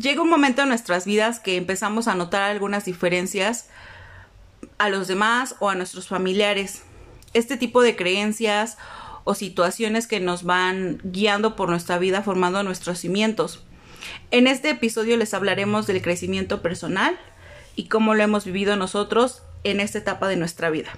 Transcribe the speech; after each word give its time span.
Llega 0.00 0.22
un 0.22 0.30
momento 0.30 0.62
en 0.62 0.68
nuestras 0.68 1.04
vidas 1.04 1.40
que 1.40 1.56
empezamos 1.56 2.08
a 2.08 2.14
notar 2.14 2.42
algunas 2.42 2.86
diferencias 2.86 3.68
a 4.78 4.88
los 4.88 5.08
demás 5.08 5.56
o 5.60 5.68
a 5.68 5.74
nuestros 5.74 6.08
familiares. 6.08 6.82
Este 7.34 7.58
tipo 7.58 7.82
de 7.82 7.96
creencias 7.96 8.78
o 9.24 9.34
situaciones 9.34 10.06
que 10.06 10.18
nos 10.18 10.42
van 10.42 11.00
guiando 11.04 11.54
por 11.54 11.68
nuestra 11.68 11.98
vida 11.98 12.22
formando 12.22 12.62
nuestros 12.62 12.98
cimientos. 12.98 13.62
En 14.30 14.46
este 14.46 14.70
episodio 14.70 15.18
les 15.18 15.34
hablaremos 15.34 15.86
del 15.86 16.00
crecimiento 16.00 16.62
personal 16.62 17.18
y 17.76 17.88
cómo 17.88 18.14
lo 18.14 18.22
hemos 18.22 18.46
vivido 18.46 18.76
nosotros 18.76 19.42
en 19.64 19.80
esta 19.80 19.98
etapa 19.98 20.28
de 20.28 20.36
nuestra 20.36 20.70
vida. 20.70 20.90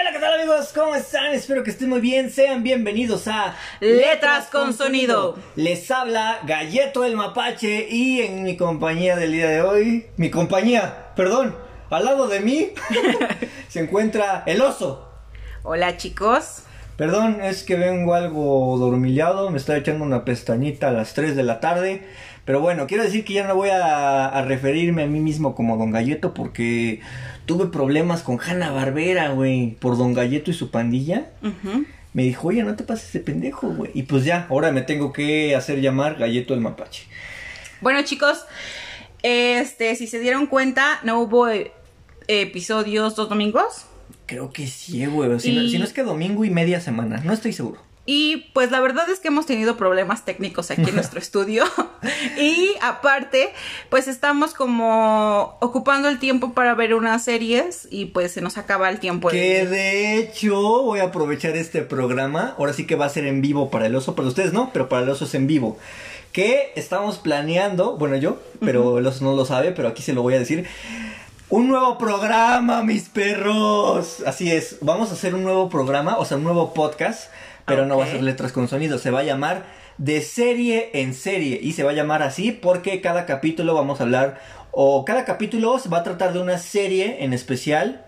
Hola, 0.00 0.12
¿qué 0.12 0.18
tal 0.18 0.40
amigos? 0.40 0.72
¿Cómo 0.74 0.94
están? 0.94 1.32
Espero 1.32 1.62
que 1.62 1.70
estén 1.70 1.90
muy 1.90 2.00
bien. 2.00 2.30
Sean 2.30 2.62
bienvenidos 2.62 3.28
a 3.28 3.54
Letras 3.80 4.46
con 4.46 4.72
Sonido. 4.72 5.36
Les 5.56 5.90
habla 5.90 6.38
Galleto 6.44 7.04
el 7.04 7.16
Mapache 7.16 7.86
y 7.90 8.22
en 8.22 8.42
mi 8.42 8.56
compañía 8.56 9.14
del 9.16 9.32
día 9.32 9.48
de 9.50 9.60
hoy, 9.60 10.06
mi 10.16 10.30
compañía, 10.30 11.12
perdón, 11.16 11.54
al 11.90 12.06
lado 12.06 12.28
de 12.28 12.40
mí 12.40 12.70
se 13.68 13.80
encuentra 13.80 14.42
el 14.46 14.62
oso. 14.62 15.06
Hola 15.64 15.98
chicos. 15.98 16.62
Perdón, 16.96 17.42
es 17.42 17.62
que 17.62 17.76
vengo 17.76 18.14
algo 18.14 18.78
dormillado, 18.78 19.50
me 19.50 19.58
estoy 19.58 19.80
echando 19.80 20.04
una 20.04 20.24
pestañita 20.24 20.88
a 20.88 20.92
las 20.92 21.12
3 21.12 21.36
de 21.36 21.42
la 21.42 21.60
tarde. 21.60 22.06
Pero 22.50 22.60
bueno, 22.60 22.88
quiero 22.88 23.04
decir 23.04 23.24
que 23.24 23.34
ya 23.34 23.46
no 23.46 23.54
voy 23.54 23.68
a, 23.68 24.26
a 24.26 24.42
referirme 24.42 25.04
a 25.04 25.06
mí 25.06 25.20
mismo 25.20 25.54
como 25.54 25.76
Don 25.76 25.92
Galleto 25.92 26.34
porque 26.34 26.98
tuve 27.46 27.66
problemas 27.66 28.22
con 28.24 28.40
Hanna 28.40 28.72
Barbera, 28.72 29.28
güey, 29.28 29.76
por 29.78 29.96
Don 29.96 30.14
Galleto 30.14 30.50
y 30.50 30.54
su 30.54 30.72
pandilla. 30.72 31.30
Me 32.12 32.24
dijo, 32.24 32.48
oye, 32.48 32.64
no 32.64 32.74
te 32.74 32.82
pases 32.82 33.12
de 33.12 33.20
pendejo, 33.20 33.68
güey. 33.68 33.92
Y 33.94 34.02
pues 34.02 34.24
ya, 34.24 34.48
ahora 34.50 34.72
me 34.72 34.82
tengo 34.82 35.12
que 35.12 35.54
hacer 35.54 35.80
llamar 35.80 36.16
Galleto 36.16 36.52
el 36.52 36.60
Mapache. 36.60 37.04
Bueno 37.82 38.02
chicos, 38.02 38.44
este, 39.22 39.94
si 39.94 40.08
se 40.08 40.18
dieron 40.18 40.48
cuenta, 40.48 40.98
no 41.04 41.20
hubo 41.20 41.46
eh, 41.46 41.70
episodios 42.26 43.14
dos 43.14 43.28
domingos. 43.28 43.86
Creo 44.26 44.52
que 44.52 44.66
sí, 44.66 45.06
güey. 45.06 45.38
Si, 45.38 45.52
no, 45.54 45.62
Y- 45.62 45.70
si 45.70 45.78
no 45.78 45.84
es 45.84 45.92
que 45.92 46.02
domingo 46.02 46.44
y 46.44 46.50
media 46.50 46.80
semana, 46.80 47.20
no 47.24 47.32
estoy 47.32 47.52
seguro. 47.52 47.80
Y 48.12 48.48
pues 48.54 48.72
la 48.72 48.80
verdad 48.80 49.08
es 49.08 49.20
que 49.20 49.28
hemos 49.28 49.46
tenido 49.46 49.76
problemas 49.76 50.24
técnicos 50.24 50.72
aquí 50.72 50.82
en 50.82 50.96
nuestro 50.96 51.20
estudio. 51.20 51.62
y 52.36 52.70
aparte, 52.82 53.52
pues 53.88 54.08
estamos 54.08 54.52
como 54.52 55.56
ocupando 55.60 56.08
el 56.08 56.18
tiempo 56.18 56.52
para 56.52 56.74
ver 56.74 56.94
unas 56.94 57.22
series 57.22 57.86
y 57.88 58.06
pues 58.06 58.32
se 58.32 58.40
nos 58.40 58.58
acaba 58.58 58.90
el 58.90 58.98
tiempo. 58.98 59.28
Que 59.28 59.64
de 59.64 60.18
hecho 60.18 60.56
voy 60.82 60.98
a 60.98 61.04
aprovechar 61.04 61.56
este 61.56 61.82
programa. 61.82 62.56
Ahora 62.58 62.72
sí 62.72 62.84
que 62.84 62.96
va 62.96 63.06
a 63.06 63.10
ser 63.10 63.28
en 63.28 63.42
vivo 63.42 63.70
para 63.70 63.86
el 63.86 63.94
oso. 63.94 64.16
Para 64.16 64.26
ustedes 64.26 64.52
no, 64.52 64.72
pero 64.72 64.88
para 64.88 65.04
el 65.04 65.08
oso 65.08 65.24
es 65.26 65.34
en 65.36 65.46
vivo. 65.46 65.78
Que 66.32 66.72
estamos 66.74 67.18
planeando, 67.18 67.96
bueno 67.96 68.16
yo, 68.16 68.38
pero 68.58 68.98
el 68.98 69.06
oso 69.06 69.24
no 69.24 69.36
lo 69.36 69.44
sabe, 69.44 69.70
pero 69.70 69.86
aquí 69.86 70.02
se 70.02 70.14
lo 70.14 70.22
voy 70.22 70.34
a 70.34 70.40
decir. 70.40 70.66
Un 71.48 71.68
nuevo 71.68 71.96
programa, 71.96 72.82
mis 72.82 73.08
perros. 73.08 74.24
Así 74.26 74.50
es, 74.50 74.78
vamos 74.80 75.10
a 75.10 75.12
hacer 75.12 75.36
un 75.36 75.44
nuevo 75.44 75.68
programa, 75.68 76.18
o 76.18 76.24
sea, 76.24 76.38
un 76.38 76.44
nuevo 76.44 76.74
podcast, 76.74 77.30
pero 77.70 77.86
no 77.86 77.96
va 77.96 78.04
a 78.04 78.08
ser 78.08 78.22
letras 78.22 78.52
con 78.52 78.68
sonido, 78.68 78.98
se 78.98 79.10
va 79.10 79.20
a 79.20 79.24
llamar 79.24 79.64
de 79.98 80.20
serie 80.22 80.90
en 80.94 81.14
serie 81.14 81.58
y 81.62 81.72
se 81.72 81.82
va 81.82 81.90
a 81.90 81.94
llamar 81.94 82.22
así 82.22 82.52
porque 82.52 83.00
cada 83.00 83.26
capítulo 83.26 83.74
vamos 83.74 84.00
a 84.00 84.04
hablar 84.04 84.40
o 84.72 85.04
cada 85.04 85.24
capítulo 85.24 85.78
se 85.78 85.88
va 85.88 85.98
a 85.98 86.02
tratar 86.02 86.32
de 86.32 86.40
una 86.40 86.58
serie 86.58 87.24
en 87.24 87.32
especial 87.32 88.06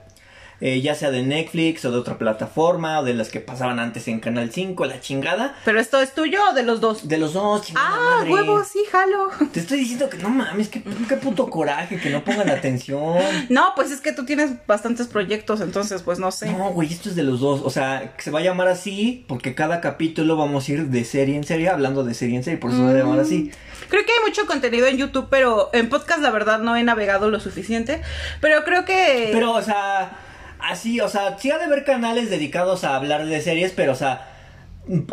eh, 0.64 0.80
ya 0.80 0.94
sea 0.94 1.10
de 1.10 1.24
Netflix 1.24 1.84
o 1.84 1.90
de 1.90 1.98
otra 1.98 2.18
plataforma 2.18 3.00
o 3.00 3.02
de 3.04 3.14
las 3.14 3.30
que 3.30 3.40
pasaban 3.40 3.80
antes 3.80 4.06
en 4.06 4.20
Canal 4.20 4.52
5, 4.52 4.86
la 4.86 5.00
chingada. 5.00 5.56
¿Pero 5.64 5.80
esto 5.80 6.00
es 6.00 6.14
tuyo 6.14 6.38
o 6.50 6.54
de 6.54 6.62
los 6.62 6.80
dos? 6.80 7.08
De 7.08 7.18
los 7.18 7.32
dos, 7.32 7.62
chingada 7.66 7.88
Ah, 7.90 8.16
madre. 8.18 8.32
huevos, 8.32 8.68
sí, 8.68 8.78
jalo. 8.90 9.28
Te 9.52 9.58
estoy 9.58 9.80
diciendo 9.80 10.08
que 10.08 10.18
no 10.18 10.28
mames, 10.28 10.68
qué, 10.68 10.80
qué 11.08 11.16
puto 11.16 11.50
coraje, 11.50 11.98
que 11.98 12.10
no 12.10 12.22
pongan 12.24 12.48
atención. 12.48 13.18
No, 13.48 13.72
pues 13.74 13.90
es 13.90 14.00
que 14.00 14.12
tú 14.12 14.24
tienes 14.24 14.52
bastantes 14.66 15.08
proyectos, 15.08 15.60
entonces 15.60 16.02
pues 16.02 16.18
no 16.20 16.30
sé. 16.30 16.50
No, 16.52 16.70
güey, 16.70 16.92
esto 16.92 17.08
es 17.08 17.16
de 17.16 17.24
los 17.24 17.40
dos. 17.40 17.60
O 17.64 17.70
sea, 17.70 18.14
que 18.16 18.22
se 18.22 18.30
va 18.30 18.38
a 18.38 18.42
llamar 18.42 18.68
así 18.68 19.24
porque 19.26 19.54
cada 19.56 19.80
capítulo 19.80 20.36
vamos 20.36 20.68
a 20.68 20.72
ir 20.72 20.86
de 20.86 21.04
serie 21.04 21.36
en 21.36 21.44
serie, 21.44 21.68
hablando 21.68 22.04
de 22.04 22.14
serie 22.14 22.36
en 22.36 22.44
serie, 22.44 22.58
por 22.58 22.70
eso 22.70 22.78
se 22.78 22.84
va 22.84 22.90
a 22.90 22.94
llamar 22.94 23.18
así. 23.20 23.50
Creo 23.88 24.06
que 24.06 24.12
hay 24.12 24.24
mucho 24.28 24.46
contenido 24.46 24.86
en 24.86 24.96
YouTube, 24.96 25.26
pero 25.28 25.70
en 25.72 25.88
podcast 25.88 26.20
la 26.22 26.30
verdad 26.30 26.60
no 26.60 26.76
he 26.76 26.82
navegado 26.84 27.30
lo 27.30 27.40
suficiente. 27.40 28.00
Pero 28.40 28.64
creo 28.64 28.84
que... 28.84 29.30
Pero, 29.32 29.52
o 29.52 29.60
sea, 29.62 30.12
así, 30.62 31.00
o 31.00 31.08
sea, 31.08 31.38
sí 31.38 31.50
ha 31.50 31.58
de 31.58 31.64
haber 31.64 31.84
canales 31.84 32.30
dedicados 32.30 32.84
a 32.84 32.96
hablar 32.96 33.26
de 33.26 33.40
series, 33.40 33.72
pero, 33.72 33.92
o 33.92 33.96
sea, 33.96 34.28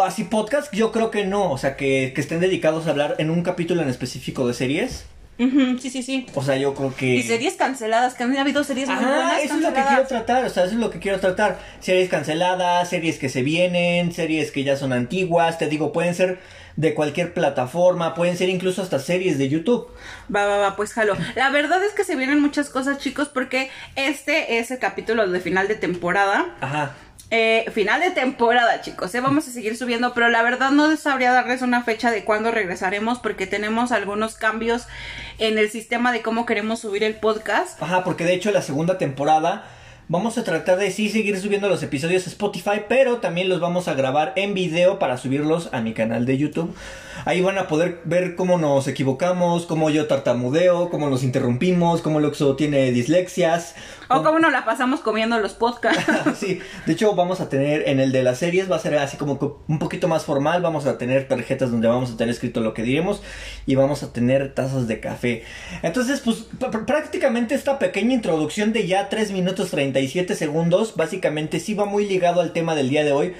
así 0.03 0.23
podcast, 0.23 0.73
yo 0.73 0.91
creo 0.91 1.11
que 1.11 1.25
no. 1.25 1.51
O 1.51 1.57
sea, 1.57 1.75
que, 1.75 2.11
que 2.13 2.21
estén 2.21 2.39
dedicados 2.39 2.87
a 2.87 2.91
hablar 2.91 3.15
en 3.19 3.29
un 3.29 3.43
capítulo 3.43 3.81
en 3.81 3.89
específico 3.89 4.47
de 4.47 4.53
series. 4.53 5.05
Sí, 5.37 5.89
sí, 5.89 6.03
sí. 6.03 6.25
O 6.35 6.43
sea, 6.43 6.57
yo 6.57 6.73
creo 6.73 6.93
que. 6.93 7.15
Y 7.15 7.23
series 7.23 7.53
canceladas, 7.53 8.13
que 8.13 8.23
han 8.23 8.37
habido 8.37 8.61
series 8.65 8.89
muy 8.89 8.97
Ajá, 8.97 9.07
buenas 9.07 9.43
eso 9.43 9.55
es 9.55 9.61
lo 9.61 9.73
que 9.73 9.81
quiero 9.81 10.05
tratar, 10.05 10.43
o 10.43 10.49
sea, 10.49 10.65
eso 10.65 10.73
es 10.73 10.79
lo 10.79 10.89
que 10.89 10.99
quiero 10.99 11.19
tratar. 11.21 11.59
Series 11.79 12.09
canceladas, 12.09 12.89
series 12.89 13.17
que 13.17 13.29
se 13.29 13.41
vienen, 13.41 14.11
series 14.11 14.51
que 14.51 14.65
ya 14.65 14.75
son 14.75 14.91
antiguas, 14.91 15.57
te 15.57 15.67
digo, 15.69 15.93
pueden 15.93 16.13
ser 16.13 16.39
de 16.79 16.93
cualquier 16.93 17.33
plataforma, 17.33 18.13
pueden 18.13 18.37
ser 18.37 18.47
incluso 18.47 18.81
hasta 18.81 18.99
series 18.99 19.37
de 19.37 19.49
YouTube. 19.49 19.89
Va, 20.33 20.45
va, 20.45 20.55
va, 20.55 20.75
pues 20.77 20.93
jalo. 20.93 21.17
La 21.35 21.49
verdad 21.49 21.83
es 21.83 21.91
que 21.91 22.05
se 22.05 22.15
vienen 22.15 22.39
muchas 22.39 22.69
cosas, 22.69 22.99
chicos, 22.99 23.27
porque 23.27 23.69
este 23.97 24.59
es 24.59 24.71
el 24.71 24.79
capítulo 24.79 25.27
de 25.27 25.41
final 25.41 25.67
de 25.67 25.75
temporada. 25.75 26.55
Ajá. 26.61 26.93
Eh, 27.31 27.69
final 27.73 27.99
de 27.99 28.11
temporada, 28.11 28.79
chicos. 28.79 29.13
¿eh? 29.13 29.19
Vamos 29.19 29.45
a 29.49 29.51
seguir 29.51 29.75
subiendo, 29.75 30.13
pero 30.13 30.29
la 30.29 30.41
verdad 30.41 30.71
no 30.71 30.95
sabría 30.95 31.33
darles 31.33 31.61
una 31.61 31.83
fecha 31.83 32.11
de 32.11 32.23
cuándo 32.23 32.49
regresaremos 32.49 33.19
porque 33.19 33.45
tenemos 33.45 33.91
algunos 33.91 34.35
cambios 34.35 34.87
en 35.37 35.57
el 35.57 35.69
sistema 35.69 36.13
de 36.13 36.21
cómo 36.21 36.45
queremos 36.45 36.79
subir 36.79 37.03
el 37.03 37.15
podcast. 37.15 37.83
Ajá, 37.83 38.05
porque 38.05 38.23
de 38.23 38.35
hecho 38.35 38.51
la 38.51 38.61
segunda 38.61 38.97
temporada 38.97 39.65
vamos 40.09 40.37
a 40.37 40.43
tratar 40.43 40.77
de 40.77 40.91
sí 40.91 41.07
seguir 41.09 41.39
subiendo 41.39 41.69
los 41.69 41.81
episodios 41.83 42.25
a 42.27 42.29
Spotify, 42.29 42.81
pero 42.89 43.17
también 43.19 43.47
los 43.47 43.59
vamos 43.61 43.87
a 43.87 43.93
grabar 43.93 44.33
en 44.35 44.53
video 44.53 44.99
para 44.99 45.17
subirlos 45.17 45.69
a 45.71 45.79
mi 45.81 45.93
canal 45.93 46.25
de 46.25 46.37
YouTube. 46.37 46.75
Ahí 47.25 47.41
van 47.41 47.57
a 47.57 47.67
poder 47.67 47.99
ver 48.05 48.35
cómo 48.35 48.57
nos 48.57 48.87
equivocamos, 48.87 49.65
cómo 49.65 49.89
yo 49.89 50.07
tartamudeo, 50.07 50.89
cómo 50.89 51.09
nos 51.09 51.23
interrumpimos, 51.23 52.01
cómo 52.01 52.19
Luxo 52.21 52.55
tiene 52.55 52.91
dislexias. 52.91 53.75
O 54.07 54.23
cómo 54.23 54.39
nos 54.39 54.51
la 54.53 54.63
pasamos 54.65 55.01
comiendo 55.01 55.37
los 55.39 55.51
podcasts. 55.53 56.03
sí, 56.39 56.59
de 56.85 56.93
hecho 56.93 57.13
vamos 57.15 57.41
a 57.41 57.49
tener 57.49 57.87
en 57.89 57.99
el 57.99 58.11
de 58.13 58.23
las 58.23 58.39
series 58.39 58.71
va 58.71 58.77
a 58.77 58.79
ser 58.79 58.97
así 58.97 59.17
como 59.17 59.37
co- 59.37 59.61
un 59.67 59.79
poquito 59.79 60.07
más 60.07 60.23
formal, 60.23 60.61
vamos 60.61 60.85
a 60.87 60.97
tener 60.97 61.27
tarjetas 61.27 61.69
donde 61.71 61.87
vamos 61.89 62.09
a 62.11 62.17
tener 62.17 62.33
escrito 62.33 62.61
lo 62.61 62.73
que 62.73 62.81
diremos 62.83 63.21
y 63.67 63.75
vamos 63.75 64.01
a 64.01 64.11
tener 64.13 64.55
tazas 64.55 64.87
de 64.87 64.99
café. 65.01 65.43
Entonces, 65.83 66.21
pues 66.21 66.49
pr- 66.57 66.71
pr- 66.71 66.85
prácticamente 66.85 67.53
esta 67.53 67.77
pequeña 67.79 68.13
introducción 68.13 68.71
de 68.73 68.87
ya 68.87 69.09
3 69.09 69.31
minutos 69.31 69.69
37 69.99 70.35
segundos, 70.35 70.93
básicamente 70.95 71.59
sí 71.59 71.73
va 71.73 71.83
muy 71.83 72.07
ligado 72.07 72.39
al 72.39 72.53
tema 72.53 72.73
del 72.73 72.89
día 72.89 73.03
de 73.03 73.11
hoy. 73.11 73.33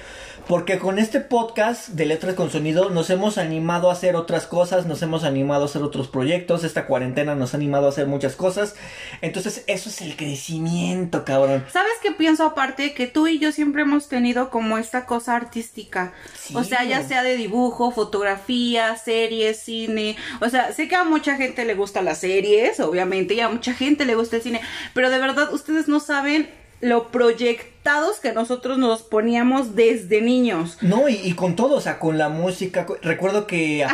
Porque 0.49 0.79
con 0.79 0.97
este 0.97 1.19
podcast 1.19 1.89
de 1.89 2.07
Letras 2.07 2.33
con 2.33 2.49
Sonido 2.49 2.89
nos 2.89 3.11
hemos 3.11 3.37
animado 3.37 3.91
a 3.91 3.93
hacer 3.93 4.15
otras 4.15 4.47
cosas, 4.47 4.87
nos 4.87 4.99
hemos 5.03 5.23
animado 5.23 5.61
a 5.61 5.65
hacer 5.65 5.83
otros 5.83 6.07
proyectos, 6.07 6.63
esta 6.63 6.87
cuarentena 6.87 7.35
nos 7.35 7.53
ha 7.53 7.57
animado 7.57 7.85
a 7.85 7.89
hacer 7.89 8.07
muchas 8.07 8.35
cosas. 8.35 8.75
Entonces 9.21 9.63
eso 9.67 9.89
es 9.89 10.01
el 10.01 10.17
crecimiento, 10.17 11.23
cabrón. 11.23 11.63
¿Sabes 11.71 11.91
qué 12.01 12.13
pienso 12.13 12.45
aparte? 12.45 12.95
Que 12.95 13.05
tú 13.05 13.27
y 13.27 13.37
yo 13.37 13.51
siempre 13.51 13.83
hemos 13.83 14.09
tenido 14.09 14.49
como 14.49 14.79
esta 14.79 15.05
cosa 15.05 15.35
artística. 15.35 16.13
Sí. 16.33 16.55
O 16.55 16.63
sea, 16.63 16.83
ya 16.83 17.07
sea 17.07 17.21
de 17.21 17.37
dibujo, 17.37 17.91
fotografía, 17.91 18.95
series, 18.95 19.59
cine. 19.59 20.15
O 20.41 20.49
sea, 20.49 20.73
sé 20.73 20.87
que 20.87 20.95
a 20.95 21.03
mucha 21.03 21.35
gente 21.35 21.63
le 21.63 21.75
gustan 21.75 22.05
las 22.05 22.17
series, 22.17 22.79
obviamente, 22.79 23.35
y 23.35 23.39
a 23.41 23.49
mucha 23.49 23.75
gente 23.75 24.03
le 24.03 24.15
gusta 24.15 24.37
el 24.37 24.41
cine. 24.41 24.61
Pero 24.95 25.11
de 25.11 25.19
verdad, 25.19 25.53
ustedes 25.53 25.87
no 25.87 25.99
saben 25.99 26.49
lo 26.81 27.09
proyectados 27.09 28.19
que 28.21 28.33
nosotros 28.33 28.77
nos 28.77 29.01
poníamos 29.01 29.75
desde 29.75 30.21
niños. 30.21 30.77
No, 30.81 31.09
y, 31.09 31.15
y 31.15 31.33
con 31.33 31.55
todo, 31.55 31.75
o 31.75 31.81
sea, 31.81 31.99
con 31.99 32.17
la 32.17 32.29
música. 32.29 32.85
Recuerdo 33.01 33.47
que 33.47 33.85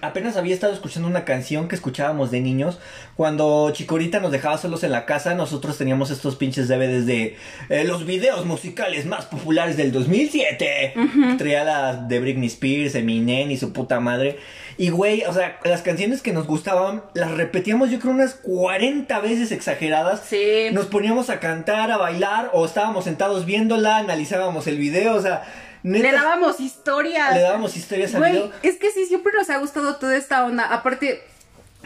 apenas 0.00 0.36
había 0.36 0.54
estado 0.54 0.72
escuchando 0.72 1.08
una 1.08 1.24
canción 1.24 1.68
que 1.68 1.74
escuchábamos 1.74 2.30
de 2.30 2.40
niños. 2.40 2.78
Cuando 3.16 3.70
Chicorita 3.72 4.20
nos 4.20 4.32
dejaba 4.32 4.58
solos 4.58 4.82
en 4.82 4.92
la 4.92 5.04
casa, 5.04 5.34
nosotros 5.34 5.78
teníamos 5.78 6.10
estos 6.10 6.36
pinches 6.36 6.68
DVDs 6.68 7.06
de 7.06 7.36
eh, 7.68 7.84
los 7.84 8.06
videos 8.06 8.44
musicales 8.46 9.06
más 9.06 9.26
populares 9.26 9.76
del 9.76 9.92
2007. 9.92 10.94
Traía 11.38 11.64
las 11.64 12.08
de 12.08 12.20
Britney 12.20 12.48
Spears, 12.48 12.94
Eminem 12.94 13.50
y 13.50 13.56
su 13.56 13.72
puta 13.72 14.00
madre. 14.00 14.38
Y 14.76 14.90
güey, 14.90 15.24
o 15.24 15.32
sea, 15.32 15.58
las 15.64 15.82
canciones 15.82 16.22
que 16.22 16.32
nos 16.32 16.46
gustaban 16.46 17.02
las 17.14 17.30
repetíamos 17.32 17.90
yo 17.90 17.98
creo 18.00 18.12
unas 18.12 18.34
40 18.34 19.18
veces 19.20 19.52
exageradas. 19.52 20.22
Sí. 20.26 20.68
Nos 20.72 20.86
poníamos 20.86 21.30
a 21.30 21.40
cantar, 21.40 21.90
a 21.90 21.96
bailar, 21.96 22.50
o 22.52 22.64
estábamos 22.64 23.04
sentados 23.04 23.44
viéndola, 23.46 23.98
analizábamos 23.98 24.66
el 24.66 24.78
video, 24.78 25.14
o 25.14 25.20
sea, 25.22 25.44
neta, 25.82 26.10
Le 26.10 26.12
dábamos 26.12 26.60
historias. 26.60 27.34
le 27.34 27.40
dábamos 27.40 27.76
historias 27.76 28.14
al 28.14 28.24
video. 28.24 28.52
es 28.62 28.76
que 28.76 28.90
sí, 28.90 29.06
siempre 29.06 29.32
nos 29.36 29.50
ha 29.50 29.58
gustado 29.58 29.96
toda 29.96 30.16
esta 30.16 30.44
onda. 30.44 30.64
Aparte, 30.64 31.22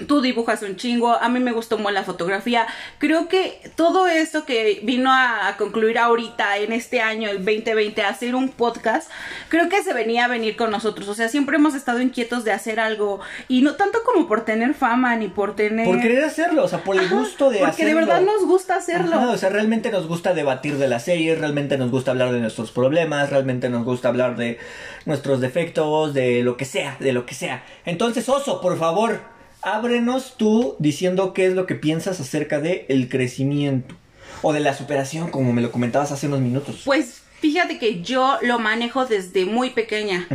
Tú 0.07 0.21
dibujas 0.21 0.63
un 0.63 0.77
chingo, 0.77 1.13
a 1.13 1.29
mí 1.29 1.41
me 1.41 1.53
gustó 1.53 1.77
mucho 1.77 1.89
la 1.91 2.05
fotografía. 2.05 2.67
Creo 2.99 3.29
que 3.29 3.61
todo 3.77 4.09
esto 4.09 4.45
que 4.45 4.81
vino 4.83 5.11
a, 5.13 5.55
concluir 5.59 5.99
ahorita 5.99 6.59
en 6.59 6.73
este 6.73 7.01
año, 7.01 7.29
el 7.29 7.39
2020, 7.45 8.03
a 8.03 8.09
hacer 8.09 8.35
un 8.35 8.51
podcast, 8.51 9.11
creo 9.49 9.69
que 9.69 9.83
se 9.83 9.93
venía 9.93 10.27
a 10.27 10.29
venir 10.29 10.57
con 10.57 10.71
nosotros. 10.71 11.09
O 11.09 11.15
sea, 11.15 11.29
siempre 11.29 11.57
hemos 11.57 11.75
estado 11.75 12.01
inquietos 12.01 12.45
de 12.45 12.53
hacer 12.53 12.81
algo 12.81 13.21
y 13.49 13.63
no 13.63 13.75
tanto 13.75 13.99
como 14.05 14.27
por 14.27 14.45
tener 14.45 14.75
fama 14.75 15.17
ni 15.17 15.29
por 15.29 15.57
tener. 15.57 15.87
Por 15.87 16.01
querer 16.01 16.25
hacerlo, 16.25 16.65
o 16.65 16.69
sea, 16.69 16.85
por 16.85 16.97
el 16.97 17.09
gusto 17.09 17.51
de 17.51 17.57
hacerlo. 17.57 17.71
Porque 17.71 17.87
de 17.87 17.95
verdad 17.95 18.21
nos 18.21 18.45
gusta 18.47 18.77
hacerlo. 18.77 19.31
o 19.31 19.37
sea, 19.37 19.49
realmente 19.49 19.91
nos 19.91 20.07
gusta 20.07 20.35
debatir 20.35 20.79
de 20.79 20.89
la 20.89 21.01
serie, 21.01 21.35
realmente 21.35 21.79
nos 21.79 21.91
gusta 21.91 22.11
hablar 22.11 22.33
de 22.33 22.41
nuestros 22.41 22.71
problemas, 22.71 23.31
realmente 23.31 23.69
nos 23.69 23.85
gusta 23.85 24.09
hablar 24.09 24.37
de 24.37 24.59
nuestros 25.07 25.41
defectos, 25.41 26.15
de 26.15 26.43
lo 26.43 26.57
que 26.57 26.65
sea, 26.65 26.97
de 27.01 27.13
lo 27.13 27.27
que 27.27 27.35
sea. 27.35 27.65
Entonces, 27.85 28.29
Oso, 28.29 28.61
por 28.61 28.79
favor 28.79 29.38
ábrenos 29.63 30.37
tú 30.37 30.77
diciendo 30.79 31.33
qué 31.33 31.47
es 31.47 31.55
lo 31.55 31.67
que 31.67 31.75
piensas 31.75 32.21
acerca 32.21 32.61
del 32.61 32.85
el 32.89 33.09
crecimiento 33.09 33.95
o 34.43 34.53
de 34.53 34.61
la 34.61 34.75
superación, 34.75 35.31
como 35.31 35.53
me 35.53 35.63
lo 35.63 35.73
comentabas 35.73 36.13
hace 36.13 36.27
unos 36.27 36.41
minutos. 36.41 36.83
Pues 36.85 37.23
fíjate 37.41 37.79
que 37.79 38.03
yo 38.03 38.39
lo 38.43 38.59
manejo 38.59 39.07
desde 39.07 39.45
muy 39.45 39.71
pequeña. 39.71 40.27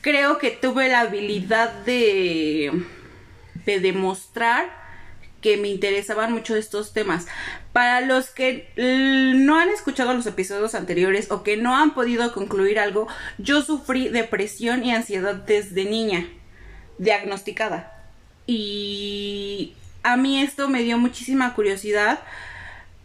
Creo 0.00 0.38
que 0.38 0.50
tuve 0.50 0.88
la 0.88 1.00
habilidad 1.00 1.72
de, 1.84 2.84
de 3.66 3.80
demostrar 3.80 4.80
que 5.40 5.56
me 5.56 5.68
interesaban 5.68 6.32
mucho 6.32 6.54
estos 6.54 6.92
temas. 6.92 7.26
Para 7.72 8.00
los 8.02 8.30
que 8.30 8.68
no 8.76 9.58
han 9.58 9.70
escuchado 9.70 10.12
los 10.12 10.26
episodios 10.26 10.74
anteriores 10.74 11.30
o 11.30 11.42
que 11.42 11.56
no 11.56 11.76
han 11.76 11.94
podido 11.94 12.32
concluir 12.32 12.78
algo, 12.78 13.08
yo 13.38 13.62
sufrí 13.62 14.08
depresión 14.08 14.84
y 14.84 14.92
ansiedad 14.92 15.34
desde 15.34 15.84
niña, 15.84 16.28
diagnosticada. 16.98 17.99
Y 18.52 19.74
a 20.02 20.16
mí 20.16 20.42
esto 20.42 20.68
me 20.68 20.82
dio 20.82 20.98
muchísima 20.98 21.54
curiosidad 21.54 22.18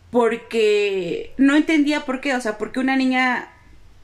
porque 0.10 1.34
no 1.38 1.56
entendía 1.56 2.04
por 2.04 2.20
qué, 2.20 2.34
o 2.34 2.42
sea, 2.42 2.58
porque 2.58 2.80
una 2.80 2.96
niña 2.96 3.50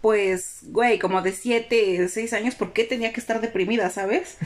pues, 0.02 0.62
güey, 0.64 0.98
como 0.98 1.22
de 1.22 1.32
7, 1.32 2.08
6 2.08 2.34
años, 2.34 2.56
¿por 2.56 2.74
qué 2.74 2.84
tenía 2.84 3.14
que 3.14 3.20
estar 3.20 3.40
deprimida, 3.40 3.90
sabes? 3.92 4.38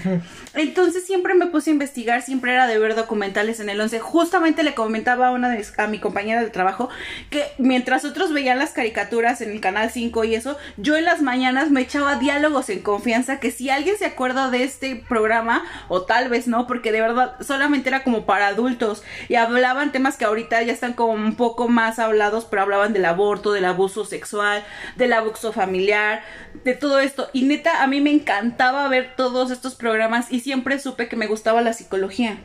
Entonces 0.54 1.06
siempre 1.06 1.34
me 1.34 1.48
puse 1.48 1.70
a 1.70 1.74
investigar, 1.74 2.22
siempre 2.22 2.52
era 2.52 2.68
de 2.68 2.78
ver 2.78 2.96
documentales 2.96 3.62
en 3.62 3.70
el 3.70 3.80
11. 3.80 4.00
Justamente 4.00 4.64
le 4.64 4.76
comentaba 4.76 5.28
a 5.28 5.32
una 5.32 5.50
de 5.50 5.66
a 5.78 5.88
mi 5.88 6.00
compañera 6.00 6.42
de 6.42 6.50
trabajo 6.50 6.90
que 7.30 7.46
mientras 7.58 8.04
otros 8.04 8.34
veían 8.34 8.60
las 8.60 8.72
caricaturas 8.72 9.40
en 9.40 9.50
el 9.50 9.62
canal 9.62 9.90
5 9.90 10.26
y 10.26 10.36
eso, 10.36 10.58
yo 10.76 10.98
en 10.98 11.06
las 11.06 11.22
mañanas 11.22 11.72
me 11.72 11.82
echaba 11.82 12.16
diálogos 12.16 12.70
en 12.70 12.82
confianza 12.82 13.40
que 13.40 13.52
si 13.52 13.70
alguien 13.70 13.98
se 13.98 14.06
acuerda 14.06 14.50
de 14.50 14.64
este 14.64 14.98
programa, 15.08 15.64
o 15.88 16.02
tal 16.02 16.28
vez 16.28 16.48
no, 16.48 16.68
porque 16.68 16.92
de 16.92 17.00
verdad 17.02 17.36
solamente 17.40 17.90
era 17.90 18.04
como 18.04 18.26
para 18.26 18.48
adultos 18.48 19.04
y 19.30 19.36
hablaban 19.36 19.94
temas 19.94 20.18
que 20.18 20.26
ahorita 20.26 20.62
ya 20.64 20.74
están 20.74 20.94
como 20.94 21.14
un 21.14 21.36
poco 21.36 21.70
más 21.70 21.98
hablados, 22.00 22.46
pero 22.46 22.62
hablaban 22.62 22.92
del 22.92 23.06
aborto, 23.06 23.54
del 23.54 23.66
abuso 23.66 24.04
sexual, 24.04 24.64
del 24.98 25.14
abuso 25.14 25.45
familiar, 25.54 26.24
de 26.64 26.74
todo 26.74 27.00
esto. 27.00 27.30
Y 27.34 27.44
neta, 27.44 27.84
a 27.84 27.88
mí 27.88 28.02
me 28.02 28.12
encantaba 28.12 28.88
ver 28.88 29.16
todos 29.16 29.52
estos 29.52 29.76
programas 29.76 30.32
y 30.32 30.40
siempre 30.40 30.80
supe 30.80 31.08
que 31.08 31.16
me 31.16 31.28
gustaba 31.28 31.62
la 31.62 31.74
psicología. 31.74 32.38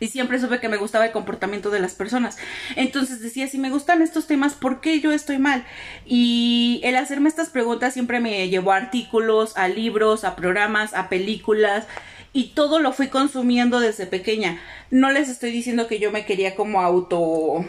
Y 0.00 0.08
siempre 0.08 0.40
supe 0.40 0.60
que 0.60 0.68
me 0.68 0.76
gustaba 0.76 1.06
el 1.06 1.12
comportamiento 1.12 1.70
de 1.70 1.80
las 1.80 1.94
personas. 1.94 2.36
Entonces 2.76 3.20
decía, 3.20 3.48
si 3.48 3.58
me 3.58 3.70
gustan 3.70 4.02
estos 4.02 4.26
temas, 4.26 4.54
¿por 4.54 4.80
qué 4.80 5.00
yo 5.00 5.12
estoy 5.12 5.38
mal? 5.38 5.64
Y 6.04 6.80
el 6.84 6.96
hacerme 6.96 7.28
estas 7.28 7.48
preguntas 7.48 7.94
siempre 7.94 8.20
me 8.20 8.48
llevó 8.48 8.72
a 8.72 8.76
artículos, 8.76 9.56
a 9.56 9.68
libros, 9.68 10.24
a 10.24 10.36
programas, 10.36 10.94
a 10.94 11.08
películas. 11.08 11.86
Y 12.32 12.48
todo 12.48 12.80
lo 12.80 12.92
fui 12.92 13.08
consumiendo 13.08 13.78
desde 13.78 14.06
pequeña. 14.06 14.60
No 14.90 15.10
les 15.12 15.28
estoy 15.28 15.52
diciendo 15.52 15.86
que 15.86 16.00
yo 16.00 16.10
me 16.10 16.26
quería 16.26 16.56
como 16.56 16.80
auto 16.80 17.64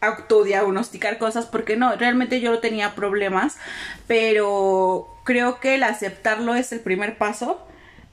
autodiagnosticar 0.00 1.18
cosas 1.18 1.46
porque 1.46 1.76
no, 1.76 1.96
realmente 1.96 2.40
yo 2.40 2.50
no 2.50 2.58
tenía 2.58 2.94
problemas, 2.94 3.56
pero 4.06 5.08
creo 5.24 5.60
que 5.60 5.74
el 5.76 5.82
aceptarlo 5.82 6.54
es 6.54 6.72
el 6.72 6.80
primer 6.80 7.18
paso. 7.18 7.62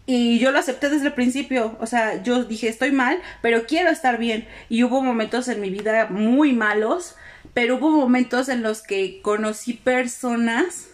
Y 0.06 0.40
yo 0.40 0.52
lo 0.52 0.60
acepté 0.60 0.90
desde 0.90 1.08
el 1.08 1.14
principio, 1.14 1.78
o 1.80 1.86
sea, 1.86 2.22
yo 2.24 2.44
dije 2.44 2.68
estoy 2.68 2.92
mal, 2.92 3.22
pero 3.42 3.66
quiero 3.66 3.90
estar 3.90 4.18
bien. 4.18 4.46
Y 4.68 4.84
hubo 4.84 5.02
momentos 5.02 5.48
en 5.48 5.62
mi 5.62 5.70
vida 5.70 6.08
muy 6.10 6.52
malos, 6.52 7.16
pero 7.54 7.78
hubo 7.78 7.90
momentos 7.90 8.50
en 8.50 8.64
los 8.64 8.82
que 8.82 9.22
conocí 9.22 9.74
personas 9.74 10.90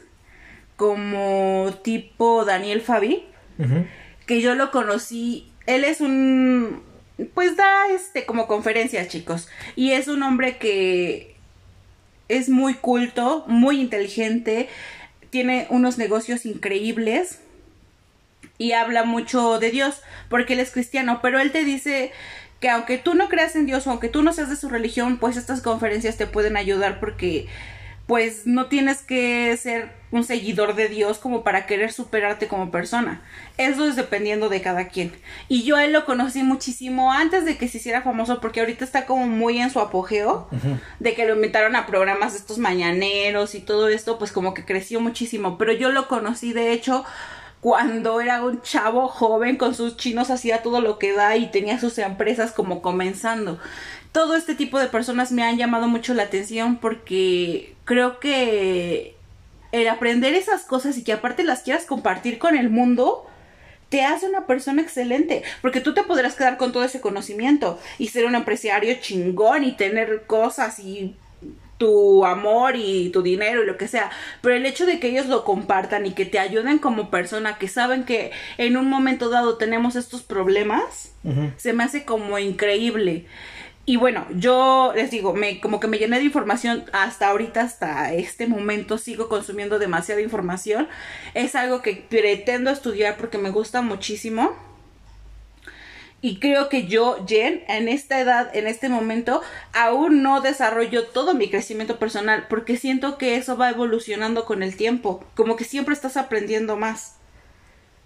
como 0.75 1.73
tipo 1.83 2.45
Daniel 2.45 2.81
Fabi, 2.81 3.25
que 4.27 4.41
yo 4.41 4.53
lo 4.55 4.69
conocí, 4.69 5.51
él 5.65 5.83
es 5.83 6.01
un 6.01 6.83
pues 7.33 7.55
da 7.55 7.87
este 7.91 8.25
como 8.25 8.47
conferencias, 8.47 9.07
chicos. 9.07 9.47
Y 9.75 9.91
es 9.91 10.07
un 10.07 10.23
hombre 10.23 10.57
que 10.57 11.35
es 12.27 12.49
muy 12.49 12.75
culto, 12.75 13.43
muy 13.47 13.81
inteligente, 13.81 14.69
tiene 15.29 15.67
unos 15.69 15.97
negocios 15.97 16.45
increíbles 16.45 17.39
y 18.57 18.73
habla 18.73 19.03
mucho 19.03 19.59
de 19.59 19.71
Dios, 19.71 20.01
porque 20.29 20.53
él 20.53 20.59
es 20.59 20.71
cristiano, 20.71 21.19
pero 21.21 21.39
él 21.39 21.51
te 21.51 21.63
dice 21.63 22.11
que 22.59 22.69
aunque 22.69 22.97
tú 22.97 23.15
no 23.15 23.29
creas 23.29 23.55
en 23.55 23.65
Dios 23.65 23.87
o 23.87 23.91
aunque 23.91 24.09
tú 24.09 24.21
no 24.21 24.33
seas 24.33 24.49
de 24.49 24.55
su 24.55 24.69
religión, 24.69 25.17
pues 25.17 25.37
estas 25.37 25.61
conferencias 25.61 26.17
te 26.17 26.27
pueden 26.27 26.57
ayudar 26.57 26.99
porque 26.99 27.47
pues 28.09 28.47
no 28.47 28.65
tienes 28.65 29.03
que 29.03 29.55
ser 29.55 29.91
un 30.09 30.23
seguidor 30.23 30.73
de 30.73 30.87
Dios 30.87 31.19
como 31.19 31.43
para 31.43 31.67
querer 31.67 31.91
superarte 31.91 32.47
como 32.47 32.71
persona. 32.71 33.21
Eso 33.59 33.85
es 33.85 33.95
dependiendo 33.95 34.49
de 34.49 34.63
cada 34.63 34.87
quien. 34.87 35.11
Y 35.47 35.61
yo 35.61 35.75
a 35.75 35.85
él 35.85 35.93
lo 35.93 36.05
conocí 36.05 36.41
muchísimo 36.41 37.13
antes 37.13 37.45
de 37.45 37.55
que 37.55 37.67
se 37.67 37.77
hiciera 37.77 38.01
famoso 38.01 38.41
porque 38.41 38.61
ahorita 38.61 38.83
está 38.83 39.05
como 39.05 39.27
muy 39.27 39.59
en 39.59 39.69
su 39.69 39.79
apogeo 39.79 40.49
de 40.99 41.13
que 41.13 41.27
lo 41.27 41.35
invitaron 41.35 41.75
a 41.75 41.85
programas 41.85 42.33
de 42.33 42.39
estos 42.39 42.57
mañaneros 42.57 43.53
y 43.53 43.59
todo 43.59 43.89
esto, 43.89 44.17
pues 44.17 44.31
como 44.31 44.55
que 44.55 44.65
creció 44.65 44.99
muchísimo. 44.99 45.59
Pero 45.59 45.71
yo 45.73 45.91
lo 45.91 46.07
conocí 46.07 46.51
de 46.51 46.71
hecho 46.71 47.05
cuando 47.61 48.21
era 48.21 48.41
un 48.41 48.61
chavo 48.63 49.07
joven 49.07 49.57
con 49.57 49.75
sus 49.75 49.97
chinos 49.97 50.31
hacía 50.31 50.63
todo 50.63 50.81
lo 50.81 50.97
que 50.97 51.13
da 51.13 51.35
y 51.35 51.51
tenía 51.51 51.79
sus 51.79 51.99
empresas 51.99 52.53
como 52.53 52.81
comenzando 52.81 53.59
todo 54.11 54.35
este 54.35 54.55
tipo 54.55 54.79
de 54.79 54.87
personas 54.87 55.31
me 55.31 55.43
han 55.43 55.57
llamado 55.57 55.87
mucho 55.87 56.13
la 56.13 56.23
atención 56.23 56.77
porque 56.77 57.75
creo 57.89 58.19
que 58.19 59.15
el 59.71 59.87
aprender 59.87 60.35
esas 60.35 60.61
cosas 60.61 60.95
y 60.99 61.03
que 61.03 61.11
aparte 61.11 61.43
las 61.43 61.63
quieras 61.63 61.85
compartir 61.85 62.37
con 62.37 62.55
el 62.55 62.69
mundo, 62.69 63.25
te 63.89 64.03
hace 64.03 64.29
una 64.29 64.45
persona 64.45 64.83
excelente, 64.83 65.41
porque 65.63 65.81
tú 65.81 65.95
te 65.95 66.03
podrás 66.03 66.35
quedar 66.35 66.57
con 66.57 66.71
todo 66.71 66.83
ese 66.83 67.01
conocimiento 67.01 67.79
y 67.97 68.09
ser 68.09 68.25
un 68.25 68.35
empresario 68.35 68.93
chingón 69.01 69.63
y 69.63 69.71
tener 69.71 70.25
cosas 70.27 70.77
y 70.77 71.15
tu 71.79 72.27
amor 72.27 72.75
y 72.75 73.09
tu 73.09 73.23
dinero 73.23 73.63
y 73.63 73.65
lo 73.65 73.77
que 73.77 73.87
sea, 73.87 74.11
pero 74.41 74.53
el 74.53 74.67
hecho 74.67 74.85
de 74.85 74.99
que 74.99 75.07
ellos 75.07 75.25
lo 75.25 75.43
compartan 75.43 76.05
y 76.05 76.11
que 76.11 76.27
te 76.27 76.37
ayuden 76.37 76.77
como 76.77 77.09
persona, 77.09 77.57
que 77.57 77.69
saben 77.69 78.03
que 78.03 78.29
en 78.59 78.77
un 78.77 78.87
momento 78.87 79.31
dado 79.31 79.57
tenemos 79.57 79.95
estos 79.95 80.21
problemas, 80.21 81.13
se 81.57 81.73
me 81.73 81.83
hace 81.83 82.05
como 82.05 82.37
increíble. 82.37 83.25
Y 83.89 83.95
bueno, 83.97 84.27
yo 84.29 84.93
les 84.95 85.09
digo, 85.09 85.33
me, 85.33 85.59
como 85.59 85.79
que 85.79 85.87
me 85.87 85.97
llené 85.97 86.19
de 86.19 86.25
información 86.25 86.85
hasta 86.93 87.27
ahorita, 87.27 87.61
hasta 87.61 88.13
este 88.13 88.45
momento, 88.45 88.99
sigo 88.99 89.29
consumiendo 89.29 89.79
demasiada 89.79 90.21
información. 90.21 90.87
Es 91.33 91.55
algo 91.55 91.81
que 91.81 92.05
pretendo 92.07 92.69
estudiar 92.69 93.17
porque 93.17 93.39
me 93.39 93.49
gusta 93.49 93.81
muchísimo. 93.81 94.55
Y 96.21 96.39
creo 96.39 96.69
que 96.69 96.85
yo, 96.85 97.25
Jen, 97.27 97.63
en 97.67 97.87
esta 97.87 98.19
edad, 98.19 98.55
en 98.55 98.67
este 98.67 98.89
momento, 98.89 99.41
aún 99.73 100.21
no 100.21 100.41
desarrollo 100.41 101.07
todo 101.07 101.33
mi 101.33 101.49
crecimiento 101.49 101.97
personal 101.97 102.45
porque 102.47 102.77
siento 102.77 103.17
que 103.17 103.37
eso 103.37 103.57
va 103.57 103.71
evolucionando 103.71 104.45
con 104.45 104.61
el 104.61 104.75
tiempo, 104.77 105.25
como 105.33 105.55
que 105.55 105.63
siempre 105.63 105.95
estás 105.95 106.15
aprendiendo 106.15 106.77
más. 106.77 107.15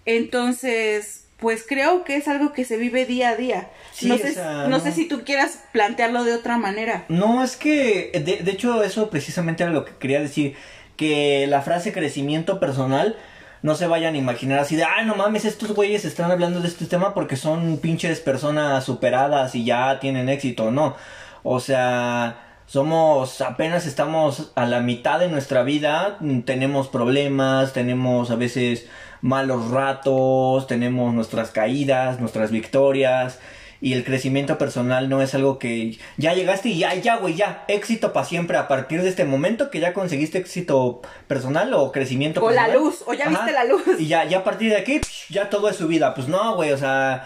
Entonces, 0.06 1.23
pues 1.44 1.62
creo 1.68 2.04
que 2.04 2.16
es 2.16 2.26
algo 2.26 2.54
que 2.54 2.64
se 2.64 2.78
vive 2.78 3.04
día 3.04 3.28
a 3.28 3.36
día. 3.36 3.68
no, 4.00 4.16
sé, 4.16 4.34
no, 4.66 4.80
sé 4.80 4.92
si 4.92 5.06
tú 5.06 5.24
quieras 5.26 5.58
plantearlo 5.72 6.24
de 6.24 6.32
otra 6.32 6.56
manera. 6.56 7.04
No, 7.10 7.44
es 7.44 7.56
que, 7.56 8.10
de, 8.14 8.42
de 8.42 8.50
hecho, 8.50 8.82
eso 8.82 9.10
precisamente 9.10 9.62
era 9.62 9.70
lo 9.70 9.84
que 9.84 9.92
quería 9.98 10.20
decir, 10.20 10.56
que 10.96 11.46
la 11.46 11.60
frase 11.60 11.92
crecimiento 11.92 12.60
personal 12.60 13.18
no 13.60 13.74
se 13.74 13.86
vayan 13.86 14.14
a 14.14 14.16
imaginar 14.16 14.58
así 14.58 14.74
de, 14.74 14.84
ay, 14.84 15.04
no 15.04 15.16
mames, 15.16 15.44
estos 15.44 15.74
güeyes 15.74 16.06
están 16.06 16.30
hablando 16.30 16.60
de 16.60 16.68
este 16.68 16.86
tema 16.86 17.12
porque 17.12 17.36
son 17.36 17.76
pinches 17.76 18.20
personas 18.20 18.82
superadas 18.82 19.54
y 19.54 19.66
ya 19.66 20.00
tienen 20.00 20.30
éxito, 20.30 20.70
no. 20.70 20.96
O 21.42 21.60
sea, 21.60 22.38
somos, 22.64 23.42
apenas 23.42 23.84
estamos 23.84 24.50
a 24.54 24.64
la 24.64 24.80
mitad 24.80 25.20
de 25.20 25.28
nuestra 25.28 25.62
vida, 25.62 26.18
tenemos 26.46 26.88
problemas, 26.88 27.74
tenemos 27.74 28.30
a 28.30 28.36
veces 28.36 28.88
malos 29.24 29.70
ratos, 29.70 30.66
tenemos 30.66 31.14
nuestras 31.14 31.50
caídas, 31.50 32.20
nuestras 32.20 32.50
victorias. 32.50 33.38
Y 33.80 33.94
el 33.94 34.04
crecimiento 34.04 34.58
personal 34.58 35.08
no 35.08 35.22
es 35.22 35.34
algo 35.34 35.58
que 35.58 35.98
ya 36.18 36.34
llegaste 36.34 36.68
y 36.68 36.78
ya, 36.78 36.94
ya, 36.94 37.16
güey, 37.16 37.34
ya, 37.34 37.64
éxito 37.68 38.12
para 38.12 38.26
siempre 38.26 38.58
a 38.58 38.68
partir 38.68 39.00
de 39.00 39.08
este 39.08 39.24
momento 39.24 39.70
que 39.70 39.80
ya 39.80 39.94
conseguiste 39.94 40.38
éxito 40.38 41.00
personal 41.26 41.72
o 41.72 41.90
crecimiento 41.90 42.40
o 42.40 42.46
personal. 42.46 42.70
O 42.70 42.72
la 42.72 42.78
luz, 42.78 43.02
o 43.06 43.14
ya 43.14 43.28
viste 43.30 43.52
la 43.52 43.64
luz. 43.64 43.82
Y 43.98 44.08
ya, 44.08 44.24
ya 44.24 44.38
a 44.38 44.44
partir 44.44 44.70
de 44.70 44.76
aquí, 44.76 45.00
ya 45.30 45.48
todo 45.48 45.70
es 45.70 45.76
su 45.76 45.88
vida. 45.88 46.12
Pues 46.14 46.28
no, 46.28 46.56
güey, 46.56 46.72
o 46.72 46.78
sea, 46.78 47.24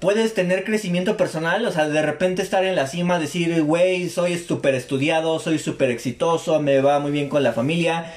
puedes 0.00 0.34
tener 0.34 0.64
crecimiento 0.64 1.16
personal, 1.16 1.64
o 1.64 1.70
sea, 1.70 1.88
de 1.88 2.02
repente 2.02 2.42
estar 2.42 2.64
en 2.64 2.74
la 2.74 2.88
cima, 2.88 3.20
decir, 3.20 3.62
güey, 3.62 4.08
soy 4.10 4.36
súper 4.36 4.74
estudiado, 4.74 5.38
soy 5.38 5.60
súper 5.60 5.90
exitoso, 5.90 6.60
me 6.60 6.80
va 6.80 6.98
muy 6.98 7.12
bien 7.12 7.28
con 7.28 7.44
la 7.44 7.52
familia. 7.52 8.12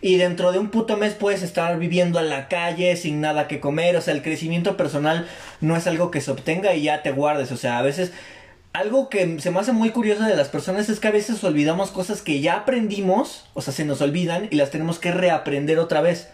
Y 0.00 0.16
dentro 0.16 0.52
de 0.52 0.58
un 0.58 0.70
puto 0.70 0.96
mes 0.96 1.14
puedes 1.14 1.42
estar 1.42 1.78
viviendo 1.78 2.20
en 2.20 2.28
la 2.28 2.48
calle 2.48 2.96
sin 2.96 3.20
nada 3.20 3.48
que 3.48 3.60
comer. 3.60 3.96
O 3.96 4.00
sea, 4.00 4.14
el 4.14 4.22
crecimiento 4.22 4.76
personal 4.76 5.26
no 5.60 5.76
es 5.76 5.86
algo 5.86 6.10
que 6.10 6.20
se 6.20 6.30
obtenga 6.30 6.74
y 6.74 6.82
ya 6.82 7.02
te 7.02 7.12
guardes. 7.12 7.52
O 7.52 7.56
sea, 7.56 7.78
a 7.78 7.82
veces 7.82 8.12
algo 8.76 9.08
que 9.08 9.40
se 9.40 9.50
me 9.50 9.60
hace 9.60 9.72
muy 9.72 9.90
curioso 9.90 10.24
de 10.24 10.36
las 10.36 10.48
personas 10.48 10.88
es 10.88 11.00
que 11.00 11.08
a 11.08 11.12
veces 11.12 11.42
olvidamos 11.44 11.90
cosas 11.90 12.20
que 12.20 12.40
ya 12.40 12.56
aprendimos, 12.56 13.46
o 13.54 13.62
sea, 13.62 13.72
se 13.72 13.86
nos 13.86 14.02
olvidan 14.02 14.48
y 14.50 14.56
las 14.56 14.70
tenemos 14.70 14.98
que 14.98 15.12
reaprender 15.12 15.78
otra 15.78 16.02
vez. 16.02 16.28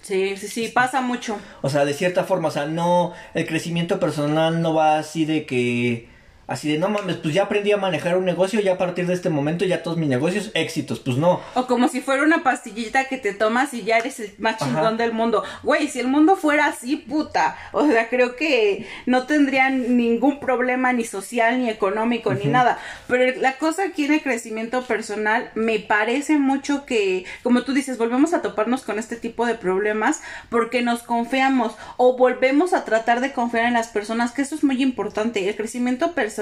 Sí, 0.00 0.36
sí, 0.36 0.48
sí, 0.48 0.68
pasa 0.68 1.00
mucho. 1.00 1.36
O 1.62 1.68
sea, 1.68 1.84
de 1.84 1.92
cierta 1.92 2.24
forma, 2.24 2.48
o 2.48 2.50
sea, 2.50 2.66
no, 2.66 3.12
el 3.34 3.46
crecimiento 3.46 4.00
personal 4.00 4.62
no 4.62 4.72
va 4.72 4.98
así 4.98 5.24
de 5.24 5.46
que 5.46 6.08
Así 6.50 6.68
de, 6.68 6.78
no 6.78 6.88
mames, 6.88 7.14
pues 7.18 7.32
ya 7.32 7.44
aprendí 7.44 7.70
a 7.70 7.76
manejar 7.76 8.16
un 8.16 8.24
negocio, 8.24 8.58
ya 8.58 8.72
a 8.72 8.76
partir 8.76 9.06
de 9.06 9.14
este 9.14 9.30
momento 9.30 9.64
ya 9.64 9.84
todos 9.84 9.96
mis 9.96 10.08
negocios 10.08 10.50
éxitos, 10.54 10.98
pues 10.98 11.16
no. 11.16 11.40
O 11.54 11.68
como 11.68 11.86
si 11.86 12.00
fuera 12.00 12.24
una 12.24 12.42
pastillita 12.42 13.04
que 13.04 13.18
te 13.18 13.32
tomas 13.32 13.72
y 13.72 13.84
ya 13.84 13.98
eres 13.98 14.18
el 14.18 14.34
más 14.38 14.56
chingón 14.56 14.96
del 14.96 15.12
mundo. 15.12 15.44
Güey, 15.62 15.86
si 15.86 16.00
el 16.00 16.08
mundo 16.08 16.34
fuera 16.34 16.66
así, 16.66 16.96
puta. 16.96 17.56
O 17.70 17.86
sea, 17.86 18.08
creo 18.08 18.34
que 18.34 18.84
no 19.06 19.26
tendrían 19.26 19.96
ningún 19.96 20.40
problema 20.40 20.92
ni 20.92 21.04
social, 21.04 21.60
ni 21.60 21.70
económico, 21.70 22.34
ni 22.34 22.46
nada. 22.46 22.80
Pero 23.06 23.40
la 23.40 23.56
cosa 23.56 23.84
aquí 23.84 24.06
en 24.06 24.14
el 24.14 24.22
crecimiento 24.22 24.82
personal, 24.82 25.52
me 25.54 25.78
parece 25.78 26.36
mucho 26.36 26.84
que, 26.84 27.26
como 27.44 27.62
tú 27.62 27.74
dices, 27.74 27.96
volvemos 27.96 28.34
a 28.34 28.42
toparnos 28.42 28.82
con 28.82 28.98
este 28.98 29.14
tipo 29.14 29.46
de 29.46 29.54
problemas 29.54 30.20
porque 30.48 30.82
nos 30.82 31.04
confiamos 31.04 31.76
o 31.96 32.16
volvemos 32.16 32.72
a 32.72 32.84
tratar 32.84 33.20
de 33.20 33.30
confiar 33.32 33.66
en 33.66 33.74
las 33.74 33.86
personas, 33.86 34.32
que 34.32 34.42
eso 34.42 34.56
es 34.56 34.64
muy 34.64 34.82
importante. 34.82 35.48
El 35.48 35.54
crecimiento 35.54 36.10
personal 36.10 36.39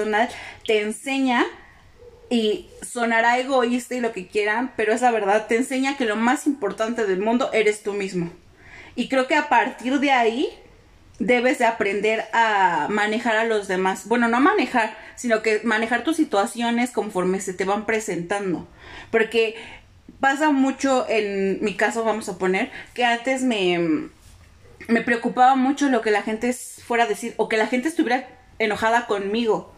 te 0.65 0.81
enseña 0.81 1.45
y 2.29 2.69
sonará 2.81 3.39
egoísta 3.39 3.95
y 3.95 4.01
lo 4.01 4.11
que 4.13 4.27
quieran, 4.27 4.71
pero 4.75 4.93
es 4.93 5.01
la 5.01 5.11
verdad, 5.11 5.47
te 5.47 5.55
enseña 5.55 5.97
que 5.97 6.05
lo 6.05 6.15
más 6.15 6.45
importante 6.47 7.05
del 7.05 7.19
mundo 7.19 7.49
eres 7.53 7.81
tú 7.81 7.93
mismo. 7.93 8.31
Y 8.95 9.07
creo 9.07 9.27
que 9.27 9.35
a 9.35 9.49
partir 9.49 9.99
de 9.99 10.11
ahí 10.11 10.49
debes 11.19 11.59
de 11.59 11.65
aprender 11.65 12.25
a 12.33 12.87
manejar 12.89 13.35
a 13.35 13.43
los 13.43 13.67
demás. 13.67 14.07
Bueno, 14.07 14.27
no 14.27 14.39
manejar, 14.39 14.97
sino 15.15 15.41
que 15.41 15.61
manejar 15.63 16.03
tus 16.03 16.17
situaciones 16.17 16.91
conforme 16.91 17.41
se 17.41 17.53
te 17.53 17.65
van 17.65 17.85
presentando. 17.85 18.67
Porque 19.11 19.55
pasa 20.19 20.51
mucho, 20.51 21.05
en 21.09 21.63
mi 21.63 21.75
caso 21.75 22.03
vamos 22.03 22.29
a 22.29 22.37
poner, 22.37 22.71
que 22.93 23.05
antes 23.05 23.41
me, 23.41 24.09
me 24.87 25.01
preocupaba 25.01 25.55
mucho 25.55 25.89
lo 25.89 26.01
que 26.01 26.11
la 26.11 26.23
gente 26.23 26.53
fuera 26.53 27.03
a 27.03 27.07
decir 27.07 27.33
o 27.37 27.49
que 27.49 27.57
la 27.57 27.67
gente 27.67 27.89
estuviera 27.89 28.27
enojada 28.57 29.05
conmigo. 29.05 29.73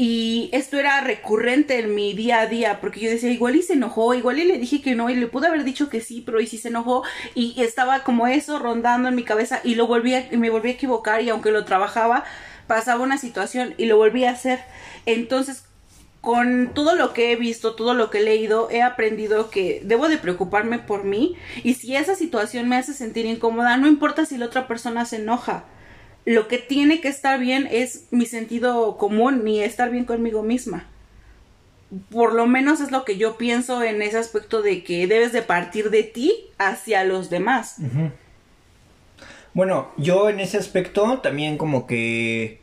Y 0.00 0.48
esto 0.52 0.78
era 0.78 1.00
recurrente 1.00 1.80
en 1.80 1.92
mi 1.92 2.14
día 2.14 2.38
a 2.38 2.46
día, 2.46 2.80
porque 2.80 3.00
yo 3.00 3.10
decía, 3.10 3.32
igual 3.32 3.56
y 3.56 3.62
se 3.62 3.72
enojó, 3.72 4.14
igual 4.14 4.38
y 4.38 4.44
le 4.44 4.56
dije 4.56 4.80
que 4.80 4.94
no, 4.94 5.10
y 5.10 5.16
le 5.16 5.26
pude 5.26 5.48
haber 5.48 5.64
dicho 5.64 5.88
que 5.88 6.00
sí, 6.00 6.22
pero 6.24 6.40
y 6.40 6.46
si 6.46 6.56
se 6.56 6.68
enojó, 6.68 7.02
y 7.34 7.60
estaba 7.60 8.04
como 8.04 8.28
eso 8.28 8.60
rondando 8.60 9.08
en 9.08 9.16
mi 9.16 9.24
cabeza, 9.24 9.60
y 9.64 9.74
lo 9.74 9.88
volví 9.88 10.14
a, 10.14 10.28
me 10.30 10.50
volví 10.50 10.68
a 10.68 10.74
equivocar, 10.74 11.22
y 11.22 11.30
aunque 11.30 11.50
lo 11.50 11.64
trabajaba, 11.64 12.22
pasaba 12.68 13.02
una 13.02 13.18
situación, 13.18 13.74
y 13.76 13.86
lo 13.86 13.96
volví 13.96 14.24
a 14.24 14.30
hacer. 14.30 14.60
Entonces, 15.04 15.64
con 16.20 16.70
todo 16.74 16.94
lo 16.94 17.12
que 17.12 17.32
he 17.32 17.36
visto, 17.36 17.74
todo 17.74 17.92
lo 17.92 18.08
que 18.08 18.18
he 18.18 18.22
leído, 18.22 18.70
he 18.70 18.82
aprendido 18.82 19.50
que 19.50 19.80
debo 19.82 20.08
de 20.08 20.18
preocuparme 20.18 20.78
por 20.78 21.02
mí, 21.02 21.34
y 21.64 21.74
si 21.74 21.96
esa 21.96 22.14
situación 22.14 22.68
me 22.68 22.76
hace 22.76 22.94
sentir 22.94 23.26
incómoda, 23.26 23.76
no 23.76 23.88
importa 23.88 24.26
si 24.26 24.38
la 24.38 24.46
otra 24.46 24.68
persona 24.68 25.04
se 25.06 25.16
enoja 25.16 25.64
lo 26.24 26.48
que 26.48 26.58
tiene 26.58 27.00
que 27.00 27.08
estar 27.08 27.38
bien 27.40 27.68
es 27.70 28.06
mi 28.10 28.26
sentido 28.26 28.96
común 28.96 29.44
ni 29.44 29.60
estar 29.60 29.90
bien 29.90 30.04
conmigo 30.04 30.42
misma. 30.42 30.86
Por 32.10 32.34
lo 32.34 32.46
menos 32.46 32.80
es 32.80 32.90
lo 32.90 33.04
que 33.04 33.16
yo 33.16 33.38
pienso 33.38 33.82
en 33.82 34.02
ese 34.02 34.18
aspecto 34.18 34.60
de 34.60 34.84
que 34.84 35.06
debes 35.06 35.32
de 35.32 35.42
partir 35.42 35.90
de 35.90 36.02
ti 36.02 36.34
hacia 36.58 37.04
los 37.04 37.30
demás. 37.30 37.76
Bueno, 39.54 39.90
yo 39.96 40.28
en 40.28 40.40
ese 40.40 40.58
aspecto 40.58 41.20
también 41.20 41.56
como 41.56 41.86
que 41.86 42.60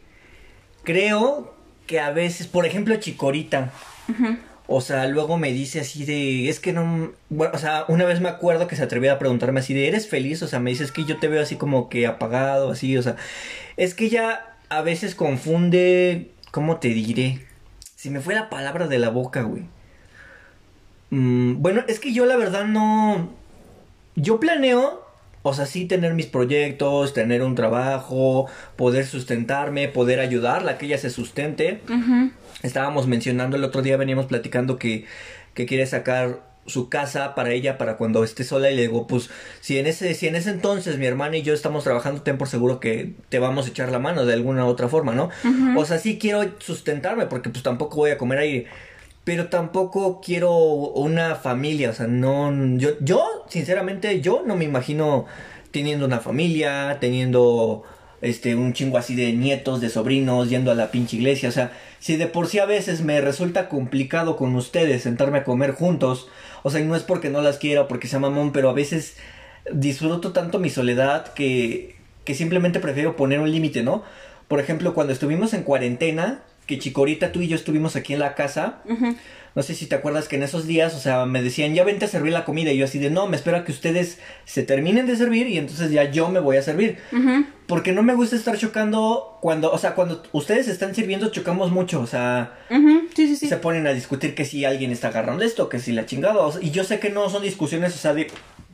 creo 0.84 1.56
que 1.88 2.00
a 2.00 2.12
veces, 2.12 2.48
por 2.48 2.66
ejemplo, 2.66 2.96
Chicorita, 2.98 3.72
o 4.68 4.82
sea, 4.82 5.08
luego 5.08 5.38
me 5.38 5.52
dice 5.52 5.80
así 5.80 6.06
de, 6.06 6.50
es 6.50 6.60
que 6.60 6.74
no, 6.74 7.12
o 7.30 7.58
sea, 7.58 7.86
una 7.88 8.06
vez 8.06 8.20
me 8.22 8.30
acuerdo 8.30 8.68
que 8.68 8.76
se 8.76 8.84
atrevía 8.84 9.14
a 9.14 9.20
preguntarme 9.20 9.60
así 9.60 9.74
de, 9.74 9.88
¿eres 9.88 10.08
feliz? 10.08 10.42
O 10.42 10.48
sea, 10.48 10.60
me 10.60 10.72
dice, 10.72 10.84
es 10.84 10.92
que 10.92 11.06
yo 11.06 11.18
te 11.18 11.28
veo 11.28 11.42
así 11.42 11.56
como 11.56 11.90
que 11.90 12.08
apagado, 12.08 12.72
así, 12.72 12.98
o 12.98 13.04
sea, 13.04 13.16
es 13.78 13.94
que 13.94 14.10
ya 14.10 14.58
a 14.70 14.82
veces 14.82 15.16
confunde, 15.16 16.32
¿cómo 16.52 16.78
te 16.78 16.90
diré? 16.90 17.46
Si 17.96 18.10
me 18.10 18.22
fue 18.22 18.34
la 18.34 18.50
palabra 18.50 18.88
de 18.88 19.00
la 19.00 19.10
boca, 19.10 19.44
güey. 19.44 19.64
Mm, 21.12 21.62
bueno, 21.62 21.84
es 21.88 22.00
que 22.00 22.14
yo 22.14 22.26
la 22.26 22.36
verdad 22.36 22.66
no, 22.66 23.30
yo 24.16 24.40
planeo 24.40 25.05
o 25.48 25.54
sea, 25.54 25.68
sí 25.68 25.86
tener 25.86 26.16
mis 26.16 26.26
proyectos, 26.26 27.14
tener 27.14 27.44
un 27.44 27.54
trabajo, 27.54 28.48
poder 28.76 29.06
sustentarme, 29.06 29.88
poder 29.88 30.20
ayudarla 30.20 30.72
a 30.72 30.78
que 30.80 30.88
ella 30.88 30.98
se 30.98 31.12
sustente. 31.12 31.82
Estábamos 32.64 33.06
mencionando 33.06 33.56
el 33.56 33.64
otro 33.64 33.84
día, 33.84 33.96
veníamos 33.96 34.26
platicando 34.26 34.80
que, 34.80 35.06
que 35.54 35.68
quiere 35.68 35.86
sacar 35.86 36.40
su 36.66 36.90
casa 36.90 37.36
para 37.36 37.52
ella 37.52 37.78
para 37.78 37.96
cuando 37.96 38.24
esté 38.24 38.44
sola 38.44 38.72
y 38.72 38.76
le 38.76 38.82
digo 38.82 39.06
pues 39.06 39.30
si 39.62 39.78
en 39.78 39.86
ese 39.86 40.16
si 40.16 40.28
en 40.28 40.36
ese 40.36 40.50
entonces 40.50 40.98
mi 40.98 41.06
hermana 41.06 41.38
y 41.38 41.44
yo 41.44 41.54
estamos 41.54 41.84
trabajando 41.84 42.24
ten 42.24 42.40
por 42.40 42.48
seguro 42.48 42.80
que 42.80 43.14
te 43.30 43.38
vamos 43.38 43.68
a 43.68 43.70
echar 43.70 43.92
la 43.92 44.00
mano 44.00 44.26
de 44.26 44.34
alguna 44.34 44.66
otra 44.66 44.88
forma 44.88 45.14
no 45.14 45.30
o 45.78 45.86
sea 45.86 46.00
sí 46.00 46.18
quiero 46.18 46.44
sustentarme 46.58 47.28
porque 47.28 47.52
pues 47.52 47.62
tampoco 47.62 47.98
voy 47.98 48.10
a 48.10 48.18
comer 48.18 48.40
ahí 48.40 48.66
pero 49.26 49.50
tampoco 49.50 50.22
quiero 50.22 50.54
una 50.54 51.36
familia, 51.36 51.90
o 51.90 51.94
sea, 51.94 52.08
no, 52.08 52.54
yo, 52.78 52.92
yo, 53.02 53.46
sinceramente, 53.50 54.22
yo 54.22 54.44
no 54.46 54.56
me 54.56 54.66
imagino 54.66 55.26
teniendo 55.72 56.06
una 56.06 56.20
familia, 56.20 57.00
teniendo, 57.02 57.84
este, 58.22 58.56
un 58.56 58.74
chingo 58.74 59.00
así 59.00 59.16
de 59.16 59.34
nietos, 59.34 59.82
de 59.82 59.90
sobrinos, 59.90 60.50
yendo 60.50 60.72
a 60.72 60.76
la 60.76 60.92
pinche 60.92 61.18
iglesia, 61.18 61.50
o 61.50 61.52
sea, 61.52 61.74
si 62.00 62.18
de 62.18 62.28
por 62.28 62.46
sí 62.48 62.60
a 62.60 62.68
veces 62.68 63.02
me 63.02 63.20
resulta 63.20 63.68
complicado 63.68 64.38
con 64.38 64.56
ustedes 64.56 65.02
sentarme 65.02 65.40
a 65.40 65.44
comer 65.44 65.72
juntos, 65.72 66.28
o 66.62 66.70
sea, 66.70 66.80
y 66.80 66.86
no 66.86 66.96
es 66.96 67.02
porque 67.02 67.32
no 67.32 67.42
las 67.42 67.58
quiera 67.58 67.82
o 67.82 67.88
porque 67.88 68.08
sea 68.08 68.20
mamón, 68.20 68.54
pero 68.54 68.70
a 68.70 68.74
veces 68.74 69.18
disfruto 69.74 70.34
tanto 70.34 70.60
mi 70.60 70.70
soledad 70.70 71.34
que, 71.34 71.96
que 72.26 72.36
simplemente 72.36 72.80
prefiero 72.80 73.16
poner 73.16 73.40
un 73.40 73.52
límite, 73.52 73.82
¿no? 73.82 74.04
Por 74.48 74.60
ejemplo, 74.60 74.94
cuando 74.94 75.14
estuvimos 75.14 75.56
en 75.56 75.64
cuarentena, 75.64 76.44
que 76.66 76.80
Chicorita, 76.80 77.32
tú 77.32 77.42
y 77.42 77.48
yo 77.48 77.56
estuvimos 77.56 77.96
aquí 77.96 78.14
en 78.14 78.20
la 78.20 78.36
casa. 78.36 78.82
No 79.56 79.64
sé 79.64 79.74
si 79.74 79.86
te 79.86 79.96
acuerdas 79.96 80.28
que 80.28 80.36
en 80.36 80.44
esos 80.44 80.68
días, 80.68 80.94
o 80.96 81.00
sea, 81.00 81.26
me 81.26 81.42
decían, 81.42 81.74
ya 81.74 81.86
vente 81.86 82.04
a 82.04 82.08
servir 82.10 82.34
la 82.34 82.44
comida. 82.44 82.74
Y 82.74 82.78
yo 82.78 82.86
así 82.86 83.00
de, 83.00 83.10
no, 83.10 83.26
me 83.28 83.38
espero 83.38 83.56
a 83.56 83.64
que 83.64 83.72
ustedes 83.72 84.20
se 84.44 84.64
terminen 84.64 85.08
de 85.08 85.16
servir 85.16 85.48
y 85.48 85.58
entonces 85.58 85.92
ya 85.92 86.12
yo 86.12 86.28
me 86.28 86.42
voy 86.42 86.58
a 86.58 86.62
servir. 86.62 86.98
Porque 87.66 87.94
no 87.94 88.04
me 88.04 88.16
gusta 88.16 88.36
estar 88.36 88.58
chocando 88.58 89.38
cuando, 89.42 89.72
o 89.72 89.78
sea, 89.78 89.96
cuando 89.96 90.24
ustedes 90.34 90.68
están 90.68 90.94
sirviendo 90.94 91.30
chocamos 91.30 91.72
mucho, 91.72 92.02
o 92.02 92.08
sea, 92.08 92.60
sí, 92.70 93.28
sí, 93.28 93.36
sí. 93.38 93.48
se 93.48 93.56
ponen 93.58 93.88
a 93.88 93.94
discutir 93.94 94.36
que 94.36 94.44
si 94.44 94.66
alguien 94.66 94.92
está 94.92 95.08
agarrando 95.08 95.46
esto, 95.46 95.70
que 95.70 95.80
si 95.80 95.94
la 95.94 96.06
chingada. 96.06 96.42
y 96.62 96.72
yo 96.72 96.84
sé 96.84 97.00
que 97.00 97.10
no 97.10 97.30
son 97.30 97.42
discusiones, 97.42 97.96
o 97.96 97.98
sea, 97.98 98.14
de, 98.14 98.28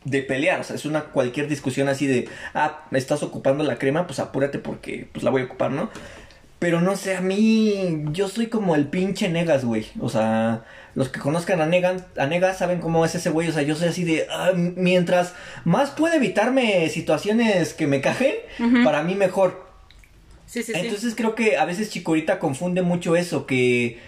de 0.03 0.24
pelear, 0.24 0.62
o 0.62 0.63
sea, 0.63 0.75
es 0.75 0.86
una 0.86 1.03
cualquier 1.05 1.48
discusión 1.48 1.89
así 1.89 2.07
de, 2.07 2.27
ah, 2.55 2.86
me 2.89 2.98
estás 2.98 3.21
ocupando 3.21 3.63
la 3.63 3.77
crema, 3.77 4.07
pues 4.07 4.19
apúrate 4.19 4.57
porque 4.57 5.07
pues 5.12 5.24
la 5.24 5.29
voy 5.29 5.43
a 5.43 5.45
ocupar, 5.45 5.71
¿no? 5.71 5.91
Pero 6.62 6.80
no 6.80 6.96
sé, 6.96 7.15
a 7.15 7.22
mí. 7.22 8.03
Yo 8.12 8.27
soy 8.27 8.46
como 8.46 8.75
el 8.75 8.86
pinche 8.86 9.27
Negas, 9.30 9.65
güey. 9.65 9.88
O 10.00 10.10
sea, 10.10 10.63
los 10.94 11.10
que 11.10 11.20
conozcan 11.20 11.60
a, 11.60 11.65
Negan, 11.65 12.06
a 12.15 12.27
Negas 12.27 12.60
saben 12.60 12.80
cómo 12.80 13.03
es 13.03 13.15
ese 13.15 13.32
güey. 13.32 13.48
O 13.48 13.51
sea, 13.51 13.63
yo 13.63 13.75
soy 13.75 13.88
así 13.88 14.03
de. 14.03 14.27
Ah, 14.30 14.51
mientras 14.53 15.34
más 15.65 15.89
puede 15.89 16.18
evitarme 16.18 16.88
situaciones 16.89 17.74
que 17.74 17.88
me 17.88 18.00
cajen, 18.00 18.36
para 18.84 19.01
mí 19.01 19.15
mejor. 19.15 19.65
Sí, 20.46 20.62
sí, 20.62 20.74
Entonces 20.75 21.15
creo 21.15 21.34
que 21.34 21.58
a 21.58 21.65
veces 21.65 21.89
Chicorita 21.89 22.38
confunde 22.38 22.84
mucho 22.84 23.15
eso, 23.15 23.48
que 23.48 24.00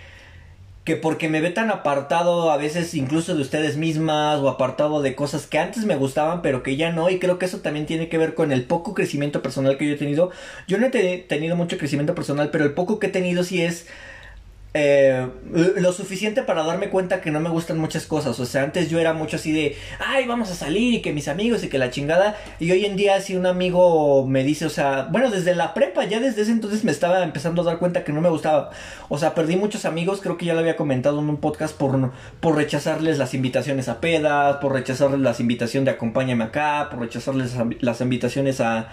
que 0.84 0.98
porque 0.98 1.30
me 1.30 1.40
ve 1.40 1.50
tan 1.50 1.70
apartado 1.70 2.52
a 2.52 2.58
veces 2.58 2.94
incluso 2.94 3.36
de 3.36 3.42
ustedes 3.42 3.78
mismas 3.78 4.40
o 4.40 4.50
apartado 4.50 5.02
de 5.02 5.16
cosas 5.16 5.48
que 5.48 5.58
antes 5.58 5.86
me 5.86 5.96
gustaban 5.96 6.42
pero 6.42 6.62
que 6.62 6.76
ya 6.76 6.92
no 6.92 7.10
y 7.10 7.20
creo 7.20 7.40
que 7.40 7.46
eso 7.46 7.60
también 7.60 7.86
tiene 7.86 8.10
que 8.10 8.18
ver 8.18 8.34
con 8.34 8.52
el 8.52 8.66
poco 8.66 8.94
crecimiento 8.94 9.42
personal 9.42 9.78
que 9.78 9.88
yo 9.88 9.94
he 9.94 9.98
tenido. 9.98 10.32
Yo 10.68 10.78
no 10.78 10.88
he 10.88 11.18
tenido 11.28 11.56
mucho 11.56 11.78
crecimiento 11.78 12.16
personal 12.16 12.50
pero 12.52 12.66
el 12.66 12.74
poco 12.74 13.00
que 13.00 13.08
he 13.08 13.12
tenido 13.12 13.44
sí 13.44 13.62
es 13.62 13.88
eh, 14.76 15.28
lo 15.52 15.94
suficiente 15.94 16.42
para 16.42 16.64
darme 16.64 16.90
cuenta 16.90 17.22
que 17.22 17.30
no 17.30 17.40
me 17.40 17.50
gustan 17.50 17.78
muchas 17.78 18.08
cosas. 18.08 18.40
O 18.40 18.46
sea, 18.46 18.64
antes 18.64 18.90
yo 18.90 19.00
era 19.00 19.14
mucho 19.14 19.36
así 19.36 19.52
de, 19.52 19.78
ay, 20.00 20.26
vamos 20.26 20.50
a 20.50 20.56
salir 20.56 20.96
y 20.96 21.02
que 21.02 21.14
mis 21.14 21.28
amigos 21.28 21.64
y 21.64 21.70
que 21.70 21.78
la 21.78 21.92
chingada. 21.92 22.38
Y 22.60 22.72
hoy 22.72 22.86
en 22.86 22.96
día 22.96 23.22
si 23.22 23.36
un 23.36 23.46
amigo 23.46 24.26
me 24.26 24.44
dice, 24.44 24.66
o 24.66 24.70
sea, 24.70 25.08
bueno, 25.12 25.30
desde 25.30 25.54
la 25.54 25.76
prepa, 25.76 26.06
ya 26.06 26.20
desde 26.20 26.42
ese 26.42 26.52
entonces 26.52 26.84
me 26.84 26.92
estaba 26.92 27.22
empezando 27.24 27.62
a 27.62 27.66
dar 27.66 27.78
cuenta 27.78 28.04
que 28.04 28.12
no 28.14 28.22
me 28.22 28.30
gustaba. 28.30 28.72
O 29.10 29.20
sea, 29.20 29.36
perdí 29.36 29.58
muchos 29.58 29.86
amigos, 29.86 30.22
creo 30.22 30.38
que 30.38 30.46
ya 30.46 30.56
lo 30.56 30.62
había 30.62 30.76
comentado 30.76 31.20
en 31.20 31.30
un 31.30 31.38
podcast 31.38 31.78
por, 31.78 32.12
por 32.40 32.56
rechazarles 32.56 33.20
las 33.20 33.36
invitaciones 33.36 33.90
a 33.90 34.02
pedas, 34.02 34.58
por 34.58 34.74
rechazarles 34.74 35.20
las 35.20 35.40
invitaciones 35.40 35.86
de 35.86 35.92
acompáñame 35.92 36.46
acá, 36.46 36.88
por 36.90 37.00
rechazarles 37.00 37.54
las 37.80 38.02
invitaciones 38.02 38.60
a 38.60 38.90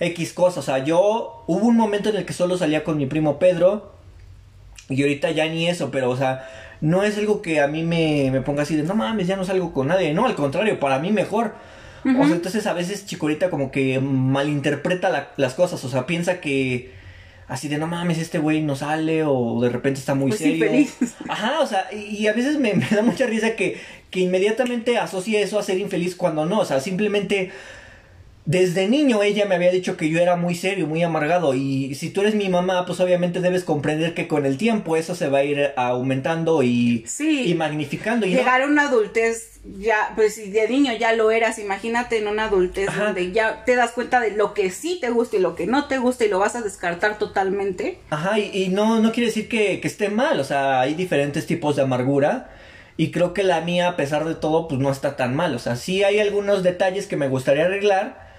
X 0.00 0.32
cosas. 0.32 0.58
O 0.58 0.62
sea, 0.62 0.82
yo 0.84 1.44
hubo 1.46 1.66
un 1.68 1.76
momento 1.76 2.08
en 2.08 2.16
el 2.16 2.24
que 2.24 2.32
solo 2.32 2.58
salía 2.58 2.82
con 2.82 2.96
mi 2.96 3.06
primo 3.06 3.38
Pedro 3.38 3.99
y 4.90 5.02
ahorita 5.02 5.30
ya 5.30 5.46
ni 5.46 5.68
eso, 5.68 5.90
pero 5.90 6.10
o 6.10 6.16
sea, 6.16 6.46
no 6.80 7.04
es 7.04 7.16
algo 7.16 7.40
que 7.40 7.60
a 7.60 7.68
mí 7.68 7.82
me, 7.84 8.30
me 8.30 8.40
ponga 8.42 8.62
así 8.62 8.76
de, 8.76 8.82
no 8.82 8.94
mames, 8.94 9.26
ya 9.26 9.36
no 9.36 9.44
salgo 9.44 9.72
con 9.72 9.88
nadie. 9.88 10.12
No, 10.12 10.26
al 10.26 10.34
contrario, 10.34 10.78
para 10.80 10.98
mí 10.98 11.10
mejor. 11.12 11.54
O 12.04 12.24
sea, 12.24 12.34
entonces 12.34 12.66
a 12.66 12.72
veces 12.72 13.04
Chicorita 13.04 13.50
como 13.50 13.70
que 13.70 14.00
malinterpreta 14.00 15.32
las 15.36 15.54
cosas, 15.54 15.84
o 15.84 15.88
sea, 15.88 16.06
piensa 16.06 16.40
que 16.40 16.92
así 17.46 17.68
de 17.68 17.76
no 17.78 17.86
mames, 17.86 18.16
este 18.18 18.38
güey 18.38 18.62
no 18.62 18.76
sale 18.76 19.24
o 19.24 19.60
de 19.60 19.68
repente 19.68 20.00
está 20.00 20.14
muy 20.14 20.30
pues 20.30 20.40
serio. 20.40 20.64
Infeliz. 20.64 21.14
Ajá, 21.28 21.60
o 21.60 21.66
sea, 21.66 21.92
y, 21.92 22.26
a 22.26 22.32
veces 22.32 22.58
me, 22.58 22.74
me, 22.74 22.86
da 22.86 23.02
mucha 23.02 23.26
risa 23.26 23.54
que, 23.54 23.78
que 24.10 24.20
inmediatamente 24.20 24.96
asocia 24.96 25.40
eso 25.40 25.58
a 25.58 25.62
ser 25.62 25.78
infeliz 25.78 26.16
cuando 26.16 26.46
no, 26.46 26.60
o 26.60 26.64
sea, 26.64 26.80
simplemente 26.80 27.50
desde 28.50 28.88
niño 28.88 29.22
ella 29.22 29.46
me 29.46 29.54
había 29.54 29.70
dicho 29.70 29.96
que 29.96 30.08
yo 30.08 30.18
era 30.18 30.34
muy 30.34 30.56
serio, 30.56 30.88
muy 30.88 31.04
amargado 31.04 31.54
y 31.54 31.94
si 31.94 32.10
tú 32.10 32.22
eres 32.22 32.34
mi 32.34 32.48
mamá, 32.48 32.84
pues 32.84 32.98
obviamente 32.98 33.40
debes 33.40 33.62
comprender 33.62 34.12
que 34.12 34.26
con 34.26 34.44
el 34.44 34.58
tiempo 34.58 34.96
eso 34.96 35.14
se 35.14 35.28
va 35.28 35.38
a 35.38 35.44
ir 35.44 35.72
aumentando 35.76 36.64
y, 36.64 37.06
y 37.20 37.54
magnificando. 37.54 38.26
Y 38.26 38.30
Llegar 38.30 38.62
a 38.62 38.66
una 38.66 38.88
adultez, 38.88 39.60
ya, 39.78 40.14
pues 40.16 40.34
si 40.34 40.50
de 40.50 40.68
niño 40.68 40.92
ya 40.98 41.12
lo 41.12 41.30
eras, 41.30 41.60
imagínate 41.60 42.18
en 42.18 42.26
una 42.26 42.46
adultez 42.46 42.88
donde 42.92 43.30
ya 43.30 43.64
te 43.64 43.76
das 43.76 43.92
cuenta 43.92 44.18
de 44.18 44.32
lo 44.32 44.52
que 44.52 44.72
sí 44.72 44.98
te 45.00 45.10
gusta 45.10 45.36
y 45.36 45.40
lo 45.40 45.54
que 45.54 45.68
no 45.68 45.86
te 45.86 45.98
gusta 45.98 46.24
y 46.24 46.28
lo 46.28 46.40
vas 46.40 46.56
a 46.56 46.62
descartar 46.62 47.18
totalmente. 47.18 48.00
Ajá, 48.10 48.36
y, 48.40 48.68
no, 48.70 48.98
no 48.98 49.12
quiere 49.12 49.28
decir 49.28 49.48
que, 49.48 49.78
que 49.78 49.86
esté 49.86 50.08
mal, 50.08 50.40
o 50.40 50.44
sea, 50.44 50.80
hay 50.80 50.94
diferentes 50.94 51.46
tipos 51.46 51.76
de 51.76 51.82
amargura. 51.82 52.50
Y 52.96 53.12
creo 53.12 53.32
que 53.32 53.44
la 53.44 53.60
mía, 53.60 53.90
a 53.90 53.96
pesar 53.96 54.24
de 54.24 54.34
todo, 54.34 54.66
pues 54.66 54.80
no 54.80 54.90
está 54.90 55.14
tan 55.16 55.36
mal. 55.36 55.54
O 55.54 55.60
sea, 55.60 55.76
sí 55.76 56.02
hay 56.02 56.18
algunos 56.18 56.64
detalles 56.64 57.06
que 57.06 57.16
me 57.16 57.28
gustaría 57.28 57.66
arreglar 57.66 58.29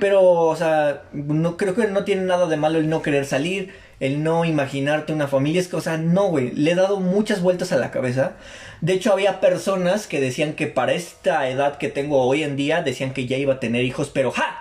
pero, 0.00 0.22
o 0.22 0.56
sea, 0.56 1.02
no 1.12 1.56
creo 1.56 1.74
que 1.74 1.86
no 1.86 2.04
tiene 2.04 2.22
nada 2.22 2.46
de 2.46 2.56
malo 2.56 2.78
el 2.78 2.88
no 2.88 3.02
querer 3.02 3.26
salir, 3.26 3.72
el 4.00 4.22
no 4.22 4.44
imaginarte 4.44 5.12
una 5.12 5.28
familia. 5.28 5.60
Es 5.60 5.68
que, 5.68 5.76
o 5.76 5.80
sea, 5.80 5.96
no, 5.96 6.28
güey, 6.28 6.52
le 6.52 6.72
he 6.72 6.74
dado 6.74 7.00
muchas 7.00 7.42
vueltas 7.42 7.72
a 7.72 7.76
la 7.76 7.90
cabeza. 7.90 8.32
De 8.80 8.92
hecho, 8.92 9.12
había 9.12 9.40
personas 9.40 10.06
que 10.06 10.20
decían 10.20 10.52
que 10.52 10.66
para 10.66 10.92
esta 10.92 11.48
edad 11.48 11.78
que 11.78 11.88
tengo 11.88 12.22
hoy 12.22 12.42
en 12.42 12.56
día, 12.56 12.82
decían 12.82 13.12
que 13.12 13.26
ya 13.26 13.36
iba 13.36 13.54
a 13.54 13.60
tener 13.60 13.84
hijos, 13.84 14.10
pero 14.12 14.30
¡ja! 14.30 14.58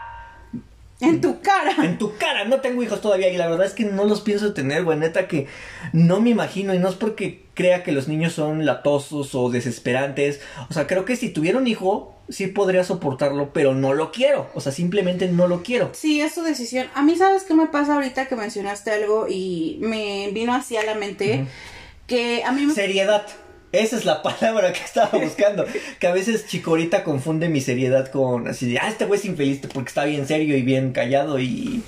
En 1.00 1.22
tu 1.22 1.42
cara. 1.42 1.76
En 1.84 1.98
tu 1.98 2.18
cara. 2.18 2.46
No 2.46 2.60
tengo 2.60 2.82
hijos 2.82 3.02
todavía 3.02 3.30
y 3.30 3.38
la 3.38 3.48
verdad 3.48 3.68
es 3.68 3.74
que 3.74 3.86
no 3.86 4.06
los 4.06 4.22
pienso 4.22 4.54
tener, 4.54 4.84
güey. 4.84 4.98
Neta 4.98 5.28
que 5.28 5.48
no 5.94 6.22
me 6.22 6.32
imagino 6.32 6.74
y 6.74 6.80
no 6.80 6.90
es 6.90 6.96
porque 6.96 7.46
crea 7.54 7.84
que 7.84 7.92
los 7.92 8.08
niños 8.08 8.34
son 8.34 8.66
latosos 8.66 9.36
o 9.36 9.52
desesperantes. 9.52 10.42
O 10.70 10.74
sea, 10.74 10.88
creo 10.88 11.06
que 11.06 11.16
si 11.16 11.30
tuviera 11.30 11.60
un 11.60 11.68
hijo, 11.68 12.17
sí 12.30 12.48
podría 12.48 12.84
soportarlo, 12.84 13.54
pero 13.54 13.74
no 13.74 13.94
lo 13.94 14.12
quiero. 14.12 14.50
O 14.54 14.62
sea, 14.62 14.72
simplemente 14.72 15.28
no 15.28 15.48
lo 15.48 15.64
quiero. 15.64 15.92
Sí, 15.94 16.22
es 16.22 16.36
tu 16.36 16.44
decisión. 16.44 16.88
A 16.94 17.02
mí, 17.02 17.16
¿sabes 17.16 17.44
qué 17.44 17.54
me 17.54 17.68
pasa 17.68 17.96
ahorita 17.96 18.28
que 18.28 18.36
mencionaste 18.36 18.92
algo 18.92 19.28
y 19.30 19.78
me 19.82 20.30
vino 20.32 20.54
así 20.54 20.78
a 20.78 20.84
la 20.84 20.96
mente? 20.96 21.46
Que 22.06 22.44
a 22.44 22.52
mí 22.52 22.66
me... 22.66 22.74
Seriedad. 22.74 23.26
Esa 23.72 23.98
es 23.98 24.06
la 24.06 24.22
palabra 24.24 24.74
que 24.74 24.84
estaba 24.84 25.18
buscando. 25.20 25.66
que 26.00 26.08
a 26.08 26.14
veces 26.14 26.48
Chicorita 26.48 27.04
confunde 27.04 27.50
mi 27.50 27.62
seriedad 27.62 28.10
con 28.10 28.48
así 28.48 28.72
de, 28.72 28.80
ah, 28.80 28.90
este 28.90 29.06
güey 29.06 29.20
es 29.20 29.26
infeliz 29.26 29.62
porque 29.74 29.90
está 29.90 30.06
bien 30.06 30.28
serio 30.28 30.58
y 30.58 30.62
bien 30.62 30.92
callado 30.92 31.40
y... 31.40 31.84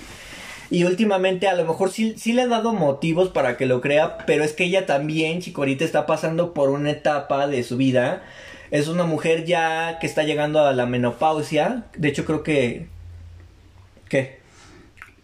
Y 0.71 0.83
últimamente 0.83 1.47
a 1.47 1.55
lo 1.55 1.65
mejor 1.65 1.91
sí, 1.91 2.13
sí 2.15 2.31
le 2.31 2.43
he 2.43 2.47
dado 2.47 2.73
motivos 2.73 3.29
para 3.29 3.57
que 3.57 3.65
lo 3.65 3.81
crea, 3.81 4.19
pero 4.27 4.43
es 4.43 4.53
que 4.53 4.65
ella 4.65 4.85
también, 4.85 5.41
Chicorita, 5.41 5.83
está 5.83 6.05
pasando 6.05 6.53
por 6.53 6.69
una 6.69 6.91
etapa 6.91 7.47
de 7.47 7.63
su 7.63 7.75
vida. 7.75 8.21
Es 8.71 8.87
una 8.87 9.03
mujer 9.03 9.45
ya 9.45 9.97
que 9.99 10.07
está 10.07 10.23
llegando 10.23 10.65
a 10.65 10.73
la 10.73 10.85
menopausia. 10.85 11.83
De 11.95 12.09
hecho, 12.09 12.25
creo 12.25 12.43
que... 12.43 12.87
¿Qué? 14.07 14.39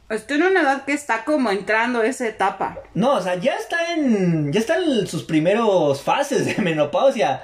Estoy 0.09 0.37
en 0.37 0.43
una 0.43 0.61
edad 0.61 0.85
que 0.85 0.93
está 0.93 1.23
como 1.25 1.49
entrando 1.49 2.03
esa 2.03 2.27
etapa. 2.27 2.77
No, 2.93 3.15
o 3.15 3.21
sea, 3.21 3.35
ya 3.35 3.55
está 3.55 3.93
en. 3.93 4.53
Ya 4.53 4.59
está 4.59 4.77
en 4.77 5.07
sus 5.07 5.23
primeros 5.23 6.01
fases 6.03 6.45
de 6.45 6.61
menopausia. 6.61 7.41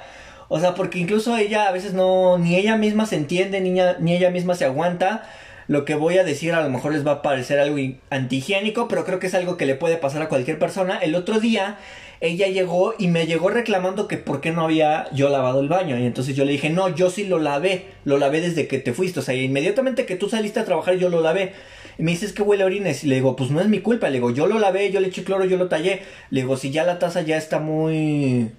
O 0.48 0.60
sea, 0.60 0.74
porque 0.74 1.00
incluso 1.00 1.36
ella 1.36 1.66
a 1.66 1.72
veces 1.72 1.92
no. 1.92 2.38
Ni 2.38 2.54
ella 2.54 2.76
misma 2.76 3.06
se 3.06 3.16
entiende, 3.16 3.60
ni, 3.60 3.72
ni 3.98 4.16
ella 4.16 4.30
misma 4.30 4.54
se 4.54 4.64
aguanta. 4.64 5.24
Lo 5.66 5.84
que 5.84 5.96
voy 5.96 6.18
a 6.18 6.24
decir 6.24 6.54
a 6.54 6.62
lo 6.62 6.70
mejor 6.70 6.92
les 6.92 7.06
va 7.06 7.12
a 7.12 7.22
parecer 7.22 7.58
algo 7.58 7.78
antihigiénico, 8.10 8.86
pero 8.86 9.04
creo 9.04 9.18
que 9.18 9.26
es 9.26 9.34
algo 9.34 9.56
que 9.56 9.66
le 9.66 9.74
puede 9.74 9.96
pasar 9.96 10.22
a 10.22 10.28
cualquier 10.28 10.58
persona. 10.58 10.98
El 10.98 11.16
otro 11.16 11.40
día 11.40 11.78
ella 12.22 12.46
llegó 12.46 12.94
y 13.00 13.08
me 13.08 13.26
llegó 13.26 13.48
reclamando 13.48 14.06
que 14.06 14.16
por 14.16 14.40
qué 14.40 14.52
no 14.52 14.62
había 14.62 15.10
yo 15.12 15.28
lavado 15.28 15.58
el 15.58 15.68
baño. 15.68 15.98
Y 15.98 16.06
entonces 16.06 16.36
yo 16.36 16.44
le 16.44 16.52
dije, 16.52 16.70
no, 16.70 16.88
yo 16.88 17.10
sí 17.10 17.24
lo 17.24 17.40
lavé, 17.40 17.86
lo 18.04 18.16
lavé 18.16 18.40
desde 18.40 18.68
que 18.68 18.78
te 18.78 18.92
fuiste. 18.92 19.18
O 19.18 19.22
sea, 19.24 19.34
inmediatamente 19.34 20.06
que 20.06 20.14
tú 20.14 20.28
saliste 20.28 20.60
a 20.60 20.64
trabajar 20.64 20.94
yo 20.94 21.08
lo 21.08 21.20
lavé. 21.20 21.52
Y 21.98 22.04
me 22.04 22.12
dices 22.12 22.32
que 22.32 22.42
huele 22.42 22.62
a 22.62 22.66
orines. 22.66 23.02
Y 23.02 23.08
le 23.08 23.16
digo, 23.16 23.34
pues 23.34 23.50
no 23.50 23.60
es 23.60 23.66
mi 23.66 23.80
culpa. 23.80 24.06
Le 24.06 24.14
digo, 24.14 24.30
yo 24.30 24.46
lo 24.46 24.60
lavé, 24.60 24.92
yo 24.92 25.00
le 25.00 25.08
eché 25.08 25.24
cloro, 25.24 25.44
yo 25.46 25.56
lo 25.56 25.66
tallé. 25.66 26.02
Le 26.30 26.42
digo, 26.42 26.56
si 26.56 26.70
ya 26.70 26.84
la 26.84 27.00
taza 27.00 27.22
ya 27.22 27.36
está 27.36 27.58
muy. 27.58 28.52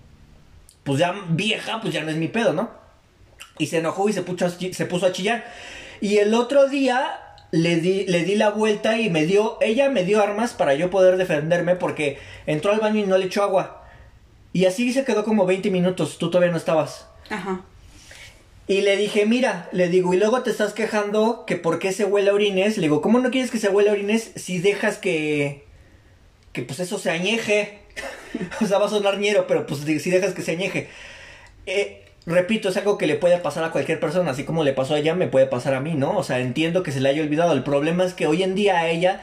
Pues 0.83 0.99
ya 0.99 1.15
vieja, 1.29 1.79
pues 1.79 1.93
ya 1.93 2.03
no 2.03 2.09
es 2.09 2.17
mi 2.17 2.27
pedo, 2.27 2.51
¿no? 2.51 2.69
Y 3.59 3.67
se 3.67 3.77
enojó 3.77 4.09
y 4.09 4.13
se 4.13 4.23
puso 4.23 4.49
se 4.49 4.85
puso 4.85 5.05
a 5.05 5.13
chillar. 5.13 5.45
Y 6.01 6.17
el 6.17 6.33
otro 6.33 6.67
día 6.67 7.22
le 7.53 7.75
di, 7.75 8.05
le 8.07 8.23
di 8.23 8.33
la 8.33 8.49
vuelta 8.49 8.97
y 8.97 9.11
me 9.11 9.27
dio, 9.27 9.59
ella 9.61 9.87
me 9.91 10.03
dio 10.03 10.23
armas 10.23 10.53
para 10.53 10.73
yo 10.73 10.89
poder 10.89 11.17
defenderme 11.17 11.75
porque 11.75 12.17
entró 12.47 12.71
al 12.71 12.79
baño 12.79 13.01
y 13.01 13.05
no 13.05 13.15
le 13.15 13.27
echó 13.27 13.43
agua. 13.43 13.85
Y 14.53 14.65
así 14.65 14.91
se 14.91 15.05
quedó 15.05 15.23
como 15.23 15.45
20 15.45 15.69
minutos, 15.69 16.17
tú 16.17 16.31
todavía 16.31 16.51
no 16.51 16.57
estabas. 16.57 17.05
Ajá. 17.29 17.61
Y 18.65 18.81
le 18.81 18.97
dije, 18.97 19.27
mira, 19.27 19.69
le 19.71 19.87
digo, 19.89 20.15
y 20.15 20.17
luego 20.17 20.41
te 20.41 20.49
estás 20.49 20.73
quejando 20.73 21.45
que 21.45 21.55
por 21.55 21.77
qué 21.77 21.91
se 21.91 22.05
huele 22.05 22.31
a 22.31 22.33
orines. 22.33 22.77
Le 22.77 22.87
digo, 22.87 23.03
¿cómo 23.03 23.19
no 23.19 23.29
quieres 23.29 23.51
que 23.51 23.59
se 23.59 23.69
huele 23.69 23.91
a 23.91 23.93
orines 23.93 24.31
si 24.35 24.57
dejas 24.57 24.97
que, 24.97 25.63
que 26.53 26.63
pues 26.63 26.79
eso 26.79 26.97
se 26.97 27.11
añeje? 27.11 27.81
o 28.61 28.65
sea, 28.65 28.79
va 28.79 28.87
a 28.87 28.89
sonar 28.89 29.19
ñero, 29.19 29.45
pero 29.45 29.67
pues 29.67 29.81
si 29.81 30.09
dejas 30.09 30.33
que 30.33 30.41
se 30.41 30.53
añeje. 30.53 30.89
Eh, 31.67 32.02
repito, 32.25 32.69
es 32.69 32.77
algo 32.77 32.97
que 32.97 33.07
le 33.07 33.15
puede 33.15 33.37
pasar 33.37 33.63
a 33.63 33.71
cualquier 33.71 33.99
persona, 33.99 34.31
así 34.31 34.43
como 34.43 34.63
le 34.63 34.73
pasó 34.73 34.95
a 34.95 34.99
ella, 34.99 35.15
me 35.15 35.27
puede 35.27 35.45
pasar 35.45 35.73
a 35.73 35.79
mí, 35.79 35.93
¿no? 35.93 36.17
O 36.17 36.23
sea, 36.23 36.39
entiendo 36.39 36.83
que 36.83 36.91
se 36.91 37.01
le 37.01 37.09
haya 37.09 37.23
olvidado. 37.23 37.53
El 37.53 37.63
problema 37.63 38.03
es 38.03 38.13
que 38.13 38.27
hoy 38.27 38.43
en 38.43 38.55
día 38.55 38.77
a 38.77 38.89
ella 38.89 39.21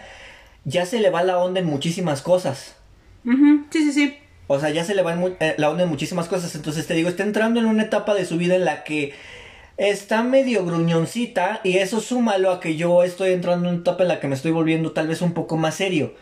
ya 0.65 0.87
se 0.87 1.01
le 1.01 1.11
va 1.11 1.23
la 1.23 1.39
onda 1.39 1.61
en 1.61 1.67
muchísimas 1.67 2.23
cosas. 2.23 2.77
Sí, 3.71 3.85
sí, 3.85 3.93
sí. 3.93 4.19
O 4.47 4.59
sea, 4.59 4.71
ya 4.71 4.85
se 4.85 4.95
le 4.95 5.03
va 5.03 5.17
eh, 5.41 5.55
la 5.59 5.71
onda 5.71 5.85
en 5.85 5.89
muchísimas 5.89 6.29
cosas. 6.29 6.55
Entonces 6.55 6.87
te 6.87 6.95
digo, 6.95 7.09
está 7.09 7.23
entrando 7.23 7.61
en 7.61 7.67
una 7.67 7.85
etapa 7.85 8.15
de 8.15 8.25
su 8.25 8.37
vida 8.37 8.57
en 8.57 8.65
la 8.65 8.83
que 8.85 9.15
está 9.77 10.23
medio 10.23 10.65
gruñoncita 10.67 11.61
y 11.65 11.79
eso 11.79 12.01
súmalo 12.01 12.51
a 12.51 12.61
que 12.61 12.77
yo 12.77 13.03
estoy 13.03 13.31
entrando 13.31 13.69
en 13.69 13.75
una 13.75 13.81
etapa 13.83 14.03
en 14.03 14.09
la 14.09 14.21
que 14.21 14.29
me 14.29 14.35
estoy 14.35 14.51
volviendo 14.51 14.93
tal 14.93 15.09
vez 15.09 15.23
un 15.23 15.33
poco 15.35 15.57
más 15.57 15.77
serio. 15.77 16.15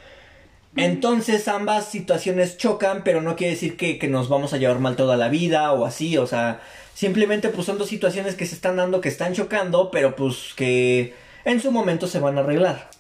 Entonces 0.77 1.49
ambas 1.49 1.89
situaciones 1.89 2.57
chocan, 2.57 3.03
pero 3.05 3.21
no 3.21 3.37
quiere 3.37 3.55
decir 3.55 3.77
que, 3.77 3.99
nos 4.09 4.29
vamos 4.29 4.53
a 4.53 4.59
llevar 4.59 4.79
mal 4.79 4.97
toda 4.97 5.17
la 5.17 5.29
vida 5.29 5.73
o 5.73 5.85
así, 5.85 6.17
o 6.19 6.27
sea, 6.27 6.61
simplemente 6.95 7.49
pues 7.49 7.67
son 7.67 7.79
dos 7.79 7.89
situaciones 7.89 8.35
que 8.35 8.47
se 8.47 8.55
están 8.55 8.77
dando, 8.77 9.01
que 9.01 9.09
están 9.09 9.35
chocando, 9.35 9.91
pero 9.91 10.15
pues 10.15 10.53
que 10.55 11.15
en 11.45 11.61
su 11.61 11.73
momento 11.73 12.07
se 12.07 12.21
van 12.21 12.39
a 12.39 12.43
arreglar. 12.43 12.91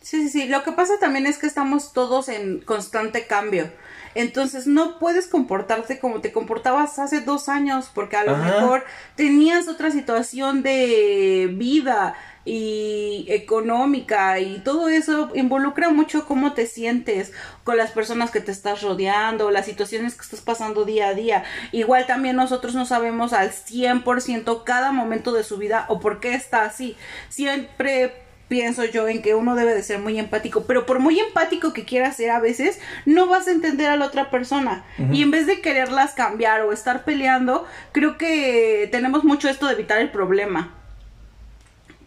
Sí, 0.00 0.22
sí, 0.22 0.28
sí, 0.28 0.48
lo 0.48 0.62
que 0.62 0.72
pasa 0.72 0.94
también 1.00 1.26
es 1.26 1.38
que 1.38 1.46
estamos 1.46 1.92
todos 1.92 2.28
en 2.28 2.60
constante 2.60 3.26
cambio. 3.26 3.70
Entonces 4.16 4.66
no 4.66 4.98
puedes 4.98 5.26
comportarte 5.26 5.98
como 5.98 6.22
te 6.22 6.32
comportabas 6.32 6.98
hace 6.98 7.20
dos 7.20 7.50
años 7.50 7.90
porque 7.94 8.16
a 8.16 8.24
lo 8.24 8.34
mejor 8.38 8.84
tenías 9.14 9.68
otra 9.68 9.90
situación 9.90 10.62
de 10.62 11.50
vida 11.52 12.14
y 12.46 13.26
económica 13.28 14.40
y 14.40 14.60
todo 14.60 14.88
eso 14.88 15.30
involucra 15.34 15.90
mucho 15.90 16.26
cómo 16.26 16.54
te 16.54 16.66
sientes 16.66 17.32
con 17.62 17.76
las 17.76 17.90
personas 17.90 18.30
que 18.30 18.40
te 18.40 18.52
estás 18.52 18.80
rodeando, 18.80 19.50
las 19.50 19.66
situaciones 19.66 20.14
que 20.14 20.22
estás 20.22 20.40
pasando 20.40 20.86
día 20.86 21.08
a 21.08 21.14
día. 21.14 21.44
Igual 21.72 22.06
también 22.06 22.36
nosotros 22.36 22.74
no 22.74 22.86
sabemos 22.86 23.34
al 23.34 23.50
100% 23.50 24.64
cada 24.64 24.92
momento 24.92 25.32
de 25.32 25.44
su 25.44 25.58
vida 25.58 25.84
o 25.88 26.00
por 26.00 26.20
qué 26.20 26.34
está 26.34 26.64
así. 26.64 26.96
Siempre 27.28 28.25
pienso 28.48 28.84
yo 28.84 29.08
en 29.08 29.22
que 29.22 29.34
uno 29.34 29.54
debe 29.54 29.74
de 29.74 29.82
ser 29.82 29.98
muy 29.98 30.18
empático, 30.18 30.64
pero 30.66 30.86
por 30.86 30.98
muy 30.98 31.18
empático 31.18 31.72
que 31.72 31.84
quieras 31.84 32.16
ser 32.16 32.30
a 32.30 32.40
veces, 32.40 32.80
no 33.04 33.26
vas 33.26 33.48
a 33.48 33.52
entender 33.52 33.88
a 33.90 33.96
la 33.96 34.06
otra 34.06 34.30
persona. 34.30 34.84
Y 35.12 35.22
en 35.22 35.30
vez 35.30 35.46
de 35.46 35.60
quererlas 35.60 36.12
cambiar 36.12 36.62
o 36.62 36.72
estar 36.72 37.04
peleando, 37.04 37.66
creo 37.92 38.18
que 38.18 38.88
tenemos 38.92 39.24
mucho 39.24 39.48
esto 39.48 39.66
de 39.66 39.72
evitar 39.72 39.98
el 39.98 40.10
problema 40.10 40.72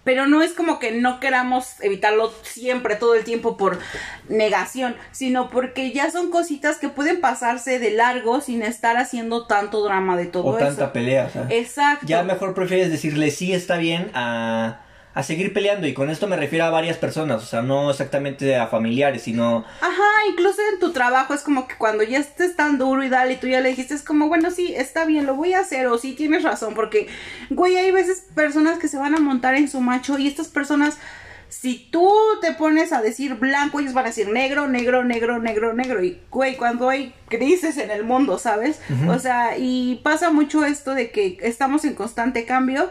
pero 0.10 0.26
no 0.26 0.42
es 0.42 0.54
como 0.54 0.80
que 0.80 0.92
no 0.92 1.20
queramos 1.20 1.80
evitarlo 1.82 2.34
siempre, 2.42 2.96
todo 2.96 3.14
el 3.14 3.24
tiempo 3.24 3.58
por 3.58 3.78
negación, 4.28 4.96
sino 5.12 5.52
porque 5.52 5.92
ya 5.92 6.10
son 6.10 6.32
cositas 6.32 6.78
que 6.78 6.90
pueden 6.90 7.22
pasarse 7.22 7.78
de 7.78 7.92
largo 7.92 8.42
sin 8.42 8.64
estar 8.64 8.98
haciendo 8.98 9.46
tanto 9.46 9.84
drama 9.84 10.18
de 10.18 10.26
todo 10.26 10.46
o 10.46 10.58
eso. 10.58 10.66
tanta 10.66 10.94
pelea, 10.94 11.26
o 11.26 11.30
sea, 11.30 11.48
Exacto. 11.52 12.08
Ya 12.08 12.24
mejor 12.24 12.56
prefieres 12.56 12.90
decirle 12.90 13.30
sí 13.30 13.54
está 13.54 13.78
bien 13.78 14.10
a, 14.16 14.80
a 15.20 15.24
seguir 15.24 15.52
peleando 15.54 15.86
y 15.86 15.94
con 15.94 16.10
esto 16.10 16.28
me 16.28 16.38
refiero 16.38 16.66
a 16.66 16.70
varias 16.70 16.98
personas, 16.98 17.44
o 17.44 17.46
sea, 17.46 17.62
no 17.62 17.92
exactamente 17.92 18.56
a 18.56 18.68
familiares, 18.68 19.24
sino 19.24 19.66
Ajá, 19.82 20.04
incluso 20.32 20.62
en 20.74 20.80
tu 20.80 20.92
trabajo 20.94 21.34
es 21.34 21.42
como 21.42 21.68
que 21.68 21.76
cuando 21.76 22.04
ya 22.04 22.20
estés 22.20 22.56
tan 22.56 22.78
duro 22.78 23.04
y 23.04 23.10
dale 23.10 23.34
y 23.34 23.36
tú 23.36 23.48
ya 23.48 23.60
le 23.60 23.70
dijiste, 23.70 23.94
es 23.94 24.02
como, 24.02 24.30
bueno, 24.30 24.50
sí, 24.50 24.74
está 24.76 25.06
bien, 25.06 25.26
lo 25.26 25.36
voy 25.36 25.54
a 25.54 25.60
hacer, 25.60 25.88
o 25.88 25.98
sí 25.98 26.14
tienes 26.14 26.44
razón, 26.44 26.74
porque, 26.74 27.08
güey, 27.50 27.76
hay 27.76 27.92
veces 27.92 28.26
personas 28.34 28.80
que 28.80 28.88
se 28.88 28.98
van 28.98 29.14
a 29.14 29.20
montar 29.20 29.56
en 29.56 29.68
su 29.68 29.82
macho 29.82 30.18
y 30.18 30.28
estas 30.28 30.48
personas, 30.48 30.98
si 31.50 31.90
tú 31.92 32.10
te 32.42 32.54
pones 32.54 32.94
a 32.94 33.02
decir 33.02 33.36
blanco, 33.36 33.82
ellos 33.82 33.94
van 33.94 34.06
a 34.06 34.10
decir 34.10 34.30
negro, 34.30 34.68
negro, 34.68 35.04
negro, 35.04 35.40
negro, 35.40 35.74
negro, 35.74 36.02
y, 36.02 36.22
güey, 36.32 36.56
cuando 36.56 36.88
hay 36.88 37.14
crisis 37.28 37.78
en 37.78 37.92
el 37.92 38.04
mundo, 38.04 38.38
¿sabes? 38.38 38.80
O 39.10 39.20
sea, 39.20 39.58
y 39.58 40.00
pasa 40.02 40.32
mucho 40.32 40.64
esto 40.64 40.94
de 40.94 41.12
que 41.12 41.38
estamos 41.42 41.84
en 41.84 41.96
constante 41.96 42.46
cambio 42.46 42.90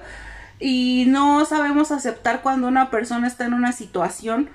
y 0.61 1.05
no 1.09 1.44
sabemos 1.44 1.90
aceptar 1.92 2.42
cuando 2.42 2.68
una 2.68 2.90
persona 2.90 3.27
está 3.27 3.44
en 3.44 3.55
una 3.55 3.73
situación 3.73 4.51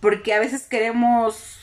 porque 0.00 0.34
a 0.34 0.40
veces 0.40 0.66
queremos 0.66 1.58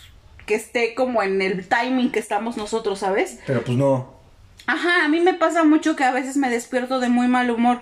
que 0.46 0.56
esté 0.56 0.96
como 0.96 1.22
en 1.22 1.42
el 1.42 1.68
timing 1.68 2.12
que 2.12 2.20
estamos 2.20 2.58
nosotros, 2.58 3.00
¿sabes? 3.00 3.40
pero 3.46 3.64
pues 3.64 3.78
no. 3.78 4.20
Ajá, 4.66 5.06
a 5.06 5.08
mí 5.08 5.20
me 5.20 5.34
pasa 5.34 5.64
mucho 5.64 5.96
que 5.96 6.04
a 6.04 6.12
veces 6.12 6.38
me 6.38 6.50
despierto 6.50 7.00
de 7.00 7.10
muy 7.10 7.28
mal 7.28 7.50
humor. 7.52 7.82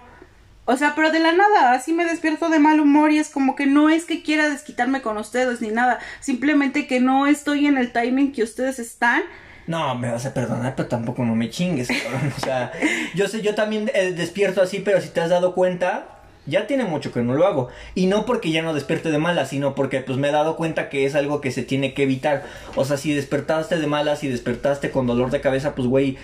O 0.65 0.75
sea, 0.75 0.95
pero 0.95 1.11
de 1.11 1.19
la 1.19 1.31
nada, 1.31 1.71
así 1.71 1.93
me 1.93 2.03
despierto 2.03 2.49
de 2.49 2.59
mal 2.59 2.81
humor 2.81 3.11
y 3.11 3.19
es 3.19 3.29
como 3.29 3.55
que 3.55 3.65
no 3.65 3.89
es 3.89 4.03
que 4.03 4.21
quiera 4.21 4.49
desquitarme 4.49 5.01
con 5.01 5.17
ustedes 5.17 5.61
ni 5.61 5.69
nada, 5.69 5.99
simplemente 6.19 6.87
que 6.87 6.99
no 6.99 7.25
estoy 7.25 7.67
en 7.67 7.77
el 7.77 7.93
timing 7.93 8.33
que 8.33 8.43
ustedes 8.43 8.79
están. 8.79 9.23
No, 9.67 9.95
me 9.95 10.09
vas 10.09 10.25
a 10.25 10.33
perdonar, 10.33 10.75
pero 10.75 10.87
tampoco 10.87 11.25
no 11.25 11.35
me 11.35 11.49
chingues, 11.49 11.89
cabrón. 11.89 12.33
O 12.35 12.39
sea, 12.39 12.71
yo 13.15 13.27
sé, 13.27 13.41
yo 13.41 13.53
también 13.53 13.91
eh, 13.93 14.13
despierto 14.13 14.61
así, 14.61 14.79
pero 14.79 15.01
si 15.01 15.09
te 15.09 15.19
has 15.19 15.29
dado 15.29 15.53
cuenta, 15.53 16.21
ya 16.45 16.65
tiene 16.67 16.85
mucho 16.85 17.11
que 17.11 17.21
no 17.21 17.33
lo 17.33 17.45
hago. 17.45 17.67
Y 17.93 18.07
no 18.07 18.25
porque 18.25 18.51
ya 18.51 18.61
no 18.61 18.73
despierte 18.73 19.11
de 19.11 19.17
malas, 19.17 19.49
sino 19.49 19.75
porque 19.75 19.99
pues 19.99 20.17
me 20.17 20.29
he 20.29 20.31
dado 20.31 20.55
cuenta 20.55 20.89
que 20.89 21.05
es 21.05 21.15
algo 21.15 21.41
que 21.41 21.51
se 21.51 21.63
tiene 21.63 21.93
que 21.93 22.03
evitar. 22.03 22.45
O 22.75 22.85
sea, 22.85 22.97
si 22.97 23.13
despertaste 23.13 23.77
de 23.77 23.87
malas, 23.87 24.19
si 24.19 24.29
despertaste 24.29 24.89
con 24.89 25.05
dolor 25.05 25.31
de 25.31 25.41
cabeza, 25.41 25.75
pues 25.75 25.87
güey, 25.87 26.17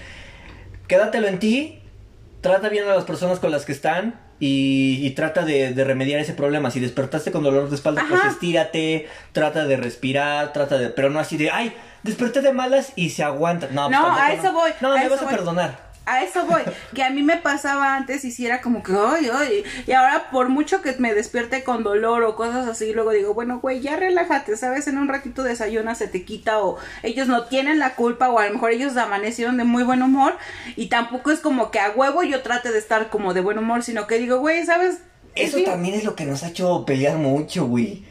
quédatelo 0.88 1.27
en 1.27 1.39
ti, 1.39 1.79
trata 2.39 2.69
bien 2.69 2.88
a 2.88 2.95
las 2.95 3.03
personas 3.03 3.39
con 3.39 3.51
las 3.51 3.65
que 3.65 3.73
están 3.73 4.19
y, 4.45 4.99
y 5.08 5.12
trata 5.12 5.43
de, 5.45 5.73
de 5.73 5.84
remediar 5.86 6.19
ese 6.19 6.34
problema. 6.34 6.69
Si 6.69 6.79
despertaste 6.82 7.32
con 7.32 7.43
dolor 7.43 7.69
de 7.69 7.75
espalda, 7.75 8.03
pues 8.10 8.21
estírate, 8.25 9.08
trata 9.32 9.65
de 9.65 9.77
respirar, 9.77 10.51
trata 10.51 10.77
de... 10.77 10.89
Pero 10.89 11.10
no 11.10 11.19
así 11.19 11.38
de, 11.38 11.49
ay, 11.49 11.73
desperté 12.03 12.41
de 12.41 12.51
malas 12.51 12.91
y 12.97 13.12
se 13.12 13.23
aguanta. 13.23 13.67
No, 13.71 13.88
pues 13.88 13.99
No, 13.99 14.15
a 14.15 14.34
eso 14.34 14.51
voy, 14.51 14.71
No, 14.82 14.91
a 14.91 14.95
me 14.95 15.01
eso 15.01 15.12
vas 15.12 15.21
a 15.21 15.25
voy. 15.25 15.34
perdonar. 15.34 15.83
A 16.05 16.21
eso 16.21 16.45
voy, 16.45 16.61
que 16.93 17.01
a 17.01 17.09
mí 17.11 17.23
me 17.23 17.37
pasaba 17.37 17.95
antes 17.95 18.25
y 18.25 18.31
si 18.31 18.45
era 18.45 18.61
como 18.61 18.83
que, 18.83 18.91
ay, 18.91 19.29
ay, 19.33 19.63
y 19.87 19.93
ahora 19.93 20.29
por 20.31 20.49
mucho 20.49 20.81
que 20.81 20.93
me 20.97 21.13
despierte 21.13 21.63
con 21.63 21.83
dolor 21.83 22.23
o 22.23 22.35
cosas 22.35 22.67
así, 22.67 22.91
luego 22.91 23.11
digo, 23.11 23.33
bueno, 23.33 23.59
güey, 23.59 23.79
ya 23.79 23.95
relájate, 23.95 24.57
¿sabes? 24.57 24.87
En 24.87 24.97
un 24.97 25.07
ratito 25.07 25.43
desayuna, 25.43 25.95
se 25.95 26.09
te 26.09 26.25
quita 26.25 26.59
o 26.59 26.77
ellos 27.03 27.27
no 27.29 27.45
tienen 27.45 27.79
la 27.79 27.95
culpa 27.95 28.29
o 28.29 28.37
a 28.37 28.47
lo 28.47 28.53
mejor 28.53 28.71
ellos 28.71 28.97
amanecieron 28.97 29.55
de 29.55 29.63
muy 29.63 29.83
buen 29.83 30.01
humor 30.01 30.37
y 30.75 30.87
tampoco 30.87 31.31
es 31.31 31.39
como 31.39 31.71
que 31.71 31.79
a 31.79 31.91
huevo 31.91 32.23
yo 32.23 32.41
trate 32.41 32.73
de 32.73 32.79
estar 32.79 33.09
como 33.09 33.33
de 33.33 33.39
buen 33.39 33.57
humor, 33.57 33.81
sino 33.81 34.05
que 34.05 34.19
digo, 34.19 34.39
güey, 34.39 34.65
¿sabes? 34.65 34.99
Eso 35.35 35.57
también 35.63 35.95
es 35.95 36.03
lo 36.03 36.15
que 36.15 36.25
nos 36.25 36.43
ha 36.43 36.49
hecho 36.49 36.85
pelear 36.85 37.17
mucho, 37.17 37.65
güey. 37.65 38.03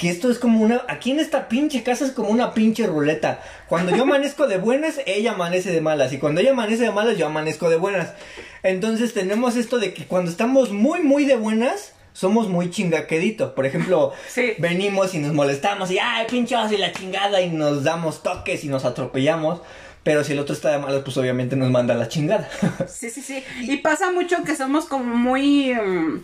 Que 0.00 0.08
esto 0.08 0.30
es 0.30 0.38
como 0.38 0.62
una... 0.62 0.82
Aquí 0.88 1.10
en 1.10 1.20
esta 1.20 1.46
pinche 1.50 1.82
casa 1.82 2.06
es 2.06 2.12
como 2.12 2.30
una 2.30 2.54
pinche 2.54 2.86
ruleta. 2.86 3.42
Cuando 3.68 3.94
yo 3.94 4.02
amanezco 4.04 4.46
de 4.46 4.56
buenas, 4.56 4.98
ella 5.04 5.32
amanece 5.32 5.70
de 5.70 5.82
malas. 5.82 6.14
Y 6.14 6.18
cuando 6.18 6.40
ella 6.40 6.52
amanece 6.52 6.84
de 6.84 6.90
malas, 6.90 7.18
yo 7.18 7.26
amanezco 7.26 7.68
de 7.68 7.76
buenas. 7.76 8.14
Entonces 8.62 9.12
tenemos 9.12 9.56
esto 9.56 9.78
de 9.78 9.92
que 9.92 10.06
cuando 10.06 10.30
estamos 10.30 10.70
muy, 10.72 11.00
muy 11.00 11.26
de 11.26 11.36
buenas, 11.36 11.92
somos 12.14 12.48
muy 12.48 12.70
chingaquedito. 12.70 13.54
Por 13.54 13.66
ejemplo, 13.66 14.14
Sí. 14.28 14.54
venimos 14.56 15.14
y 15.14 15.18
nos 15.18 15.34
molestamos 15.34 15.90
y, 15.90 15.98
ay, 15.98 16.26
pinchos 16.30 16.72
y 16.72 16.78
la 16.78 16.92
chingada, 16.92 17.42
y 17.42 17.50
nos 17.50 17.84
damos 17.84 18.22
toques 18.22 18.64
y 18.64 18.68
nos 18.68 18.86
atropellamos. 18.86 19.60
Pero 20.02 20.24
si 20.24 20.32
el 20.32 20.38
otro 20.38 20.54
está 20.54 20.70
de 20.70 20.78
malas, 20.78 21.02
pues 21.04 21.18
obviamente 21.18 21.56
nos 21.56 21.70
manda 21.70 21.94
la 21.94 22.08
chingada. 22.08 22.48
Sí, 22.88 23.10
sí, 23.10 23.20
sí. 23.20 23.44
Y 23.60 23.76
pasa 23.76 24.10
mucho 24.10 24.44
que 24.44 24.56
somos 24.56 24.86
como 24.86 25.14
muy 25.14 25.74
mm, 25.74 26.22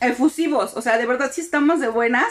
efusivos. 0.00 0.74
O 0.76 0.80
sea, 0.80 0.96
de 0.96 1.04
verdad, 1.04 1.30
si 1.30 1.42
estamos 1.42 1.80
de 1.80 1.88
buenas, 1.88 2.26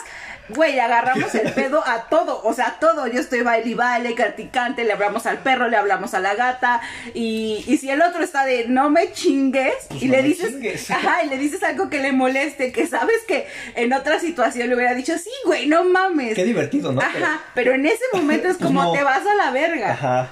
güey, 0.50 0.80
agarramos 0.80 1.34
el 1.36 1.52
pedo 1.54 1.84
a 1.86 2.04
todo. 2.10 2.42
O 2.44 2.54
sea, 2.54 2.68
a 2.68 2.80
todo. 2.80 3.08
Yo 3.08 3.20
estoy 3.20 3.42
baile 3.42 3.70
y 3.70 3.74
baile, 3.74 4.16
carticante, 4.16 4.84
le 4.84 4.94
hablamos 4.94 5.26
al 5.26 5.40
perro, 5.40 5.68
le 5.68 5.78
hablamos 5.78 6.14
a 6.14 6.20
la 6.20 6.36
gata. 6.36 6.82
Y, 7.14 7.64
y 7.68 7.78
si 7.78 7.90
el 7.90 8.02
otro 8.02 8.24
está 8.24 8.46
de 8.46 8.66
no 8.68 8.90
me 8.90 9.12
chingues, 9.12 9.74
Pues 9.90 10.04
y 10.04 10.08
no 10.08 10.12
le 10.14 10.24
dices, 10.24 10.50
chingues. 10.50 10.92
ajá, 10.92 11.24
y 11.24 11.30
le 11.30 11.38
dices 11.38 11.64
algo 11.64 11.90
que 11.90 12.00
le 12.00 12.12
moleste, 12.12 12.72
que 12.72 12.88
sabes 12.88 13.18
que 13.28 13.48
en 13.76 13.94
otra 13.94 14.20
situación 14.20 14.70
le 14.70 14.76
hubiera 14.76 14.94
dicho, 14.94 15.18
sí, 15.18 15.32
güey, 15.46 15.68
no 15.68 15.84
mames. 15.84 16.36
Qué 16.36 16.44
divertido, 16.44 16.92
¿no? 16.92 17.02
Ajá, 17.02 17.42
pero 17.54 17.74
en 17.74 17.86
ese 17.86 18.04
momento 18.14 18.48
es 18.48 18.58
Pues 18.58 18.68
como 18.68 18.84
no. 18.84 18.92
te 18.94 19.04
vas 19.04 19.26
a 19.26 19.36
la 19.36 19.52
verga. 19.52 19.92
Ajá. 19.92 20.30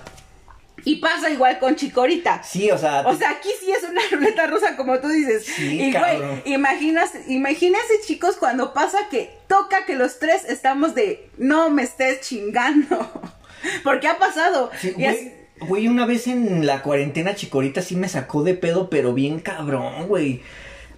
Y 0.85 0.97
pasa 0.97 1.29
igual 1.31 1.57
con 1.59 1.75
Chicorita. 1.75 2.43
Sí, 2.43 2.69
o 2.71 2.77
sea... 2.77 3.01
O 3.07 3.15
sea, 3.15 3.31
aquí 3.31 3.49
sí 3.59 3.71
es 3.71 3.83
una 3.83 4.01
ruleta 4.11 4.45
rusa, 4.47 4.77
como 4.77 4.99
tú 4.99 5.07
dices. 5.09 5.43
Sí, 5.45 5.81
y 5.81 5.91
güey, 5.91 6.19
imaginas, 6.45 7.11
imagínense, 7.27 7.93
chicos, 8.05 8.35
cuando 8.37 8.73
pasa 8.73 8.99
que 9.09 9.35
toca 9.47 9.85
que 9.85 9.95
los 9.95 10.19
tres 10.19 10.45
estamos 10.45 10.93
de 10.95 11.27
no 11.37 11.69
me 11.71 11.81
estés 11.83 12.21
chingando. 12.21 13.11
Porque 13.83 14.07
ha 14.07 14.17
pasado. 14.19 14.69
Sí, 14.79 14.93
Y 14.97 15.05
es- 15.05 15.17
güey, 15.21 15.33
güey, 15.69 15.87
una 15.87 16.05
vez 16.05 16.27
en 16.27 16.65
la 16.67 16.83
cuarentena 16.83 17.33
Chicorita 17.35 17.81
sí 17.81 17.95
me 17.95 18.07
sacó 18.07 18.43
de 18.43 18.53
pedo, 18.53 18.89
pero 18.89 19.13
bien 19.13 19.39
cabrón, 19.39 20.07
güey. 20.07 20.41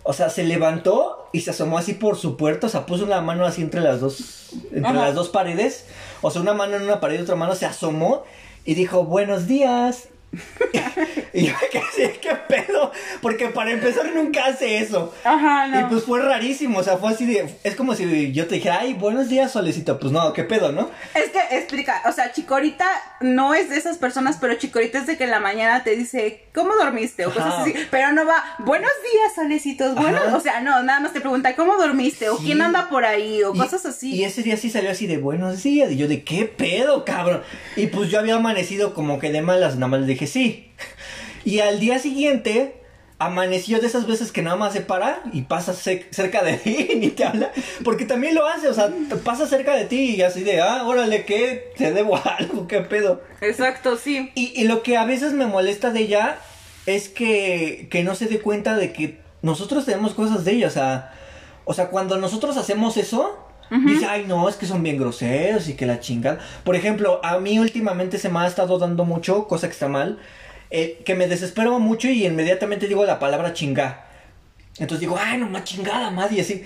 O 0.03 0.13
sea, 0.13 0.29
se 0.29 0.43
levantó 0.43 1.29
y 1.33 1.41
se 1.41 1.51
asomó 1.51 1.77
así 1.77 1.93
por 1.93 2.17
su 2.17 2.37
puerta, 2.37 2.67
o 2.67 2.69
sea, 2.69 2.85
puso 2.85 3.03
una 3.05 3.21
mano 3.21 3.45
así 3.45 3.61
entre 3.61 3.81
las 3.81 3.99
dos, 3.99 4.51
entre 4.71 4.89
Ajá. 4.89 4.93
las 5.07 5.15
dos 5.15 5.27
paredes, 5.29 5.85
o 6.21 6.31
sea, 6.31 6.41
una 6.41 6.53
mano 6.53 6.77
en 6.77 6.83
una 6.83 7.01
pared 7.01 7.19
y 7.19 7.23
otra 7.23 7.35
mano 7.35 7.55
se 7.55 7.65
asomó 7.65 8.23
y 8.67 8.75
dijo, 8.75 9.05
buenos 9.05 9.47
días. 9.47 10.09
y 11.33 11.45
yo 11.47 11.53
me 11.61 11.69
quedé 11.69 12.19
¿qué 12.19 12.35
pedo? 12.47 12.91
Porque 13.21 13.47
para 13.47 13.71
empezar 13.71 14.11
nunca 14.13 14.45
hace 14.45 14.79
eso. 14.79 15.13
Ajá, 15.23 15.67
no. 15.67 15.79
Y 15.79 15.83
pues 15.85 16.03
fue 16.03 16.21
rarísimo, 16.21 16.79
o 16.79 16.83
sea, 16.83 16.97
fue 16.97 17.11
así 17.11 17.25
de, 17.25 17.55
es 17.63 17.75
como 17.75 17.95
si 17.95 18.31
yo 18.33 18.47
te 18.47 18.55
dijera, 18.55 18.79
ay, 18.81 18.93
buenos 18.93 19.29
días, 19.29 19.51
solecito, 19.51 19.99
pues 19.99 20.11
no, 20.11 20.33
¿qué 20.33 20.43
pedo, 20.43 20.71
no? 20.71 20.89
Es 21.13 21.29
que 21.29 21.39
explica, 21.57 22.01
o 22.05 22.11
sea, 22.11 22.31
Chicorita 22.31 22.87
no 23.21 23.53
es 23.53 23.69
de 23.69 23.77
esas 23.77 23.97
personas, 23.97 24.37
pero 24.39 24.55
Chicorita 24.55 24.99
es 24.99 25.07
de 25.07 25.17
que 25.17 25.23
en 25.25 25.31
la 25.31 25.39
mañana 25.39 25.83
te 25.83 25.95
dice, 25.95 26.43
¿cómo 26.53 26.75
dormiste? 26.75 27.25
O 27.25 27.29
cosas 27.33 27.53
Ajá. 27.53 27.61
así, 27.61 27.73
pero 27.91 28.11
no 28.11 28.25
va, 28.25 28.43
buenos 28.59 28.91
días, 29.13 29.33
solecitos, 29.35 29.95
buenos, 29.95 30.27
Ajá. 30.27 30.35
o 30.37 30.41
sea, 30.41 30.61
no, 30.61 30.83
nada 30.83 30.99
más 30.99 31.13
te 31.13 31.21
pregunta, 31.21 31.55
¿cómo 31.55 31.77
dormiste? 31.77 32.29
O 32.29 32.37
Sí. 32.37 32.45
quién 32.47 32.61
anda 32.61 32.89
por 32.89 33.05
ahí, 33.05 33.43
o 33.43 33.53
Y- 33.55 33.57
cosas 33.59 33.85
así. 33.85 34.13
Y 34.13 34.23
ese 34.23 34.43
día 34.43 34.57
sí 34.57 34.69
salió 34.69 34.91
así 34.91 35.07
de 35.07 35.17
buenos 35.17 35.63
días. 35.63 35.91
Y 35.91 35.97
yo 35.97 36.07
de 36.07 36.23
qué 36.23 36.45
pedo, 36.45 37.05
cabrón. 37.05 37.41
Y 37.75 37.87
pues 37.87 38.09
yo 38.09 38.19
había 38.19 38.35
amanecido 38.35 38.93
como 38.93 39.19
que 39.19 39.31
de 39.31 39.41
malas, 39.41 39.75
nada 39.75 39.87
más 39.87 40.01
le 40.01 40.16
dije 40.17 40.27
sí. 40.27 40.71
Y 41.45 41.59
al 41.59 41.79
día 41.79 41.99
siguiente 41.99 42.73
amaneció 43.19 43.79
de 43.79 43.87
esas 43.87 44.05
veces 44.05 44.31
que 44.31 44.43
nada 44.43 44.57
más 44.57 44.73
se 44.73 44.81
para 44.81 45.23
y 45.33 45.41
pasa 45.43 45.73
ce- 45.73 46.05
cerca 46.11 46.43
de 46.43 46.53
ti 46.57 46.87
y 46.91 46.95
ni 46.97 47.07
te 47.09 47.23
habla. 47.23 47.51
Porque 47.83 48.05
también 48.05 48.35
lo 48.35 48.45
hace, 48.47 48.67
o 48.67 48.73
sea, 48.73 48.91
pasa 49.23 49.47
cerca 49.47 49.75
de 49.75 49.85
ti 49.85 50.15
y 50.15 50.21
así 50.21 50.43
de, 50.43 50.61
ah, 50.61 50.83
órale, 50.85 51.25
¿qué? 51.25 51.71
Te 51.77 51.91
debo 51.93 52.19
algo, 52.23 52.67
qué 52.67 52.81
pedo. 52.81 53.21
Exacto, 53.41 53.97
sí. 53.97 54.31
Y, 54.35 54.53
y 54.59 54.65
lo 54.65 54.83
que 54.83 54.97
a 54.97 55.05
veces 55.05 55.33
me 55.33 55.45
molesta 55.47 55.89
de 55.91 56.01
ella 56.01 56.37
es 56.85 57.09
que, 57.09 57.87
que 57.89 58.03
no 58.03 58.13
se 58.13 58.27
dé 58.27 58.39
cuenta 58.39 58.75
de 58.75 58.93
que 58.93 59.19
nosotros 59.41 59.85
tenemos 59.85 60.13
cosas 60.13 60.45
de 60.45 60.51
ella. 60.51 60.67
O 60.67 60.71
sea, 60.71 61.13
o 61.65 61.73
sea 61.73 61.87
cuando 61.89 62.17
nosotros 62.17 62.55
hacemos 62.57 62.97
eso, 62.97 63.46
dice, 63.69 64.05
ay, 64.05 64.25
no, 64.27 64.47
es 64.47 64.55
que 64.55 64.65
son 64.65 64.83
bien 64.83 64.97
groseros 64.97 65.67
y 65.67 65.75
que 65.75 65.85
la 65.85 65.99
chingan. 65.99 66.39
Por 66.63 66.75
ejemplo, 66.75 67.19
a 67.23 67.39
mí 67.39 67.59
últimamente 67.59 68.17
se 68.17 68.29
me 68.29 68.39
ha 68.39 68.47
estado 68.47 68.77
dando 68.79 69.05
mucho, 69.05 69.47
cosa 69.47 69.67
que 69.67 69.73
está 69.73 69.87
mal, 69.87 70.19
eh, 70.69 71.01
que 71.05 71.15
me 71.15 71.27
desespero 71.27 71.79
mucho 71.79 72.09
y 72.09 72.25
inmediatamente 72.25 72.87
digo 72.87 73.05
la 73.05 73.19
palabra 73.19 73.53
chinga. 73.53 74.06
Entonces 74.79 74.99
digo, 74.99 75.17
ay, 75.19 75.39
no 75.39 75.49
más 75.49 75.63
chingada, 75.63 76.11
madre, 76.11 76.35
y 76.35 76.39
así. 76.41 76.63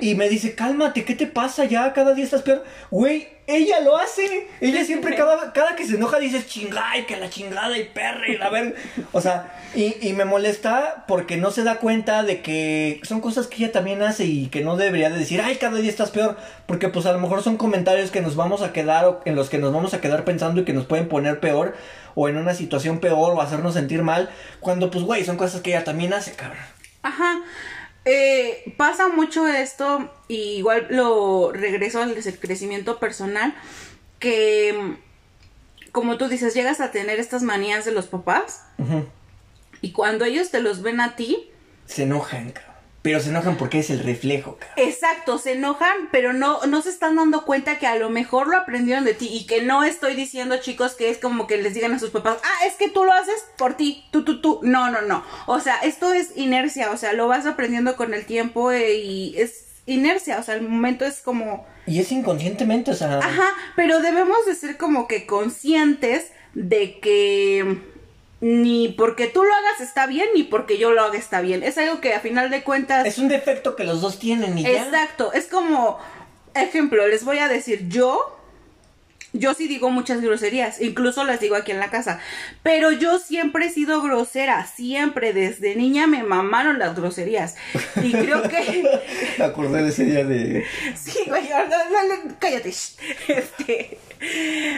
Y 0.00 0.14
me 0.14 0.28
dice, 0.28 0.54
cálmate, 0.54 1.04
¿qué 1.04 1.14
te 1.14 1.26
pasa 1.26 1.64
ya? 1.66 1.92
Cada 1.92 2.14
día 2.14 2.24
estás 2.24 2.42
peor. 2.42 2.64
Güey, 2.90 3.28
ella 3.46 3.80
lo 3.80 3.96
hace. 3.96 4.48
Ella 4.60 4.84
siempre, 4.84 5.14
cada, 5.14 5.52
cada 5.52 5.76
que 5.76 5.86
se 5.86 5.96
enoja, 5.96 6.18
dice 6.18 6.46
chingada 6.46 6.96
y 6.96 7.04
que 7.04 7.16
la 7.16 7.28
chingada 7.28 7.76
y 7.76 7.84
perra 7.84 8.26
y 8.28 8.38
la 8.38 8.48
verga. 8.48 8.72
O 9.12 9.20
sea, 9.20 9.54
y, 9.74 9.96
y 10.06 10.14
me 10.14 10.24
molesta 10.24 11.04
porque 11.06 11.36
no 11.36 11.50
se 11.50 11.62
da 11.62 11.76
cuenta 11.76 12.22
de 12.22 12.40
que 12.40 13.00
son 13.02 13.20
cosas 13.20 13.48
que 13.48 13.56
ella 13.56 13.72
también 13.72 14.02
hace 14.02 14.24
y 14.24 14.46
que 14.46 14.62
no 14.62 14.76
debería 14.76 15.10
de 15.10 15.18
decir, 15.18 15.42
ay, 15.42 15.56
cada 15.56 15.78
día 15.78 15.90
estás 15.90 16.10
peor. 16.10 16.38
Porque 16.66 16.88
pues 16.88 17.04
a 17.04 17.12
lo 17.12 17.18
mejor 17.18 17.42
son 17.42 17.58
comentarios 17.58 18.10
que 18.10 18.22
nos 18.22 18.34
vamos 18.34 18.62
a 18.62 18.72
quedar 18.72 19.04
o 19.04 19.20
en 19.26 19.36
los 19.36 19.50
que 19.50 19.58
nos 19.58 19.72
vamos 19.72 19.92
a 19.92 20.00
quedar 20.00 20.24
pensando 20.24 20.62
y 20.62 20.64
que 20.64 20.72
nos 20.72 20.86
pueden 20.86 21.08
poner 21.08 21.38
peor 21.38 21.74
o 22.14 22.28
en 22.28 22.36
una 22.36 22.54
situación 22.54 22.98
peor 22.98 23.34
o 23.34 23.42
hacernos 23.42 23.74
sentir 23.74 24.02
mal. 24.02 24.30
Cuando 24.60 24.90
pues, 24.90 25.04
güey, 25.04 25.24
son 25.24 25.36
cosas 25.36 25.60
que 25.60 25.70
ella 25.70 25.84
también 25.84 26.12
hace, 26.14 26.32
cabrón. 26.32 26.58
Ajá. 27.02 27.42
Eh, 28.04 28.74
pasa 28.76 29.08
mucho 29.08 29.46
esto, 29.46 30.12
y 30.26 30.56
igual 30.56 30.88
lo 30.90 31.52
regreso 31.52 32.02
al 32.02 32.14
crecimiento 32.40 32.98
personal, 32.98 33.54
que 34.18 34.96
como 35.92 36.16
tú 36.16 36.28
dices, 36.28 36.54
llegas 36.54 36.80
a 36.80 36.90
tener 36.90 37.20
estas 37.20 37.42
manías 37.42 37.84
de 37.84 37.92
los 37.92 38.06
papás, 38.06 38.64
y 39.80 39.92
cuando 39.92 40.24
ellos 40.24 40.50
te 40.50 40.60
los 40.60 40.82
ven 40.82 41.00
a 41.00 41.16
ti, 41.16 41.50
se 41.86 42.04
enojan, 42.04 42.50
cabrón. 42.50 42.71
Pero 43.02 43.18
se 43.18 43.30
enojan 43.30 43.56
porque 43.56 43.80
es 43.80 43.90
el 43.90 43.98
reflejo, 43.98 44.56
cabrón. 44.58 44.88
Exacto, 44.88 45.38
se 45.38 45.52
enojan, 45.52 46.08
pero 46.12 46.32
no, 46.32 46.64
no 46.66 46.82
se 46.82 46.90
están 46.90 47.16
dando 47.16 47.44
cuenta 47.44 47.78
que 47.78 47.88
a 47.88 47.96
lo 47.96 48.10
mejor 48.10 48.46
lo 48.46 48.56
aprendieron 48.56 49.04
de 49.04 49.14
ti 49.14 49.28
y 49.30 49.46
que 49.46 49.62
no 49.62 49.82
estoy 49.82 50.14
diciendo, 50.14 50.58
chicos, 50.58 50.94
que 50.94 51.10
es 51.10 51.18
como 51.18 51.48
que 51.48 51.56
les 51.56 51.74
digan 51.74 51.92
a 51.92 51.98
sus 51.98 52.10
papás, 52.10 52.38
ah, 52.44 52.66
es 52.66 52.74
que 52.74 52.88
tú 52.88 53.04
lo 53.04 53.12
haces 53.12 53.44
por 53.58 53.74
ti, 53.74 54.04
tú, 54.12 54.24
tú, 54.24 54.40
tú. 54.40 54.60
No, 54.62 54.90
no, 54.90 55.02
no. 55.02 55.24
O 55.46 55.58
sea, 55.58 55.78
esto 55.78 56.12
es 56.12 56.36
inercia, 56.36 56.92
o 56.92 56.96
sea, 56.96 57.12
lo 57.12 57.26
vas 57.26 57.44
aprendiendo 57.44 57.96
con 57.96 58.14
el 58.14 58.24
tiempo 58.24 58.70
eh, 58.70 58.94
y 58.94 59.34
es 59.36 59.66
inercia, 59.86 60.38
o 60.38 60.42
sea, 60.44 60.54
el 60.54 60.62
momento 60.62 61.04
es 61.04 61.20
como... 61.20 61.66
Y 61.86 61.98
es 61.98 62.12
inconscientemente, 62.12 62.92
o 62.92 62.94
sea... 62.94 63.18
Ajá, 63.18 63.48
pero 63.74 64.00
debemos 64.00 64.46
de 64.46 64.54
ser 64.54 64.76
como 64.76 65.08
que 65.08 65.26
conscientes 65.26 66.30
de 66.54 67.00
que 67.00 67.91
ni 68.42 68.88
porque 68.88 69.28
tú 69.28 69.44
lo 69.44 69.54
hagas 69.54 69.80
está 69.80 70.06
bien, 70.06 70.28
ni 70.34 70.42
porque 70.42 70.76
yo 70.76 70.90
lo 70.90 71.02
haga 71.02 71.16
está 71.16 71.40
bien. 71.40 71.62
Es 71.62 71.78
algo 71.78 72.00
que 72.00 72.12
a 72.12 72.18
final 72.18 72.50
de 72.50 72.64
cuentas... 72.64 73.06
Es 73.06 73.18
un 73.18 73.28
defecto 73.28 73.76
que 73.76 73.84
los 73.84 74.00
dos 74.00 74.18
tienen 74.18 74.58
y 74.58 74.66
Exacto, 74.66 75.32
es 75.32 75.46
como, 75.46 76.00
ejemplo, 76.52 77.06
les 77.06 77.24
voy 77.24 77.38
a 77.38 77.46
decir, 77.46 77.86
yo 77.88 78.36
yo 79.32 79.54
sí 79.54 79.66
digo 79.66 79.90
muchas 79.90 80.20
groserías, 80.20 80.80
incluso 80.80 81.24
las 81.24 81.40
digo 81.40 81.54
aquí 81.54 81.70
en 81.70 81.78
la 81.78 81.88
casa, 81.88 82.20
pero 82.62 82.90
yo 82.90 83.18
siempre 83.18 83.66
he 83.66 83.70
sido 83.70 84.02
grosera, 84.02 84.66
siempre, 84.66 85.32
desde 85.32 85.74
niña 85.74 86.06
me 86.06 86.22
mamaron 86.22 86.78
las 86.78 86.94
groserías. 86.94 87.54
Y 88.02 88.12
creo 88.12 88.42
que... 88.42 88.84
Acordé 89.42 89.84
de 89.84 89.88
ese 89.88 90.04
día 90.04 90.24
de... 90.24 90.66
Sí, 90.94 91.20
güey, 91.28 91.48
cállate. 92.38 92.74
Este... 93.28 93.91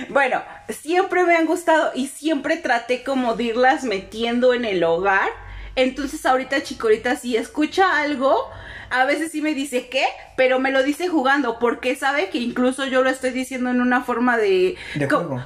Bueno, 0.09 0.43
siempre 0.69 1.25
me 1.25 1.37
han 1.37 1.47
gustado 1.47 1.93
y 1.95 2.09
siempre 2.09 2.57
traté 2.57 3.03
como 3.03 3.35
de 3.35 3.45
irlas 3.45 3.85
metiendo 3.85 4.55
en 4.55 4.65
el 4.65 4.85
hogar. 4.85 5.29
Entonces 5.77 6.25
ahorita 6.25 6.63
Chicorita 6.63 7.17
si 7.17 7.37
escucha 7.37 8.01
algo, 8.01 8.51
a 8.95 9.05
veces 9.05 9.33
sí 9.33 9.43
me 9.43 9.55
dice 9.55 9.89
qué, 9.89 10.05
pero 10.37 10.61
me 10.61 10.71
lo 10.71 10.85
dice 10.85 11.09
jugando 11.09 11.59
porque 11.59 11.97
sabe 11.97 12.31
que 12.31 12.39
incluso 12.39 12.87
yo 12.87 13.03
lo 13.03 13.11
estoy 13.11 13.31
diciendo 13.31 13.71
en 13.71 13.81
una 13.81 14.03
forma 14.03 14.37
de, 14.37 14.77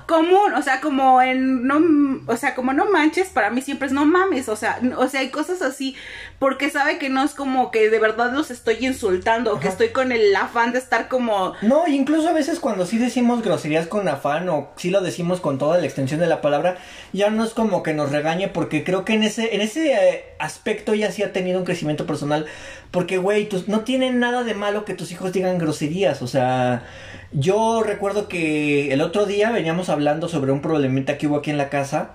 común, 0.07 0.53
o 0.55 0.63
sea, 0.63 0.83
como 0.83 1.23
en 1.23 1.67
no, 1.67 1.81
o 2.27 2.37
sea, 2.37 2.55
como 2.55 2.75
no 2.75 2.91
manches, 2.91 3.29
para 3.29 3.49
mí 3.49 3.63
siempre 3.63 3.87
es 3.87 3.95
no 3.95 4.05
mames, 4.05 4.51
o 4.51 4.57
sea, 4.57 4.79
o 4.99 5.09
sea, 5.09 5.21
hay 5.21 5.31
cosas 5.31 5.63
así 5.63 5.97
porque 6.39 6.69
sabe 6.69 6.99
que 6.99 7.09
no 7.09 7.25
es 7.25 7.33
como 7.33 7.71
que 7.71 7.89
de 7.89 7.99
verdad 7.99 8.33
los 8.33 8.51
estoy 8.51 8.85
insultando, 8.85 9.59
que 9.61 9.69
estoy 9.69 9.89
con 9.89 10.13
el 10.13 10.37
afán 10.37 10.73
de 10.73 10.79
estar 10.79 11.09
como 11.09 11.55
No, 11.63 11.89
incluso 11.89 12.29
a 12.29 12.35
veces 12.35 12.61
cuando 12.61 12.85
sí 12.85 12.99
decimos 12.99 13.43
groserías 13.43 13.87
con 13.87 14.09
afán 14.09 14.47
o 14.51 14.69
sí 14.77 14.91
lo 14.91 15.01
decimos 15.01 15.41
con 15.41 15.57
toda 15.57 15.79
la 15.79 15.87
extensión 15.87 16.21
de 16.21 16.27
la 16.27 16.43
palabra, 16.43 16.77
ya 17.15 17.31
no 17.31 17.45
es 17.45 17.55
como 17.55 17.83
que 17.83 17.95
nos 17.95 18.13
regañe 18.13 18.49
porque 18.49 18.85
creo 18.85 19.07
que 19.07 19.15
en 19.15 19.23
ese 19.23 19.55
en 19.55 19.63
ese 19.63 19.93
eh, 19.95 20.25
aspecto 20.39 20.95
ya 20.95 21.11
sí 21.11 21.23
ha 21.23 21.33
tenido 21.33 21.59
un 21.59 21.65
crecimiento 21.65 22.05
personal 22.05 22.47
porque 22.90 23.18
güey, 23.18 23.48
no 23.66 23.81
tiene 23.81 24.11
nada 24.11 24.44
de 24.44 24.55
malo 24.55 24.85
que 24.85 24.94
tus 24.94 25.12
hijos 25.12 25.33
digan 25.33 25.59
groserías, 25.59 26.22
o 26.22 26.27
sea, 26.27 26.85
yo 27.33 27.83
recuerdo 27.83 28.29
que 28.29 28.92
el 28.92 29.01
otro 29.03 29.27
día 29.27 29.51
veníamos 29.51 29.88
hablando 29.88 30.29
sobre 30.29 30.53
un 30.53 30.62
problemita 30.62 31.18
que 31.18 31.27
hubo 31.27 31.37
aquí 31.37 31.51
en 31.51 31.59
la 31.59 31.68
casa. 31.68 32.12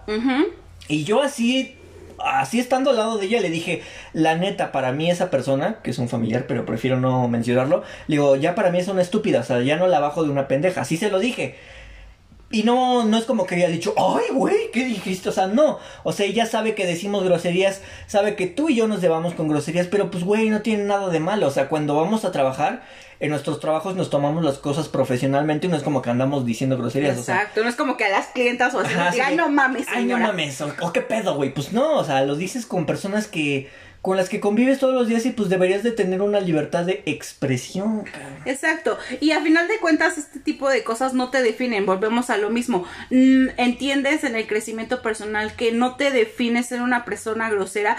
Y 0.88 1.04
yo 1.04 1.22
así, 1.22 1.76
así 2.20 2.60
estando 2.60 2.90
al 2.90 2.98
lado 2.98 3.18
de 3.18 3.28
ella, 3.28 3.40
le 3.40 3.50
dije, 3.50 3.82
la 4.14 4.36
neta, 4.36 4.72
para 4.72 4.92
mí 4.92 5.10
esa 5.10 5.30
persona, 5.30 5.78
que 5.84 5.92
es 5.92 6.00
un 6.00 6.10
familiar, 6.10 6.46
pero 6.48 6.66
prefiero 6.66 7.00
no 7.00 7.28
mencionarlo, 7.28 7.84
le 8.08 8.16
digo, 8.16 8.36
ya 8.36 8.56
para 8.56 8.72
mí 8.72 8.80
es 8.80 8.88
una 8.88 9.02
estúpida, 9.02 9.42
o 9.42 9.44
sea, 9.44 9.62
ya 9.62 9.78
no 9.78 9.88
la 9.88 10.00
bajo 10.00 10.24
de 10.24 10.30
una 10.30 10.48
pendeja. 10.48 10.82
Así 10.82 10.98
se 10.98 11.10
lo 11.10 11.20
dije. 11.20 11.56
Y 12.54 12.62
no, 12.62 13.04
no 13.04 13.18
es 13.18 13.26
como 13.26 13.48
que 13.48 13.56
haya 13.56 13.68
dicho, 13.68 13.96
ay, 13.98 14.26
güey, 14.32 14.70
¿qué 14.72 14.86
dijiste? 14.86 15.30
O 15.30 15.32
sea, 15.32 15.48
no. 15.48 15.80
O 16.04 16.14
sea, 16.14 16.28
ella 16.28 16.46
sabe 16.46 16.76
que 16.76 16.86
decimos 16.86 17.24
groserías, 17.24 17.82
sabe 18.06 18.36
que 18.36 18.46
tú 18.46 18.70
y 18.70 18.76
yo 18.76 18.88
nos 18.88 19.02
llevamos 19.02 19.34
con 19.34 19.48
groserías, 19.48 19.88
pero 19.88 20.12
pues, 20.12 20.24
güey, 20.24 20.52
no 20.52 20.62
tiene 20.62 20.84
nada 20.84 21.10
de 21.10 21.20
malo. 21.20 21.48
O 21.48 21.50
sea, 21.50 21.68
cuando 21.68 21.96
vamos 21.96 22.26
a 22.26 22.32
trabajar, 22.32 22.84
en 23.20 23.32
nuestros 23.32 23.60
trabajos 23.60 23.96
nos 23.96 24.12
tomamos 24.12 24.44
las 24.44 24.60
cosas 24.60 24.88
profesionalmente 24.88 25.66
y 25.66 25.70
no 25.72 25.78
es 25.78 25.82
como 25.82 26.04
que 26.04 26.12
andamos 26.12 26.46
diciendo 26.46 26.78
groserías. 26.78 27.18
Exacto, 27.18 27.64
no 27.64 27.70
es 27.70 27.76
como 27.76 27.98
que 27.98 28.06
a 28.06 28.10
las 28.10 28.28
clientas 28.28 28.76
o 28.76 28.82
así, 28.82 28.94
ay, 29.20 29.36
no 29.36 29.50
mames, 29.50 29.88
Ay, 29.90 30.06
no 30.06 30.20
mames, 30.20 30.62
o, 30.62 30.94
qué 30.94 31.02
pedo, 31.02 31.34
güey. 31.34 31.52
Pues 31.52 31.74
no, 31.74 31.98
o 31.98 32.04
sea, 32.04 32.24
lo 32.24 32.36
dices 32.36 32.68
con 32.68 32.86
personas 32.86 33.26
que 33.26 33.72
con 34.04 34.18
las 34.18 34.28
que 34.28 34.42
convives 34.42 34.80
todos 34.80 34.94
los 34.94 35.08
días 35.08 35.26
y 35.26 35.32
pues 35.32 35.48
deberías 35.48 35.82
de 35.82 35.92
tener 35.92 36.22
una 36.22 36.42
libertad 36.42 36.84
de 36.84 37.04
expresión. 37.06 38.04
Exacto. 38.44 38.98
Y 39.22 39.32
a 39.32 39.42
final 39.42 39.70
de 39.70 39.80
cuentas 39.80 40.18
este 40.18 40.40
tipo 40.40 40.70
de 40.70 40.84
cosas 40.84 41.14
no 41.14 41.30
te 41.30 41.42
definen. 41.42 41.86
Volvemos 41.86 42.30
a 42.30 42.36
lo 42.36 42.50
mismo. 42.50 42.86
Mm, 43.12 43.52
entiendes 43.56 44.26
en 44.26 44.36
el 44.36 44.46
crecimiento 44.46 45.02
personal 45.02 45.56
que 45.56 45.72
no 45.72 45.96
te 45.96 46.12
defines 46.12 46.66
ser 46.66 46.82
una 46.82 47.06
persona 47.06 47.50
grosera 47.50 47.96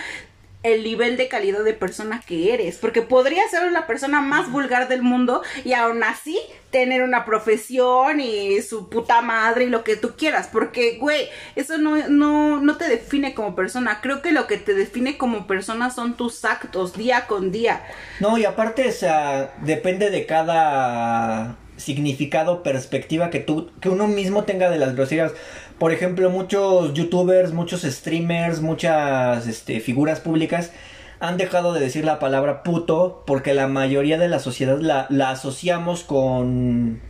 el 0.65 0.83
nivel 0.83 1.17
de 1.17 1.29
calidad 1.29 1.63
de 1.63 1.75
persona 1.75 2.21
que 2.27 2.53
eres. 2.53 2.79
Porque 2.79 3.03
podría 3.03 3.47
ser 3.49 3.71
la 3.71 3.87
persona 3.87 4.21
más 4.21 4.51
vulgar 4.51 4.89
del 4.89 5.03
mundo 5.03 5.43
y 5.65 5.75
aún 5.75 6.03
así 6.03 6.37
tener 6.71 7.05
una 7.05 7.25
profesión 7.25 8.19
y 8.19 8.61
su 8.63 8.89
puta 8.89 9.23
madre 9.23 9.65
y 9.65 9.69
lo 9.69 9.85
que 9.85 9.97
tú 9.97 10.15
quieras. 10.17 10.49
Porque, 10.51 10.99
güey, 10.99 11.29
eso 11.55 11.79
no, 11.79 12.09
no, 12.09 12.61
no 12.61 12.77
te 12.77 12.89
define 12.89 13.35
como 13.35 13.55
persona. 13.55 14.01
Creo 14.01 14.23
que 14.23 14.33
lo 14.33 14.49
que 14.49 14.57
te 14.57 14.75
define 14.75 15.17
como 15.17 15.47
persona 15.47 15.91
son 15.91 16.17
tus 16.17 16.45
actos 16.45 16.97
día 16.97 17.27
con 17.29 17.53
día. 17.53 17.85
No, 18.19 18.37
y 18.39 18.45
aparte, 18.45 18.89
o 18.89 18.93
sea, 18.93 19.55
depende 19.63 20.11
de 20.11 20.27
cada 20.27 21.57
significado, 21.77 22.63
perspectiva 22.63 23.31
que 23.31 23.41
tú, 23.41 23.71
que 23.81 23.89
uno 23.89 24.07
mismo 24.07 24.45
tenga 24.45 24.71
de 24.71 24.79
las 24.79 24.95
groserías. 24.95 25.33
Por 25.79 25.93
ejemplo, 25.93 26.31
muchos 26.31 26.95
youtubers, 26.95 27.53
muchos 27.53 27.83
streamers, 27.83 28.61
muchas 28.61 29.47
este, 29.47 29.81
figuras 29.81 30.21
públicas 30.21 30.73
han 31.21 31.37
dejado 31.37 31.73
de 31.73 31.81
decir 31.81 32.05
la 32.05 32.19
palabra 32.19 32.63
puto 32.63 33.23
porque 33.27 33.55
la 33.55 33.67
mayoría 33.67 34.19
de 34.19 34.29
la 34.29 34.39
sociedad 34.39 34.79
la, 34.79 35.07
la 35.11 35.31
asociamos 35.31 36.05
con, 36.05 37.01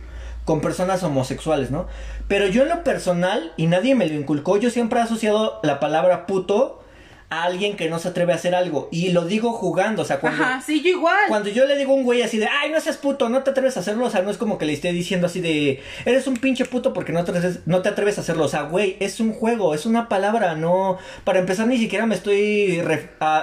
con 0.45 0.61
personas 0.61 1.03
homosexuales, 1.03 1.69
¿no? 1.69 1.87
Pero 2.27 2.47
yo 2.47 2.63
en 2.63 2.69
lo 2.69 2.83
personal, 2.83 3.53
y 3.57 3.67
nadie 3.67 3.93
me 3.93 4.07
lo 4.07 4.15
inculcó, 4.15 4.57
yo 4.57 4.69
siempre 4.69 4.99
he 4.99 5.03
asociado 5.03 5.59
la 5.63 5.79
palabra 5.79 6.25
puto 6.25 6.81
a 7.29 7.43
alguien 7.43 7.75
que 7.75 7.89
no 7.89 7.99
se 7.99 8.09
atreve 8.09 8.33
a 8.33 8.35
hacer 8.35 8.53
algo. 8.53 8.87
Y 8.91 9.09
lo 9.09 9.25
digo 9.25 9.51
jugando, 9.51 10.03
o 10.03 10.05
sea, 10.05 10.19
cuando. 10.19 10.43
Ajá, 10.43 10.61
sí, 10.61 10.81
yo 10.81 10.89
igual. 10.89 11.25
Cuando 11.27 11.49
yo 11.49 11.65
le 11.65 11.77
digo 11.77 11.93
a 11.93 11.95
un 11.95 12.03
güey 12.03 12.21
así 12.21 12.37
de, 12.37 12.47
ay, 12.47 12.71
no 12.71 12.79
seas 12.79 12.97
puto, 12.97 13.29
no 13.29 13.43
te 13.43 13.51
atreves 13.51 13.77
a 13.77 13.79
hacerlo, 13.79 14.05
o 14.05 14.09
sea, 14.09 14.21
no 14.21 14.29
es 14.29 14.37
como 14.37 14.57
que 14.57 14.65
le 14.65 14.73
esté 14.73 14.91
diciendo 14.91 15.27
así 15.27 15.41
de, 15.41 15.81
eres 16.05 16.27
un 16.27 16.37
pinche 16.37 16.65
puto 16.65 16.93
porque 16.93 17.11
no 17.11 17.23
te 17.23 17.31
atreves, 17.31 17.59
no 17.65 17.81
te 17.81 17.89
atreves 17.89 18.17
a 18.17 18.21
hacerlo. 18.21 18.45
O 18.45 18.49
sea, 18.49 18.63
güey, 18.63 18.97
es 18.99 19.19
un 19.19 19.33
juego, 19.33 19.73
es 19.73 19.85
una 19.85 20.07
palabra, 20.07 20.55
no. 20.55 20.97
Para 21.23 21.39
empezar, 21.39 21.67
ni 21.67 21.77
siquiera 21.77 22.05
me 22.05 22.15
estoy 22.15 22.81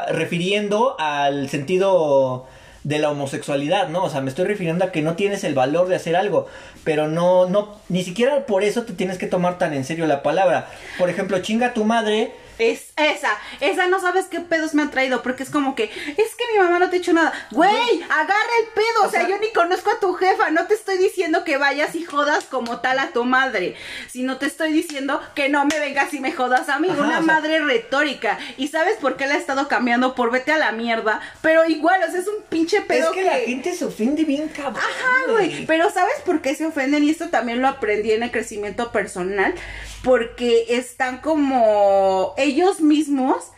refiriendo 0.08 0.96
al 0.98 1.48
sentido 1.48 2.46
de 2.84 2.98
la 2.98 3.10
homosexualidad, 3.10 3.88
¿no? 3.88 4.04
O 4.04 4.10
sea, 4.10 4.20
me 4.20 4.28
estoy 4.28 4.44
refiriendo 4.44 4.84
a 4.84 4.92
que 4.92 5.02
no 5.02 5.14
tienes 5.14 5.44
el 5.44 5.54
valor 5.54 5.88
de 5.88 5.96
hacer 5.96 6.16
algo, 6.16 6.48
pero 6.84 7.08
no, 7.08 7.48
no, 7.48 7.76
ni 7.88 8.02
siquiera 8.02 8.44
por 8.46 8.64
eso 8.64 8.82
te 8.82 8.92
tienes 8.92 9.18
que 9.18 9.28
tomar 9.28 9.58
tan 9.58 9.72
en 9.72 9.84
serio 9.84 10.06
la 10.06 10.22
palabra. 10.22 10.68
Por 10.98 11.08
ejemplo, 11.08 11.38
chinga 11.40 11.74
tu 11.74 11.84
madre 11.84 12.32
es 12.58 12.92
esa, 12.96 13.38
esa 13.60 13.86
no 13.86 14.00
sabes 14.00 14.26
qué 14.26 14.40
pedos 14.40 14.74
me 14.74 14.82
han 14.82 14.90
traído, 14.90 15.22
porque 15.22 15.42
es 15.42 15.50
como 15.50 15.74
que, 15.74 15.84
es 15.84 16.34
que 16.34 16.44
mi 16.52 16.58
mamá 16.58 16.78
no 16.78 16.90
te 16.90 16.96
ha 16.96 16.98
hecho 16.98 17.12
nada. 17.12 17.32
Güey, 17.50 18.02
agarra 18.02 18.52
el 18.60 18.68
pedo, 18.74 19.06
o, 19.06 19.10
sea, 19.10 19.28
yo 19.28 19.38
ni 19.38 19.52
conozco 19.52 19.90
a 19.90 20.00
tu 20.00 20.14
jefa, 20.14 20.50
no 20.50 20.66
te 20.66 20.74
estoy 20.74 20.98
diciendo 20.98 21.44
que 21.44 21.56
vayas 21.56 21.94
y 21.94 22.04
jodas 22.04 22.44
como 22.44 22.80
tal 22.80 22.98
a 22.98 23.08
tu 23.08 23.24
madre, 23.24 23.74
sino 24.08 24.38
te 24.38 24.46
estoy 24.46 24.72
diciendo 24.72 25.20
que 25.34 25.48
no 25.48 25.64
me 25.66 25.78
vengas 25.78 26.12
y 26.14 26.20
me 26.20 26.32
jodas 26.32 26.68
a 26.68 26.78
mí, 26.78 26.88
una 26.88 27.20
madre 27.20 27.60
retórica. 27.60 28.38
¿Y 28.56 28.68
sabes 28.68 28.96
por 28.96 29.16
qué 29.16 29.26
la 29.26 29.34
he 29.34 29.38
estado 29.38 29.68
cambiando? 29.68 30.14
Por 30.14 30.30
vete 30.30 30.52
a 30.52 30.58
la 30.58 30.72
mierda, 30.72 31.20
pero 31.40 31.64
igual, 31.66 32.02
o 32.06 32.10
sea, 32.10 32.20
es 32.20 32.28
un 32.28 32.42
pinche 32.48 32.80
pedo 32.82 33.08
es 33.08 33.12
que, 33.12 33.24
la 33.24 33.38
gente 33.38 33.74
se 33.74 33.84
ofende 33.84 34.24
bien 34.24 34.48
cabrón. 34.48 34.76
Ajá, 34.76 35.32
güey, 35.32 35.66
pero 35.66 35.90
¿sabes 35.90 36.20
por 36.24 36.40
qué 36.40 36.54
se 36.54 36.66
ofenden? 36.66 37.04
Y 37.04 37.10
esto 37.10 37.28
también 37.28 37.60
lo 37.60 37.68
aprendí 37.68 38.12
en 38.12 38.22
el 38.22 38.30
crecimiento 38.30 38.92
personal, 38.92 39.54
porque 40.02 40.66
están 40.68 41.18
como 41.18 42.34
ellos 42.44 42.80
mismos 42.80 43.52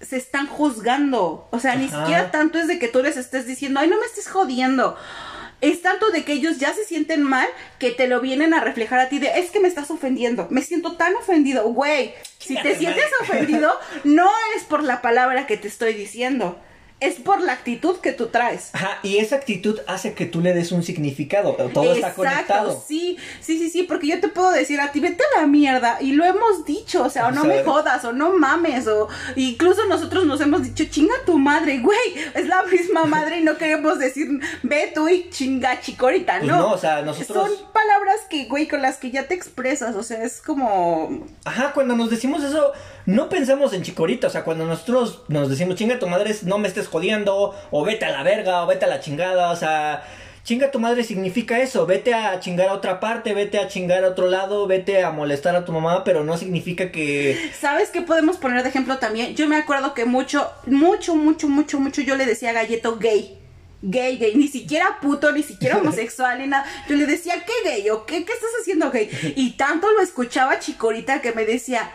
se 0.00 0.16
están 0.16 0.46
juzgando. 0.46 1.48
O 1.50 1.60
sea, 1.60 1.76
ni 1.76 1.88
siquiera 1.88 2.30
tanto 2.30 2.58
es 2.58 2.68
de 2.68 2.78
que 2.78 2.88
tú 2.88 3.02
les 3.02 3.16
estés 3.16 3.46
diciendo, 3.46 3.80
ay, 3.80 3.88
no 3.88 3.98
me 3.98 4.06
estés 4.06 4.28
jodiendo. 4.28 4.96
Es 5.60 5.82
tanto 5.82 6.10
de 6.10 6.24
que 6.24 6.32
ellos 6.32 6.58
ya 6.58 6.72
se 6.72 6.84
sienten 6.84 7.22
mal 7.22 7.46
que 7.78 7.90
te 7.90 8.08
lo 8.08 8.20
vienen 8.20 8.54
a 8.54 8.60
reflejar 8.60 8.98
a 8.98 9.08
ti 9.10 9.18
de, 9.18 9.38
es 9.38 9.50
que 9.50 9.60
me 9.60 9.68
estás 9.68 9.90
ofendiendo, 9.90 10.46
me 10.50 10.62
siento 10.62 10.96
tan 10.96 11.14
ofendido. 11.16 11.68
Güey, 11.68 12.14
si 12.38 12.54
te 12.62 12.76
sientes 12.76 13.04
ofendido, 13.20 13.70
no 14.04 14.30
es 14.56 14.64
por 14.64 14.82
la 14.82 15.02
palabra 15.02 15.46
que 15.46 15.58
te 15.58 15.68
estoy 15.68 15.92
diciendo 15.92 16.58
es 17.00 17.14
por 17.14 17.40
la 17.40 17.52
actitud 17.52 17.96
que 17.96 18.12
tú 18.12 18.26
traes. 18.26 18.70
Ajá, 18.74 18.98
y 19.02 19.16
esa 19.18 19.36
actitud 19.36 19.80
hace 19.86 20.12
que 20.12 20.26
tú 20.26 20.42
le 20.42 20.52
des 20.52 20.70
un 20.70 20.82
significado. 20.82 21.54
Todo 21.72 21.94
está 21.94 22.12
conectado. 22.12 22.84
Sí, 22.86 23.16
sí, 23.40 23.58
sí, 23.58 23.70
sí, 23.70 23.82
porque 23.84 24.06
yo 24.08 24.20
te 24.20 24.28
puedo 24.28 24.50
decir 24.50 24.80
a 24.80 24.92
ti, 24.92 25.00
vete 25.00 25.22
a 25.34 25.40
la 25.40 25.46
mierda. 25.46 25.98
Y 26.00 26.12
lo 26.12 26.24
hemos 26.24 26.64
dicho, 26.66 27.02
o 27.04 27.10
sea, 27.10 27.28
o 27.28 27.30
no 27.30 27.44
me 27.44 27.64
jodas, 27.64 28.04
o 28.04 28.12
no 28.12 28.32
mames, 28.32 28.86
o 28.86 29.08
incluso 29.36 29.86
nosotros 29.86 30.26
nos 30.26 30.40
hemos 30.42 30.62
dicho, 30.62 30.84
chinga 30.90 31.14
tu 31.24 31.38
madre, 31.38 31.78
güey. 31.78 31.98
Es 32.34 32.46
la 32.46 32.62
misma 32.64 33.04
madre 33.06 33.40
y 33.40 33.42
no 33.42 33.56
queremos 33.56 33.98
decir, 33.98 34.28
ve 34.62 34.92
tú 34.94 35.08
y 35.08 35.30
chinga 35.30 35.80
chicorita, 35.80 36.38
pues 36.38 36.50
¿no? 36.50 36.58
no, 36.58 36.72
o 36.72 36.78
sea, 36.78 37.00
nosotros. 37.00 37.48
Son 37.48 37.72
palabras 37.72 38.20
que, 38.28 38.44
güey, 38.44 38.68
con 38.68 38.82
las 38.82 38.98
que 38.98 39.10
ya 39.10 39.26
te 39.26 39.34
expresas, 39.34 39.96
o 39.96 40.02
sea, 40.02 40.22
es 40.22 40.42
como. 40.42 41.26
Ajá, 41.46 41.72
cuando 41.72 41.96
nos 41.96 42.10
decimos 42.10 42.44
eso, 42.44 42.72
no 43.10 43.28
pensamos 43.28 43.72
en 43.72 43.82
chicorita, 43.82 44.28
o 44.28 44.30
sea, 44.30 44.44
cuando 44.44 44.66
nosotros 44.66 45.22
nos 45.28 45.50
decimos, 45.50 45.74
chinga 45.76 45.98
tu 45.98 46.06
madre, 46.06 46.34
no 46.44 46.58
me 46.58 46.68
estés 46.68 46.86
jodiendo, 46.86 47.54
o 47.70 47.84
vete 47.84 48.04
a 48.04 48.10
la 48.10 48.22
verga, 48.22 48.62
o 48.62 48.66
vete 48.66 48.84
a 48.84 48.88
la 48.88 49.00
chingada, 49.00 49.50
o 49.50 49.56
sea, 49.56 50.04
chinga 50.44 50.70
tu 50.70 50.78
madre 50.78 51.02
significa 51.02 51.58
eso, 51.58 51.86
vete 51.86 52.14
a 52.14 52.38
chingar 52.38 52.68
a 52.68 52.74
otra 52.74 53.00
parte, 53.00 53.34
vete 53.34 53.58
a 53.58 53.66
chingar 53.66 54.04
a 54.04 54.08
otro 54.08 54.28
lado, 54.28 54.66
vete 54.68 55.02
a 55.02 55.10
molestar 55.10 55.56
a 55.56 55.64
tu 55.64 55.72
mamá, 55.72 56.04
pero 56.04 56.22
no 56.22 56.36
significa 56.36 56.92
que... 56.92 57.50
¿Sabes 57.58 57.90
qué 57.90 58.02
podemos 58.02 58.36
poner 58.36 58.62
de 58.62 58.68
ejemplo 58.68 58.98
también? 58.98 59.34
Yo 59.34 59.48
me 59.48 59.56
acuerdo 59.56 59.92
que 59.92 60.04
mucho, 60.04 60.48
mucho, 60.66 61.16
mucho, 61.16 61.48
mucho, 61.48 61.80
mucho 61.80 62.02
yo 62.02 62.14
le 62.14 62.26
decía 62.26 62.50
a 62.50 62.54
galleto 62.54 62.96
gay. 62.96 63.38
Gay, 63.82 64.18
gay, 64.18 64.34
ni 64.36 64.46
siquiera 64.46 64.98
puto, 65.00 65.32
ni 65.32 65.42
siquiera 65.42 65.78
homosexual, 65.78 66.38
ni 66.38 66.46
nada. 66.46 66.66
Yo 66.86 66.96
le 66.96 67.06
decía, 67.06 67.42
¿qué 67.46 67.68
gay? 67.68 67.88
¿O 67.88 68.04
qué, 68.04 68.26
qué 68.26 68.32
estás 68.32 68.50
haciendo 68.60 68.90
gay? 68.90 69.10
Y 69.36 69.52
tanto 69.52 69.90
lo 69.90 70.02
escuchaba 70.02 70.58
Chicorita 70.58 71.22
que 71.22 71.32
me 71.32 71.46
decía, 71.46 71.90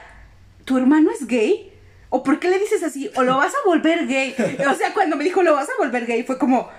¿tu 0.65 0.77
hermano 0.77 1.11
es 1.11 1.27
gay? 1.27 1.71
¿O 2.09 2.23
por 2.23 2.39
qué 2.39 2.49
le 2.49 2.59
dices 2.59 2.83
así? 2.83 3.09
¿O 3.15 3.23
lo 3.23 3.37
vas 3.37 3.53
a 3.53 3.67
volver 3.67 4.07
gay? 4.07 4.35
O 4.69 4.73
sea, 4.75 4.93
cuando 4.93 5.15
me 5.15 5.23
dijo 5.23 5.43
lo 5.43 5.53
vas 5.53 5.69
a 5.69 5.77
volver 5.77 6.05
gay, 6.05 6.23
fue 6.23 6.37
como, 6.37 6.69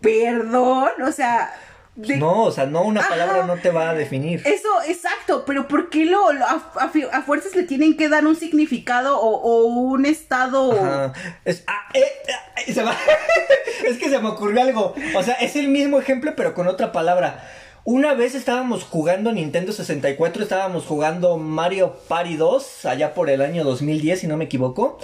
perdón, 0.00 0.90
o 1.06 1.12
sea... 1.12 1.52
No, 1.96 2.44
o 2.44 2.52
sea, 2.52 2.64
no, 2.66 2.82
una 2.82 3.00
palabra 3.00 3.44
no 3.44 3.56
te 3.56 3.70
va 3.70 3.90
a 3.90 3.94
definir. 3.94 4.40
Eso, 4.46 4.68
exacto, 4.86 5.44
pero 5.44 5.66
¿por 5.66 5.90
qué 5.90 6.04
lo, 6.04 6.28
a, 6.30 7.22
fuerzas 7.26 7.56
le 7.56 7.64
tienen 7.64 7.96
que 7.96 8.08
dar 8.08 8.24
un 8.24 8.36
significado 8.36 9.18
o, 9.20 9.64
un 9.64 10.06
estado? 10.06 11.12
Es, 11.44 11.64
ah, 11.66 11.88
eh, 11.94 12.04
eh, 12.28 12.74
es 13.84 13.98
que 13.98 14.10
se 14.10 14.18
me 14.20 14.28
ocurrió 14.28 14.62
algo. 14.62 14.94
O 15.16 15.22
sea, 15.24 15.34
es 15.34 15.56
el 15.56 15.66
mismo 15.68 15.98
ejemplo, 15.98 16.34
pero 16.36 16.54
con 16.54 16.68
otra 16.68 16.92
palabra. 16.92 17.42
Una 17.90 18.12
vez 18.12 18.34
estábamos 18.34 18.84
jugando 18.84 19.32
Nintendo 19.32 19.72
64, 19.72 20.42
estábamos 20.42 20.84
jugando 20.84 21.38
Mario 21.38 21.96
Party 22.06 22.36
2, 22.36 22.84
allá 22.84 23.14
por 23.14 23.30
el 23.30 23.40
año 23.40 23.64
2010, 23.64 24.20
si 24.20 24.26
no 24.26 24.36
me 24.36 24.44
equivoco. 24.44 24.98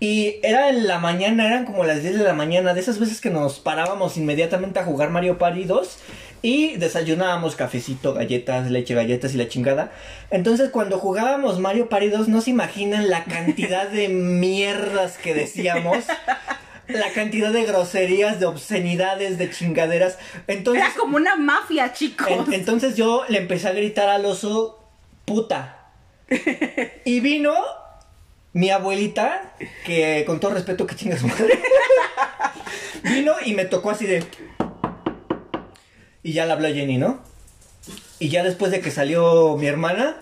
Y 0.00 0.36
era 0.42 0.70
en 0.70 0.86
la 0.86 0.98
mañana, 0.98 1.46
eran 1.46 1.66
como 1.66 1.84
las 1.84 2.00
10 2.00 2.16
de 2.16 2.24
la 2.24 2.32
mañana, 2.32 2.72
de 2.72 2.80
esas 2.80 2.98
veces 2.98 3.20
que 3.20 3.28
nos 3.28 3.60
parábamos 3.60 4.16
inmediatamente 4.16 4.78
a 4.78 4.84
jugar 4.86 5.10
Mario 5.10 5.36
Party 5.36 5.64
2 5.64 5.98
y 6.40 6.76
desayunábamos 6.78 7.54
cafecito, 7.54 8.14
galletas, 8.14 8.70
leche, 8.70 8.94
galletas 8.94 9.34
y 9.34 9.36
la 9.36 9.48
chingada. 9.48 9.92
Entonces 10.30 10.70
cuando 10.70 10.98
jugábamos 10.98 11.60
Mario 11.60 11.90
Party 11.90 12.08
2 12.08 12.28
no 12.28 12.40
se 12.40 12.48
imaginan 12.48 13.10
la 13.10 13.24
cantidad 13.24 13.88
de 13.88 14.08
mierdas 14.08 15.18
que 15.18 15.34
decíamos 15.34 16.04
la 16.92 17.10
cantidad 17.12 17.52
de 17.52 17.64
groserías, 17.64 18.40
de 18.40 18.46
obscenidades, 18.46 19.38
de 19.38 19.50
chingaderas. 19.50 20.18
Entonces, 20.46 20.84
Era 20.84 20.94
como 20.94 21.16
una 21.16 21.36
mafia, 21.36 21.92
chicos. 21.92 22.28
entonces 22.52 22.96
yo 22.96 23.24
le 23.28 23.38
empecé 23.38 23.68
a 23.68 23.72
gritar 23.72 24.08
al 24.08 24.24
oso, 24.24 24.78
puta. 25.24 25.92
y 27.04 27.20
vino 27.20 27.54
mi 28.52 28.70
abuelita, 28.70 29.54
que 29.84 30.24
con 30.26 30.40
todo 30.40 30.52
respeto 30.54 30.86
que 30.86 30.96
chinga 30.96 31.16
su 31.16 31.28
madre, 31.28 31.60
vino 33.04 33.34
y 33.44 33.54
me 33.54 33.64
tocó 33.64 33.90
así 33.90 34.06
de... 34.06 34.24
Y 36.22 36.32
ya 36.32 36.44
la 36.46 36.54
habló 36.54 36.68
Jenny, 36.68 36.98
¿no? 36.98 37.20
Y 38.18 38.28
ya 38.28 38.42
después 38.42 38.70
de 38.70 38.80
que 38.80 38.90
salió 38.90 39.56
mi 39.56 39.66
hermana, 39.66 40.16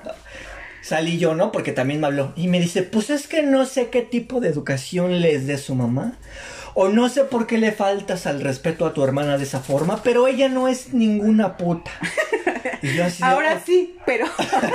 salí 0.83 1.18
yo, 1.18 1.35
¿no? 1.35 1.50
Porque 1.50 1.72
también 1.72 2.00
me 2.00 2.07
habló. 2.07 2.33
Y 2.37 2.46
me 2.46 2.61
dice, 2.61 2.83
pues 2.85 3.11
es 3.11 3.26
que 3.26 3.42
no 3.42 3.66
sé 3.66 3.88
qué 3.88 4.02
tipo 4.02 4.40
de 4.40 4.48
educación 4.48 5.20
les 5.20 5.46
dé 5.48 5.59
su 5.59 5.74
mamá. 5.74 6.16
O 6.80 6.88
no 6.88 7.08
sé 7.08 7.24
por 7.24 7.48
qué 7.48 7.58
le 7.58 7.72
faltas 7.72 8.28
al 8.28 8.40
respeto 8.40 8.86
a 8.86 8.94
tu 8.94 9.02
hermana 9.02 9.36
de 9.36 9.42
esa 9.42 9.58
forma, 9.58 10.00
pero 10.04 10.28
ella 10.28 10.48
no 10.48 10.68
es 10.68 10.94
ninguna 10.94 11.56
puta. 11.56 11.90
Y 12.82 12.94
yo 12.94 13.04
así 13.04 13.20
Ahora 13.24 13.56
oh". 13.56 13.62
sí, 13.66 13.96
pero. 14.06 14.26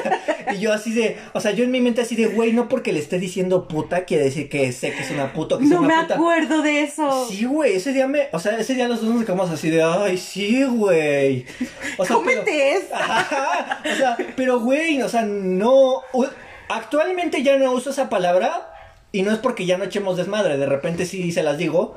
y 0.54 0.58
yo 0.58 0.74
así 0.74 0.94
de. 0.94 1.18
O 1.32 1.40
sea, 1.40 1.52
yo 1.52 1.64
en 1.64 1.72
mi 1.72 1.80
mente 1.80 2.02
así 2.02 2.18
de, 2.18 2.26
güey, 2.26 2.52
no 2.52 2.68
porque 2.68 2.92
le 2.92 3.00
esté 3.00 3.20
diciendo 3.20 3.70
puta 3.70 4.04
quiere 4.04 4.26
decir 4.26 4.50
que 4.50 4.74
sé 4.74 4.92
que 4.92 5.04
es 5.04 5.12
una 5.12 5.32
puta 5.32 5.58
que 5.58 5.64
no 5.64 5.80
una 5.80 6.02
puta. 6.02 6.18
No 6.18 6.26
me 6.26 6.34
acuerdo 6.34 6.62
de 6.62 6.82
eso. 6.82 7.26
Sí, 7.30 7.46
güey, 7.46 7.78
ese 7.78 7.94
día 7.94 8.06
me. 8.06 8.28
O 8.34 8.40
sea, 8.40 8.58
ese 8.58 8.74
día 8.74 8.90
los 8.90 9.02
dos 9.02 9.16
nos 9.16 9.24
quedamos 9.24 9.50
así 9.50 9.70
de, 9.70 9.82
ay, 9.82 10.18
sí, 10.18 10.62
güey. 10.66 11.46
O 11.98 12.04
sea, 12.04 12.18
Cómete 12.18 12.80
o 13.94 13.96
sea, 13.96 14.18
pero, 14.36 14.60
güey, 14.60 15.02
o 15.02 15.08
sea, 15.08 15.22
no. 15.22 16.02
Actualmente 16.68 17.44
ya 17.44 17.56
no 17.56 17.72
uso 17.72 17.92
esa 17.92 18.10
palabra 18.10 18.74
y 19.14 19.22
no 19.22 19.32
es 19.32 19.38
porque 19.38 19.66
ya 19.66 19.78
no 19.78 19.86
echemos 19.86 20.18
desmadre, 20.18 20.58
de 20.58 20.66
repente 20.66 21.06
sí 21.06 21.32
se 21.32 21.44
las 21.44 21.58
digo. 21.58 21.96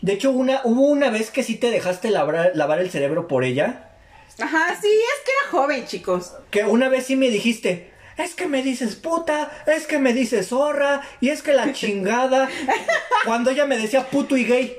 De 0.00 0.12
hecho, 0.12 0.30
una, 0.30 0.60
hubo 0.64 0.82
una 0.82 1.10
vez 1.10 1.30
que 1.30 1.42
sí 1.42 1.56
te 1.56 1.70
dejaste 1.70 2.10
lavar, 2.10 2.52
lavar 2.54 2.78
el 2.78 2.90
cerebro 2.90 3.26
por 3.26 3.42
ella. 3.42 3.90
Ajá, 4.38 4.68
sí, 4.80 4.86
es 4.86 5.24
que 5.24 5.32
era 5.32 5.50
joven, 5.50 5.84
chicos. 5.86 6.34
Que 6.50 6.62
una 6.64 6.88
vez 6.88 7.06
sí 7.06 7.16
me 7.16 7.28
dijiste, 7.28 7.90
es 8.16 8.34
que 8.36 8.46
me 8.46 8.62
dices 8.62 8.94
puta, 8.94 9.50
es 9.66 9.88
que 9.88 9.98
me 9.98 10.12
dices 10.12 10.48
zorra, 10.48 11.02
y 11.20 11.30
es 11.30 11.42
que 11.42 11.52
la 11.52 11.72
chingada. 11.74 12.48
cuando 13.24 13.50
ella 13.50 13.66
me 13.66 13.76
decía 13.76 14.06
puto 14.06 14.36
y 14.36 14.44
gay. 14.44 14.76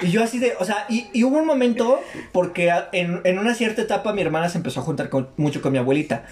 Y 0.00 0.10
yo 0.10 0.24
así 0.24 0.38
de, 0.38 0.54
o 0.58 0.64
sea, 0.64 0.86
y, 0.88 1.22
hubo 1.24 1.36
un 1.36 1.46
momento, 1.46 2.00
porque 2.32 2.72
en, 2.92 3.20
en, 3.24 3.38
una 3.38 3.54
cierta 3.54 3.82
etapa 3.82 4.14
mi 4.14 4.22
hermana 4.22 4.48
se 4.48 4.56
empezó 4.56 4.80
a 4.80 4.82
juntar 4.82 5.10
mucho 5.36 5.60
con 5.60 5.72
mi 5.72 5.78
abuelita. 5.78 6.24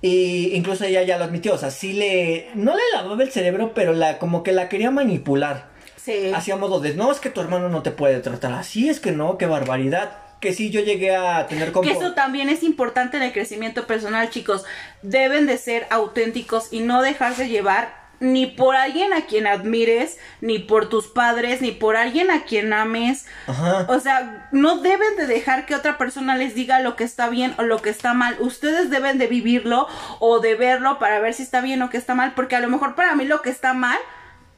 Y 0.00 0.54
incluso 0.54 0.84
ella 0.84 1.02
ya 1.02 1.18
lo 1.18 1.24
admitió, 1.24 1.54
o 1.54 1.58
sea, 1.58 1.70
sí 1.70 1.92
le, 1.92 2.50
no 2.54 2.76
le 2.76 2.82
lavaba 2.94 3.22
el 3.22 3.32
cerebro, 3.32 3.72
pero 3.74 3.92
la, 3.92 4.18
como 4.18 4.42
que 4.42 4.52
la 4.52 4.68
quería 4.68 4.90
manipular. 4.90 5.66
Sí. 5.96 6.32
Hacía 6.34 6.56
modo 6.56 6.78
de, 6.80 6.94
no, 6.94 7.10
es 7.10 7.18
que 7.18 7.30
tu 7.30 7.40
hermano 7.40 7.68
no 7.68 7.82
te 7.82 7.90
puede 7.90 8.20
tratar 8.20 8.52
así, 8.52 8.88
es 8.88 9.00
que 9.00 9.12
no, 9.12 9.38
qué 9.38 9.46
barbaridad. 9.46 10.12
Que 10.40 10.52
sí, 10.52 10.70
yo 10.70 10.80
llegué 10.80 11.16
a 11.16 11.48
tener 11.48 11.72
como... 11.72 11.82
Que 11.82 11.96
eso 11.96 12.14
también 12.14 12.48
es 12.48 12.62
importante 12.62 13.16
en 13.16 13.24
el 13.24 13.32
crecimiento 13.32 13.88
personal, 13.88 14.30
chicos. 14.30 14.64
Deben 15.02 15.46
de 15.46 15.58
ser 15.58 15.88
auténticos 15.90 16.68
y 16.72 16.78
no 16.78 17.02
dejarse 17.02 17.48
llevar 17.48 17.97
ni 18.20 18.46
por 18.46 18.76
alguien 18.76 19.12
a 19.12 19.22
quien 19.22 19.46
admires, 19.46 20.18
ni 20.40 20.58
por 20.58 20.88
tus 20.88 21.06
padres, 21.06 21.60
ni 21.60 21.72
por 21.72 21.96
alguien 21.96 22.30
a 22.30 22.42
quien 22.42 22.72
ames. 22.72 23.26
Ajá. 23.46 23.86
O 23.88 24.00
sea, 24.00 24.48
no 24.52 24.78
deben 24.78 25.16
de 25.16 25.26
dejar 25.26 25.66
que 25.66 25.74
otra 25.74 25.98
persona 25.98 26.36
les 26.36 26.54
diga 26.54 26.80
lo 26.80 26.96
que 26.96 27.04
está 27.04 27.28
bien 27.28 27.54
o 27.58 27.62
lo 27.62 27.80
que 27.82 27.90
está 27.90 28.14
mal. 28.14 28.36
Ustedes 28.40 28.90
deben 28.90 29.18
de 29.18 29.26
vivirlo 29.26 29.86
o 30.18 30.40
de 30.40 30.54
verlo 30.54 30.98
para 30.98 31.20
ver 31.20 31.34
si 31.34 31.42
está 31.42 31.60
bien 31.60 31.82
o 31.82 31.90
que 31.90 31.96
está 31.96 32.14
mal, 32.14 32.32
porque 32.34 32.56
a 32.56 32.60
lo 32.60 32.68
mejor 32.68 32.94
para 32.94 33.14
mí 33.14 33.24
lo 33.24 33.42
que 33.42 33.50
está 33.50 33.72
mal 33.72 33.98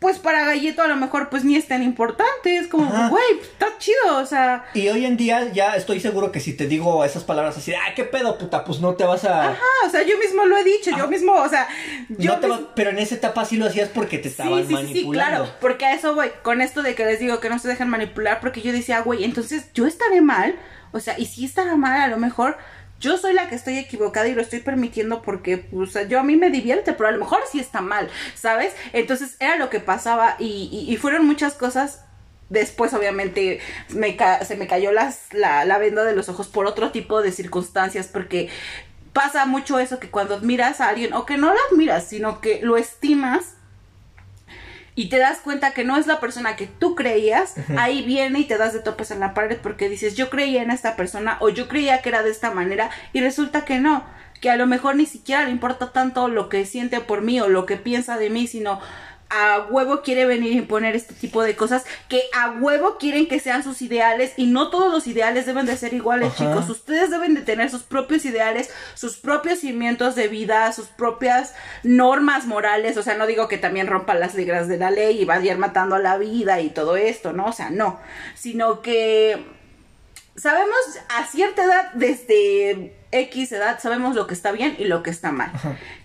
pues 0.01 0.19
para 0.19 0.47
Gallito 0.47 0.83
a 0.83 0.89
lo 0.89 0.97
mejor 0.97 1.29
pues 1.29 1.45
ni 1.45 1.57
es 1.57 1.69
tan 1.69 1.83
importante, 1.83 2.57
es 2.57 2.69
como, 2.69 2.91
güey, 3.11 3.41
está 3.43 3.69
chido, 3.79 4.17
o 4.17 4.25
sea. 4.25 4.65
Y 4.73 4.89
hoy 4.89 5.05
en 5.05 5.19
día 5.19 5.53
ya 5.53 5.77
estoy 5.77 6.01
seguro 6.01 6.33
que 6.33 6.41
si 6.41 6.55
te 6.55 6.67
digo 6.67 7.05
esas 7.05 7.23
palabras 7.23 7.59
así, 7.59 7.75
ay, 7.75 7.93
qué 7.95 8.05
pedo, 8.05 8.39
puta, 8.39 8.65
pues 8.65 8.81
no 8.81 8.95
te 8.95 9.05
vas 9.05 9.27
a... 9.27 9.51
Ajá, 9.51 9.61
o 9.87 9.91
sea, 9.91 10.03
yo 10.03 10.17
mismo 10.17 10.47
lo 10.47 10.57
he 10.57 10.65
dicho, 10.65 10.91
yo 10.97 11.07
mismo, 11.07 11.35
o 11.35 11.49
sea, 11.49 11.69
yo... 12.09 12.41
Pero 12.75 12.91
en 12.91 12.99
esa 12.99 13.15
etapa 13.15 13.45
sí 13.45 13.57
lo 13.57 13.67
hacías 13.67 13.91
porque 13.91 14.17
te 14.17 14.29
estaban 14.29 14.63
sí, 14.63 14.69
sí, 14.69 14.73
manipulando. 14.73 15.03
Sí, 15.03 15.11
claro, 15.13 15.49
porque 15.61 15.85
a 15.85 15.95
eso 15.95 16.15
voy, 16.15 16.31
con 16.43 16.63
esto 16.63 16.83
de 16.83 16.95
que 16.95 17.05
les 17.05 17.21
digo 17.21 17.39
que 17.39 17.51
no 17.51 17.59
se 17.59 17.69
dejan 17.69 17.91
manipular, 17.91 18.41
porque 18.41 18.63
yo 18.63 18.73
decía, 18.73 19.03
güey, 19.03 19.25
entonces 19.25 19.71
yo 19.75 19.87
estaré 19.87 20.23
mal, 20.23 20.59
o 20.93 21.01
sea, 21.01 21.19
y 21.19 21.27
si 21.27 21.45
estará 21.45 21.77
mal 21.77 22.01
a 22.01 22.09
lo 22.09 22.17
mejor 22.17 22.57
yo 23.01 23.17
soy 23.17 23.33
la 23.33 23.49
que 23.49 23.55
estoy 23.55 23.79
equivocada 23.79 24.29
y 24.29 24.35
lo 24.35 24.43
estoy 24.43 24.61
permitiendo 24.61 25.23
porque, 25.23 25.57
pues, 25.57 25.97
yo 26.09 26.21
a 26.21 26.23
mí 26.23 26.37
me 26.37 26.51
divierte, 26.51 26.93
pero 26.93 27.09
a 27.09 27.13
lo 27.13 27.19
mejor 27.19 27.41
sí 27.51 27.59
está 27.59 27.81
mal, 27.81 28.09
¿sabes? 28.35 28.75
Entonces 28.93 29.37
era 29.41 29.57
lo 29.57 29.71
que 29.71 29.81
pasaba 29.81 30.37
y, 30.39 30.97
fueron 31.01 31.27
muchas 31.27 31.55
cosas 31.55 32.05
Después, 32.51 32.93
obviamente, 32.95 33.61
me 33.91 34.19
se 34.45 34.57
me 34.57 34.67
cayó 34.67 34.91
la, 34.91 35.79
venda 35.79 36.03
de 36.03 36.17
los 36.17 36.29
ojos 36.29 36.49
por 36.49 36.67
otro 36.67 36.91
tipo 36.91 37.23
de 37.23 37.31
circunstancias, 37.31 38.09
porque 38.09 38.49
pasa 39.13 39.47
mucho 39.47 39.79
eso 39.79 40.01
que 40.01 40.11
cuando 40.11 40.35
admiras 40.35 40.81
a 40.81 40.89
alguien, 40.89 41.13
o 41.13 41.27
que 41.27 41.37
no 41.37 41.55
lo 41.55 41.59
admiras, 41.71 42.09
sino 42.09 42.41
que 42.41 42.59
lo 42.61 42.77
estimas, 42.77 43.55
y 44.95 45.09
te 45.09 45.19
das 45.19 45.39
cuenta 45.39 45.73
que 45.73 45.85
no 45.85 45.97
es 45.97 46.07
la 46.07 46.21
persona 46.21 46.57
que 46.57 46.67
tú 46.67 46.95
creías, 46.95 47.55
ahí 47.79 48.03
viene 48.03 48.41
y 48.41 48.45
te 48.45 48.59
das 48.59 48.73
de 48.73 48.81
topes 48.81 49.11
en 49.11 49.21
la 49.21 49.35
pared 49.35 49.59
porque 49.63 49.89
dices, 49.89 50.17
yo 50.17 50.31
creía 50.31 50.63
en 50.63 50.71
esta 50.71 50.97
persona 50.97 51.37
o 51.41 51.49
yo 51.49 51.69
creía 51.69 52.03
que 52.03 52.09
era 52.09 52.23
de 52.23 52.31
esta 52.31 52.51
manera 52.51 52.91
y 53.13 53.21
resulta 53.21 53.65
que 53.65 53.79
no, 53.79 54.05
que 54.41 54.51
a 54.51 54.57
lo 54.57 54.67
mejor 54.67 54.97
ni 54.97 55.07
siquiera 55.07 55.45
le 55.45 55.51
importa 55.51 55.93
tanto 55.93 56.29
lo 56.29 56.49
que 56.49 56.65
siente 56.67 57.01
por 57.01 57.23
mí 57.23 57.41
o 57.41 57.49
lo 57.49 57.67
que 57.67 57.77
piensa 57.77 58.19
de 58.19 58.31
mí, 58.31 58.47
sino 58.47 58.81
a 59.31 59.67
huevo 59.71 60.03
quiere 60.03 60.27
venir 60.27 60.53
a 60.53 60.57
imponer 60.57 60.97
este 60.97 61.15
tipo 61.15 61.43
de 61.43 61.55
cosas, 61.57 61.85
que 62.09 62.23
a 62.35 62.51
huevo 62.51 62.99
quieren 62.99 63.29
que 63.29 63.41
sean 63.41 63.63
sus 63.63 63.81
ideales 63.81 64.33
y 64.37 64.47
no 64.47 64.71
todos 64.71 64.93
los 64.93 65.07
ideales 65.07 65.47
deben 65.47 65.67
de 65.67 65.77
ser 65.77 65.95
iguales, 65.95 66.33
Ajá. 66.35 66.37
chicos. 66.45 66.69
Ustedes 66.69 67.11
deben 67.11 67.35
de 67.35 67.43
tener 67.43 67.71
sus 67.71 67.83
propios 67.83 68.25
ideales, 68.25 68.71
sus 68.95 69.17
propios 69.17 69.61
cimientos 69.61 70.17
de 70.17 70.29
vida, 70.29 70.73
sus 70.73 70.89
propias 70.89 71.55
normas 71.85 72.47
morales. 72.47 72.97
O 72.97 73.03
sea, 73.03 73.17
no 73.17 73.27
digo 73.27 73.49
que 73.49 73.59
también 73.59 73.87
rompan 73.87 74.21
las 74.21 74.35
reglas 74.35 74.69
de 74.69 74.79
la 74.79 74.91
ley 74.91 75.21
y 75.21 75.25
vayan 75.25 75.61
matando 75.61 75.95
a 75.95 76.01
la 76.01 76.19
vida 76.19 76.61
y 76.61 76.71
todo 76.71 76.97
esto, 76.97 77.33
¿no? 77.33 77.47
O 77.47 77.53
sea, 77.53 77.71
no. 77.71 78.01
Sino 78.35 78.83
que 78.83 79.47
sabemos 80.35 80.79
a 81.09 81.27
cierta 81.27 81.65
edad, 81.65 81.93
desde 81.95 83.00
X 83.13 83.53
edad, 83.53 83.81
sabemos 83.81 84.15
lo 84.15 84.27
que 84.27 84.35
está 84.35 84.53
bien 84.53 84.77
y 84.79 84.85
lo 84.85 85.03
que 85.03 85.11
está 85.11 85.33
mal. 85.33 85.51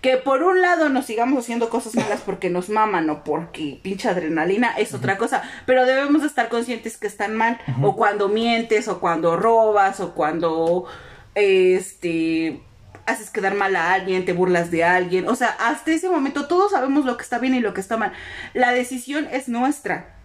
Que 0.02 0.16
por 0.16 0.42
un 0.42 0.60
lado 0.60 0.88
nos 0.88 1.06
sigamos 1.06 1.44
haciendo 1.44 1.68
cosas 1.70 1.94
malas 1.94 2.20
porque 2.20 2.50
nos 2.50 2.68
maman 2.68 3.08
o 3.10 3.22
porque 3.22 3.78
pinche 3.82 4.08
adrenalina 4.08 4.72
es 4.76 4.92
otra 4.92 5.16
cosa, 5.16 5.42
pero 5.66 5.86
debemos 5.86 6.22
de 6.22 6.28
estar 6.28 6.48
conscientes 6.48 6.96
que 6.96 7.06
están 7.06 7.36
mal, 7.36 7.58
o 7.82 7.94
cuando 7.94 8.28
mientes, 8.28 8.88
o 8.88 8.98
cuando 8.98 9.36
robas, 9.36 10.00
o 10.00 10.14
cuando 10.14 10.86
este 11.34 12.62
haces 13.06 13.30
quedar 13.30 13.54
mal 13.54 13.76
a 13.76 13.92
alguien, 13.92 14.24
te 14.24 14.32
burlas 14.32 14.72
de 14.72 14.82
alguien, 14.82 15.28
o 15.28 15.36
sea, 15.36 15.56
hasta 15.60 15.92
ese 15.92 16.08
momento 16.08 16.48
todos 16.48 16.72
sabemos 16.72 17.04
lo 17.04 17.16
que 17.16 17.22
está 17.22 17.38
bien 17.38 17.54
y 17.54 17.60
lo 17.60 17.72
que 17.72 17.80
está 17.80 17.96
mal. 17.96 18.12
La 18.52 18.72
decisión 18.72 19.28
es 19.30 19.48
nuestra. 19.48 20.15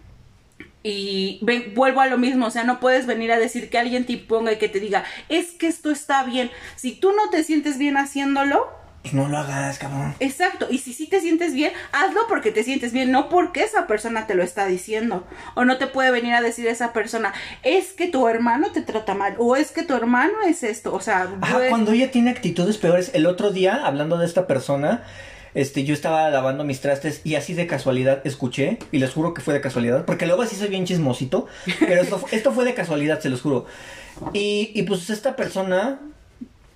Y 0.83 1.39
ven- 1.43 1.73
vuelvo 1.75 2.01
a 2.01 2.07
lo 2.07 2.17
mismo, 2.17 2.47
o 2.47 2.51
sea, 2.51 2.63
no 2.63 2.79
puedes 2.79 3.05
venir 3.05 3.31
a 3.31 3.37
decir 3.39 3.69
que 3.69 3.77
alguien 3.77 4.05
te 4.05 4.13
imponga 4.13 4.51
y 4.51 4.57
que 4.57 4.67
te 4.69 4.79
diga, 4.79 5.03
es 5.29 5.51
que 5.51 5.67
esto 5.67 5.91
está 5.91 6.23
bien. 6.23 6.49
Si 6.75 6.93
tú 6.93 7.11
no 7.11 7.29
te 7.29 7.43
sientes 7.43 7.77
bien 7.77 7.97
haciéndolo, 7.97 8.67
Pues 9.03 9.13
no 9.13 9.27
lo 9.27 9.37
hagas, 9.37 9.77
cabrón. 9.79 10.15
exacto. 10.19 10.67
Y 10.71 10.79
si 10.79 10.93
sí 10.93 11.05
te 11.07 11.21
sientes 11.21 11.53
bien, 11.53 11.71
hazlo 11.91 12.21
porque 12.27 12.51
te 12.51 12.63
sientes 12.63 12.93
bien, 12.93 13.11
no 13.11 13.29
porque 13.29 13.63
esa 13.63 13.85
persona 13.87 14.25
te 14.27 14.33
lo 14.35 14.41
está 14.43 14.65
diciendo. 14.65 15.23
O 15.55 15.65
no 15.65 15.77
te 15.77 15.85
puede 15.87 16.09
venir 16.11 16.33
a 16.33 16.41
decir 16.41 16.65
esa 16.67 16.93
persona, 16.93 17.31
es 17.63 17.93
que 17.93 18.07
tu 18.07 18.27
hermano 18.27 18.71
te 18.71 18.81
trata 18.81 19.13
mal, 19.13 19.35
o 19.37 19.55
es 19.55 19.71
que 19.71 19.83
tu 19.83 19.93
hermano 19.95 20.33
es 20.47 20.63
esto. 20.63 20.93
O 20.95 20.99
sea, 21.01 21.27
Ajá, 21.41 21.59
cuando 21.69 21.91
ella 21.93 22.09
tiene 22.11 22.31
actitudes 22.31 22.77
peores. 22.77 23.11
El 23.13 23.25
otro 23.27 23.51
día, 23.51 23.85
hablando 23.85 24.17
de 24.17 24.25
esta 24.25 24.45
persona, 24.47 25.03
este, 25.53 25.83
yo 25.83 25.93
estaba 25.93 26.29
lavando 26.29 26.63
mis 26.63 26.81
trastes 26.81 27.21
y 27.23 27.35
así 27.35 27.53
de 27.53 27.67
casualidad 27.67 28.21
escuché, 28.25 28.77
y 28.91 28.99
les 28.99 29.11
juro 29.11 29.33
que 29.33 29.41
fue 29.41 29.53
de 29.53 29.61
casualidad, 29.61 30.05
porque 30.05 30.25
luego 30.25 30.41
así 30.41 30.55
soy 30.55 30.69
bien 30.69 30.85
chismosito, 30.85 31.47
pero 31.79 32.01
esto, 32.01 32.21
esto 32.31 32.51
fue 32.51 32.65
de 32.65 32.73
casualidad, 32.73 33.19
se 33.19 33.29
los 33.29 33.41
juro. 33.41 33.65
Y, 34.33 34.71
y 34.73 34.83
pues 34.83 35.09
esta 35.09 35.35
persona, 35.35 35.99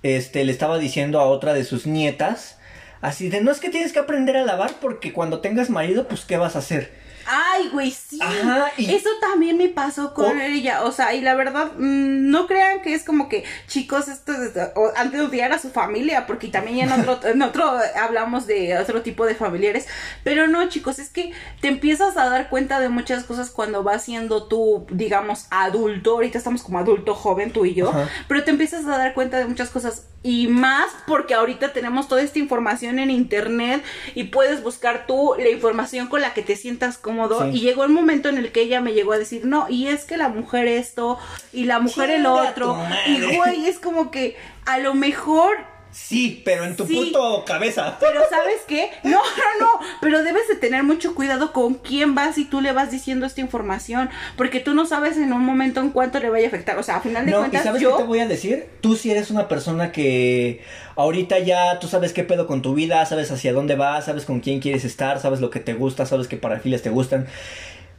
este, 0.02 0.44
le 0.44 0.52
estaba 0.52 0.78
diciendo 0.78 1.20
a 1.20 1.24
otra 1.26 1.54
de 1.54 1.64
sus 1.64 1.86
nietas, 1.86 2.58
así 3.00 3.28
de, 3.28 3.40
no 3.40 3.50
es 3.50 3.60
que 3.60 3.70
tienes 3.70 3.92
que 3.92 3.98
aprender 3.98 4.36
a 4.36 4.44
lavar 4.44 4.74
porque 4.80 5.12
cuando 5.12 5.40
tengas 5.40 5.70
marido, 5.70 6.08
pues, 6.08 6.24
¿qué 6.24 6.36
vas 6.36 6.56
a 6.56 6.60
hacer? 6.60 7.05
Ay, 7.26 7.68
güey, 7.72 7.90
sí. 7.90 8.18
Ajá, 8.22 8.70
y- 8.76 8.94
Eso 8.94 9.08
también 9.20 9.58
me 9.58 9.68
pasó 9.68 10.14
con 10.14 10.38
Oh. 10.38 10.40
ella. 10.40 10.84
O 10.84 10.92
sea, 10.92 11.14
y 11.14 11.20
la 11.20 11.34
verdad, 11.34 11.72
mm, 11.76 12.30
no 12.30 12.46
crean 12.46 12.82
que 12.82 12.94
es 12.94 13.04
como 13.04 13.28
que, 13.28 13.44
chicos, 13.66 14.08
esto 14.08 14.32
es, 14.32 14.52
o 14.74 14.92
antes 14.96 15.20
de 15.20 15.26
odiar 15.26 15.52
a 15.52 15.58
su 15.58 15.70
familia, 15.70 16.26
porque 16.26 16.48
también 16.48 16.88
en 16.90 17.08
otro, 17.08 17.28
en 17.28 17.42
otro 17.42 17.72
hablamos 18.00 18.46
de 18.46 18.78
otro 18.78 19.02
tipo 19.02 19.26
de 19.26 19.34
familiares. 19.34 19.86
Pero 20.24 20.46
no, 20.46 20.68
chicos, 20.68 20.98
es 20.98 21.08
que 21.10 21.32
te 21.60 21.68
empiezas 21.68 22.16
a 22.16 22.28
dar 22.28 22.48
cuenta 22.48 22.80
de 22.80 22.88
muchas 22.88 23.24
cosas 23.24 23.50
cuando 23.50 23.82
vas 23.82 24.04
siendo 24.04 24.44
tú, 24.48 24.86
digamos, 24.90 25.46
adulto. 25.50 26.12
Ahorita 26.12 26.38
estamos 26.38 26.62
como 26.62 26.78
adulto 26.78 27.14
joven, 27.14 27.52
tú 27.52 27.64
y 27.66 27.74
yo. 27.74 27.90
Ajá. 27.90 28.08
Pero 28.28 28.44
te 28.44 28.50
empiezas 28.50 28.84
a 28.86 28.98
dar 28.98 29.14
cuenta 29.14 29.38
de 29.38 29.46
muchas 29.46 29.70
cosas. 29.70 30.04
Y 30.26 30.48
más 30.48 30.86
porque 31.06 31.34
ahorita 31.34 31.72
tenemos 31.72 32.08
toda 32.08 32.20
esta 32.20 32.40
información 32.40 32.98
en 32.98 33.12
internet 33.12 33.84
y 34.16 34.24
puedes 34.24 34.60
buscar 34.60 35.06
tú 35.06 35.34
la 35.38 35.50
información 35.50 36.08
con 36.08 36.20
la 36.20 36.34
que 36.34 36.42
te 36.42 36.56
sientas 36.56 36.98
cómodo. 36.98 37.44
Sí. 37.44 37.58
Y 37.58 37.60
llegó 37.60 37.84
el 37.84 37.90
momento 37.90 38.28
en 38.28 38.36
el 38.36 38.50
que 38.50 38.62
ella 38.62 38.80
me 38.80 38.92
llegó 38.92 39.12
a 39.12 39.18
decir, 39.18 39.46
no, 39.46 39.68
y 39.68 39.86
es 39.86 40.02
que 40.02 40.16
la 40.16 40.28
mujer 40.28 40.66
esto 40.66 41.16
y 41.52 41.66
la 41.66 41.78
mujer 41.78 42.10
el 42.10 42.26
otro. 42.26 42.76
Y 43.06 43.36
güey, 43.36 43.68
es 43.68 43.78
como 43.78 44.10
que 44.10 44.36
a 44.64 44.78
lo 44.78 44.94
mejor 44.94 45.58
Sí, 45.90 46.42
pero 46.44 46.64
en 46.64 46.76
tu 46.76 46.86
Sí. 46.86 46.94
puto 46.94 47.44
cabeza. 47.46 47.96
pero 48.00 48.20
¿sabes 48.28 48.60
qué? 48.68 48.90
No, 49.02 49.18
no, 49.18 49.20
no, 49.60 49.86
pero 50.00 50.22
debes 50.22 50.46
de 50.48 50.56
tener 50.56 50.82
mucho 50.82 51.14
cuidado 51.14 51.52
con 51.52 51.74
quién 51.74 52.14
vas 52.14 52.36
y 52.38 52.44
tú 52.44 52.60
le 52.60 52.72
vas 52.72 52.90
diciendo 52.90 53.24
esta 53.24 53.40
información, 53.40 54.10
porque 54.36 54.60
tú 54.60 54.74
no 54.74 54.84
sabes 54.84 55.16
en 55.16 55.32
un 55.32 55.44
momento 55.44 55.80
en 55.80 55.90
cuánto 55.90 56.18
le 56.20 56.28
vaya 56.28 56.44
a 56.46 56.48
afectar, 56.48 56.78
o 56.78 56.82
sea, 56.82 56.96
a 56.96 57.00
final 57.00 57.24
de 57.24 57.32
No, 57.32 57.38
y 57.38 57.40
cuentas 57.40 57.64
¿sabes 57.64 57.80
yo 57.80 57.96
qué 57.96 58.02
te 58.02 58.08
voy 58.08 58.18
a 58.18 58.28
decir? 58.28 58.66
Tú 58.82 58.94
si 58.96 59.10
eres 59.10 59.30
una 59.30 59.48
persona 59.48 59.90
que 59.90 60.60
ahorita 60.96 61.38
ya 61.38 61.78
tú 61.78 61.88
sabes 61.88 62.12
qué 62.12 62.24
pedo 62.24 62.46
con 62.46 62.60
tu 62.62 62.74
vida, 62.74 63.04
sabes 63.06 63.30
hacia 63.30 63.52
dónde 63.54 63.74
vas, 63.76 64.04
sabes 64.04 64.24
con 64.26 64.40
quién 64.40 64.60
quieres 64.60 64.84
estar, 64.84 65.18
sabes 65.20 65.40
lo 65.40 65.50
que 65.50 65.60
te 65.60 65.72
gusta, 65.74 66.04
sabes 66.04 66.28
qué 66.28 66.36
parafiles 66.36 66.82
te 66.82 66.90
gustan. 66.90 67.26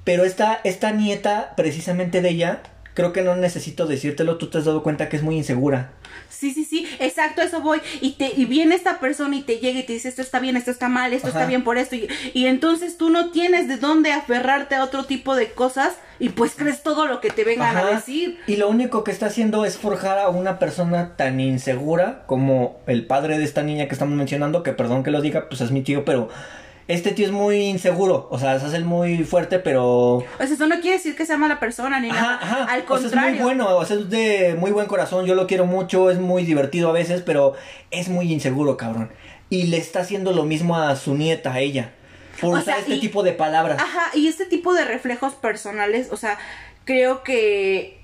Pero 0.04 0.24
esta, 0.24 0.62
esta 0.64 0.92
nieta, 0.92 1.54
precisamente 1.58 2.22
de 2.22 2.30
ella, 2.30 2.62
creo 2.98 3.14
que 3.14 3.22
no 3.22 3.36
necesito 3.36 3.86
decírtelo, 3.86 4.38
tú 4.38 4.48
te 4.48 4.58
has 4.58 4.66
dado 4.66 4.82
cuenta 4.82 5.08
que 5.08 5.18
es 5.18 5.22
muy 5.22 5.38
insegura. 5.38 5.91
Sí, 6.30 6.52
sí, 6.52 6.66
sí, 6.66 6.88
exacto, 7.00 7.43
eso 7.43 7.62
voy. 7.62 7.80
Y 8.02 8.14
te 8.14 8.32
y 8.36 8.45
viene 8.45 8.74
esta 8.74 9.00
persona 9.00 9.36
y 9.36 9.43
te 9.43 9.60
llega 9.60 9.78
y 9.78 9.84
te 9.84 9.93
dice 9.93 10.10
esto 10.10 10.24
está 10.24 10.39
bien, 10.39 10.58
esto 10.58 10.72
está 10.72 10.89
mal, 10.89 11.14
esto 11.14 11.28
Ajá. 11.28 11.38
está 11.38 11.48
bien 11.48 11.64
por 11.64 11.78
esto. 11.78 11.95
Y, 11.95 12.08
y 12.34 12.48
entonces 12.48 12.98
tú 12.98 13.12
no 13.12 13.30
tienes 13.30 13.68
de 13.68 13.78
dónde 13.78 14.14
aferrarte 14.14 14.74
a 14.74 14.84
otro 14.84 15.04
tipo 15.04 15.36
de 15.36 15.52
cosas 15.52 15.93
y 16.18 16.30
pues 16.30 16.54
crees 16.56 16.82
todo 16.82 17.06
lo 17.06 17.22
que 17.22 17.30
te 17.30 17.43
vengan 17.43 17.78
a 17.78 17.86
decir. 17.86 18.39
Y 18.48 18.56
lo 18.56 18.68
único 18.68 19.04
que 19.04 19.12
está 19.12 19.28
haciendo 19.28 19.64
es 19.64 19.78
forjar 19.78 20.18
a 20.18 20.30
una 20.30 20.58
persona 20.58 21.16
tan 21.18 21.39
insegura 21.39 22.24
como 22.26 22.80
el 22.88 23.06
padre 23.06 23.38
de 23.38 23.43
esta 23.43 23.62
niña 23.62 23.88
que 23.88 23.93
estamos 23.93 24.18
mencionando, 24.18 24.64
que 24.64 24.74
perdón 24.74 25.04
que 25.04 25.12
lo 25.12 25.22
diga, 25.22 25.50
pues 25.50 25.62
es 25.62 25.70
mi 25.70 25.84
tío, 25.84 26.04
pero 26.04 26.30
este 26.88 27.12
tío 27.12 27.26
es 27.26 27.32
muy 27.32 27.58
inseguro, 27.66 28.28
o 28.32 28.40
sea, 28.40 28.60
se 28.60 28.66
hace 28.68 28.80
muy 28.80 29.24
fuerte, 29.26 29.60
pero... 29.60 29.86
O 30.18 30.24
sea, 30.38 30.46
eso 30.46 30.68
no 30.68 30.76
quiere 30.80 30.98
decir 30.98 31.16
que 31.16 31.26
sea 31.26 31.38
mala 31.38 31.60
persona 31.60 32.00
ni 32.00 32.10
Ajá, 32.10 32.22
nada. 32.22 32.40
ajá. 32.42 32.64
Al 32.64 32.80
O 32.80 32.98
sea, 32.98 33.10
contrario. 33.10 33.30
es 33.30 33.36
muy 33.36 33.44
bueno, 33.44 33.76
o 33.78 33.86
sea, 33.86 33.98
es 33.98 34.10
de 34.10 34.56
muy 34.58 34.72
buen 34.72 34.88
corazón, 34.88 35.26
yo 35.26 35.36
lo 35.36 35.48
quiero 35.48 35.66
mucho, 35.66 36.10
es 36.10 36.20
muy 36.20 36.44
divertido 36.46 36.90
a 36.90 36.94
veces, 36.94 37.22
pero 37.26 37.54
es 37.92 38.08
muy 38.10 38.32
inseguro, 38.32 38.78
cabrón. 38.78 39.12
Y 39.50 39.64
le 39.64 39.78
está 39.78 40.00
haciendo 40.02 40.32
lo 40.34 40.44
mismo 40.44 40.78
a 40.78 40.96
su 40.96 41.14
nieta, 41.16 41.54
a 41.54 41.60
ella. 41.60 41.92
Por 42.40 42.50
O 42.52 42.54
usar 42.54 42.64
sea, 42.66 42.78
este 42.80 42.96
y- 42.96 43.00
tipo 43.00 43.24
de 43.24 43.34
palabras. 43.34 43.82
Ajá, 43.82 44.12
y 44.14 44.28
este 44.28 44.46
tipo 44.46 44.74
de 44.74 44.86
reflejos 44.86 45.34
personales, 45.34 46.10
o 46.12 46.18
sea, 46.18 46.38
creo 46.86 47.24
que 47.24 47.98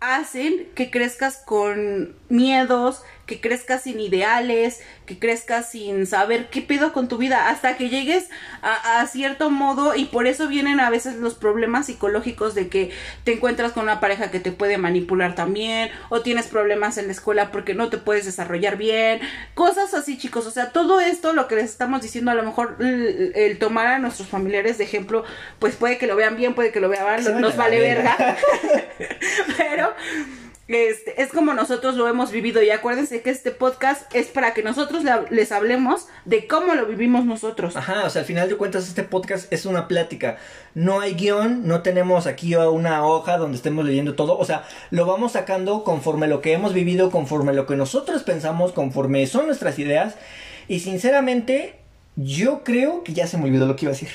hacen 0.00 0.68
que 0.74 0.90
crezcas 0.90 1.42
con 1.44 2.14
miedos, 2.28 3.02
que 3.30 3.40
crezcas 3.40 3.84
sin 3.84 4.00
ideales, 4.00 4.80
que 5.06 5.20
crezcas 5.20 5.70
sin 5.70 6.04
saber 6.04 6.50
qué 6.50 6.62
pedo 6.62 6.92
con 6.92 7.06
tu 7.06 7.16
vida, 7.16 7.48
hasta 7.48 7.76
que 7.76 7.88
llegues 7.88 8.28
a, 8.60 9.00
a 9.00 9.06
cierto 9.06 9.50
modo 9.50 9.94
y 9.94 10.06
por 10.06 10.26
eso 10.26 10.48
vienen 10.48 10.80
a 10.80 10.90
veces 10.90 11.14
los 11.14 11.34
problemas 11.34 11.86
psicológicos 11.86 12.56
de 12.56 12.66
que 12.66 12.90
te 13.22 13.34
encuentras 13.34 13.70
con 13.70 13.84
una 13.84 14.00
pareja 14.00 14.32
que 14.32 14.40
te 14.40 14.50
puede 14.50 14.78
manipular 14.78 15.36
también, 15.36 15.90
o 16.08 16.22
tienes 16.22 16.48
problemas 16.48 16.98
en 16.98 17.06
la 17.06 17.12
escuela 17.12 17.52
porque 17.52 17.74
no 17.74 17.88
te 17.88 17.98
puedes 17.98 18.24
desarrollar 18.24 18.76
bien, 18.76 19.20
cosas 19.54 19.94
así 19.94 20.18
chicos, 20.18 20.48
o 20.48 20.50
sea, 20.50 20.72
todo 20.72 20.98
esto 20.98 21.32
lo 21.32 21.46
que 21.46 21.54
les 21.54 21.70
estamos 21.70 22.02
diciendo 22.02 22.32
a 22.32 22.34
lo 22.34 22.42
mejor 22.42 22.78
el, 22.80 23.30
el 23.36 23.58
tomar 23.60 23.86
a 23.86 23.98
nuestros 24.00 24.26
familiares 24.26 24.76
de 24.78 24.84
ejemplo, 24.84 25.22
pues 25.60 25.76
puede 25.76 25.98
que 25.98 26.08
lo 26.08 26.16
vean 26.16 26.36
bien, 26.36 26.54
puede 26.54 26.72
que 26.72 26.80
lo 26.80 26.88
vean 26.88 27.04
mal, 27.04 27.40
nos 27.40 27.56
vale 27.56 27.78
verga. 27.78 28.16
Pero 29.56 29.94
este, 30.72 31.20
es 31.22 31.30
como 31.30 31.52
nosotros 31.54 31.96
lo 31.96 32.06
hemos 32.08 32.30
vivido 32.30 32.62
y 32.62 32.70
acuérdense 32.70 33.22
que 33.22 33.30
este 33.30 33.50
podcast 33.50 34.02
es 34.14 34.28
para 34.28 34.54
que 34.54 34.62
nosotros 34.62 35.02
le- 35.04 35.28
les 35.30 35.50
hablemos 35.52 36.06
de 36.24 36.46
cómo 36.46 36.74
lo 36.74 36.86
vivimos 36.86 37.24
nosotros. 37.24 37.76
Ajá, 37.76 38.04
o 38.04 38.10
sea, 38.10 38.20
al 38.20 38.26
final 38.26 38.48
de 38.48 38.56
cuentas 38.56 38.86
este 38.88 39.02
podcast 39.02 39.52
es 39.52 39.66
una 39.66 39.88
plática. 39.88 40.36
No 40.74 41.00
hay 41.00 41.14
guion, 41.14 41.66
no 41.66 41.82
tenemos 41.82 42.26
aquí 42.26 42.54
una 42.54 43.04
hoja 43.04 43.36
donde 43.38 43.56
estemos 43.56 43.84
leyendo 43.84 44.14
todo. 44.14 44.38
O 44.38 44.44
sea, 44.44 44.64
lo 44.90 45.06
vamos 45.06 45.32
sacando 45.32 45.82
conforme 45.82 46.28
lo 46.28 46.40
que 46.40 46.52
hemos 46.52 46.72
vivido, 46.74 47.10
conforme 47.10 47.52
lo 47.52 47.66
que 47.66 47.74
nosotros 47.76 48.22
pensamos, 48.22 48.72
conforme 48.72 49.26
son 49.26 49.46
nuestras 49.46 49.78
ideas. 49.78 50.14
Y 50.68 50.80
sinceramente, 50.80 51.76
yo 52.16 52.62
creo 52.62 53.02
que 53.02 53.12
ya 53.12 53.26
se 53.26 53.38
me 53.38 53.44
olvidó 53.46 53.66
lo 53.66 53.74
que 53.76 53.86
iba 53.86 53.90
a 53.90 53.94
decir. 53.94 54.10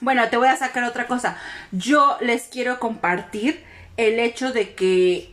Bueno, 0.00 0.28
te 0.30 0.36
voy 0.36 0.48
a 0.48 0.56
sacar 0.56 0.82
otra 0.82 1.06
cosa. 1.06 1.38
Yo 1.70 2.16
les 2.20 2.44
quiero 2.48 2.80
compartir 2.80 3.62
el 3.96 4.18
hecho 4.18 4.52
de 4.52 4.74
que 4.74 5.30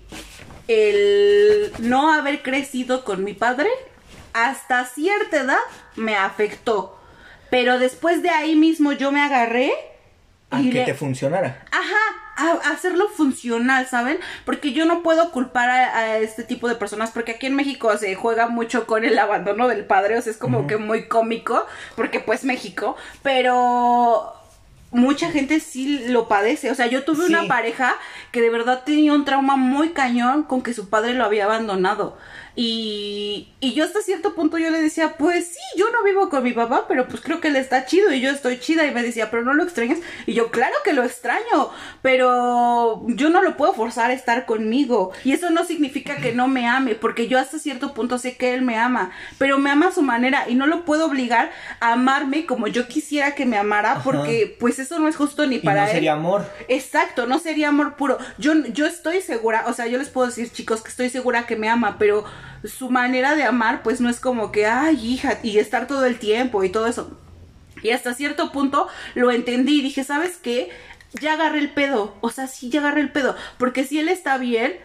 el 0.69 1.71
no 1.79 2.13
haber 2.13 2.41
crecido 2.43 3.03
con 3.03 3.23
mi 3.23 3.33
padre 3.33 3.69
hasta 4.33 4.85
cierta 4.85 5.37
edad 5.37 5.57
me 5.95 6.15
afectó. 6.15 6.95
Pero 7.49 7.79
después 7.79 8.21
de 8.21 8.29
ahí 8.29 8.55
mismo 8.55 8.91
yo 8.93 9.11
me 9.11 9.21
agarré 9.21 9.71
A 10.51 10.61
y 10.61 10.69
que 10.69 10.79
le- 10.79 10.85
te 10.85 10.93
funcionara. 10.93 11.65
Ajá, 11.71 11.97
a, 12.37 12.71
hacerlo 12.71 13.09
funcional, 13.09 13.87
¿saben? 13.87 14.19
Porque 14.45 14.71
yo 14.71 14.85
no 14.85 15.01
puedo 15.01 15.31
culpar 15.31 15.69
a, 15.69 15.97
a 15.97 16.17
este 16.19 16.43
tipo 16.43 16.69
de 16.69 16.75
personas, 16.75 17.09
porque 17.11 17.31
aquí 17.33 17.47
en 17.47 17.55
México 17.55 17.97
se 17.97 18.13
juega 18.15 18.47
mucho 18.47 18.85
con 18.85 19.03
el 19.03 19.17
abandono 19.17 19.67
del 19.67 19.85
padre, 19.85 20.17
o 20.17 20.21
sea, 20.21 20.31
es 20.31 20.37
como 20.37 20.67
que 20.67 20.77
muy 20.77 21.07
cómico, 21.07 21.65
porque 21.95 22.19
pues 22.19 22.43
México, 22.45 22.95
pero 23.23 24.33
mucha 24.91 25.29
gente 25.31 25.59
sí 25.59 26.05
lo 26.07 26.27
padece, 26.27 26.71
o 26.71 26.75
sea, 26.75 26.87
yo 26.87 27.03
tuve 27.03 27.27
Sí. 27.27 27.33
una 27.33 27.47
pareja 27.47 27.95
que 28.31 28.41
de 28.41 28.49
verdad 28.49 28.83
tenía 28.85 29.13
un 29.13 29.25
trauma 29.25 29.55
muy 29.55 29.89
cañón 29.89 30.43
con 30.43 30.61
que 30.61 30.73
su 30.73 30.89
padre 30.89 31.13
lo 31.13 31.25
había 31.25 31.45
abandonado. 31.45 32.17
Y, 32.61 33.47
y 33.61 33.73
yo 33.73 33.85
hasta 33.85 34.01
cierto 34.01 34.35
punto 34.35 34.57
yo 34.57 34.69
le 34.69 34.81
decía, 34.81 35.15
pues 35.17 35.47
sí, 35.47 35.77
yo 35.77 35.85
no 35.91 36.03
vivo 36.03 36.29
con 36.29 36.43
mi 36.43 36.51
papá, 36.51 36.87
pero 36.89 37.07
pues 37.07 37.21
creo 37.21 37.39
que 37.39 37.47
él 37.47 37.55
está 37.55 37.85
chido 37.85 38.11
y 38.11 38.19
yo 38.19 38.29
estoy 38.31 38.59
chida. 38.59 38.85
Y 38.85 38.93
me 38.93 39.01
decía, 39.01 39.31
pero 39.31 39.43
no 39.43 39.53
lo 39.53 39.63
extrañas. 39.63 39.99
Y 40.25 40.33
yo, 40.33 40.51
claro 40.51 40.75
que 40.83 40.91
lo 40.91 41.05
extraño, 41.05 41.69
pero 42.01 43.01
yo 43.07 43.29
no 43.29 43.41
lo 43.43 43.55
puedo 43.55 43.71
forzar 43.71 44.11
a 44.11 44.13
estar 44.13 44.45
conmigo. 44.45 45.13
Y 45.23 45.31
eso 45.31 45.51
no 45.51 45.63
significa 45.63 46.17
que 46.17 46.33
no 46.33 46.49
me 46.49 46.67
ame, 46.67 46.95
porque 46.95 47.29
yo 47.29 47.39
hasta 47.39 47.59
cierto 47.59 47.93
punto 47.93 48.17
sé 48.17 48.35
que 48.35 48.53
él 48.53 48.61
me 48.61 48.75
ama, 48.75 49.11
pero 49.37 49.57
me 49.57 49.69
ama 49.69 49.87
a 49.87 49.91
su 49.93 50.01
manera 50.01 50.49
y 50.49 50.55
no 50.55 50.67
lo 50.67 50.83
puedo 50.83 51.05
obligar 51.05 51.51
a 51.79 51.93
amarme 51.93 52.45
como 52.45 52.67
yo 52.67 52.89
quisiera 52.89 53.35
que 53.35 53.45
me 53.45 53.57
amara, 53.57 54.01
porque 54.03 54.57
pues 54.59 54.79
eso 54.79 54.99
no 54.99 55.07
es 55.07 55.15
justo 55.15 55.47
ni 55.47 55.59
para 55.59 55.83
y 55.83 55.85
no 55.85 55.91
sería 55.93 56.11
amor. 56.11 56.45
Exacto, 56.67 57.25
no 57.25 57.39
sería 57.39 57.69
amor 57.69 57.95
puro. 57.95 58.17
Yo, 58.37 58.51
yo 58.73 58.85
estoy 58.85 59.21
segura, 59.21 59.63
o 59.67 59.71
sea, 59.71 59.87
yo 59.87 59.97
les 59.97 60.09
puedo 60.09 60.27
decir, 60.27 60.51
chicos, 60.51 60.81
que 60.81 60.89
estoy 60.89 61.09
segura 61.09 61.45
que 61.45 61.55
me 61.55 61.69
ama, 61.69 61.95
pero 61.97 62.25
su 62.63 62.89
manera 62.89 63.35
de 63.35 63.43
amar, 63.43 63.83
pues 63.83 64.01
no 64.01 64.09
es 64.09 64.19
como 64.19 64.51
que, 64.51 64.65
ay, 64.65 65.13
hija, 65.13 65.39
y 65.43 65.57
estar 65.59 65.87
todo 65.87 66.05
el 66.05 66.19
tiempo 66.19 66.63
y 66.63 66.69
todo 66.69 66.87
eso. 66.87 67.17
Y 67.81 67.91
hasta 67.91 68.13
cierto 68.13 68.51
punto 68.51 68.87
lo 69.15 69.31
entendí 69.31 69.79
y 69.79 69.81
dije, 69.81 70.03
¿sabes 70.03 70.37
qué? 70.37 70.69
Ya 71.21 71.33
agarré 71.33 71.59
el 71.59 71.69
pedo. 71.69 72.15
O 72.21 72.29
sea, 72.29 72.47
sí, 72.47 72.69
ya 72.69 72.79
agarré 72.81 73.01
el 73.01 73.11
pedo. 73.11 73.35
Porque 73.57 73.83
si 73.83 73.99
él 73.99 74.09
está 74.09 74.37
bien, 74.37 74.77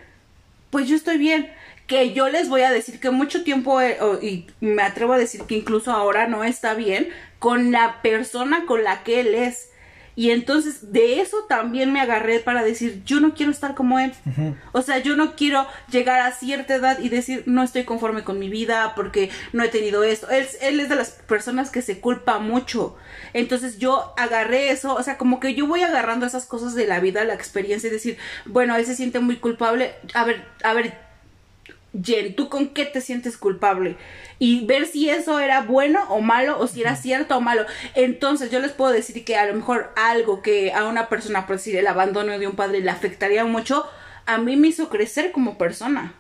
pues 0.70 0.88
yo 0.88 0.96
estoy 0.96 1.18
bien. 1.18 1.52
Que 1.86 2.14
yo 2.14 2.30
les 2.30 2.48
voy 2.48 2.62
a 2.62 2.72
decir 2.72 2.98
que 2.98 3.10
mucho 3.10 3.44
tiempo, 3.44 3.80
eh, 3.80 3.98
y 4.22 4.46
me 4.60 4.82
atrevo 4.82 5.12
a 5.12 5.18
decir 5.18 5.42
que 5.42 5.56
incluso 5.56 5.92
ahora 5.92 6.26
no 6.28 6.42
está 6.42 6.74
bien 6.74 7.08
con 7.38 7.72
la 7.72 8.00
persona 8.00 8.64
con 8.64 8.84
la 8.84 9.02
que 9.02 9.20
él 9.20 9.34
es. 9.34 9.70
Y 10.16 10.30
entonces 10.30 10.92
de 10.92 11.20
eso 11.20 11.38
también 11.48 11.92
me 11.92 12.00
agarré 12.00 12.38
para 12.38 12.62
decir, 12.62 13.02
yo 13.04 13.20
no 13.20 13.34
quiero 13.34 13.50
estar 13.50 13.74
como 13.74 13.98
él. 13.98 14.12
O 14.72 14.82
sea, 14.82 14.98
yo 14.98 15.16
no 15.16 15.34
quiero 15.34 15.66
llegar 15.90 16.20
a 16.20 16.32
cierta 16.32 16.76
edad 16.76 16.98
y 17.00 17.08
decir, 17.08 17.42
no 17.46 17.62
estoy 17.62 17.84
conforme 17.84 18.22
con 18.22 18.38
mi 18.38 18.48
vida 18.48 18.94
porque 18.94 19.30
no 19.52 19.62
he 19.62 19.68
tenido 19.68 20.04
esto. 20.04 20.30
Él, 20.30 20.46
él 20.60 20.80
es 20.80 20.88
de 20.88 20.96
las 20.96 21.10
personas 21.10 21.70
que 21.70 21.82
se 21.82 22.00
culpa 22.00 22.38
mucho. 22.38 22.96
Entonces 23.32 23.78
yo 23.78 24.14
agarré 24.16 24.70
eso, 24.70 24.94
o 24.94 25.02
sea, 25.02 25.18
como 25.18 25.40
que 25.40 25.54
yo 25.54 25.66
voy 25.66 25.82
agarrando 25.82 26.26
esas 26.26 26.46
cosas 26.46 26.74
de 26.74 26.86
la 26.86 27.00
vida, 27.00 27.24
la 27.24 27.34
experiencia 27.34 27.88
y 27.88 27.92
decir, 27.92 28.16
bueno, 28.46 28.76
él 28.76 28.86
se 28.86 28.94
siente 28.94 29.18
muy 29.20 29.36
culpable. 29.36 29.94
A 30.14 30.24
ver, 30.24 30.44
a 30.62 30.74
ver, 30.74 31.03
Jen, 32.02 32.34
¿tú 32.34 32.48
con 32.48 32.70
qué 32.70 32.84
te 32.84 33.00
sientes 33.00 33.36
culpable? 33.36 33.96
Y 34.38 34.66
ver 34.66 34.86
si 34.86 35.10
eso 35.10 35.38
era 35.38 35.62
bueno 35.62 36.00
o 36.08 36.20
malo 36.20 36.58
o 36.58 36.66
si 36.66 36.80
era 36.80 36.96
cierto 36.96 37.36
o 37.36 37.40
malo. 37.40 37.64
Entonces 37.94 38.50
yo 38.50 38.60
les 38.60 38.72
puedo 38.72 38.92
decir 38.92 39.24
que 39.24 39.36
a 39.36 39.46
lo 39.46 39.54
mejor 39.54 39.92
algo 39.96 40.42
que 40.42 40.72
a 40.72 40.84
una 40.84 41.08
persona, 41.08 41.46
por 41.46 41.56
decir 41.56 41.76
el 41.76 41.86
abandono 41.86 42.38
de 42.38 42.46
un 42.46 42.56
padre 42.56 42.80
le 42.80 42.90
afectaría 42.90 43.44
mucho, 43.44 43.86
a 44.26 44.38
mí 44.38 44.56
me 44.56 44.68
hizo 44.68 44.88
crecer 44.88 45.32
como 45.32 45.56
persona. 45.58 46.14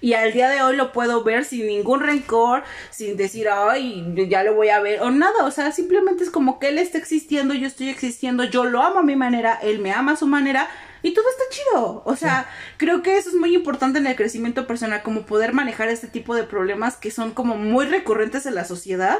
Y 0.00 0.14
al 0.14 0.32
día 0.32 0.48
de 0.48 0.62
hoy 0.62 0.76
lo 0.76 0.92
puedo 0.92 1.24
ver 1.24 1.44
sin 1.44 1.66
ningún 1.66 2.00
rencor, 2.00 2.62
sin 2.90 3.16
decir, 3.16 3.48
ay, 3.48 4.14
ya 4.28 4.42
lo 4.42 4.54
voy 4.54 4.68
a 4.68 4.80
ver, 4.80 5.02
o 5.02 5.10
nada, 5.10 5.44
o 5.44 5.50
sea, 5.50 5.72
simplemente 5.72 6.24
es 6.24 6.30
como 6.30 6.58
que 6.58 6.68
él 6.68 6.78
está 6.78 6.98
existiendo, 6.98 7.54
yo 7.54 7.66
estoy 7.66 7.88
existiendo, 7.88 8.44
yo 8.44 8.64
lo 8.64 8.82
amo 8.82 9.00
a 9.00 9.02
mi 9.02 9.16
manera, 9.16 9.58
él 9.62 9.80
me 9.80 9.92
ama 9.92 10.12
a 10.12 10.16
su 10.16 10.26
manera, 10.26 10.68
y 11.02 11.14
todo 11.14 11.24
está 11.30 11.44
chido. 11.50 12.02
O 12.04 12.16
sea, 12.16 12.48
creo 12.76 13.02
que 13.02 13.16
eso 13.16 13.30
es 13.30 13.36
muy 13.36 13.54
importante 13.54 13.98
en 13.98 14.06
el 14.06 14.16
crecimiento 14.16 14.66
personal, 14.66 15.02
como 15.02 15.22
poder 15.22 15.52
manejar 15.52 15.88
este 15.88 16.08
tipo 16.08 16.34
de 16.34 16.44
problemas 16.44 16.96
que 16.96 17.10
son 17.10 17.32
como 17.32 17.56
muy 17.56 17.86
recurrentes 17.86 18.46
en 18.46 18.54
la 18.54 18.64
sociedad, 18.64 19.18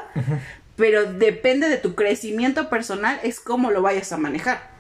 pero 0.77 1.13
depende 1.13 1.69
de 1.69 1.79
tu 1.79 1.95
crecimiento 1.95 2.69
personal, 2.69 3.19
es 3.23 3.41
cómo 3.41 3.71
lo 3.71 3.83
vayas 3.83 4.13
a 4.13 4.17
manejar. 4.17 4.71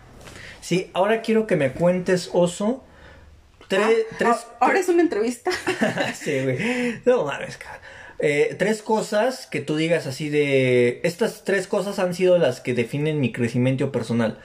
Sí, 0.61 0.91
ahora 0.93 1.23
quiero 1.23 1.47
que 1.47 1.57
me 1.57 1.73
cuentes, 1.73 2.31
Oso. 2.33 2.85
Tres, 3.69 4.07
tres, 4.19 4.37
ahora 4.61 4.79
es 4.79 4.89
una 4.89 5.03
entrevista. 5.03 5.51
sí, 6.15 6.41
güey. 6.43 7.01
No 7.05 7.25
mames, 7.25 7.57
cara. 7.59 7.81
Eh, 8.19 8.57
tres 8.59 8.83
cosas 8.83 9.47
que 9.47 9.61
tú 9.61 9.77
digas 9.77 10.07
así 10.07 10.29
de... 10.29 11.01
Estas 11.05 11.45
tres 11.45 11.67
cosas 11.67 11.99
han 11.99 12.15
sido 12.15 12.39
las 12.39 12.61
que 12.61 12.75
definen 12.75 13.21
mi 13.21 13.31
crecimiento 13.31 13.93
personal. 13.93 14.39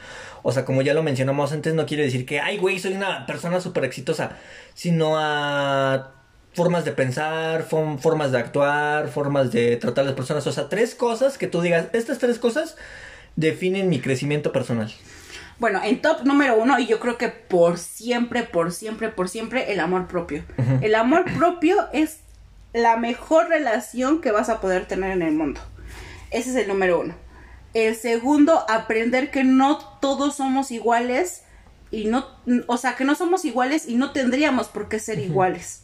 O 0.43 0.51
sea, 0.51 0.65
como 0.65 0.81
ya 0.81 0.93
lo 0.93 1.03
mencionamos 1.03 1.53
antes, 1.53 1.73
no 1.73 1.85
quiere 1.85 2.03
decir 2.03 2.25
que, 2.25 2.39
ay, 2.41 2.57
güey, 2.57 2.77
soy 2.79 2.93
una 2.93 3.25
persona 3.25 3.61
súper 3.61 3.85
exitosa, 3.85 4.37
sino 4.73 5.13
a 5.17 6.11
formas 6.53 6.85
de 6.85 6.91
pensar, 6.91 7.67
fom- 7.67 7.97
formas 7.97 8.31
de 8.31 8.37
actuar, 8.39 9.07
formas 9.07 9.51
de 9.51 9.77
tratar 9.77 10.03
a 10.03 10.07
las 10.07 10.15
personas. 10.15 10.45
O 10.45 10.51
sea, 10.51 10.69
tres 10.69 10.93
cosas 10.95 11.37
que 11.37 11.47
tú 11.47 11.61
digas, 11.61 11.87
estas 11.93 12.19
tres 12.19 12.37
cosas 12.39 12.75
definen 13.37 13.89
mi 13.89 13.99
crecimiento 14.01 14.51
personal. 14.51 14.93
Bueno, 15.59 15.81
en 15.83 16.01
top 16.01 16.23
número 16.23 16.57
uno, 16.57 16.79
y 16.79 16.87
yo 16.87 16.99
creo 16.99 17.17
que 17.17 17.29
por 17.29 17.77
siempre, 17.77 18.43
por 18.43 18.71
siempre, 18.71 19.09
por 19.09 19.29
siempre, 19.29 19.71
el 19.71 19.79
amor 19.79 20.07
propio. 20.07 20.43
El 20.81 20.95
amor 20.95 21.25
propio 21.37 21.87
es 21.93 22.19
la 22.73 22.97
mejor 22.97 23.49
relación 23.49 24.19
que 24.19 24.31
vas 24.31 24.49
a 24.49 24.59
poder 24.59 24.87
tener 24.87 25.11
en 25.11 25.21
el 25.21 25.33
mundo. 25.33 25.61
Ese 26.31 26.49
es 26.49 26.55
el 26.55 26.67
número 26.67 26.99
uno. 26.99 27.13
El 27.73 27.95
segundo, 27.95 28.65
aprender 28.69 29.31
que 29.31 29.43
no 29.43 29.77
todos 29.99 30.35
somos 30.35 30.71
iguales 30.71 31.43
y 31.91 32.05
no, 32.05 32.27
o 32.67 32.77
sea, 32.77 32.95
que 32.95 33.05
no 33.05 33.15
somos 33.15 33.45
iguales 33.45 33.87
y 33.87 33.95
no 33.95 34.11
tendríamos 34.11 34.67
por 34.67 34.89
qué 34.89 34.99
ser 34.99 35.19
iguales. 35.19 35.83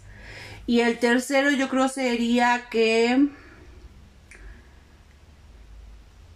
Y 0.66 0.82
el 0.82 1.00
tercero, 1.00 1.52
yo 1.52 1.70
creo 1.70 1.88
sería 1.88 2.66
que 2.70 3.30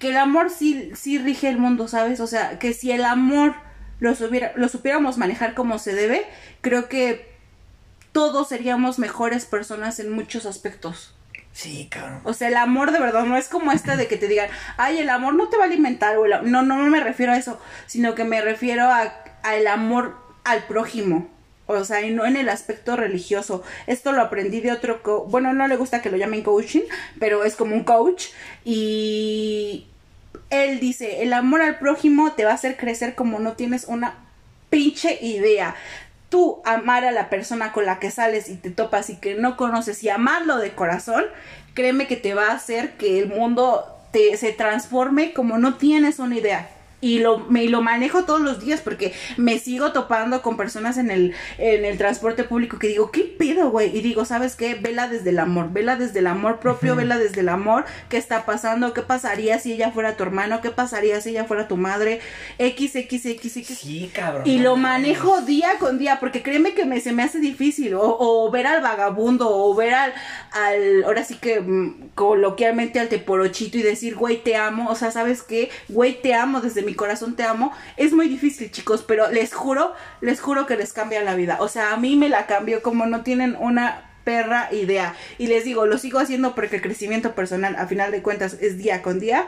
que 0.03 0.09
el 0.09 0.17
amor 0.17 0.49
sí, 0.51 0.91
sí 0.93 1.17
rige 1.17 1.47
el 1.49 1.57
mundo, 1.57 1.87
¿sabes? 1.87 2.19
O 2.19 2.27
sea, 2.27 2.59
que 2.59 2.73
si 2.73 2.91
el 2.91 3.05
amor 3.05 3.55
lo, 3.99 4.13
lo 4.55 4.67
supiéramos 4.69 5.17
manejar 5.17 5.53
como 5.55 5.79
se 5.79 5.95
debe, 5.95 6.25
creo 6.61 6.89
que 6.89 7.33
todos 8.11 8.49
seríamos 8.49 8.99
mejores 8.99 9.45
personas 9.45 9.99
en 9.99 10.11
muchos 10.11 10.45
aspectos. 10.45 11.15
Sí, 11.53 11.87
cabrón. 11.89 12.19
O 12.25 12.33
sea, 12.33 12.47
el 12.49 12.57
amor 12.57 12.91
de 12.91 12.99
verdad 12.99 13.23
no 13.25 13.37
es 13.37 13.47
como 13.47 13.71
este 13.71 13.95
de 13.95 14.07
que 14.07 14.17
te 14.17 14.27
digan, 14.27 14.49
ay, 14.77 14.99
el 14.99 15.09
amor 15.09 15.35
no 15.35 15.49
te 15.49 15.57
va 15.57 15.63
a 15.63 15.67
alimentar, 15.67 16.17
o 16.17 16.25
el 16.25 16.33
a-". 16.33 16.41
no, 16.41 16.63
no, 16.63 16.75
no 16.77 16.89
me 16.89 16.99
refiero 16.99 17.31
a 17.31 17.37
eso, 17.37 17.59
sino 17.85 18.13
que 18.15 18.23
me 18.23 18.41
refiero 18.41 18.85
a, 18.89 19.13
a 19.43 19.55
el 19.55 19.67
amor 19.67 20.17
al 20.43 20.63
prójimo. 20.65 21.29
O 21.65 21.85
sea, 21.85 22.01
y 22.01 22.11
no 22.11 22.25
en 22.25 22.35
el 22.35 22.49
aspecto 22.49 22.97
religioso. 22.97 23.63
Esto 23.87 24.11
lo 24.11 24.21
aprendí 24.21 24.59
de 24.59 24.73
otro, 24.73 25.01
co- 25.01 25.23
bueno, 25.25 25.53
no 25.53 25.65
le 25.67 25.77
gusta 25.77 26.01
que 26.01 26.09
lo 26.09 26.17
llamen 26.17 26.43
coaching, 26.43 26.81
pero 27.19 27.45
es 27.45 27.55
como 27.55 27.73
un 27.73 27.83
coach. 27.85 28.25
Y 28.65 29.87
él 30.53 30.79
dice, 30.79 31.23
el 31.23 31.33
amor 31.33 31.61
al 31.61 31.79
prójimo 31.79 32.33
te 32.33 32.45
va 32.45 32.51
a 32.51 32.55
hacer 32.55 32.77
crecer 32.77 33.15
como 33.15 33.39
no 33.39 33.53
tienes 33.53 33.85
una 33.87 34.15
pinche 34.69 35.17
idea. 35.21 35.75
Tú 36.29 36.61
amar 36.65 37.05
a 37.05 37.11
la 37.11 37.29
persona 37.29 37.71
con 37.71 37.85
la 37.85 37.99
que 37.99 38.11
sales 38.11 38.49
y 38.49 38.55
te 38.55 38.69
topas 38.69 39.09
y 39.09 39.17
que 39.17 39.35
no 39.35 39.57
conoces 39.57 40.03
y 40.03 40.09
amarlo 40.09 40.57
de 40.57 40.71
corazón, 40.71 41.25
créeme 41.73 42.07
que 42.07 42.17
te 42.17 42.33
va 42.33 42.47
a 42.47 42.55
hacer 42.55 42.93
que 42.93 43.19
el 43.19 43.27
mundo 43.27 43.85
te, 44.11 44.37
se 44.37 44.51
transforme 44.51 45.33
como 45.33 45.57
no 45.57 45.75
tienes 45.75 46.19
una 46.19 46.37
idea. 46.37 46.69
Y 47.03 47.19
lo, 47.19 47.39
me, 47.39 47.65
lo 47.67 47.81
manejo 47.81 48.23
todos 48.23 48.39
los 48.39 48.61
días 48.61 48.79
porque 48.79 49.13
me 49.35 49.59
sigo 49.59 49.91
topando 49.91 50.41
con 50.41 50.55
personas 50.55 50.97
en 50.97 51.11
el, 51.11 51.33
en 51.57 51.83
el 51.83 51.97
transporte 51.97 52.45
público 52.45 52.79
que 52.79 52.87
digo, 52.87 53.11
¿qué 53.11 53.23
pedo, 53.23 53.71
güey? 53.71 53.95
Y 53.95 53.99
digo, 53.99 54.23
¿sabes 54.23 54.55
qué? 54.55 54.75
Vela 54.75 55.09
desde 55.09 55.31
el 55.31 55.39
amor, 55.39 55.73
vela 55.73 55.97
desde 55.97 56.19
el 56.19 56.27
amor 56.27 56.61
propio, 56.61 56.95
vela 56.95 57.17
desde 57.17 57.41
el 57.41 57.49
amor. 57.49 57.83
¿Qué 58.07 58.15
está 58.15 58.45
pasando? 58.45 58.93
¿Qué 58.93 59.01
pasaría 59.01 59.59
si 59.59 59.73
ella 59.73 59.91
fuera 59.91 60.15
tu 60.15 60.23
hermano? 60.23 60.61
¿Qué 60.61 60.69
pasaría 60.69 61.19
si 61.19 61.31
ella 61.31 61.43
fuera 61.43 61.67
tu 61.67 61.75
madre? 61.75 62.21
X, 62.57 62.95
X, 62.95 63.25
X, 63.25 63.57
X. 63.57 63.77
Sí, 63.79 64.09
cabrón. 64.13 64.43
Y 64.45 64.59
lo 64.59 64.77
manejo 64.77 65.41
día 65.41 65.71
con 65.79 65.97
día, 65.97 66.21
porque 66.21 66.41
créeme 66.41 66.73
que 66.73 66.85
me, 66.85 67.01
se 67.01 67.11
me 67.11 67.23
hace 67.23 67.39
difícil. 67.39 67.95
O, 67.95 68.15
o 68.17 68.49
ver 68.49 68.65
al 68.65 68.81
vagabundo, 68.81 69.49
o 69.49 69.75
ver 69.75 69.93
al, 69.93 70.13
al 70.51 71.03
ahora 71.03 71.25
sí 71.25 71.35
que 71.35 71.59
mm, 71.59 72.11
coloquialmente 72.15 73.01
al 73.01 73.09
teporochito 73.09 73.77
y 73.77 73.81
decir, 73.81 74.15
güey, 74.15 74.41
te 74.41 74.55
amo. 74.55 74.89
O 74.89 74.95
sea, 74.95 75.11
¿sabes 75.11 75.41
qué? 75.43 75.69
Güey, 75.89 76.21
te 76.21 76.33
amo, 76.33 76.61
desde 76.61 76.81
mi 76.81 76.92
corazón 76.95 77.35
te 77.35 77.43
amo. 77.43 77.71
Es 77.97 78.13
muy 78.13 78.27
difícil, 78.29 78.71
chicos, 78.71 79.03
pero 79.07 79.29
les 79.31 79.53
juro, 79.53 79.93
les 80.21 80.39
juro 80.41 80.65
que 80.65 80.75
les 80.75 80.93
cambia 80.93 81.21
la 81.23 81.35
vida. 81.35 81.57
O 81.59 81.67
sea, 81.67 81.93
a 81.93 81.97
mí 81.97 82.15
me 82.15 82.29
la 82.29 82.45
cambió 82.47 82.81
como 82.81 83.05
no 83.05 83.23
tienen 83.23 83.55
una 83.59 84.09
perra 84.23 84.69
idea. 84.71 85.15
Y 85.37 85.47
les 85.47 85.65
digo, 85.65 85.85
lo 85.85 85.97
sigo 85.97 86.19
haciendo 86.19 86.55
porque 86.55 86.77
el 86.77 86.81
crecimiento 86.81 87.35
personal, 87.35 87.75
a 87.77 87.87
final 87.87 88.11
de 88.11 88.21
cuentas, 88.21 88.57
es 88.61 88.77
día 88.77 89.01
con 89.01 89.19
día. 89.19 89.47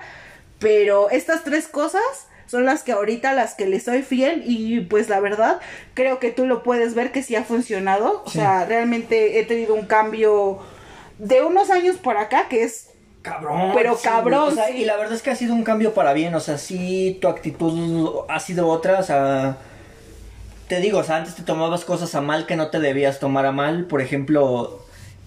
Pero 0.60 1.10
estas 1.10 1.44
tres 1.44 1.68
cosas 1.68 2.02
son 2.48 2.66
las 2.66 2.84
que 2.84 2.92
ahorita 2.92 3.34
las 3.34 3.56
que 3.56 3.66
le 3.66 3.80
soy 3.80 4.04
fiel 4.04 4.44
y 4.46 4.82
pues 4.82 5.10
la 5.10 5.20
verdad 5.20 5.60
creo 5.96 6.20
que 6.20 6.32
tú 6.32 6.46
lo 6.46 6.62
puedes 6.62 6.94
ver 6.94 7.12
que 7.12 7.24
sí 7.24 7.36
ha 7.36 7.44
funcionado. 7.44 8.24
O 8.26 8.30
Sí. 8.30 8.38
sea, 8.40 8.66
realmente 8.66 9.40
he 9.40 9.46
tenido 9.46 9.74
un 9.74 9.86
cambio 9.88 10.60
de 11.18 11.42
unos 11.42 11.70
años 11.72 11.98
por 11.98 12.18
acá 12.18 12.48
que 12.50 12.64
es 12.64 12.90
Cabrón. 13.26 13.72
Pero 13.74 13.96
sí, 13.98 14.04
cabrón, 14.04 14.50
o 14.50 14.52
sea. 14.52 14.70
Y 14.70 14.86
la 14.86 14.96
verdad 14.98 15.14
es 15.16 15.22
que 15.22 15.32
ha 15.32 15.36
sido 15.36 15.54
un 15.54 15.64
cambio 15.64 15.94
para 15.94 16.14
bien. 16.14 16.34
O 16.36 16.40
sea, 16.40 16.58
sí, 16.58 17.18
tu 17.22 17.28
actitud 17.28 18.22
ha 18.30 18.40
sido 18.40 18.68
otra. 18.68 19.00
O 19.00 19.04
sea, 19.04 19.58
te 20.68 20.80
digo, 20.80 21.00
o 21.00 21.04
sea, 21.04 21.18
antes 21.18 21.36
te 21.36 21.42
tomabas 21.44 21.86
cosas 21.86 22.14
a 22.16 22.22
mal 22.22 22.46
que 22.46 22.56
no 22.56 22.70
te 22.70 22.80
debías 22.80 23.20
tomar 23.20 23.46
a 23.46 23.52
mal. 23.52 23.86
Por 23.86 24.02
ejemplo, 24.02 24.80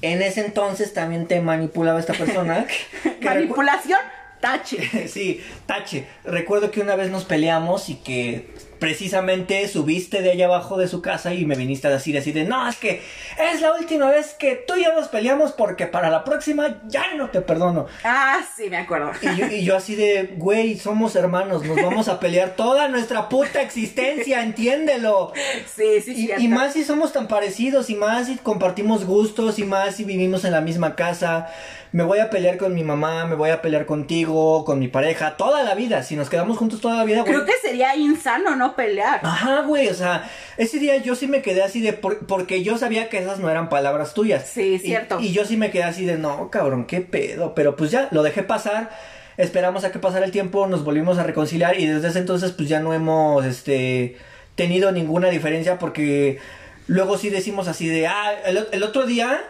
en 0.03 0.23
ese 0.23 0.45
entonces 0.45 0.95
también 0.95 1.27
te 1.27 1.41
manipulaba 1.41 1.99
esta 2.01 2.15
persona. 2.15 2.67
que- 2.67 3.11
que 3.21 3.27
recu- 3.27 3.35
manipulación, 3.35 3.99
tache. 4.41 5.09
sí, 5.09 5.43
tache. 5.67 6.07
Recuerdo 6.25 6.71
que 6.71 6.81
una 6.81 6.95
vez 6.97 7.11
nos 7.11 7.25
peleamos 7.25 7.89
y 7.89 7.97
que 7.97 8.49
precisamente 8.79 9.67
subiste 9.69 10.23
de 10.23 10.31
allá 10.33 10.47
abajo 10.47 10.77
de 10.79 10.89
su 10.89 11.03
casa 11.03 11.35
y 11.35 11.45
me 11.47 11.55
viniste 11.57 11.89
a 11.89 11.91
decir 11.91 12.17
así 12.19 12.33
de, 12.33 12.45
no, 12.45 12.69
es 12.69 12.77
que 12.77 13.03
es 13.39 13.61
la 13.61 13.73
última 13.75 14.11
vez 14.11 14.35
que 14.35 14.55
tú 14.57 14.75
y 14.77 14.85
yo 14.85 14.95
nos 14.95 15.09
peleamos 15.09 15.53
porque 15.53 15.87
para 15.87 16.11
la 16.11 16.25
próxima 16.25 16.81
ya 16.89 17.15
no 17.17 17.31
te 17.31 17.41
perdono. 17.41 17.87
Ah, 18.05 18.41
sí, 18.57 18.69
me 18.71 18.77
acuerdo. 18.79 19.13
Y 19.23 19.37
yo, 19.37 19.47
y 19.47 19.65
yo 19.65 19.77
así 19.77 19.95
de, 19.95 20.35
güey, 20.37 20.79
somos 20.79 21.15
hermanos, 21.17 21.65
nos 21.65 21.77
vamos 21.81 22.09
a 22.09 22.21
pelear 22.21 22.51
toda 22.57 22.89
nuestra 22.89 23.29
puta 23.29 23.61
existencia, 23.63 24.43
entiéndelo. 24.43 25.33
Sí, 25.75 26.01
sí, 26.05 26.13
Y, 26.13 26.27
cierto. 26.27 26.43
y 26.43 26.49
más 26.49 26.73
si 26.73 26.85
somos 26.85 27.13
tan 27.13 27.29
parecidos, 27.29 27.91
y 27.91 27.95
más 27.95 28.27
si 28.27 28.37
compartimos 28.37 29.05
gustos, 29.05 29.59
y 29.59 29.65
más 29.65 29.97
si 29.97 30.05
vivimos 30.05 30.45
en 30.45 30.53
la 30.53 30.61
misma 30.61 30.95
casa. 30.97 31.49
Me 31.91 32.05
voy 32.05 32.19
a 32.19 32.29
pelear 32.29 32.59
con 32.59 32.75
mi 32.75 32.85
mamá, 32.85 33.25
me 33.25 33.35
voy 33.35 33.49
a 33.49 33.63
pelear 33.63 33.87
contigo, 33.87 34.65
con 34.67 34.79
mi 34.79 34.89
pareja, 34.89 35.39
toda 35.39 35.63
la 35.63 35.75
vida. 35.75 36.03
Si 36.03 36.17
nos 36.17 36.29
quedamos 36.29 36.59
juntos 36.59 36.83
toda 36.83 36.97
la 36.97 37.05
vida, 37.05 37.23
güey. 37.23 37.33
Creo 37.33 37.47
que 37.47 37.55
sería 37.63 37.97
insano 37.97 38.57
no 38.57 38.68
pelear. 38.75 39.21
Ajá, 39.23 39.63
güey, 39.63 39.89
o 39.89 39.95
sea, 39.95 40.31
ese 40.57 40.79
día 40.79 40.97
yo 40.99 41.15
sí 41.15 41.27
me 41.27 41.43
quedé 41.43 41.63
así 41.63 41.81
de, 41.81 41.93
por- 41.93 42.27
porque 42.27 42.63
yo 42.63 42.79
sabía 42.79 43.09
que 43.09 43.19
esas 43.19 43.39
no 43.39 43.51
eran 43.51 43.69
palabras 43.69 44.15
tuyas. 44.15 44.47
Sí, 44.47 44.79
cierto. 44.79 45.21
Y, 45.21 45.33
yo 45.33 45.45
sí 45.45 45.57
me 45.57 45.71
quedé 45.71 45.85
así 45.85 46.05
de, 46.05 46.17
no, 46.19 46.51
cabrón, 46.51 46.87
qué 46.87 47.01
pedo. 47.01 47.55
Pero 47.55 47.77
pues 47.77 47.91
ya, 47.91 48.09
lo 48.11 48.23
dejé 48.23 48.43
pasar, 48.43 48.91
esperamos 49.37 49.85
a 49.85 49.93
que 49.93 49.99
pasara 49.99 50.25
el 50.25 50.33
tiempo, 50.33 50.67
nos 50.67 50.85
volvimos 50.85 51.19
a 51.19 51.23
reconciliar 51.23 51.79
y 51.79 51.87
desde 51.87 52.09
ese 52.09 52.19
entonces 52.19 52.53
pues 52.53 52.69
ya 52.69 52.81
no 52.81 52.93
hemos, 52.95 53.45
este, 53.45 54.17
tenido 54.55 54.93
ninguna 54.93 55.29
diferencia 55.29 55.79
porque 55.79 56.39
luego 56.87 57.19
sí 57.19 57.31
decimos 57.31 57.69
así 57.69 57.89
de, 57.89 58.07
ah, 58.07 58.33
el, 58.47 58.67
el 58.73 58.83
otro 58.83 59.07
día... 59.07 59.41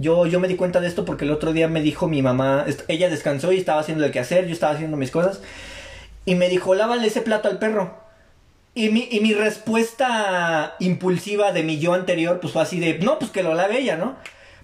Yo, 0.00 0.26
yo 0.26 0.38
me 0.38 0.46
di 0.46 0.54
cuenta 0.54 0.80
de 0.80 0.86
esto 0.86 1.04
porque 1.04 1.24
el 1.24 1.32
otro 1.32 1.52
día 1.52 1.66
me 1.66 1.80
dijo 1.80 2.06
mi 2.06 2.22
mamá, 2.22 2.66
ella 2.86 3.10
descansó 3.10 3.50
y 3.50 3.58
estaba 3.58 3.80
haciendo 3.80 4.04
el 4.04 4.12
quehacer, 4.12 4.46
yo 4.46 4.52
estaba 4.52 4.72
haciendo 4.72 4.96
mis 4.96 5.10
cosas, 5.10 5.40
y 6.24 6.36
me 6.36 6.48
dijo, 6.48 6.76
lávale 6.76 7.08
ese 7.08 7.20
plato 7.20 7.48
al 7.48 7.58
perro. 7.58 7.98
Y 8.78 8.90
mi, 8.90 9.08
y 9.10 9.18
mi 9.18 9.34
respuesta 9.34 10.76
impulsiva 10.78 11.50
de 11.50 11.64
mi 11.64 11.80
yo 11.80 11.94
anterior, 11.94 12.38
pues 12.38 12.52
fue 12.52 12.62
así 12.62 12.78
de, 12.78 13.00
no, 13.00 13.18
pues 13.18 13.32
que 13.32 13.42
lo 13.42 13.54
lave 13.54 13.80
ella, 13.80 13.96
¿no? 13.96 14.14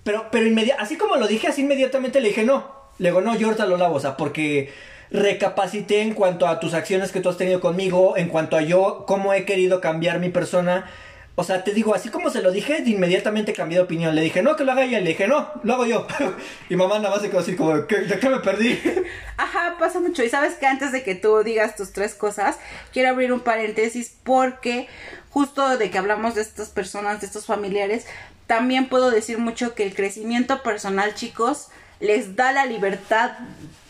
Pero, 0.04 0.28
pero 0.30 0.48
así 0.78 0.96
como 0.96 1.16
lo 1.16 1.26
dije, 1.26 1.48
así 1.48 1.62
inmediatamente 1.62 2.20
le 2.20 2.28
dije, 2.28 2.44
no. 2.44 2.70
Le 2.98 3.08
digo, 3.08 3.22
no, 3.22 3.36
yo 3.36 3.48
ahorita 3.48 3.66
lo 3.66 3.76
lavo, 3.76 3.96
o 3.96 4.00
sea, 4.00 4.16
porque 4.16 4.72
recapacité 5.10 6.02
en 6.02 6.14
cuanto 6.14 6.46
a 6.46 6.60
tus 6.60 6.74
acciones 6.74 7.10
que 7.10 7.18
tú 7.18 7.28
has 7.28 7.36
tenido 7.36 7.60
conmigo, 7.60 8.16
en 8.16 8.28
cuanto 8.28 8.56
a 8.56 8.62
yo, 8.62 9.02
cómo 9.04 9.34
he 9.34 9.44
querido 9.44 9.80
cambiar 9.80 10.20
mi 10.20 10.28
persona. 10.28 10.88
O 11.36 11.42
sea, 11.42 11.64
te 11.64 11.72
digo, 11.72 11.94
así 11.94 12.10
como 12.10 12.30
se 12.30 12.42
lo 12.42 12.52
dije, 12.52 12.82
inmediatamente 12.86 13.52
cambié 13.52 13.78
de 13.78 13.84
opinión. 13.84 14.14
Le 14.14 14.22
dije, 14.22 14.42
no, 14.42 14.54
que 14.54 14.62
lo 14.62 14.70
haga 14.70 14.84
ella. 14.84 15.00
Le 15.00 15.10
dije, 15.10 15.26
no, 15.26 15.50
lo 15.64 15.74
hago 15.74 15.86
yo. 15.86 16.06
y 16.68 16.76
mamá 16.76 16.98
nada 16.98 17.10
más 17.10 17.22
se 17.22 17.28
quedó 17.30 17.40
así 17.40 17.56
como, 17.56 17.86
¿qué, 17.88 18.02
¿de 18.02 18.18
qué 18.20 18.28
me 18.28 18.38
perdí? 18.38 18.80
Ajá, 19.36 19.76
pasa 19.78 19.98
mucho. 19.98 20.22
Y 20.22 20.28
sabes 20.28 20.54
que 20.54 20.66
antes 20.66 20.92
de 20.92 21.02
que 21.02 21.16
tú 21.16 21.42
digas 21.42 21.74
tus 21.74 21.92
tres 21.92 22.14
cosas, 22.14 22.56
quiero 22.92 23.08
abrir 23.08 23.32
un 23.32 23.40
paréntesis 23.40 24.14
porque 24.22 24.86
justo 25.30 25.76
de 25.76 25.90
que 25.90 25.98
hablamos 25.98 26.36
de 26.36 26.42
estas 26.42 26.68
personas, 26.68 27.20
de 27.20 27.26
estos 27.26 27.46
familiares, 27.46 28.06
también 28.46 28.88
puedo 28.88 29.10
decir 29.10 29.38
mucho 29.38 29.74
que 29.74 29.82
el 29.82 29.94
crecimiento 29.94 30.62
personal, 30.62 31.14
chicos, 31.14 31.68
les 31.98 32.36
da 32.36 32.52
la 32.52 32.66
libertad 32.66 33.32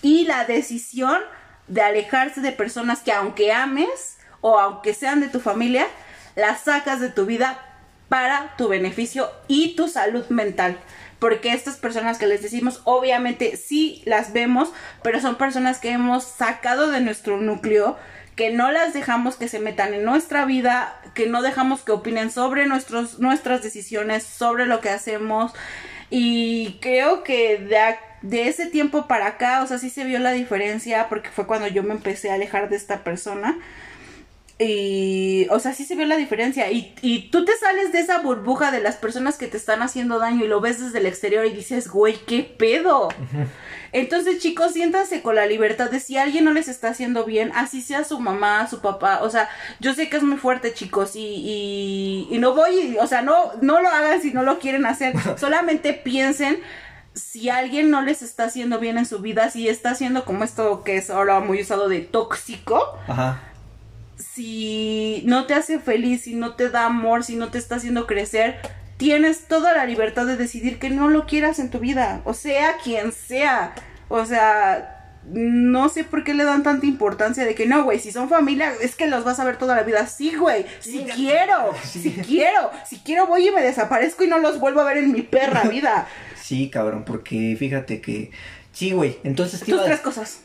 y 0.01 0.24
la 0.24 0.47
decisión 0.47 1.18
de 1.68 1.82
alejarse 1.82 2.40
de 2.40 2.53
personas 2.53 3.01
que 3.01 3.12
aunque 3.12 3.53
ames 3.53 4.16
o 4.40 4.59
aunque 4.59 4.95
sean 4.95 5.20
de 5.20 5.28
tu 5.28 5.40
familia, 5.40 5.86
las 6.37 6.62
sacas 6.62 7.01
de 7.01 7.11
tu 7.11 7.26
vida 7.26 7.59
para 8.09 8.55
tu 8.57 8.68
beneficio 8.68 9.30
y 9.49 9.76
tu 9.76 9.89
salud 9.89 10.26
mental. 10.28 10.78
Porque 11.18 11.53
estas 11.53 11.76
personas 11.76 12.18
que 12.18 12.26
les 12.26 12.43
decimos, 12.43 12.80
obviamente 12.85 13.57
sí 13.57 14.03
las 14.05 14.32
vemos, 14.32 14.72
pero 15.03 15.20
son 15.20 15.37
personas 15.37 15.78
que 15.78 15.91
hemos 15.91 16.24
sacado 16.24 16.91
de 16.91 17.01
nuestro 17.01 17.41
núcleo, 17.41 17.97
que 18.37 18.51
no 18.51 18.70
las 18.72 18.93
dejamos 18.93 19.37
que 19.37 19.49
se 19.49 19.61
metan 19.61 19.95
en 19.95 20.05
nuestra 20.05 20.45
vida, 20.45 21.01
que 21.14 21.26
no 21.26 21.41
dejamos 21.41 21.82
que 21.82 21.93
opinen 21.93 22.30
sobre 22.30 22.66
nuestros, 22.66 23.20
nuestras 23.20 23.62
decisiones, 23.62 24.24
sobre 24.24 24.66
lo 24.66 24.80
que 24.80 24.91
hacemos. 24.91 25.53
Y 26.11 26.78
creo 26.80 27.22
que 27.22 27.59
de, 27.59 27.78
de 28.22 28.49
ese 28.49 28.66
tiempo 28.66 29.07
para 29.07 29.28
acá, 29.28 29.62
o 29.62 29.66
sea, 29.66 29.78
sí 29.78 29.89
se 29.89 30.05
vio 30.05 30.18
la 30.18 30.32
diferencia, 30.32 31.09
porque 31.09 31.30
fue 31.30 31.47
cuando 31.47 31.68
yo 31.68 31.82
me 31.82 31.95
empecé 31.95 32.30
a 32.30 32.35
alejar 32.35 32.68
de 32.68 32.76
esta 32.76 33.05
persona. 33.05 33.57
Y, 34.59 35.48
o 35.50 35.59
sea, 35.59 35.74
sí 35.74 35.84
se 35.84 35.96
vio 35.96 36.07
la 36.07 36.16
diferencia. 36.16 36.70
Y, 36.70 36.94
y 37.02 37.30
tú 37.30 37.44
te 37.44 37.57
sales 37.57 37.92
de 37.92 38.00
esa 38.00 38.20
burbuja 38.20 38.70
de 38.70 38.80
las 38.80 38.96
personas 38.96 39.36
que 39.36 39.48
te 39.48 39.57
están 39.57 39.82
haciendo 39.82 40.18
daño 40.18 40.44
y 40.44 40.48
lo 40.48 40.61
ves 40.61 40.80
desde 40.80 40.98
el 40.98 41.07
exterior 41.07 41.44
y 41.44 41.50
dices, 41.50 41.88
güey, 41.88 42.14
¿qué 42.26 42.42
pedo? 42.42 43.09
Entonces, 43.92 44.38
chicos, 44.38 44.72
siéntanse 44.72 45.22
con 45.22 45.34
la 45.34 45.46
libertad 45.46 45.90
de 45.90 46.00
si 46.00 46.16
alguien 46.18 46.44
no 46.44 46.52
les 46.52 46.68
está 46.68 46.88
haciendo 46.88 47.24
bien, 47.24 47.52
así 47.55 47.80
sea 47.80 48.05
su 48.05 48.20
mamá, 48.20 48.68
su 48.68 48.80
papá. 48.80 49.20
O 49.22 49.30
sea, 49.30 49.48
yo 49.80 49.94
sé 49.94 50.09
que 50.09 50.16
es 50.16 50.22
muy 50.22 50.36
fuerte, 50.36 50.72
chicos, 50.72 51.16
y, 51.16 51.20
y, 51.20 52.28
y 52.30 52.38
no 52.38 52.55
voy, 52.55 52.96
o 53.00 53.07
sea, 53.07 53.22
no, 53.22 53.52
no 53.61 53.80
lo 53.80 53.88
hagan 53.88 54.20
si 54.22 54.32
no 54.32 54.42
lo 54.42 54.59
quieren 54.59 54.86
hacer. 54.86 55.14
Solamente 55.38 55.92
piensen 55.92 56.61
si 57.12 57.48
alguien 57.48 57.90
no 57.90 58.02
les 58.02 58.22
está 58.22 58.44
haciendo 58.44 58.78
bien 58.78 58.98
en 58.98 59.07
su 59.07 59.20
vida, 59.20 59.50
si 59.50 59.68
está 59.68 59.90
haciendo 59.90 60.24
como 60.24 60.44
esto 60.44 60.82
que 60.82 60.96
es 60.96 61.11
ahora 61.11 61.38
muy 61.40 61.61
usado 61.62 61.88
de 61.88 62.00
tóxico 62.00 62.98
Ajá. 63.07 63.40
Si 64.16 65.22
no 65.26 65.46
te 65.46 65.54
hace 65.54 65.78
feliz, 65.78 66.22
si 66.22 66.34
no 66.34 66.54
te 66.54 66.70
da 66.70 66.86
amor, 66.86 67.24
si 67.24 67.36
no 67.36 67.50
te 67.50 67.58
está 67.58 67.76
haciendo 67.76 68.06
crecer, 68.06 68.58
tienes 68.96 69.46
toda 69.48 69.72
la 69.74 69.84
libertad 69.86 70.26
de 70.26 70.36
decidir 70.36 70.78
que 70.78 70.90
no 70.90 71.08
lo 71.08 71.26
quieras 71.26 71.58
en 71.58 71.70
tu 71.70 71.78
vida, 71.80 72.22
o 72.24 72.34
sea, 72.34 72.76
quien 72.82 73.12
sea. 73.12 73.74
O 74.08 74.24
sea, 74.26 75.20
no 75.26 75.88
sé 75.88 76.04
por 76.04 76.22
qué 76.22 76.34
le 76.34 76.44
dan 76.44 76.62
tanta 76.62 76.86
importancia 76.86 77.44
de 77.44 77.54
que 77.54 77.66
no, 77.66 77.82
güey, 77.84 77.98
si 77.98 78.12
son 78.12 78.28
familia, 78.28 78.72
es 78.82 78.94
que 78.94 79.06
los 79.06 79.24
vas 79.24 79.40
a 79.40 79.44
ver 79.44 79.56
toda 79.56 79.74
la 79.74 79.82
vida. 79.82 80.06
Sí, 80.06 80.34
güey, 80.36 80.66
si 80.80 80.98
Sí. 81.00 81.06
quiero, 81.14 81.72
Sí. 81.82 82.00
si 82.02 82.10
quiero, 82.12 82.70
si 82.88 82.98
quiero 82.98 83.26
voy 83.26 83.48
y 83.48 83.50
me 83.50 83.62
desaparezco 83.62 84.22
y 84.24 84.28
no 84.28 84.38
los 84.38 84.60
vuelvo 84.60 84.80
a 84.80 84.84
ver 84.84 84.98
en 84.98 85.12
mi 85.12 85.22
perra 85.22 85.62
vida. 85.70 86.06
Sí, 86.40 86.68
cabrón, 86.70 87.04
porque 87.04 87.56
fíjate 87.58 88.00
que... 88.00 88.30
Sí, 88.72 88.90
güey, 88.92 89.18
entonces 89.22 89.60
Tus 89.60 89.68
iba 89.68 89.84
tres 89.84 90.00
cosas. 90.00 90.40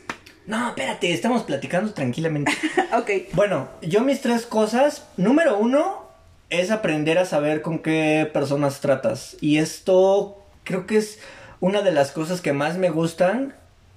No, 0.50 0.70
espérate, 0.70 1.12
estamos 1.12 1.44
platicando 1.44 1.92
tranquilamente. 1.92 2.50
ok. 2.98 3.32
bueno, 3.34 3.68
yo 3.82 4.00
mis 4.00 4.20
tres 4.20 4.46
cosas, 4.46 5.06
número 5.16 5.56
uno, 5.56 6.08
es 6.48 6.72
aprender 6.72 7.18
a 7.18 7.24
saber 7.24 7.62
con 7.62 7.78
qué 7.78 8.28
personas 8.32 8.80
tratas. 8.80 9.36
Y 9.40 9.58
esto 9.58 10.42
creo 10.64 10.88
que 10.88 10.96
es 10.96 11.20
una 11.60 11.82
de 11.82 11.92
las 11.92 12.10
cosas 12.10 12.40
que 12.40 12.52
más 12.52 12.78
me 12.78 12.90
gustan, 12.90 13.54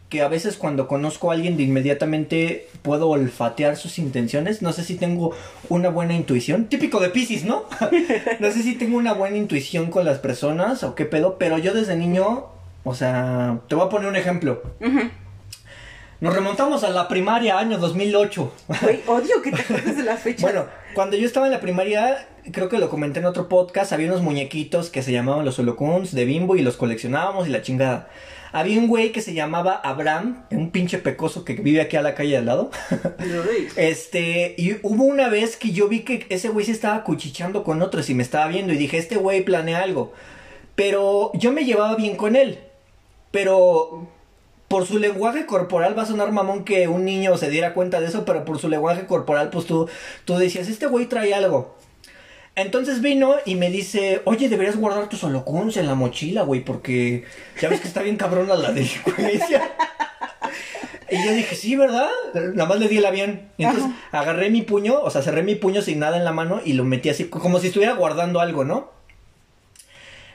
que 0.10 0.22
a 0.22 0.28
veces 0.28 0.56
cuando 0.56 0.88
conozco 0.88 1.32
a 1.32 1.34
alguien 1.34 1.58
de 1.58 1.64
inmediatamente 1.64 2.68
puedo 2.84 3.10
olfatear 3.10 3.76
sus 3.76 3.97
intenciones. 3.97 4.62
No 4.62 4.74
sé 4.74 4.84
si 4.84 4.93
tengo 4.93 5.34
una 5.70 5.89
buena 5.89 6.14
intuición. 6.14 6.66
Típico 6.66 6.99
de 6.99 7.10
Pisces, 7.10 7.45
¿no? 7.45 7.64
no 8.39 8.51
sé 8.51 8.62
si 8.62 8.76
tengo 8.76 8.97
una 8.97 9.14
buena 9.14 9.38
intuición 9.38 9.89
con 9.89 10.06
las 10.06 10.20
personas 10.20 10.84
o 10.84 10.93
qué 10.93 11.06
pedo, 11.06 11.39
pero 11.39 11.58
yo 11.58 11.74
desde 11.74 11.95
niño, 11.95 12.45
o 12.84 12.93
sea, 12.93 13.62
te 13.68 13.74
voy 13.74 13.88
a 13.88 13.89
poner 13.89 14.08
un 14.08 14.18
ejemplo. 14.18 14.62
Nos 16.24 16.34
remontamos 16.34 16.86
a 16.86 16.89
la 16.89 17.09
primaria, 17.09 17.59
año 17.59 17.78
2008. 17.78 18.53
Güey, 18.82 19.01
odio 19.07 19.41
que 19.41 19.51
te 19.51 19.61
acuerdes 19.61 19.97
de 19.97 20.03
las 20.03 20.21
fechas. 20.21 20.41
Bueno, 20.41 20.67
cuando 20.93 21.17
yo 21.17 21.26
estaba 21.26 21.47
en 21.47 21.51
la 21.51 21.59
primaria, 21.59 22.30
creo 22.53 22.69
que 22.69 22.78
lo 22.78 22.89
comenté 22.89 23.19
en 23.19 23.26
otro 23.26 23.49
podcast, 23.49 23.91
había 23.91 24.07
unos 24.07 24.21
muñequitos 24.21 24.89
que 24.89 25.03
se 25.03 25.11
llamaban 25.11 25.43
los 25.43 25.59
holocuns 25.59 26.13
de 26.13 26.24
bimbo 26.24 26.55
y 26.55 26.61
los 26.61 26.78
coleccionábamos 26.78 27.45
y 27.45 27.49
la 27.49 27.61
chingada. 27.61 28.07
Había 28.53 28.80
un 28.80 28.88
güey 28.88 29.11
que 29.11 29.19
se 29.19 29.34
llamaba 29.34 29.74
Abraham, 29.84 30.45
un 30.51 30.71
pinche 30.71 30.97
pecoso 30.97 31.43
que 31.43 31.55
vive 31.55 31.82
aquí 31.82 31.97
a 31.97 32.01
la 32.01 32.15
calle 32.15 32.38
al 32.38 32.45
lado. 32.45 32.71
Este, 33.76 34.55
y 34.57 34.78
hubo 34.82 35.03
una 35.03 35.28
vez 35.28 35.57
que 35.57 35.74
yo 35.74 35.89
vi 35.89 36.03
que 36.05 36.26
ese 36.30 36.47
güey 36.47 36.65
se 36.65 36.71
estaba 36.71 37.03
cuchicheando 37.03 37.65
con 37.65 37.82
otros 37.82 38.09
y 38.09 38.13
me 38.13 38.24
estaba 38.24 38.47
viendo 38.47 38.71
y 38.71 38.78
dije, 38.78 38.97
este 38.97 39.17
güey 39.17 39.43
planea 39.43 39.82
algo. 39.82 40.13
Pero 40.76 41.32
yo 41.34 41.51
me 41.51 41.65
llevaba 41.65 41.97
bien 41.97 42.15
con 42.15 42.38
él. 42.38 42.59
Pero 43.32 44.07
por 44.74 44.88
su 44.88 44.97
lenguaje 44.97 45.45
corporal 45.45 45.95
va 45.95 46.01
a 46.01 46.07
sonar 46.07 46.32
mamón 46.32 46.63
que 46.63 46.88
un 46.88 47.05
niño 47.05 47.38
se 47.38 47.51
diera 47.51 47.76
cuenta 47.76 47.99
de 47.99 48.07
eso, 48.07 48.26
pero 48.26 48.43
por 48.43 48.57
su 48.57 48.69
lenguaje 48.69 49.05
corporal, 49.05 49.51
pues 49.51 49.67
tú, 49.67 49.88
tú 50.26 50.36
decías, 50.36 50.67
este 50.67 50.88
güey 50.88 51.05
trae 51.05 51.36
algo. 51.36 51.78
Entonces 52.55 52.99
vino 52.99 53.36
y 53.45 53.53
me 53.53 53.69
dice, 53.69 54.24
oye, 54.26 54.49
deberías 54.49 54.76
guardar 54.76 55.09
tus 55.09 55.24
holocuns 55.24 55.78
en 55.78 55.86
la 55.86 55.93
mochila, 55.93 56.41
güey, 56.41 56.61
porque 56.61 57.24
ya 57.61 57.69
ves 57.69 57.82
que 57.82 57.88
está 57.88 58.01
bien 58.01 58.17
cabrona 58.17 58.55
la 58.55 58.71
delincuencia. 58.71 59.61
Y 61.11 61.24
yo 61.24 61.34
dije, 61.34 61.55
sí, 61.55 61.76
¿verdad? 61.76 62.09
Nada 62.34 62.67
más 62.67 62.80
le 62.80 62.88
di 62.88 62.97
el 62.97 63.05
avión. 63.05 63.43
Y 63.59 63.65
entonces 63.65 63.91
agarré 64.11 64.49
mi 64.49 64.63
puño, 64.63 64.99
o 65.03 65.11
sea, 65.11 65.21
cerré 65.21 65.43
mi 65.43 65.53
puño 65.53 65.84
sin 65.84 65.99
nada 65.99 66.17
en 66.17 66.26
la 66.26 66.32
mano 66.32 66.61
y 66.65 66.74
lo 66.74 66.84
metí 66.84 67.09
así, 67.09 67.26
como 67.26 67.59
si 67.59 67.67
estuviera 67.67 67.93
guardando 67.93 68.39
algo, 68.39 68.63
¿no? 68.63 68.89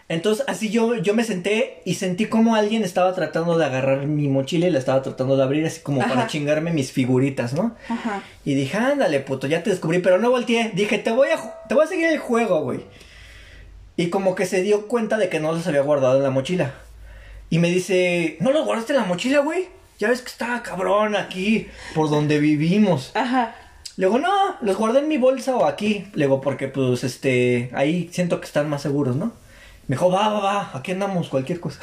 Entonces 0.09 0.45
así 0.49 0.71
yo, 0.71 0.95
yo 0.95 1.13
me 1.13 1.23
senté 1.23 1.83
y 1.85 1.95
sentí 1.95 2.27
como 2.27 2.55
alguien 2.55 2.83
estaba 2.83 3.15
tratando 3.15 3.59
de 3.59 3.67
agarrar 3.67 4.07
mi 4.07 4.27
mochila 4.29 4.67
y 4.67 4.71
la 4.71 4.79
estaba 4.79 5.03
tratando 5.03 5.37
de 5.37 5.43
abrir 5.43 5.67
así 5.67 5.81
como 5.81 6.01
para 6.01 6.27
chingarme 6.27 6.73
mis 6.73 6.93
figuritas, 6.93 7.53
¿no? 7.53 7.77
Ajá. 7.89 8.23
Y 8.45 8.55
dije, 8.55 8.79
ándale, 8.79 9.21
puto, 9.21 9.47
ya 9.47 9.63
te 9.63 9.69
descubrí, 9.69 9.99
pero 9.99 10.19
no 10.19 10.31
volteé. 10.31 10.71
Dije, 10.75 10.97
te 10.99 11.11
voy 11.11 11.29
a, 11.29 11.67
te 11.69 11.75
voy 11.75 11.85
a 11.85 11.89
seguir 11.89 12.07
el 12.07 12.19
juego, 12.19 12.63
güey. 12.63 12.81
Y 13.97 14.09
como 14.09 14.35
que 14.35 14.47
se 14.47 14.63
dio 14.63 14.89
cuenta 14.89 15.19
de 15.19 15.29
que 15.29 15.41
no 15.41 15.53
los 15.53 15.67
había 15.67 15.83
guardado 15.83 16.17
en 16.17 16.23
la 16.23 16.31
mochila. 16.31 16.73
Y 17.51 17.59
me 17.59 17.69
dice, 17.71 18.39
¿no 18.41 18.53
los 18.53 18.65
guardaste 18.65 18.95
en 18.95 19.01
la 19.01 19.05
mochila, 19.07 19.41
güey? 19.41 19.69
Ya 19.99 20.09
ves 20.09 20.23
que 20.23 20.29
estaba 20.31 20.63
cabrón 20.63 21.17
aquí, 21.17 21.67
por 21.95 22.09
donde 22.09 22.39
vivimos. 22.39 23.11
Ajá. 23.15 23.57
Le 23.97 24.07
digo, 24.07 24.19
no, 24.19 24.57
los 24.63 24.77
guardé 24.77 25.01
en 25.01 25.09
mi 25.09 25.19
bolsa 25.19 25.57
o 25.57 25.67
aquí. 25.67 26.07
Le 26.15 26.27
digo, 26.27 26.41
porque 26.41 26.69
pues 26.69 27.05
este, 27.05 27.71
ahí 27.75 28.09
siento 28.13 28.41
que 28.41 28.47
están 28.47 28.71
más 28.71 28.81
seguros, 28.81 29.17
¿no? 29.17 29.33
Me 29.89 29.97
dijo, 29.97 30.11
va, 30.11 30.29
va, 30.29 30.41
va, 30.41 30.71
aquí 30.75 30.93
andamos, 30.93 31.29
cualquier 31.29 31.61
cosa. 31.61 31.81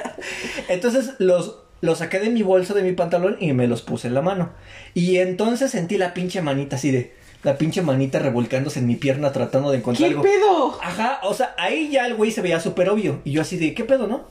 entonces 0.68 1.14
los, 1.18 1.58
los 1.80 1.98
saqué 1.98 2.18
de 2.18 2.30
mi 2.30 2.42
bolsa, 2.42 2.74
de 2.74 2.82
mi 2.82 2.92
pantalón 2.92 3.36
y 3.38 3.52
me 3.52 3.68
los 3.68 3.82
puse 3.82 4.08
en 4.08 4.14
la 4.14 4.22
mano. 4.22 4.50
Y 4.94 5.18
entonces 5.18 5.70
sentí 5.70 5.98
la 5.98 6.14
pinche 6.14 6.42
manita 6.42 6.76
así 6.76 6.90
de, 6.90 7.14
la 7.44 7.58
pinche 7.58 7.82
manita 7.82 8.18
revolcándose 8.18 8.80
en 8.80 8.86
mi 8.86 8.96
pierna 8.96 9.30
tratando 9.30 9.70
de 9.70 9.78
encontrar 9.78 10.08
¿Qué 10.08 10.14
algo. 10.14 10.22
pedo? 10.22 10.78
Ajá, 10.82 11.20
o 11.22 11.34
sea, 11.34 11.54
ahí 11.58 11.90
ya 11.90 12.06
el 12.06 12.14
güey 12.14 12.30
se 12.30 12.40
veía 12.40 12.58
súper 12.58 12.88
obvio. 12.88 13.20
Y 13.24 13.32
yo 13.32 13.42
así 13.42 13.58
de, 13.58 13.74
¿qué 13.74 13.84
pedo, 13.84 14.06
no? 14.06 14.24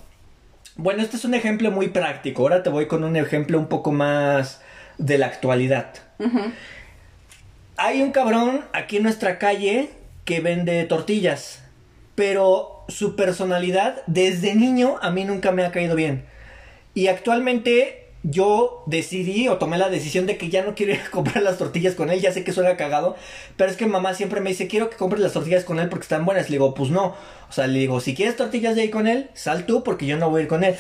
Bueno, 0.76 1.03
este 1.03 1.18
es 1.18 1.26
un 1.26 1.36
ejemplo 1.36 1.70
muy 1.70 1.89
práctico. 1.89 2.41
Ahora 2.41 2.64
te 2.64 2.72
voy 2.72 2.88
con 2.88 3.03
un 3.03 3.16
ejemplo 3.16 3.59
un 3.59 3.68
poco 3.68 3.91
más 3.91 4.61
de 4.97 5.20
la 5.20 5.28
actualidad. 5.28 5.93
Hay 7.78 8.01
un 8.01 8.11
cabrón 8.11 8.66
aquí 8.74 8.97
en 8.97 9.03
nuestra 9.03 9.38
calle 9.38 9.89
que 10.26 10.39
vende 10.39 10.84
tortillas. 10.86 11.62
Pero 12.16 12.84
su 12.88 13.16
personalidad 13.16 14.03
desde 14.07 14.55
niño 14.55 14.97
a 15.01 15.09
mí 15.09 15.26
nunca 15.26 15.51
me 15.51 15.66
ha 15.66 15.72
caído 15.72 15.95
bien. 15.95 16.26
Y 16.93 17.07
actualmente 17.07 18.03
yo 18.24 18.84
decidí 18.86 19.49
o 19.49 19.57
tomé 19.57 19.78
la 19.78 19.89
decisión 19.89 20.26
de 20.26 20.38
que 20.38 20.49
ya 20.49 20.64
no 20.64 20.76
quiero 20.76 20.93
ir 20.93 21.01
a 21.05 21.11
comprar 21.11 21.43
las 21.43 21.57
tortillas 21.57 21.93
con 21.93 22.09
él. 22.09 22.22
Ya 22.22 22.32
sé 22.32 22.43
que 22.43 22.53
suena 22.53 22.78
cagado, 22.78 23.16
pero 23.57 23.70
es 23.70 23.78
que 23.78 23.86
mamá 23.86 24.14
siempre 24.14 24.39
me 24.39 24.51
dice, 24.51 24.68
quiero 24.68 24.89
que 24.89 24.97
compres 24.97 25.22
las 25.22 25.34
tortillas 25.34 25.66
con 25.66 25.80
él 25.80 25.89
porque 25.89 26.03
están 26.03 26.26
buenas. 26.26 26.49
Le 26.49 26.55
digo, 26.55 26.74
pues 26.74 26.89
no. 26.89 27.16
O 27.49 27.51
sea, 27.51 27.68
le 27.68 27.80
digo, 27.80 27.99
si 27.99 28.16
quieres 28.16 28.38
tortillas 28.38 28.76
de 28.76 28.84
ahí 28.84 28.89
con 28.89 29.07
él, 29.07 29.30
sal 29.34 29.66
tú 29.66 29.84
porque 29.84 30.05
yo 30.05 30.18
no 30.18 30.30
voy 30.30 30.39
a 30.39 30.43
ir 30.43 30.49
con 30.49 30.64
él. 30.64 30.76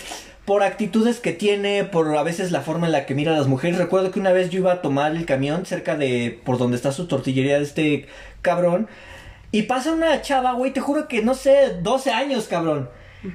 Por 0.45 0.63
actitudes 0.63 1.19
que 1.19 1.31
tiene, 1.31 1.83
por 1.85 2.17
a 2.17 2.23
veces 2.23 2.51
la 2.51 2.61
forma 2.61 2.85
en 2.87 2.91
la 2.91 3.05
que 3.05 3.15
mira 3.15 3.33
a 3.33 3.37
las 3.37 3.47
mujeres. 3.47 3.77
Recuerdo 3.77 4.11
que 4.11 4.19
una 4.19 4.33
vez 4.33 4.49
yo 4.49 4.59
iba 4.59 4.73
a 4.73 4.81
tomar 4.81 5.15
el 5.15 5.25
camión 5.25 5.65
cerca 5.65 5.95
de 5.95 6.39
por 6.43 6.57
donde 6.57 6.77
está 6.77 6.91
su 6.91 7.07
tortillería 7.07 7.57
de 7.57 7.63
este 7.63 8.07
cabrón. 8.41 8.87
Y 9.53 9.61
pasa 9.61 9.93
una 9.93 10.19
chava, 10.23 10.53
güey, 10.53 10.73
te 10.73 10.79
juro 10.79 11.07
que 11.07 11.21
no 11.21 11.35
sé, 11.35 11.77
12 11.79 12.09
años, 12.09 12.47
cabrón. 12.47 12.89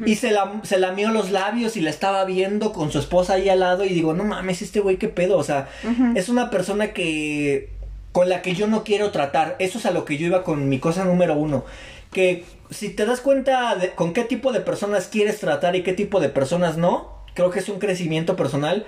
Y 0.04 0.16
se, 0.16 0.32
la, 0.32 0.60
se 0.64 0.80
lamió 0.80 1.10
los 1.10 1.30
labios 1.30 1.76
y 1.76 1.80
la 1.80 1.90
estaba 1.90 2.24
viendo 2.24 2.72
con 2.72 2.90
su 2.90 2.98
esposa 2.98 3.34
ahí 3.34 3.48
al 3.48 3.60
lado 3.60 3.84
y 3.84 3.90
digo, 3.90 4.14
no 4.14 4.24
mames, 4.24 4.60
este 4.60 4.80
güey, 4.80 4.96
qué 4.96 5.06
pedo. 5.06 5.38
O 5.38 5.44
sea, 5.44 5.68
es 6.16 6.28
una 6.28 6.50
persona 6.50 6.92
que 6.92 7.70
con 8.10 8.28
la 8.28 8.42
que 8.42 8.56
yo 8.56 8.66
no 8.66 8.82
quiero 8.82 9.12
tratar. 9.12 9.54
Eso 9.60 9.78
es 9.78 9.86
a 9.86 9.92
lo 9.92 10.04
que 10.04 10.18
yo 10.18 10.26
iba 10.26 10.42
con 10.42 10.68
mi 10.68 10.80
cosa 10.80 11.04
número 11.04 11.34
uno. 11.36 11.64
Que 12.12 12.44
si 12.68 12.88
te 12.88 13.06
das 13.06 13.20
cuenta 13.20 13.76
de 13.76 13.92
con 13.92 14.12
qué 14.12 14.24
tipo 14.24 14.50
de 14.50 14.60
personas 14.60 15.06
quieres 15.06 15.38
tratar 15.38 15.76
y 15.76 15.84
qué 15.84 15.92
tipo 15.92 16.18
de 16.18 16.30
personas 16.30 16.76
no, 16.76 17.22
creo 17.34 17.50
que 17.50 17.60
es 17.60 17.68
un 17.68 17.78
crecimiento 17.78 18.34
personal. 18.34 18.86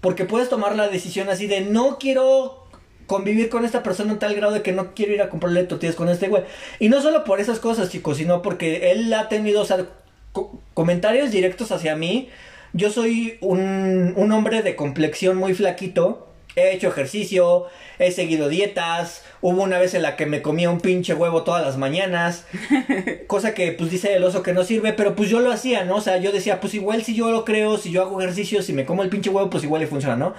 Porque 0.00 0.24
puedes 0.24 0.48
tomar 0.48 0.74
la 0.74 0.88
decisión 0.88 1.28
así 1.28 1.46
de 1.46 1.60
no 1.60 1.98
quiero 2.00 2.63
convivir 3.06 3.48
con 3.48 3.64
esta 3.64 3.82
persona 3.82 4.12
en 4.12 4.18
tal 4.18 4.34
grado 4.34 4.52
de 4.52 4.62
que 4.62 4.72
no 4.72 4.94
quiero 4.94 5.12
ir 5.12 5.22
a 5.22 5.28
comprarle 5.30 5.64
tortillas 5.64 5.94
con 5.96 6.08
este 6.08 6.28
güey. 6.28 6.44
Y 6.78 6.88
no 6.88 7.00
solo 7.02 7.24
por 7.24 7.40
esas 7.40 7.58
cosas, 7.60 7.90
chicos, 7.90 8.16
sino 8.18 8.42
porque 8.42 8.90
él 8.92 9.12
ha 9.14 9.28
tenido, 9.28 9.62
o 9.62 9.64
sea, 9.64 9.86
co- 10.32 10.60
comentarios 10.74 11.30
directos 11.30 11.70
hacia 11.72 11.96
mí. 11.96 12.28
Yo 12.72 12.90
soy 12.90 13.38
un, 13.40 14.14
un 14.16 14.32
hombre 14.32 14.62
de 14.62 14.74
complexión 14.76 15.36
muy 15.36 15.54
flaquito. 15.54 16.28
He 16.56 16.72
hecho 16.72 16.86
ejercicio, 16.88 17.66
he 17.98 18.12
seguido 18.12 18.48
dietas. 18.48 19.24
Hubo 19.40 19.62
una 19.62 19.78
vez 19.78 19.94
en 19.94 20.02
la 20.02 20.14
que 20.14 20.24
me 20.26 20.40
comía 20.40 20.70
un 20.70 20.80
pinche 20.80 21.12
huevo 21.14 21.42
todas 21.42 21.64
las 21.66 21.76
mañanas. 21.78 22.46
Cosa 23.26 23.54
que 23.54 23.72
pues 23.72 23.90
dice 23.90 24.14
el 24.14 24.22
oso 24.24 24.42
que 24.44 24.52
no 24.52 24.62
sirve, 24.64 24.92
pero 24.92 25.16
pues 25.16 25.28
yo 25.30 25.40
lo 25.40 25.50
hacía, 25.50 25.84
¿no? 25.84 25.96
O 25.96 26.00
sea, 26.00 26.18
yo 26.18 26.30
decía, 26.32 26.60
pues 26.60 26.74
igual 26.74 27.02
si 27.02 27.14
yo 27.16 27.30
lo 27.32 27.44
creo, 27.44 27.76
si 27.76 27.90
yo 27.90 28.02
hago 28.02 28.20
ejercicio, 28.20 28.62
si 28.62 28.72
me 28.72 28.84
como 28.84 29.02
el 29.02 29.08
pinche 29.08 29.30
huevo, 29.30 29.50
pues 29.50 29.64
igual 29.64 29.80
le 29.82 29.88
funciona, 29.88 30.16
¿no? 30.16 30.34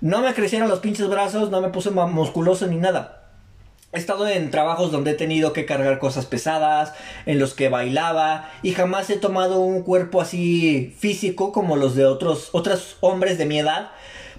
No 0.00 0.20
me 0.22 0.34
crecieron 0.34 0.68
los 0.68 0.80
pinches 0.80 1.08
brazos, 1.08 1.50
no 1.50 1.60
me 1.60 1.68
puse 1.68 1.90
ma- 1.90 2.06
musculoso 2.06 2.66
ni 2.66 2.76
nada. 2.76 3.16
He 3.92 3.98
estado 3.98 4.28
en 4.28 4.50
trabajos 4.50 4.92
donde 4.92 5.10
he 5.10 5.14
tenido 5.14 5.52
que 5.52 5.66
cargar 5.66 5.98
cosas 5.98 6.24
pesadas, 6.24 6.92
en 7.26 7.38
los 7.40 7.54
que 7.54 7.68
bailaba 7.68 8.48
y 8.62 8.72
jamás 8.72 9.10
he 9.10 9.16
tomado 9.16 9.60
un 9.60 9.82
cuerpo 9.82 10.20
así 10.20 10.94
físico 10.98 11.52
como 11.52 11.76
los 11.76 11.96
de 11.96 12.06
otros 12.06 12.50
otros 12.52 12.96
hombres 13.00 13.36
de 13.36 13.46
mi 13.46 13.58
edad, 13.58 13.90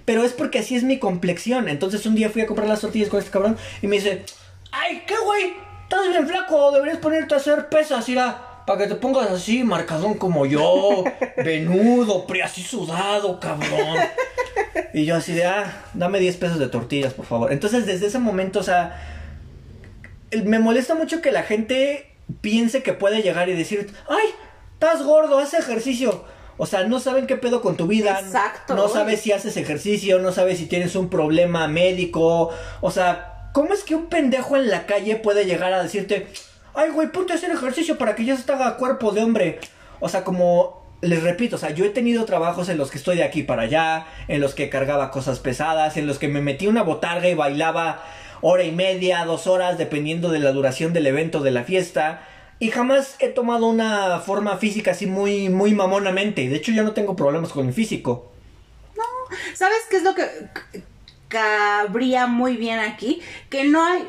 pero 0.06 0.24
es 0.24 0.32
porque 0.32 0.60
así 0.60 0.74
es 0.74 0.84
mi 0.84 0.98
complexión. 0.98 1.68
Entonces 1.68 2.06
un 2.06 2.14
día 2.14 2.30
fui 2.30 2.40
a 2.42 2.46
comprar 2.46 2.66
las 2.66 2.80
tortillas 2.80 3.10
con 3.10 3.18
este 3.18 3.30
cabrón 3.30 3.58
y 3.82 3.86
me 3.88 3.96
dice, 3.96 4.24
"Ay, 4.72 5.02
qué 5.06 5.14
güey, 5.22 5.52
estás 5.82 6.08
bien 6.08 6.26
flaco, 6.26 6.72
deberías 6.72 6.98
ponerte 6.98 7.34
a 7.34 7.36
hacer 7.36 7.68
pesas, 7.68 8.08
irá." 8.08 8.48
Para 8.66 8.78
que 8.78 8.86
te 8.86 8.94
pongas 8.94 9.30
así, 9.30 9.64
marcadón 9.64 10.14
como 10.14 10.46
yo, 10.46 11.04
venudo, 11.36 12.26
así 12.44 12.62
sudado, 12.62 13.40
cabrón. 13.40 13.98
Y 14.94 15.04
yo 15.04 15.16
así 15.16 15.32
de, 15.32 15.44
ah, 15.44 15.84
dame 15.94 16.20
10 16.20 16.36
pesos 16.36 16.58
de 16.58 16.68
tortillas, 16.68 17.14
por 17.14 17.26
favor. 17.26 17.52
Entonces, 17.52 17.86
desde 17.86 18.06
ese 18.06 18.18
momento, 18.18 18.60
o 18.60 18.62
sea, 18.62 19.00
me 20.44 20.58
molesta 20.58 20.94
mucho 20.94 21.20
que 21.20 21.32
la 21.32 21.42
gente 21.42 22.14
piense 22.40 22.82
que 22.82 22.92
puede 22.92 23.22
llegar 23.22 23.48
y 23.48 23.54
decir, 23.54 23.92
ay, 24.08 24.26
estás 24.74 25.02
gordo, 25.02 25.38
haz 25.38 25.54
ejercicio. 25.54 26.24
O 26.58 26.66
sea, 26.66 26.84
no 26.84 27.00
saben 27.00 27.26
qué 27.26 27.36
pedo 27.36 27.62
con 27.62 27.76
tu 27.76 27.86
vida. 27.86 28.20
Exacto. 28.20 28.74
No 28.74 28.88
sabes 28.88 29.20
si 29.20 29.32
haces 29.32 29.56
ejercicio, 29.56 30.18
no 30.18 30.32
sabes 30.32 30.58
si 30.58 30.66
tienes 30.66 30.94
un 30.94 31.08
problema 31.08 31.66
médico. 31.66 32.50
O 32.80 32.90
sea, 32.90 33.50
¿cómo 33.52 33.72
es 33.72 33.82
que 33.82 33.94
un 33.94 34.06
pendejo 34.06 34.56
en 34.56 34.68
la 34.68 34.86
calle 34.86 35.16
puede 35.16 35.44
llegar 35.44 35.72
a 35.72 35.82
decirte, 35.82 36.28
ay, 36.74 36.90
güey, 36.90 37.10
ponte 37.10 37.32
a 37.32 37.36
hacer 37.36 37.50
ejercicio 37.50 37.98
para 37.98 38.14
que 38.14 38.24
ya 38.24 38.36
se 38.36 38.50
haga 38.52 38.76
cuerpo 38.76 39.12
de 39.12 39.22
hombre? 39.22 39.60
O 40.00 40.08
sea, 40.08 40.24
como 40.24 40.82
les 41.00 41.22
repito, 41.22 41.56
o 41.56 41.58
sea, 41.58 41.70
yo 41.70 41.84
he 41.84 41.90
tenido 41.90 42.24
trabajos 42.24 42.68
en 42.68 42.78
los 42.78 42.90
que 42.90 42.98
estoy 42.98 43.16
de 43.16 43.24
aquí 43.24 43.42
para 43.42 43.62
allá, 43.62 44.06
en 44.28 44.40
los 44.40 44.54
que 44.54 44.68
cargaba 44.68 45.10
cosas 45.10 45.40
pesadas, 45.40 45.96
en 45.96 46.06
los 46.06 46.18
que 46.18 46.28
me 46.28 46.40
metí 46.40 46.68
una 46.68 46.82
botarga 46.82 47.28
y 47.28 47.34
bailaba 47.34 48.02
hora 48.40 48.64
y 48.64 48.72
media, 48.72 49.24
dos 49.24 49.46
horas, 49.46 49.78
dependiendo 49.78 50.30
de 50.30 50.38
la 50.38 50.52
duración 50.52 50.92
del 50.92 51.06
evento, 51.06 51.40
de 51.40 51.50
la 51.50 51.64
fiesta. 51.64 52.26
Y 52.58 52.70
jamás 52.70 53.16
he 53.18 53.28
tomado 53.28 53.66
una 53.66 54.20
forma 54.20 54.56
física 54.58 54.92
así 54.92 55.06
muy, 55.06 55.48
muy 55.48 55.74
mamonamente. 55.74 56.48
De 56.48 56.56
hecho, 56.56 56.70
yo 56.70 56.84
no 56.84 56.92
tengo 56.92 57.16
problemas 57.16 57.50
con 57.50 57.66
mi 57.66 57.72
físico. 57.72 58.30
¿Sabes 59.54 59.78
qué 59.90 59.96
es 59.96 60.02
lo 60.02 60.14
que 60.14 60.24
cabría 61.28 62.26
muy 62.26 62.56
bien 62.56 62.78
aquí? 62.78 63.20
Que 63.48 63.64
no 63.64 63.84
hay 63.84 64.04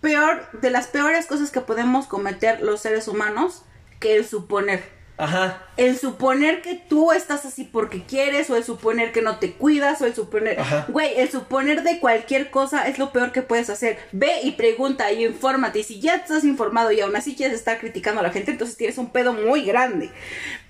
peor, 0.00 0.46
de 0.60 0.70
las 0.70 0.86
peores 0.86 1.26
cosas 1.26 1.50
que 1.50 1.60
podemos 1.60 2.06
cometer 2.06 2.62
los 2.62 2.80
seres 2.80 3.08
humanos 3.08 3.62
que 3.98 4.16
el 4.16 4.26
suponer. 4.26 4.99
Ajá. 5.20 5.62
El 5.76 5.98
suponer 5.98 6.62
que 6.62 6.74
tú 6.74 7.12
estás 7.12 7.44
así 7.44 7.64
porque 7.64 8.02
quieres, 8.02 8.48
o 8.48 8.56
el 8.56 8.64
suponer 8.64 9.12
que 9.12 9.22
no 9.22 9.38
te 9.38 9.52
cuidas, 9.52 10.00
o 10.00 10.06
el 10.06 10.14
suponer. 10.14 10.58
Ajá. 10.58 10.86
Güey, 10.88 11.20
el 11.20 11.30
suponer 11.30 11.82
de 11.82 12.00
cualquier 12.00 12.50
cosa 12.50 12.88
es 12.88 12.98
lo 12.98 13.12
peor 13.12 13.30
que 13.32 13.42
puedes 13.42 13.68
hacer. 13.68 13.98
Ve 14.12 14.40
y 14.42 14.52
pregunta 14.52 15.12
y 15.12 15.24
infórmate. 15.24 15.80
Y 15.80 15.84
si 15.84 16.00
ya 16.00 16.16
estás 16.16 16.44
informado 16.44 16.90
y 16.90 17.00
aún 17.00 17.14
así 17.16 17.36
quieres 17.36 17.56
estar 17.56 17.78
criticando 17.78 18.20
a 18.20 18.22
la 18.22 18.30
gente, 18.30 18.50
entonces 18.50 18.76
tienes 18.76 18.98
un 18.98 19.10
pedo 19.10 19.34
muy 19.34 19.62
grande. 19.62 20.10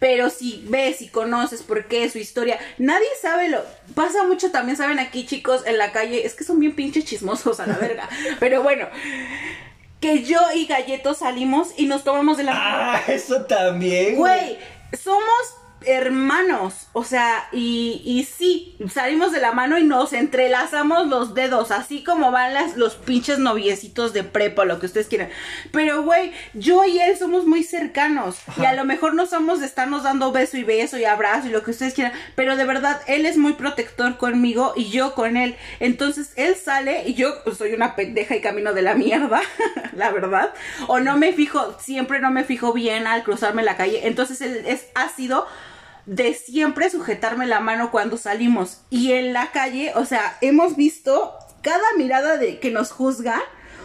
Pero 0.01 0.31
si 0.31 0.65
ves 0.69 1.01
y 1.03 1.09
conoces 1.09 1.63
por 1.63 1.87
qué, 1.87 2.11
su 2.11 2.19
historia, 2.19 2.59
nadie 2.79 3.09
sabe 3.23 3.49
lo. 3.49 3.63
Pasa 3.95 4.25
mucho 4.25 4.51
también, 4.51 4.77
saben 4.77 4.99
aquí, 4.99 5.27
chicos, 5.27 5.63
en 5.67 5.79
la 5.79 5.93
calle, 5.93 6.27
es 6.27 6.35
que 6.35 6.45
son 6.45 6.59
bien 6.59 6.75
pinches 6.75 7.05
chismosos 7.05 7.61
a 7.61 7.67
la 7.67 7.77
verga. 7.77 8.09
Pero 8.41 8.63
bueno. 8.63 8.89
Que 10.01 10.25
yo 10.25 10.41
y 10.55 10.67
Galleto 10.67 11.15
salimos 11.15 11.75
y 11.77 11.87
nos 11.87 12.05
tomamos 12.05 12.39
de 12.39 12.45
la 12.45 12.55
mano. 12.55 12.67
Ah, 12.67 13.03
eso 13.09 13.43
también. 13.45 14.17
Güey, 14.17 14.59
somos 14.99 15.60
hermanos, 15.87 16.89
o 16.93 17.05
sea, 17.05 17.49
y, 17.53 18.03
y 18.05 18.25
sí, 18.25 18.77
salimos 18.93 19.33
de 19.33 19.41
la 19.41 19.53
mano 19.53 19.79
y 19.79 19.85
nos 19.85 20.13
entrelazamos 20.13 21.07
los 21.07 21.35
dedos, 21.35 21.71
así 21.71 22.05
como 22.05 22.31
van 22.31 22.55
las, 22.55 22.77
los 22.77 22.97
pinches 22.97 23.39
noviecitos 23.39 24.13
de 24.13 24.23
prepa, 24.25 24.65
lo 24.65 24.79
que 24.79 24.87
ustedes 24.87 25.09
quieran. 25.09 25.31
Pero, 25.73 26.03
güey, 26.03 26.33
yo 26.55 26.85
y 26.85 26.99
él 26.99 27.17
somos 27.17 27.47
muy 27.47 27.63
cercanos, 27.63 28.39
y 28.61 28.65
a 28.65 28.75
lo 28.75 28.85
mejor 28.85 29.15
no 29.15 29.27
somos 29.27 29.61
de 29.61 29.67
estarnos 29.67 30.03
dando 30.03 30.33
beso 30.33 30.57
y 30.57 30.65
beso 30.65 30.99
y 30.99 31.05
abrazo 31.05 31.49
y 31.49 31.51
lo 31.51 31.63
que 31.63 31.71
ustedes 31.71 31.95
quieran, 31.95 32.13
pero 32.35 32.57
de 32.57 32.65
verdad, 32.65 33.01
él 33.07 33.25
es 33.25 33.37
muy 33.37 33.55
protector 33.55 34.19
conmigo 34.19 34.75
y 34.77 34.91
yo 34.91 35.15
con 35.15 35.37
él. 35.37 35.57
Entonces, 35.79 36.33
él 36.37 36.57
sale 36.57 37.05
y 37.07 37.15
yo 37.15 37.43
pues, 37.45 37.57
soy 37.57 37.73
una 37.73 37.97
pendeja 37.97 38.37
y 38.37 38.41
camino 38.41 38.75
de 38.75 38.83
la 38.83 38.95
mierda, 38.95 39.41
la 39.97 40.11
verdad, 40.11 40.53
o 40.89 41.01
no 41.01 41.17
me 41.17 41.33
fijo, 41.33 41.77
siempre 41.81 42.21
no 42.21 42.31
me 42.31 42.45
fijo 42.45 42.73
bien 42.73 43.07
al 43.07 43.23
cruzarme 43.23 43.63
la 43.63 43.77
calle, 43.77 44.07
entonces 44.07 44.41
él 44.43 44.65
es, 44.67 44.87
ha 44.95 45.09
sido 45.09 45.47
de 46.07 46.35
siempre 46.35 46.91
sujetarme 46.91 47.47
la 47.47 47.61
mano 47.61 47.91
cuando 47.91 48.17
salimos. 48.17 48.83
Y 48.91 49.13
en 49.13 49.33
la 49.33 49.51
calle, 49.53 49.93
o 49.95 50.05
sea, 50.05 50.37
hemos 50.41 50.77
visto 50.77 51.35
cada 51.63 51.85
mirada 51.97 52.37
de 52.37 52.59
que 52.59 52.71
nos 52.71 52.91
juzga. 52.93 53.41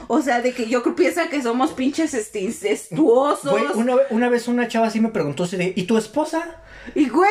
O 0.08 0.22
sea, 0.22 0.40
de 0.42 0.54
que 0.54 0.68
yo 0.68 0.84
piensa 0.96 1.30
que 1.30 1.42
somos 1.42 1.74
pinches 1.74 2.14
este, 2.14 2.40
incestuosos. 2.42 3.50
Güey, 3.52 3.64
una, 3.74 3.96
ve- 3.96 4.04
una 4.12 4.30
vez 4.30 4.48
una 4.48 4.68
chava 4.68 4.86
así 4.88 5.00
me 5.00 5.10
preguntó 5.10 5.46
así 5.46 5.58
de, 5.58 5.74
¿y 5.76 5.84
tu 5.84 5.98
esposa? 5.98 6.62
Y 6.94 7.10
güey, 7.10 7.30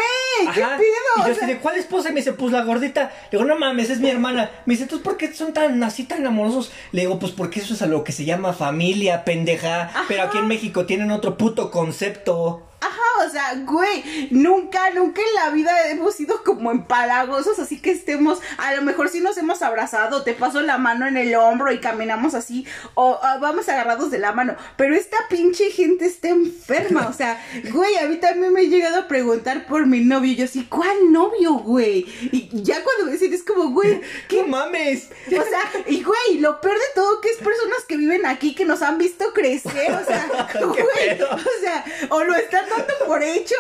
¿qué 0.54 0.64
Ajá. 0.64 0.76
Y 1.16 1.20
yo 1.20 1.26
O 1.26 1.30
así 1.30 1.38
sea, 1.40 1.48
de, 1.48 1.58
¿cuál 1.58 1.76
esposa? 1.76 2.10
Y 2.10 2.12
me 2.12 2.20
dice, 2.20 2.32
pues 2.32 2.52
la 2.52 2.62
gordita. 2.64 3.12
Le 3.30 3.38
digo, 3.38 3.44
no 3.44 3.58
mames, 3.58 3.90
es 3.90 4.00
mi 4.00 4.10
hermana. 4.10 4.50
Me 4.66 4.74
dice, 4.74 4.84
entonces, 4.84 5.04
¿por 5.04 5.16
qué 5.16 5.32
son 5.32 5.52
tan 5.52 5.82
así 5.82 6.04
tan 6.04 6.26
amorosos? 6.26 6.72
Le 6.92 7.02
digo, 7.02 7.18
pues 7.18 7.32
porque 7.32 7.60
eso 7.60 7.74
es 7.74 7.82
a 7.82 7.86
lo 7.86 8.04
que 8.04 8.12
se 8.12 8.24
llama 8.24 8.52
familia, 8.52 9.24
pendeja. 9.24 9.90
Pero 10.08 10.24
aquí 10.24 10.38
en 10.38 10.46
México 10.46 10.86
tienen 10.86 11.10
otro 11.10 11.36
puto 11.36 11.70
concepto. 11.70 12.62
Ajá, 12.84 13.26
o 13.26 13.30
sea, 13.30 13.54
güey, 13.64 14.28
nunca, 14.30 14.90
nunca 14.90 15.22
en 15.22 15.34
la 15.42 15.50
vida 15.50 15.88
hemos 15.88 16.16
sido 16.16 16.44
como 16.44 16.70
empalagosos, 16.70 17.58
así 17.58 17.80
que 17.80 17.90
estemos, 17.90 18.40
a 18.58 18.74
lo 18.74 18.82
mejor 18.82 19.08
sí 19.08 19.20
nos 19.20 19.38
hemos 19.38 19.62
abrazado, 19.62 20.22
te 20.22 20.34
paso 20.34 20.60
la 20.60 20.76
mano 20.76 21.06
en 21.06 21.16
el 21.16 21.34
hombro 21.34 21.72
y 21.72 21.80
caminamos 21.80 22.34
así, 22.34 22.66
o, 22.92 23.18
vamos 23.40 23.70
agarrados 23.70 24.10
de 24.10 24.18
la 24.18 24.32
mano, 24.32 24.54
pero 24.76 24.94
esta 24.94 25.16
pinche 25.30 25.70
gente 25.70 26.04
está 26.04 26.28
enferma, 26.28 27.06
o 27.08 27.14
sea, 27.14 27.42
güey, 27.72 27.96
a 27.96 28.06
mí 28.06 28.16
también 28.16 28.52
me 28.52 28.60
he 28.60 28.68
llegado 28.68 28.98
a 28.98 29.08
preguntar 29.08 29.66
por 29.66 29.86
mi 29.86 30.00
novio, 30.00 30.34
yo 30.34 30.44
así, 30.44 30.66
¿cuál 30.66 31.03
novio, 31.12 31.54
güey? 31.54 32.06
Y 32.32 32.48
ya 32.52 32.82
cuando 32.82 33.12
dicen, 33.12 33.32
es 33.32 33.42
como, 33.42 33.70
güey, 33.70 34.00
¿qué 34.28 34.44
mames? 34.44 35.10
O 35.28 35.30
sea, 35.30 35.84
y 35.86 36.02
güey, 36.02 36.38
lo 36.38 36.60
peor 36.60 36.74
de 36.74 36.84
todo 36.94 37.20
que 37.20 37.30
es 37.30 37.36
personas 37.36 37.84
que 37.86 37.96
viven 37.96 38.26
aquí 38.26 38.54
que 38.54 38.64
nos 38.64 38.82
han 38.82 38.98
visto 38.98 39.32
crecer, 39.32 39.92
o 39.92 40.04
sea, 40.04 40.48
güey, 40.60 41.22
o 41.22 41.60
sea, 41.60 41.84
o 42.10 42.24
lo 42.24 42.34
están 42.34 42.68
dando 42.68 42.94
por 43.06 43.22
hecho, 43.22 43.54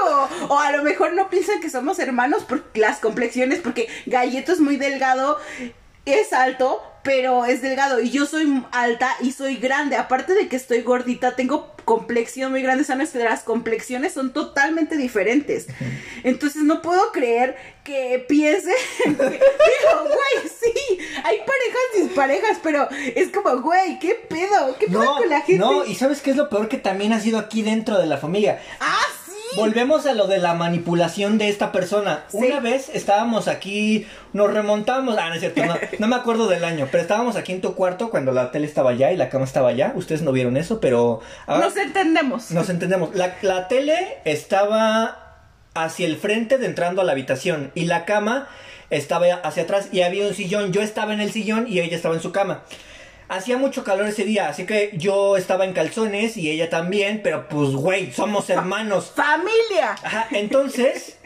o, 0.48 0.58
a 0.58 0.72
lo 0.72 0.82
mejor 0.82 1.12
no 1.14 1.30
piensan 1.30 1.60
que 1.60 1.70
somos 1.70 1.98
hermanos 1.98 2.44
por 2.44 2.64
las 2.74 2.98
complexiones, 2.98 3.60
porque 3.60 3.88
Galleto 4.06 4.52
es 4.52 4.60
muy 4.60 4.76
delgado, 4.76 5.38
es 6.04 6.32
alto, 6.32 6.82
pero 7.04 7.44
es 7.44 7.62
delgado 7.62 8.00
y 8.00 8.10
yo 8.10 8.26
soy 8.26 8.64
alta 8.72 9.14
y 9.20 9.30
soy 9.32 9.56
grande. 9.56 9.96
Aparte 9.96 10.34
de 10.34 10.48
que 10.48 10.56
estoy 10.56 10.80
gordita, 10.80 11.36
tengo 11.36 11.74
complexión 11.84 12.50
muy 12.50 12.62
grande. 12.62 12.82
O 12.82 12.86
sea, 12.86 12.96
nuestras 12.96 13.42
complexiones 13.42 14.14
son 14.14 14.32
totalmente 14.32 14.96
diferentes. 14.96 15.66
Entonces 16.24 16.62
no 16.62 16.82
puedo 16.82 17.12
creer 17.12 17.56
que 17.84 18.24
piense. 18.26 18.72
Digo, 19.04 19.20
güey, 19.20 20.48
sí, 20.48 20.98
hay 21.22 21.38
parejas 21.38 21.82
disparejas, 22.02 22.58
pero 22.62 22.88
es 23.14 23.28
como, 23.28 23.60
güey, 23.60 23.98
¿qué 23.98 24.14
pedo? 24.14 24.76
¿Qué 24.78 24.86
pedo 24.86 25.16
con 25.16 25.28
la 25.28 25.42
gente? 25.42 25.58
No, 25.58 25.84
y 25.84 25.94
¿sabes 25.94 26.22
qué 26.22 26.30
es 26.30 26.36
lo 26.36 26.48
peor 26.48 26.68
que 26.68 26.78
también 26.78 27.12
ha 27.12 27.20
sido 27.20 27.38
aquí 27.38 27.62
dentro 27.62 27.98
de 27.98 28.06
la 28.06 28.16
familia? 28.16 28.62
Ah, 28.80 29.04
Volvemos 29.56 30.04
a 30.06 30.14
lo 30.14 30.26
de 30.26 30.38
la 30.38 30.54
manipulación 30.54 31.38
de 31.38 31.48
esta 31.48 31.70
persona. 31.70 32.24
Una 32.32 32.58
vez 32.58 32.90
estábamos 32.92 33.46
aquí, 33.46 34.06
nos 34.32 34.52
remontamos, 34.52 35.16
ah, 35.16 35.28
no 35.28 35.34
es 35.34 35.40
cierto, 35.40 35.62
no, 35.98 36.06
me 36.08 36.16
acuerdo 36.16 36.48
del 36.48 36.64
año, 36.64 36.88
pero 36.90 37.02
estábamos 37.02 37.36
aquí 37.36 37.52
en 37.52 37.60
tu 37.60 37.74
cuarto 37.74 38.10
cuando 38.10 38.32
la 38.32 38.50
tele 38.50 38.66
estaba 38.66 38.90
allá 38.90 39.12
y 39.12 39.16
la 39.16 39.28
cama 39.28 39.44
estaba 39.44 39.68
allá. 39.68 39.92
Ustedes 39.94 40.22
no 40.22 40.32
vieron 40.32 40.56
eso, 40.56 40.80
pero... 40.80 41.20
nos 41.46 41.76
entendemos. 41.76 42.50
Nos 42.50 42.68
entendemos. 42.68 43.14
La, 43.14 43.36
la 43.42 43.68
tele 43.68 44.18
estaba 44.24 45.38
hacia 45.74 46.06
el 46.06 46.16
frente 46.16 46.58
de 46.58 46.66
entrando 46.66 47.00
a 47.00 47.04
la 47.04 47.12
habitación 47.12 47.70
y 47.74 47.84
la 47.84 48.04
cama 48.04 48.48
estaba 48.90 49.26
hacia 49.42 49.64
atrás 49.64 49.88
y 49.92 50.02
había 50.02 50.26
un 50.26 50.34
sillón. 50.34 50.72
Yo 50.72 50.82
estaba 50.82 51.12
en 51.14 51.20
el 51.20 51.30
sillón 51.30 51.66
y 51.68 51.80
ella 51.80 51.96
estaba 51.96 52.14
en 52.14 52.22
su 52.22 52.32
cama. 52.32 52.62
Hacía 53.28 53.56
mucho 53.56 53.84
calor 53.84 54.06
ese 54.06 54.24
día, 54.24 54.48
así 54.48 54.66
que 54.66 54.92
yo 54.96 55.36
estaba 55.36 55.64
en 55.64 55.72
calzones 55.72 56.36
y 56.36 56.50
ella 56.50 56.68
también, 56.68 57.20
pero 57.22 57.48
pues, 57.48 57.70
güey, 57.70 58.12
somos 58.12 58.50
hermanos. 58.50 59.12
¡Familia! 59.14 59.92
Ajá, 60.02 60.26
entonces, 60.32 61.18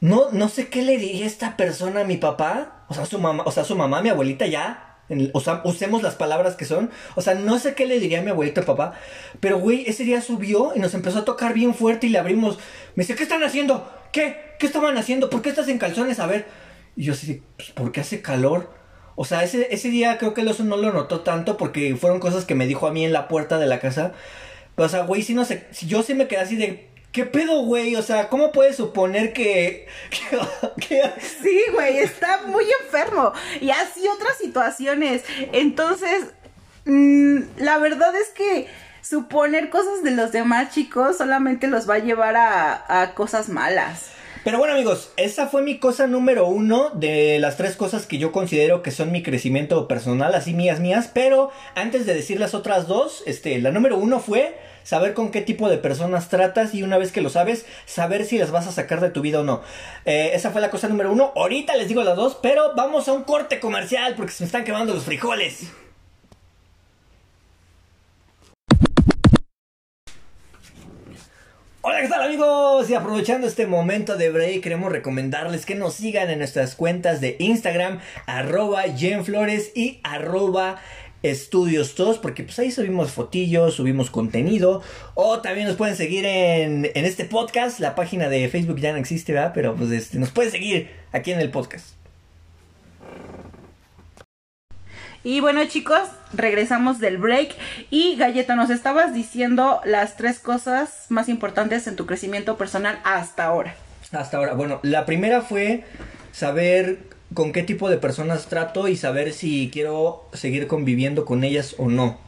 no, 0.00 0.30
no 0.30 0.48
sé 0.48 0.68
qué 0.68 0.82
le 0.82 0.96
diría 0.96 1.26
esta 1.26 1.56
persona 1.56 2.02
a 2.02 2.04
mi 2.04 2.16
papá, 2.16 2.84
o 2.88 2.94
sea, 2.94 3.06
su 3.06 3.18
mamá, 3.18 3.42
o 3.44 3.50
sea, 3.50 3.64
su 3.64 3.74
mamá, 3.74 4.02
mi 4.02 4.08
abuelita 4.08 4.46
ya, 4.46 4.88
o 5.32 5.40
sea, 5.40 5.62
usemos 5.64 6.02
las 6.02 6.14
palabras 6.16 6.54
que 6.54 6.64
son. 6.64 6.90
O 7.14 7.22
sea, 7.22 7.34
no 7.34 7.58
sé 7.58 7.74
qué 7.74 7.86
le 7.86 7.98
diría 7.98 8.20
a 8.20 8.22
mi 8.22 8.30
abuelita 8.30 8.62
papá. 8.62 8.94
Pero, 9.40 9.58
güey, 9.58 9.84
ese 9.86 10.04
día 10.04 10.20
subió 10.20 10.72
y 10.74 10.80
nos 10.80 10.94
empezó 10.94 11.20
a 11.20 11.24
tocar 11.24 11.54
bien 11.54 11.74
fuerte 11.74 12.06
y 12.06 12.10
le 12.10 12.18
abrimos. 12.18 12.58
Me 12.94 13.04
dice, 13.04 13.14
¿qué 13.14 13.22
están 13.22 13.42
haciendo? 13.42 13.90
¿Qué? 14.12 14.54
¿Qué 14.58 14.66
estaban 14.66 14.98
haciendo? 14.98 15.30
¿Por 15.30 15.40
qué 15.40 15.48
estás 15.48 15.68
en 15.68 15.78
calzones? 15.78 16.20
A 16.20 16.26
ver. 16.26 16.46
Y 16.94 17.04
yo 17.04 17.14
así, 17.14 17.42
pues, 17.56 17.70
¿por 17.70 17.92
qué 17.92 18.00
hace 18.00 18.20
calor? 18.20 18.70
O 19.20 19.24
sea, 19.24 19.42
ese, 19.42 19.66
ese 19.74 19.88
día 19.88 20.16
creo 20.16 20.32
que 20.32 20.42
el 20.42 20.48
oso 20.48 20.62
no 20.62 20.76
lo 20.76 20.92
notó 20.92 21.22
tanto 21.22 21.56
porque 21.56 21.96
fueron 21.96 22.20
cosas 22.20 22.44
que 22.44 22.54
me 22.54 22.68
dijo 22.68 22.86
a 22.86 22.92
mí 22.92 23.04
en 23.04 23.12
la 23.12 23.26
puerta 23.26 23.58
de 23.58 23.66
la 23.66 23.80
casa. 23.80 24.12
o 24.76 24.88
sea, 24.88 25.02
güey, 25.02 25.22
si 25.22 25.34
no 25.34 25.44
sé, 25.44 25.66
si 25.72 25.88
yo 25.88 26.04
sí 26.04 26.14
me 26.14 26.28
quedé 26.28 26.38
así 26.38 26.54
de, 26.54 26.88
¿Qué 27.10 27.24
pedo, 27.24 27.62
güey? 27.64 27.96
O 27.96 28.02
sea, 28.02 28.28
¿cómo 28.28 28.52
puedes 28.52 28.76
suponer 28.76 29.32
que... 29.32 29.88
Sí, 31.42 31.62
güey, 31.72 31.98
está 31.98 32.42
muy 32.46 32.64
enfermo. 32.84 33.32
Y 33.60 33.70
así 33.70 34.06
otras 34.06 34.38
situaciones. 34.38 35.24
Entonces, 35.50 36.26
mm, 36.84 37.40
la 37.56 37.78
verdad 37.78 38.14
es 38.14 38.28
que 38.28 38.68
suponer 39.00 39.68
cosas 39.68 40.04
de 40.04 40.12
los 40.12 40.30
demás 40.30 40.72
chicos 40.72 41.18
solamente 41.18 41.66
los 41.66 41.90
va 41.90 41.94
a 41.94 41.98
llevar 41.98 42.36
a, 42.36 43.02
a 43.02 43.14
cosas 43.14 43.48
malas. 43.48 44.12
Pero 44.48 44.56
bueno 44.56 44.72
amigos, 44.72 45.10
esa 45.18 45.46
fue 45.46 45.60
mi 45.60 45.76
cosa 45.76 46.06
número 46.06 46.46
uno 46.46 46.88
de 46.94 47.38
las 47.38 47.58
tres 47.58 47.76
cosas 47.76 48.06
que 48.06 48.16
yo 48.16 48.32
considero 48.32 48.82
que 48.82 48.90
son 48.90 49.12
mi 49.12 49.22
crecimiento 49.22 49.86
personal, 49.86 50.34
así 50.34 50.54
mías 50.54 50.80
mías. 50.80 51.10
Pero 51.12 51.50
antes 51.74 52.06
de 52.06 52.14
decir 52.14 52.40
las 52.40 52.54
otras 52.54 52.88
dos, 52.88 53.22
este, 53.26 53.58
la 53.58 53.72
número 53.72 53.98
uno 53.98 54.20
fue 54.20 54.56
saber 54.84 55.12
con 55.12 55.32
qué 55.32 55.42
tipo 55.42 55.68
de 55.68 55.76
personas 55.76 56.30
tratas 56.30 56.72
y 56.72 56.82
una 56.82 56.96
vez 56.96 57.12
que 57.12 57.20
lo 57.20 57.28
sabes, 57.28 57.66
saber 57.84 58.24
si 58.24 58.38
las 58.38 58.50
vas 58.50 58.66
a 58.66 58.72
sacar 58.72 59.02
de 59.02 59.10
tu 59.10 59.20
vida 59.20 59.40
o 59.40 59.44
no. 59.44 59.60
Eh, 60.06 60.30
esa 60.32 60.50
fue 60.50 60.62
la 60.62 60.70
cosa 60.70 60.88
número 60.88 61.12
uno. 61.12 61.30
Ahorita 61.36 61.76
les 61.76 61.88
digo 61.88 62.02
las 62.02 62.16
dos, 62.16 62.38
pero 62.40 62.72
vamos 62.74 63.06
a 63.06 63.12
un 63.12 63.24
corte 63.24 63.60
comercial 63.60 64.14
porque 64.16 64.32
se 64.32 64.44
me 64.44 64.46
están 64.46 64.64
quemando 64.64 64.94
los 64.94 65.04
frijoles. 65.04 65.70
Hola, 71.90 72.02
¿qué 72.02 72.08
tal 72.08 72.22
amigos? 72.22 72.90
Y 72.90 72.94
aprovechando 72.94 73.46
este 73.46 73.66
momento 73.66 74.18
de 74.18 74.28
break, 74.28 74.60
queremos 74.60 74.92
recomendarles 74.92 75.64
que 75.64 75.74
nos 75.74 75.94
sigan 75.94 76.28
en 76.28 76.36
nuestras 76.38 76.74
cuentas 76.74 77.22
de 77.22 77.36
Instagram, 77.38 78.00
arroba 78.26 78.82
Jenflores 78.94 79.72
y 79.74 79.98
arroba 80.02 80.82
Estudios 81.22 81.94
Todos, 81.94 82.18
porque 82.18 82.44
pues 82.44 82.58
ahí 82.58 82.70
subimos 82.70 83.12
fotillos, 83.12 83.72
subimos 83.72 84.10
contenido, 84.10 84.82
o 85.14 85.40
también 85.40 85.66
nos 85.66 85.76
pueden 85.76 85.96
seguir 85.96 86.26
en, 86.26 86.90
en 86.94 87.04
este 87.06 87.24
podcast, 87.24 87.80
la 87.80 87.94
página 87.94 88.28
de 88.28 88.46
Facebook 88.50 88.78
ya 88.80 88.92
no 88.92 88.98
existe, 88.98 89.32
¿verdad? 89.32 89.52
Pero 89.54 89.74
pues 89.74 89.90
este, 89.90 90.18
nos 90.18 90.30
pueden 90.30 90.52
seguir 90.52 90.90
aquí 91.12 91.32
en 91.32 91.40
el 91.40 91.50
podcast. 91.50 91.97
Y 95.24 95.40
bueno 95.40 95.64
chicos, 95.66 96.00
regresamos 96.32 97.00
del 97.00 97.18
break 97.18 97.54
y 97.90 98.16
Galleta, 98.16 98.54
nos 98.54 98.70
estabas 98.70 99.12
diciendo 99.12 99.80
las 99.84 100.16
tres 100.16 100.38
cosas 100.38 101.06
más 101.08 101.28
importantes 101.28 101.86
en 101.88 101.96
tu 101.96 102.06
crecimiento 102.06 102.56
personal 102.56 103.00
hasta 103.04 103.44
ahora. 103.44 103.74
Hasta 104.12 104.36
ahora, 104.36 104.54
bueno, 104.54 104.78
la 104.82 105.06
primera 105.06 105.42
fue 105.42 105.84
saber 106.32 107.00
con 107.34 107.52
qué 107.52 107.62
tipo 107.62 107.90
de 107.90 107.98
personas 107.98 108.46
trato 108.46 108.86
y 108.86 108.96
saber 108.96 109.32
si 109.32 109.70
quiero 109.72 110.28
seguir 110.32 110.66
conviviendo 110.68 111.24
con 111.24 111.42
ellas 111.42 111.74
o 111.78 111.88
no. 111.88 112.18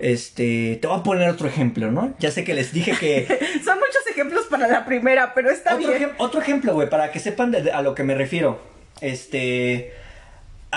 Este, 0.00 0.78
te 0.82 0.88
voy 0.88 0.98
a 0.98 1.02
poner 1.04 1.30
otro 1.30 1.46
ejemplo, 1.46 1.92
¿no? 1.92 2.14
Ya 2.18 2.32
sé 2.32 2.42
que 2.42 2.52
les 2.52 2.72
dije 2.72 2.92
que... 2.98 3.26
Son 3.64 3.78
muchos 3.78 4.06
ejemplos 4.10 4.46
para 4.50 4.66
la 4.66 4.84
primera, 4.84 5.34
pero 5.34 5.50
está 5.50 5.76
bien. 5.76 6.10
otro 6.18 6.40
ejemplo, 6.40 6.74
güey, 6.74 6.90
para 6.90 7.12
que 7.12 7.20
sepan 7.20 7.54
a 7.72 7.80
lo 7.80 7.94
que 7.94 8.02
me 8.02 8.16
refiero. 8.16 8.60
Este 9.00 9.92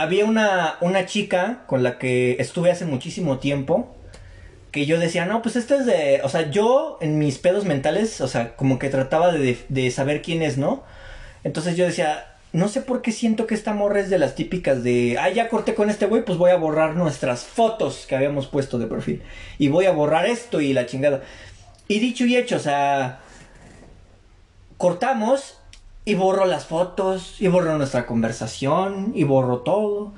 había 0.02 0.26
una, 0.26 0.78
una 0.82 1.06
chica 1.06 1.64
con 1.68 1.84
la 1.84 1.98
que 1.98 2.38
estuve 2.40 2.72
hace 2.72 2.86
muchísimo 2.86 3.40
tiempo 3.40 3.96
que 4.72 4.86
yo 4.86 5.00
decía, 5.00 5.26
no, 5.26 5.42
pues 5.42 5.56
este 5.56 5.76
es 5.76 5.86
de, 5.86 6.22
o 6.24 6.30
sea, 6.30 6.52
yo 6.52 6.98
en 7.02 7.18
mis 7.18 7.40
pedos 7.40 7.66
mentales, 7.66 8.22
o 8.22 8.28
sea, 8.28 8.56
como 8.56 8.80
que 8.80 8.90
trataba 8.90 9.32
de, 9.32 9.58
de 9.70 9.92
saber 9.92 10.22
quién 10.22 10.42
es, 10.42 10.58
¿no? 10.58 10.84
Entonces 11.44 11.78
yo 11.78 11.86
decía, 11.86 12.38
no 12.54 12.68
sé 12.68 12.82
por 12.82 13.02
qué 13.02 13.12
siento 13.12 13.48
que 13.48 13.56
esta 13.56 13.74
morra 13.74 14.00
es 14.00 14.10
de 14.10 14.20
las 14.20 14.36
típicas 14.36 14.84
de, 14.84 15.18
ah, 15.20 15.30
ya 15.30 15.50
corté 15.50 15.74
con 15.74 15.90
este 15.90 16.06
güey, 16.06 16.24
pues 16.24 16.38
voy 16.38 16.52
a 16.52 16.58
borrar 16.58 16.96
nuestras 16.96 17.44
fotos 17.44 18.06
que 18.08 18.16
habíamos 18.16 18.48
puesto 18.48 18.78
de 18.78 18.88
perfil. 18.88 19.24
Y 19.58 19.70
voy 19.70 19.86
a 19.86 19.92
borrar 19.92 20.26
esto 20.26 20.62
y 20.62 20.74
la 20.74 20.86
chingada. 20.86 21.22
Y 21.88 22.00
dicho 22.00 22.26
y 22.26 22.36
hecho, 22.36 22.58
o 22.58 22.60
sea, 22.60 23.20
cortamos 24.78 25.57
y 26.08 26.16
borro 26.16 26.46
las 26.46 26.66
fotos, 26.66 27.36
y 27.38 27.50
borro 27.50 27.78
nuestra 27.78 28.06
conversación, 28.06 29.12
y 29.14 29.26
borro 29.26 29.58
todo. 29.58 30.14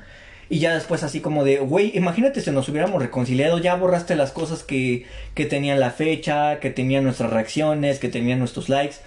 Y 0.48 0.60
ya 0.60 0.76
después 0.76 1.02
así 1.02 1.20
como 1.20 1.44
de, 1.44 1.58
güey, 1.58 1.98
imagínate 1.98 2.42
si 2.42 2.52
nos 2.52 2.70
hubiéramos 2.70 3.02
reconciliado, 3.02 3.58
ya 3.58 3.74
borraste 3.74 4.16
las 4.16 4.32
cosas 4.32 4.62
que, 4.62 5.08
que 5.34 5.48
tenían 5.48 5.80
la 5.80 5.90
fecha, 5.90 6.60
que 6.60 6.70
tenían 6.70 7.06
nuestras 7.06 7.32
reacciones, 7.32 7.98
que 7.98 8.08
tenían 8.08 8.38
nuestros 8.38 8.70
likes. 8.70 8.98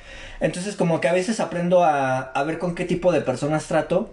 Entonces 0.41 0.74
como 0.74 1.01
que 1.01 1.07
a 1.07 1.12
veces 1.12 1.39
aprendo 1.39 1.85
a, 1.85 2.18
a 2.18 2.43
ver 2.43 2.59
con 2.59 2.74
qué 2.74 2.85
tipo 2.85 3.12
de 3.12 3.20
personas 3.20 3.66
trato 3.68 4.11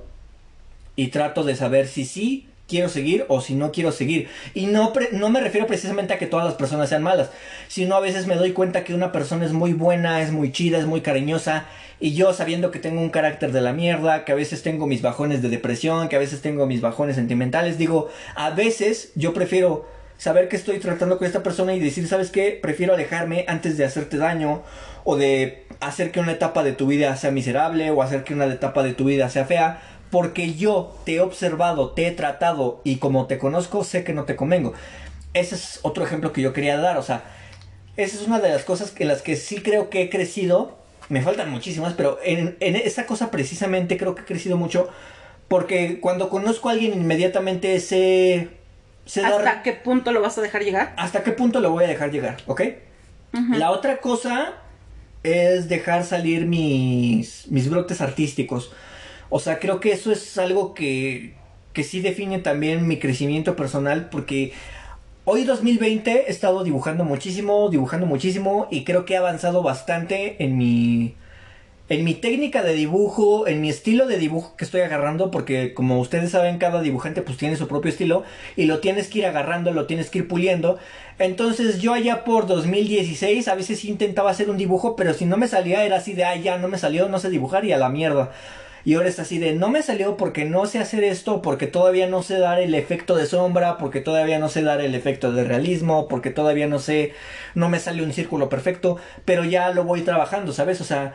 y 0.96 1.08
trato 1.08 1.44
de 1.44 1.56
saber 1.56 1.88
si 1.88 2.06
sí 2.06 2.50
quiero 2.70 2.88
seguir 2.88 3.26
o 3.28 3.42
si 3.42 3.56
no 3.56 3.72
quiero 3.74 3.92
seguir. 3.92 4.30
Y 4.54 4.68
no, 4.68 4.94
no 5.12 5.30
me 5.30 5.42
refiero 5.42 5.68
precisamente 5.68 6.14
a 6.14 6.18
que 6.18 6.28
todas 6.28 6.46
las 6.46 6.56
personas 6.56 6.88
sean 6.88 7.04
malas, 7.04 7.30
sino 7.68 7.96
a 7.96 8.00
veces 8.00 8.28
me 8.28 8.36
doy 8.36 8.54
cuenta 8.54 8.86
que 8.86 8.94
una 8.94 9.12
persona 9.12 9.46
es 9.46 9.52
muy 9.52 9.74
buena, 9.74 10.22
es 10.22 10.32
muy 10.32 10.52
chida, 10.52 10.78
es 10.78 10.86
muy 10.86 11.02
cariñosa, 11.02 11.66
y 12.00 12.14
yo 12.14 12.32
sabiendo 12.34 12.72
que 12.72 12.80
tengo 12.80 13.02
un 13.02 13.10
carácter 13.10 13.52
de 13.52 13.60
la 13.60 13.74
mierda, 13.74 14.24
que 14.24 14.32
a 14.32 14.36
veces 14.36 14.64
tengo 14.64 14.88
mis 14.88 15.02
bajones 15.02 15.42
de 15.42 15.50
depresión, 15.50 16.08
que 16.08 16.16
a 16.16 16.20
veces 16.20 16.42
tengo 16.42 16.66
mis 16.66 16.80
bajones 16.80 17.18
sentimentales, 17.18 17.78
digo, 17.78 18.10
a 18.36 18.52
veces 18.52 19.12
yo 19.16 19.34
prefiero 19.34 19.86
saber 20.18 20.48
que 20.48 20.56
estoy 20.56 20.80
tratando 20.80 21.18
con 21.18 21.28
esta 21.28 21.44
persona 21.44 21.74
y 21.74 21.80
decir, 21.80 22.08
¿sabes 22.08 22.30
qué? 22.30 22.58
Prefiero 22.62 22.94
alejarme 22.94 23.46
antes 23.48 23.78
de 23.78 23.86
hacerte 23.86 24.18
daño 24.18 24.64
o 25.04 25.18
de 25.18 25.66
hacer 25.80 26.12
que 26.12 26.20
una 26.20 26.34
etapa 26.34 26.64
de 26.64 26.74
tu 26.74 26.88
vida 26.88 27.16
sea 27.16 27.32
miserable 27.32 27.90
o 27.92 28.02
hacer 28.02 28.24
que 28.24 28.34
una 28.34 28.46
etapa 28.46 28.84
de 28.84 28.94
tu 28.94 29.06
vida 29.06 29.30
sea 29.30 29.46
fea 29.46 29.82
porque 30.12 30.54
yo 30.56 30.96
te 31.06 31.16
he 31.16 31.20
observado, 31.22 31.92
te 31.92 32.08
he 32.08 32.12
tratado 32.12 32.82
y 32.84 32.98
como 32.98 33.28
te 33.28 33.38
conozco 33.38 33.84
sé 33.84 34.04
que 34.04 34.14
no 34.14 34.24
te 34.26 34.36
convengo. 34.36 34.74
Ese 35.34 35.56
es 35.56 35.80
otro 35.84 36.04
ejemplo 36.04 36.34
que 36.34 36.42
yo 36.42 36.54
quería 36.54 36.78
dar, 36.78 36.98
o 36.98 37.04
sea, 37.04 37.24
esa 37.98 38.16
es 38.16 38.26
una 38.28 38.40
de 38.40 38.50
las 38.50 38.64
cosas 38.64 38.94
en 38.98 39.08
las 39.08 39.22
que 39.22 39.36
sí 39.36 39.58
creo 39.62 39.90
que 39.90 40.02
he 40.04 40.10
crecido. 40.10 40.78
Me 41.10 41.22
faltan 41.22 41.50
muchísimas, 41.52 41.94
pero 41.94 42.20
en, 42.24 42.56
en 42.60 42.76
esa 42.76 43.06
cosa 43.06 43.30
precisamente 43.32 43.98
creo 43.98 44.16
que 44.16 44.22
he 44.22 44.26
crecido 44.26 44.58
mucho. 44.58 44.90
Porque 45.48 46.00
cuando 46.00 46.30
conozco 46.30 46.70
a 46.70 46.74
alguien 46.74 46.94
inmediatamente 46.94 47.80
sé... 47.80 48.50
sé 49.06 49.22
dar- 49.22 49.34
¿Hasta 49.34 49.64
qué 49.64 49.74
punto 49.74 50.12
lo 50.12 50.22
vas 50.22 50.38
a 50.38 50.42
dejar 50.42 50.64
llegar? 50.64 50.94
hasta 50.98 51.24
qué 51.24 51.32
punto 51.32 51.60
lo 51.60 51.72
voy 51.72 51.86
a 51.86 51.88
dejar 51.88 52.12
llegar, 52.12 52.38
¿ok? 52.48 52.62
La 53.58 53.72
otra 53.72 53.98
cosa 53.98 54.54
es 55.24 55.68
dejar 55.70 56.04
salir 56.04 56.46
mis, 56.46 57.46
mis 57.50 57.70
brotes 57.70 58.02
artísticos. 58.02 58.72
O 59.30 59.40
sea, 59.40 59.60
creo 59.60 59.80
que 59.80 59.92
eso 59.92 60.12
es 60.12 60.38
algo 60.38 60.74
que, 60.74 61.34
que 61.74 61.84
sí 61.84 62.02
define 62.02 62.40
también 62.40 62.88
mi 62.88 62.98
crecimiento 62.98 63.56
personal 63.56 64.10
porque 64.10 64.54
hoy 65.26 65.44
2020 65.44 66.28
he 66.28 66.32
estado 66.32 66.64
dibujando 66.64 67.04
muchísimo, 67.04 67.70
dibujando 67.70 68.08
muchísimo 68.08 68.68
y 68.72 68.84
creo 68.84 69.06
que 69.06 69.14
he 69.14 69.18
avanzado 69.18 69.62
bastante 69.62 70.44
en 70.44 70.58
mi 70.58 71.16
en 71.90 72.04
mi 72.04 72.14
técnica 72.14 72.62
de 72.62 72.74
dibujo, 72.74 73.48
en 73.48 73.62
mi 73.62 73.70
estilo 73.70 74.06
de 74.06 74.20
dibujo 74.20 74.56
que 74.56 74.64
estoy 74.64 74.82
agarrando, 74.82 75.32
porque 75.32 75.74
como 75.74 76.00
ustedes 76.00 76.30
saben, 76.30 76.60
cada 76.60 76.82
dibujante 76.82 77.24
pues 77.24 77.38
tiene 77.40 77.56
su 77.56 77.68
propio 77.68 77.90
estilo 77.90 78.24
y 78.56 78.66
lo 78.66 78.80
tienes 78.80 79.08
que 79.08 79.20
ir 79.20 79.26
agarrando, 79.26 79.72
lo 79.72 79.88
tienes 79.88 80.12
que 80.12 80.20
ir 80.20 80.28
puliendo. 80.28 80.78
Entonces 81.18 81.82
yo 81.82 81.94
allá 81.94 82.24
por 82.24 82.46
2016 82.46 83.48
a 83.48 83.56
veces 83.56 83.84
intentaba 83.86 84.30
hacer 84.30 84.52
un 84.52 84.58
dibujo, 84.58 84.96
pero 84.96 85.16
si 85.16 85.26
no 85.26 85.36
me 85.38 85.48
salía 85.48 85.84
era 85.84 85.98
así 85.98 86.14
de, 86.14 86.26
ah, 86.26 86.36
ya 86.36 86.60
no 86.60 86.68
me 86.68 86.78
salió, 86.78 87.10
no 87.10 87.18
sé 87.18 87.32
dibujar 87.32 87.66
y 87.66 87.72
a 87.72 87.78
la 87.78 87.90
mierda. 87.90 88.32
Y 88.90 88.96
ahora 88.96 89.10
es 89.10 89.20
así 89.20 89.38
de, 89.38 89.54
no 89.54 89.70
me 89.70 89.84
salió 89.84 90.18
porque 90.18 90.46
no 90.46 90.66
sé 90.66 90.80
hacer 90.80 91.04
esto, 91.04 91.44
porque 91.44 91.68
todavía 91.68 92.08
no 92.08 92.24
sé 92.24 92.40
dar 92.40 92.60
el 92.60 92.74
efecto 92.74 93.16
de 93.16 93.28
sombra, 93.28 93.78
porque 93.78 94.02
todavía 94.02 94.40
no 94.40 94.50
sé 94.50 94.64
dar 94.64 94.82
el 94.82 94.96
efecto 94.96 95.32
de 95.32 95.44
realismo, 95.44 96.08
porque 96.08 96.32
todavía 96.32 96.66
no 96.66 96.80
sé, 96.80 97.14
no 97.54 97.70
me 97.70 97.78
sale 97.80 98.02
un 98.02 98.14
círculo 98.14 98.50
perfecto, 98.50 98.98
pero 99.26 99.44
ya 99.44 99.70
lo 99.76 99.84
voy 99.84 100.02
trabajando, 100.02 100.54
¿sabes? 100.54 100.82
O 100.82 100.86
sea, 100.86 101.14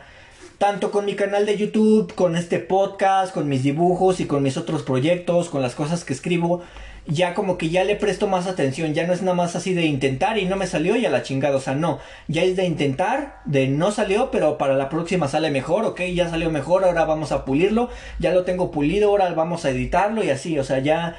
tanto 0.57 0.89
con 0.89 1.03
mi 1.03 1.15
canal 1.15 1.45
de 1.45 1.57
YouTube, 1.57 2.15
con 2.15 2.37
este 2.37 2.59
podcast, 2.59 3.33
con 3.33 3.49
mis 3.49 3.63
dibujos 3.63 4.21
y 4.21 4.25
con 4.25 4.41
mis 4.41 4.55
otros 4.55 4.83
proyectos, 4.83 5.49
con 5.49 5.61
las 5.61 5.75
cosas 5.75 6.05
que 6.05 6.13
escribo, 6.13 6.63
ya 7.07 7.33
como 7.33 7.57
que 7.57 7.69
ya 7.69 7.83
le 7.83 7.95
presto 7.95 8.27
más 8.27 8.47
atención, 8.47 8.93
ya 8.93 9.05
no 9.05 9.13
es 9.13 9.21
nada 9.21 9.35
más 9.35 9.55
así 9.55 9.73
de 9.73 9.85
intentar 9.85 10.37
y 10.37 10.45
no 10.45 10.55
me 10.55 10.67
salió 10.67 10.95
y 10.95 11.05
a 11.05 11.09
la 11.09 11.23
chingada, 11.23 11.57
o 11.57 11.61
sea, 11.61 11.75
no, 11.75 11.99
ya 12.27 12.43
es 12.43 12.55
de 12.55 12.65
intentar, 12.65 13.41
de 13.45 13.67
no 13.67 13.91
salió, 13.91 14.31
pero 14.31 14.57
para 14.57 14.75
la 14.75 14.89
próxima 14.89 15.27
sale 15.27 15.51
mejor, 15.51 15.85
ok, 15.85 16.01
ya 16.13 16.29
salió 16.29 16.49
mejor, 16.49 16.83
ahora 16.83 17.05
vamos 17.05 17.31
a 17.31 17.45
pulirlo, 17.45 17.89
ya 18.19 18.33
lo 18.33 18.43
tengo 18.43 18.71
pulido, 18.71 19.09
ahora 19.09 19.31
vamos 19.33 19.65
a 19.65 19.69
editarlo 19.69 20.23
y 20.23 20.29
así, 20.31 20.57
o 20.57 20.63
sea, 20.63 20.79
ya 20.79 21.15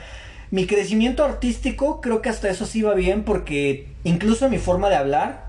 mi 0.51 0.67
crecimiento 0.67 1.25
artístico 1.25 2.01
creo 2.01 2.23
que 2.23 2.29
hasta 2.29 2.49
eso 2.51 2.67
sí 2.67 2.83
va 2.83 2.95
bien 2.95 3.25
porque 3.25 3.89
incluso 4.05 4.49
mi 4.49 4.59
forma 4.59 4.89
de 4.89 4.97
hablar 4.97 5.47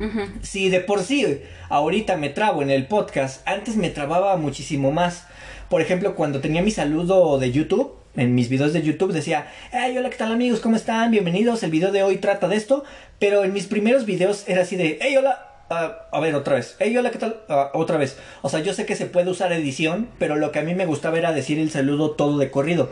Ujú. 0.00 0.20
si 0.42 0.68
de 0.68 0.80
por 0.80 1.02
sí 1.02 1.40
ahorita 1.68 2.16
me 2.16 2.28
trabo 2.28 2.62
en 2.62 2.70
el 2.70 2.86
podcast, 2.86 3.46
antes 3.48 3.76
me 3.76 3.90
trababa 3.90 4.36
muchísimo 4.36 4.92
más. 4.92 5.26
Por 5.68 5.80
ejemplo, 5.80 6.14
cuando 6.14 6.40
tenía 6.40 6.62
mi 6.62 6.70
saludo 6.70 7.38
de 7.38 7.50
YouTube, 7.50 7.94
en 8.16 8.34
mis 8.34 8.48
videos 8.48 8.72
de 8.72 8.82
YouTube 8.82 9.12
decía, 9.12 9.46
hey, 9.72 9.96
hola, 9.96 10.10
¿qué 10.10 10.16
tal 10.16 10.32
amigos? 10.32 10.60
¿Cómo 10.60 10.76
están? 10.76 11.10
Bienvenidos, 11.10 11.62
el 11.62 11.70
video 11.70 11.92
de 11.92 12.02
hoy 12.02 12.16
trata 12.16 12.48
de 12.48 12.56
esto. 12.56 12.84
Pero 13.18 13.44
en 13.44 13.52
mis 13.52 13.66
primeros 13.66 14.06
videos 14.06 14.48
era 14.48 14.62
así 14.62 14.76
de, 14.76 14.98
hey, 15.00 15.16
hola. 15.16 15.46
ah, 15.70 16.08
a 16.12 16.20
ver, 16.20 16.34
otra 16.34 16.54
vez. 16.54 16.76
Hey, 16.78 16.96
hola, 16.96 17.10
¿qué 17.10 17.18
tal? 17.18 17.40
Ah, 17.48 17.70
otra 17.74 17.98
vez. 17.98 18.18
O 18.42 18.48
sea, 18.48 18.60
yo 18.60 18.72
sé 18.72 18.86
que 18.86 18.96
se 18.96 19.06
puede 19.06 19.30
usar 19.30 19.52
edición, 19.52 20.08
pero 20.18 20.36
lo 20.36 20.50
que 20.52 20.58
a 20.58 20.62
mí 20.62 20.74
me 20.74 20.86
gustaba 20.86 21.18
era 21.18 21.32
decir 21.32 21.58
el 21.58 21.70
saludo 21.70 22.12
todo 22.12 22.38
de 22.38 22.50
corrido. 22.50 22.90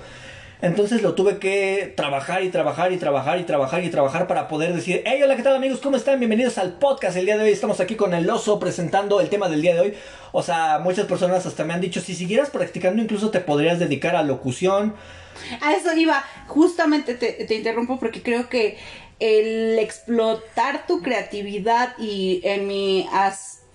Entonces 0.65 1.03
lo 1.03 1.15
tuve 1.15 1.37
que 1.39 1.93
trabajar 1.95 2.43
y 2.43 2.49
trabajar 2.49 2.91
y 2.91 2.97
trabajar 2.97 3.39
y 3.39 3.45
trabajar 3.45 3.85
y 3.85 3.91
trabajar 3.91 4.27
para 4.27 4.49
poder 4.49 4.75
decir, 4.75 5.03
hey, 5.05 5.21
hola, 5.23 5.37
¿qué 5.37 5.43
tal 5.43 5.55
amigos? 5.55 5.79
¿Cómo 5.79 5.99
están? 5.99 6.19
Bienvenidos 6.19 6.57
al 6.57 6.79
podcast. 6.79 7.19
El 7.19 7.27
día 7.27 7.37
de 7.37 7.45
hoy 7.45 7.51
estamos 7.51 7.81
aquí 7.81 7.97
con 7.97 8.15
el 8.15 8.31
oso 8.31 8.59
presentando 8.59 9.21
el 9.21 9.29
tema 9.29 9.51
del 9.51 9.61
día 9.61 9.75
de 9.75 9.81
hoy. 9.81 9.95
O 10.33 10.43
sea, 10.43 10.79
muchas 10.83 11.05
personas 11.05 11.45
hasta 11.45 11.65
me 11.65 11.75
han 11.75 11.83
dicho, 11.83 12.01
si 12.01 12.15
siguieras 12.15 12.49
practicando 12.49 13.03
incluso 13.03 13.31
te 13.31 13.41
podrías 13.41 13.79
dedicar 13.79 14.17
a 14.17 14.23
locución. 14.23 14.95
A 15.61 15.75
eso 15.75 15.95
iba, 15.95 16.25
justamente 16.47 17.15
te, 17.15 17.33
te 17.45 17.57
interrumpo 17.57 17.99
porque 17.99 18.23
creo 18.23 18.49
que 18.49 18.79
el 19.21 19.79
explotar 19.79 20.87
tu 20.87 21.03
creatividad 21.03 21.93
y 21.99 22.41
en 22.43 22.67
mi 22.67 23.07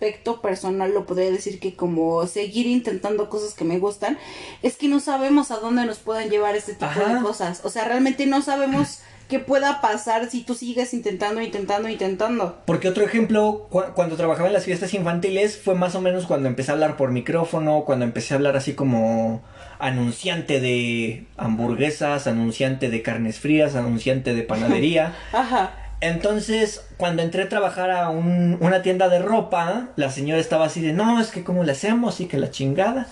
aspecto 0.04 0.40
personal 0.42 0.94
lo 0.94 1.06
podría 1.06 1.30
decir 1.30 1.60
que 1.60 1.76
como 1.76 2.26
seguir 2.26 2.68
intentando 2.68 3.30
cosas 3.30 3.54
que 3.54 3.66
me 3.66 3.80
gustan, 3.80 4.18
es 4.64 4.78
que 4.78 4.88
no 4.88 5.02
sabemos 5.02 5.52
a 5.52 5.58
dónde 5.58 5.86
nos 5.86 5.98
pueden 6.00 6.30
llevar 6.30 6.56
este 6.56 6.72
tipo 6.72 6.86
Ajá. 6.86 7.16
de 7.16 7.22
cosas. 7.22 7.62
O 7.66 7.70
sea, 7.70 7.84
realmente 7.84 8.26
no 8.26 8.42
sabemos 8.42 9.00
qué 9.28 9.40
pueda 9.40 9.82
pasar 9.82 10.30
si 10.30 10.42
tú 10.44 10.56
sigues 10.56 10.94
intentando, 10.94 11.42
intentando, 11.42 11.90
intentando. 11.90 12.60
Porque 12.66 12.88
otro 12.88 13.04
ejemplo, 13.04 13.68
cu- 13.70 13.84
cuando 13.94 14.16
trabajaba 14.16 14.48
en 14.48 14.54
las 14.54 14.64
fiestas 14.64 14.94
infantiles, 14.94 15.58
fue 15.62 15.76
más 15.76 15.96
o 15.96 16.02
menos 16.02 16.26
cuando 16.26 16.48
empecé 16.48 16.72
a 16.72 16.76
hablar 16.76 16.96
por 16.96 17.12
micrófono, 17.12 17.84
cuando 17.86 18.06
empecé 18.06 18.34
a 18.34 18.38
hablar 18.38 18.56
así 18.56 18.74
como 18.76 19.42
anunciante 19.80 20.62
de 20.62 21.26
hamburguesas, 21.38 22.26
anunciante 22.26 22.90
de 22.90 23.02
carnes 23.02 23.38
frías, 23.40 23.76
anunciante 23.76 24.34
de 24.34 24.44
panadería. 24.44 25.14
Ajá. 25.34 25.74
Entonces, 26.02 26.86
cuando 26.98 27.22
entré 27.24 27.44
a 27.44 27.50
trabajar 27.50 27.92
a 27.92 28.10
un- 28.10 28.58
una 28.62 28.82
tienda 28.82 29.10
de 29.10 29.20
ropa, 29.20 29.90
la 29.98 30.10
señora 30.10 30.40
estaba 30.40 30.66
así 30.66 30.82
de, 30.82 30.94
no, 30.94 31.20
es 31.20 31.28
que 31.28 31.44
cómo 31.44 31.64
le 31.64 31.74
hacemos 31.74 32.22
y 32.22 32.26
que 32.28 32.38
la 32.38 32.52
chingada. 32.52 33.08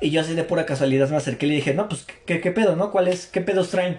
Y 0.00 0.10
yo 0.10 0.20
así 0.20 0.34
de 0.34 0.44
pura 0.44 0.64
casualidad 0.64 1.08
me 1.10 1.16
acerqué 1.16 1.46
y 1.46 1.48
le 1.48 1.54
dije, 1.56 1.74
no, 1.74 1.88
pues, 1.88 2.06
¿qué, 2.26 2.36
pedo, 2.38 2.76
no? 2.76 2.92
¿Cuál 2.92 3.08
es? 3.08 3.26
¿Qué 3.26 3.40
pedos 3.40 3.70
traen? 3.70 3.98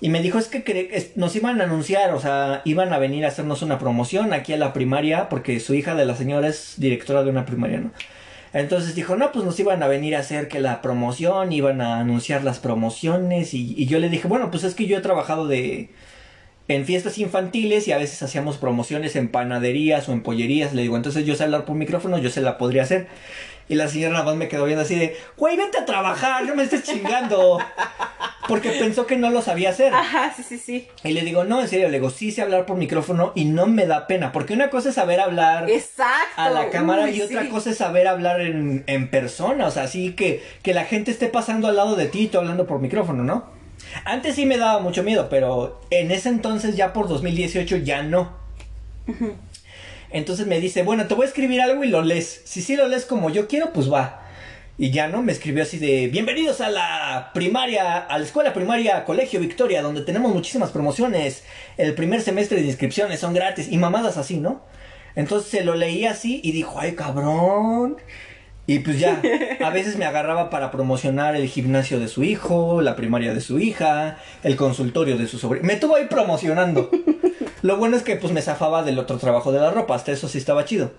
Y 0.00 0.08
me 0.08 0.20
dijo, 0.22 0.38
es 0.38 0.46
que 0.46 1.12
nos 1.16 1.34
iban 1.34 1.60
a 1.60 1.64
anunciar, 1.64 2.12
o 2.14 2.20
sea, 2.20 2.62
iban 2.64 2.92
a 2.92 2.98
venir 2.98 3.24
a 3.24 3.28
hacernos 3.28 3.62
una 3.62 3.78
promoción 3.78 4.32
aquí 4.32 4.52
a 4.52 4.56
la 4.56 4.72
primaria, 4.72 5.28
porque 5.28 5.58
su 5.58 5.74
hija 5.74 5.94
de 5.96 6.04
la 6.04 6.14
señora 6.14 6.46
es 6.46 6.74
directora 6.76 7.24
de 7.24 7.30
una 7.30 7.46
primaria, 7.46 7.80
¿no? 7.80 7.90
Entonces 8.52 8.94
dijo, 8.94 9.16
no, 9.16 9.32
pues 9.32 9.44
nos 9.44 9.58
iban 9.58 9.82
a 9.82 9.88
venir 9.88 10.14
a 10.14 10.20
hacer 10.20 10.46
que 10.46 10.60
la 10.60 10.80
promoción, 10.82 11.52
iban 11.52 11.80
a 11.80 11.98
anunciar 11.98 12.44
las 12.44 12.60
promociones, 12.60 13.54
y 13.54 13.86
yo 13.86 13.98
le 13.98 14.08
dije, 14.10 14.28
bueno, 14.28 14.50
pues 14.52 14.62
es 14.62 14.74
que 14.76 14.86
yo 14.86 14.98
he 14.98 15.00
trabajado 15.00 15.48
de 15.48 15.90
en 16.68 16.84
fiestas 16.84 17.18
infantiles 17.18 17.88
y 17.88 17.92
a 17.92 17.98
veces 17.98 18.22
hacíamos 18.22 18.56
promociones 18.56 19.16
en 19.16 19.28
panaderías 19.28 20.08
o 20.08 20.12
en 20.12 20.22
pollerías. 20.22 20.72
Le 20.72 20.82
digo, 20.82 20.96
entonces 20.96 21.26
yo 21.26 21.34
sé 21.34 21.44
hablar 21.44 21.64
por 21.64 21.76
micrófono, 21.76 22.18
yo 22.18 22.30
se 22.30 22.40
la 22.40 22.58
podría 22.58 22.82
hacer. 22.82 23.06
Y 23.68 23.76
la 23.76 23.88
señora 23.88 24.12
nada 24.12 24.24
más 24.26 24.36
me 24.36 24.48
quedó 24.48 24.64
viendo 24.66 24.82
así 24.82 24.94
de, 24.94 25.16
güey, 25.38 25.56
vente 25.56 25.78
a 25.78 25.86
trabajar, 25.86 26.44
no 26.44 26.54
me 26.54 26.64
estés 26.64 26.82
chingando. 26.84 27.58
Porque 28.46 28.72
pensó 28.72 29.06
que 29.06 29.16
no 29.16 29.30
lo 29.30 29.40
sabía 29.40 29.70
hacer. 29.70 29.94
Ajá, 29.94 30.34
sí, 30.36 30.42
sí, 30.42 30.58
sí. 30.58 30.88
Y 31.02 31.12
le 31.12 31.22
digo, 31.22 31.44
no, 31.44 31.62
en 31.62 31.68
serio, 31.68 31.88
le 31.88 31.98
digo, 31.98 32.10
sí 32.10 32.30
sé 32.30 32.42
hablar 32.42 32.66
por 32.66 32.76
micrófono 32.76 33.32
y 33.34 33.46
no 33.46 33.66
me 33.66 33.86
da 33.86 34.06
pena. 34.06 34.32
Porque 34.32 34.52
una 34.52 34.68
cosa 34.68 34.90
es 34.90 34.96
saber 34.96 35.18
hablar 35.18 35.70
Exacto. 35.70 36.14
a 36.36 36.50
la 36.50 36.68
cámara 36.68 37.04
Uy, 37.04 37.12
y 37.12 37.22
otra 37.22 37.48
cosa 37.48 37.70
es 37.70 37.78
saber 37.78 38.06
hablar 38.06 38.42
en, 38.42 38.84
en 38.86 39.08
persona. 39.08 39.66
O 39.66 39.70
sea, 39.70 39.84
así 39.84 40.12
que, 40.12 40.42
que 40.62 40.74
la 40.74 40.84
gente 40.84 41.10
esté 41.10 41.28
pasando 41.28 41.68
al 41.68 41.76
lado 41.76 41.96
de 41.96 42.04
ti 42.06 42.24
y 42.24 42.26
tú 42.26 42.36
hablando 42.36 42.66
por 42.66 42.80
micrófono, 42.80 43.24
¿no? 43.24 43.53
Antes 44.04 44.34
sí 44.34 44.46
me 44.46 44.58
daba 44.58 44.80
mucho 44.80 45.02
miedo, 45.02 45.28
pero 45.28 45.80
en 45.90 46.10
ese 46.10 46.28
entonces, 46.28 46.76
ya 46.76 46.92
por 46.92 47.08
2018, 47.08 47.78
ya 47.78 48.02
no. 48.02 48.32
Entonces 50.10 50.46
me 50.46 50.60
dice, 50.60 50.82
bueno, 50.82 51.06
te 51.06 51.14
voy 51.14 51.24
a 51.24 51.28
escribir 51.28 51.60
algo 51.60 51.82
y 51.84 51.88
lo 51.88 52.02
lees. 52.02 52.42
Si 52.44 52.62
sí 52.62 52.76
lo 52.76 52.86
lees 52.88 53.04
como 53.04 53.30
yo 53.30 53.48
quiero, 53.48 53.72
pues 53.72 53.92
va. 53.92 54.20
Y 54.76 54.90
ya 54.90 55.06
no, 55.06 55.22
me 55.22 55.30
escribió 55.30 55.62
así 55.62 55.78
de, 55.78 56.08
bienvenidos 56.08 56.60
a 56.60 56.68
la 56.68 57.30
primaria, 57.32 57.98
a 57.98 58.18
la 58.18 58.24
escuela 58.24 58.52
primaria 58.52 59.04
Colegio 59.04 59.38
Victoria, 59.38 59.82
donde 59.82 60.02
tenemos 60.02 60.34
muchísimas 60.34 60.70
promociones. 60.70 61.44
El 61.76 61.94
primer 61.94 62.22
semestre 62.22 62.60
de 62.60 62.66
inscripciones 62.66 63.20
son 63.20 63.34
gratis 63.34 63.68
y 63.70 63.78
mamadas 63.78 64.16
así, 64.16 64.38
¿no? 64.38 64.62
Entonces 65.14 65.48
se 65.48 65.64
lo 65.64 65.76
leí 65.76 66.06
así 66.06 66.40
y 66.42 66.50
dijo, 66.50 66.80
ay 66.80 66.96
cabrón. 66.96 67.98
Y 68.66 68.78
pues 68.78 68.98
ya, 68.98 69.20
a 69.62 69.70
veces 69.70 69.96
me 69.98 70.06
agarraba 70.06 70.48
para 70.48 70.70
promocionar 70.70 71.36
el 71.36 71.48
gimnasio 71.48 72.00
de 72.00 72.08
su 72.08 72.24
hijo, 72.24 72.80
la 72.80 72.96
primaria 72.96 73.34
de 73.34 73.40
su 73.40 73.58
hija, 73.58 74.18
el 74.42 74.56
consultorio 74.56 75.18
de 75.18 75.26
su 75.26 75.38
sobrino. 75.38 75.66
Me 75.66 75.76
tuvo 75.76 75.96
ahí 75.96 76.06
promocionando. 76.06 76.90
Lo 77.62 77.76
bueno 77.76 77.96
es 77.96 78.02
que 78.02 78.16
pues 78.16 78.32
me 78.32 78.42
zafaba 78.42 78.82
del 78.82 78.98
otro 78.98 79.18
trabajo 79.18 79.52
de 79.52 79.60
la 79.60 79.70
ropa, 79.70 79.94
hasta 79.94 80.12
eso 80.12 80.28
sí 80.28 80.38
estaba 80.38 80.64
chido. 80.64 80.92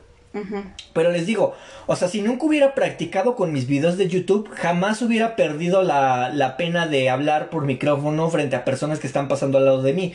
Pero 0.94 1.12
les 1.12 1.26
digo, 1.26 1.54
o 1.86 1.96
sea, 1.96 2.10
si 2.10 2.22
nunca 2.22 2.46
hubiera 2.46 2.76
practicado 2.76 3.36
con 3.36 3.54
mis 3.54 3.68
videos 3.68 3.98
de 3.98 4.10
YouTube, 4.10 4.50
jamás 4.54 5.02
hubiera 5.02 5.38
perdido 5.38 5.82
la, 5.82 6.30
la 6.30 6.58
pena 6.58 6.88
de 6.88 7.10
hablar 7.10 7.50
por 7.50 7.66
micrófono 7.66 8.30
frente 8.30 8.58
a 8.58 8.66
personas 8.66 9.00
que 9.00 9.08
están 9.08 9.30
pasando 9.30 9.58
al 9.58 9.66
lado 9.66 9.82
de 9.82 9.94
mí. 9.94 10.14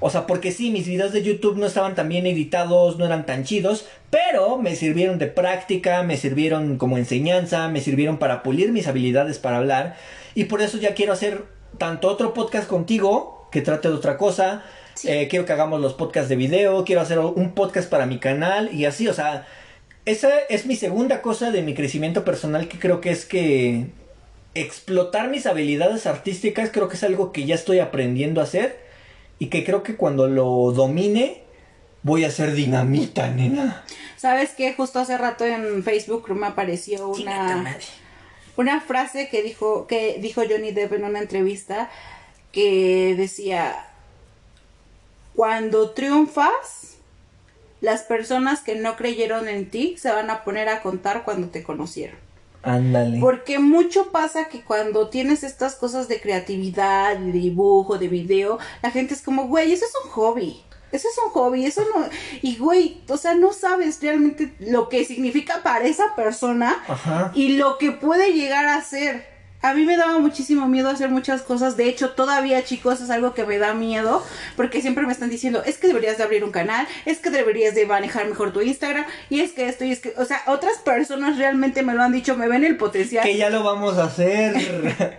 O 0.00 0.10
sea, 0.10 0.26
porque 0.26 0.52
sí, 0.52 0.70
mis 0.70 0.86
videos 0.86 1.12
de 1.12 1.22
YouTube 1.22 1.56
no 1.56 1.66
estaban 1.66 1.94
tan 1.94 2.08
bien 2.08 2.26
editados, 2.26 2.98
no 2.98 3.04
eran 3.06 3.26
tan 3.26 3.44
chidos, 3.44 3.86
pero 4.10 4.56
me 4.56 4.76
sirvieron 4.76 5.18
de 5.18 5.26
práctica, 5.26 6.02
me 6.04 6.16
sirvieron 6.16 6.78
como 6.78 6.98
enseñanza, 6.98 7.68
me 7.68 7.80
sirvieron 7.80 8.18
para 8.18 8.42
pulir 8.42 8.70
mis 8.70 8.86
habilidades 8.86 9.38
para 9.38 9.56
hablar. 9.56 9.96
Y 10.34 10.44
por 10.44 10.62
eso 10.62 10.78
ya 10.78 10.94
quiero 10.94 11.12
hacer 11.12 11.44
tanto 11.78 12.08
otro 12.08 12.32
podcast 12.32 12.68
contigo, 12.68 13.48
que 13.50 13.60
trate 13.60 13.88
de 13.88 13.94
otra 13.94 14.16
cosa, 14.18 14.62
Sí. 14.94 15.08
eh, 15.10 15.28
quiero 15.28 15.44
que 15.46 15.52
hagamos 15.52 15.80
los 15.80 15.94
podcasts 15.94 16.28
de 16.28 16.34
video, 16.36 16.84
quiero 16.84 17.00
hacer 17.00 17.18
un 17.20 17.52
podcast 17.52 17.88
para 17.88 18.04
mi 18.06 18.18
canal 18.18 18.72
y 18.74 18.84
así, 18.84 19.06
o 19.06 19.14
sea, 19.14 19.46
esa 20.06 20.30
es 20.48 20.66
mi 20.66 20.74
segunda 20.74 21.22
cosa 21.22 21.50
de 21.52 21.62
mi 21.62 21.74
crecimiento 21.74 22.24
personal 22.24 22.66
que 22.66 22.78
creo 22.80 23.00
que 23.00 23.10
es 23.10 23.24
que 23.24 23.86
explotar 24.54 25.28
mis 25.28 25.46
habilidades 25.46 26.06
artísticas 26.06 26.70
creo 26.72 26.88
que 26.88 26.96
es 26.96 27.04
algo 27.04 27.30
que 27.32 27.44
ya 27.44 27.54
estoy 27.54 27.78
aprendiendo 27.78 28.40
a 28.40 28.44
hacer 28.44 28.87
y 29.38 29.46
que 29.46 29.64
creo 29.64 29.82
que 29.82 29.96
cuando 29.96 30.28
lo 30.28 30.72
domine 30.72 31.42
voy 32.02 32.24
a 32.24 32.30
ser 32.30 32.52
dinamita, 32.52 33.28
nena. 33.28 33.84
¿Sabes 34.16 34.50
qué? 34.56 34.72
Justo 34.74 34.98
hace 34.98 35.16
rato 35.18 35.44
en 35.44 35.82
Facebook 35.84 36.30
me 36.34 36.46
apareció 36.46 37.08
una, 37.08 37.76
una 38.56 38.80
frase 38.80 39.28
que 39.28 39.42
dijo, 39.42 39.86
que 39.86 40.18
dijo 40.20 40.42
Johnny 40.48 40.72
Depp 40.72 40.94
en 40.94 41.04
una 41.04 41.20
entrevista 41.20 41.90
que 42.52 43.14
decía, 43.16 43.88
cuando 45.34 45.90
triunfas, 45.90 46.96
las 47.80 48.02
personas 48.02 48.60
que 48.60 48.74
no 48.74 48.96
creyeron 48.96 49.48
en 49.48 49.70
ti 49.70 49.96
se 49.98 50.10
van 50.10 50.30
a 50.30 50.42
poner 50.42 50.68
a 50.68 50.82
contar 50.82 51.24
cuando 51.24 51.48
te 51.48 51.62
conocieron. 51.62 52.27
Ándale. 52.68 53.18
Porque 53.20 53.58
mucho 53.58 54.10
pasa 54.10 54.48
que 54.48 54.62
cuando 54.62 55.08
tienes 55.08 55.42
estas 55.42 55.74
cosas 55.74 56.08
de 56.08 56.20
creatividad, 56.20 57.16
de 57.16 57.32
dibujo, 57.32 57.98
de 57.98 58.08
video, 58.08 58.58
la 58.82 58.90
gente 58.90 59.14
es 59.14 59.22
como, 59.22 59.48
güey, 59.48 59.72
eso 59.72 59.84
es 59.84 59.92
un 60.04 60.10
hobby. 60.10 60.62
Eso 60.90 61.08
es 61.08 61.18
un 61.18 61.30
hobby, 61.32 61.66
eso 61.66 61.82
no. 61.94 62.06
Y 62.40 62.56
güey, 62.56 63.02
o 63.08 63.16
sea, 63.16 63.34
no 63.34 63.52
sabes 63.52 64.00
realmente 64.02 64.54
lo 64.58 64.88
que 64.88 65.04
significa 65.04 65.62
para 65.62 65.86
esa 65.86 66.14
persona 66.16 66.82
Ajá. 66.88 67.30
y 67.34 67.56
lo 67.56 67.76
que 67.76 67.92
puede 67.92 68.32
llegar 68.32 68.66
a 68.66 68.82
ser. 68.82 69.37
A 69.60 69.74
mí 69.74 69.84
me 69.84 69.96
daba 69.96 70.18
muchísimo 70.18 70.68
miedo 70.68 70.88
hacer 70.88 71.10
muchas 71.10 71.42
cosas. 71.42 71.76
De 71.76 71.88
hecho, 71.88 72.10
todavía, 72.10 72.64
chicos, 72.64 73.00
es 73.00 73.10
algo 73.10 73.34
que 73.34 73.44
me 73.44 73.58
da 73.58 73.74
miedo. 73.74 74.24
Porque 74.56 74.80
siempre 74.80 75.04
me 75.04 75.12
están 75.12 75.30
diciendo, 75.30 75.62
es 75.64 75.78
que 75.78 75.88
deberías 75.88 76.16
de 76.16 76.24
abrir 76.24 76.44
un 76.44 76.52
canal, 76.52 76.86
es 77.06 77.18
que 77.18 77.30
deberías 77.30 77.74
de 77.74 77.86
manejar 77.86 78.28
mejor 78.28 78.52
tu 78.52 78.60
Instagram, 78.60 79.04
y 79.30 79.40
es 79.40 79.52
que 79.52 79.68
esto, 79.68 79.84
y 79.84 79.92
es 79.92 80.00
que, 80.00 80.14
o 80.16 80.24
sea, 80.24 80.42
otras 80.46 80.78
personas 80.78 81.38
realmente 81.38 81.82
me 81.82 81.94
lo 81.94 82.02
han 82.02 82.12
dicho, 82.12 82.36
me 82.36 82.48
ven 82.48 82.64
el 82.64 82.76
potencial. 82.76 83.24
Que 83.24 83.36
ya 83.36 83.50
lo 83.50 83.62
vamos 83.62 83.98
a 83.98 84.04
hacer. 84.04 85.18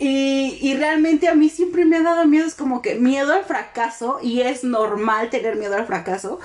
Y, 0.00 0.58
y 0.60 0.74
realmente 0.74 1.28
a 1.28 1.34
mí 1.34 1.48
siempre 1.48 1.84
me 1.84 1.96
ha 1.96 2.02
dado 2.02 2.24
miedo, 2.24 2.46
es 2.46 2.54
como 2.54 2.82
que 2.82 2.94
miedo 2.94 3.32
al 3.32 3.44
fracaso, 3.44 4.20
y 4.22 4.42
es 4.42 4.62
normal 4.62 5.28
tener 5.28 5.56
miedo 5.56 5.74
al 5.74 5.86
fracaso. 5.86 6.38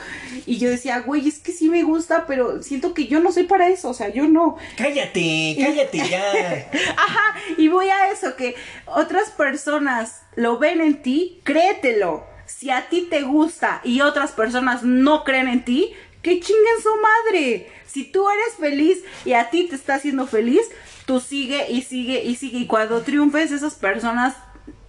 Y 0.47 0.57
yo 0.57 0.69
decía, 0.69 0.99
güey, 1.01 1.27
es 1.27 1.37
que 1.37 1.51
sí 1.51 1.69
me 1.69 1.83
gusta, 1.83 2.25
pero 2.25 2.63
siento 2.63 2.95
que 2.95 3.05
yo 3.05 3.19
no 3.19 3.31
soy 3.31 3.43
para 3.43 3.69
eso, 3.69 3.89
o 3.89 3.93
sea, 3.93 4.09
yo 4.09 4.27
no. 4.27 4.57
cállate, 4.75 5.55
cállate 5.59 5.97
ya. 6.09 6.71
Ajá, 6.97 7.22
y 7.57 7.67
voy 7.67 7.89
a 7.89 8.09
eso, 8.09 8.35
que 8.35 8.55
otras 8.85 9.29
personas 9.31 10.23
lo 10.35 10.57
ven 10.57 10.81
en 10.81 11.01
ti, 11.01 11.41
créetelo. 11.43 12.25
Si 12.45 12.69
a 12.69 12.89
ti 12.89 13.07
te 13.09 13.21
gusta 13.21 13.81
y 13.83 14.01
otras 14.01 14.31
personas 14.31 14.83
no 14.83 15.23
creen 15.23 15.47
en 15.47 15.65
ti, 15.65 15.93
que 16.21 16.39
chinguen 16.39 16.81
su 16.81 16.89
madre. 17.01 17.71
Si 17.87 18.05
tú 18.05 18.27
eres 18.29 18.55
feliz 18.59 19.03
y 19.25 19.33
a 19.33 19.49
ti 19.49 19.67
te 19.67 19.75
está 19.75 19.95
haciendo 19.95 20.25
feliz, 20.25 20.61
tú 21.05 21.19
sigue 21.19 21.69
y 21.69 21.83
sigue 21.83 22.23
y 22.23 22.35
sigue. 22.35 22.59
Y 22.59 22.67
cuando 22.67 23.01
triunfes, 23.01 23.51
esas 23.51 23.75
personas 23.75 24.35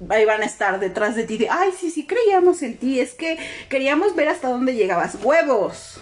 ahí 0.09 0.25
van 0.25 0.43
a 0.43 0.47
estar 0.47 0.81
detrás 0.81 1.15
de 1.15 1.25
ti. 1.25 1.37
De, 1.39 1.49
Ay, 1.51 1.71
sí, 1.79 1.91
sí, 1.91 2.07
creíamos 2.07 2.63
en 2.63 2.79
ti. 2.79 3.01
Es 3.01 3.15
que 3.15 3.39
queríamos 3.69 4.15
ver 4.15 4.29
hasta 4.29 4.49
dónde 4.49 4.75
llegabas. 4.75 5.17
¡Huevos! 5.23 6.01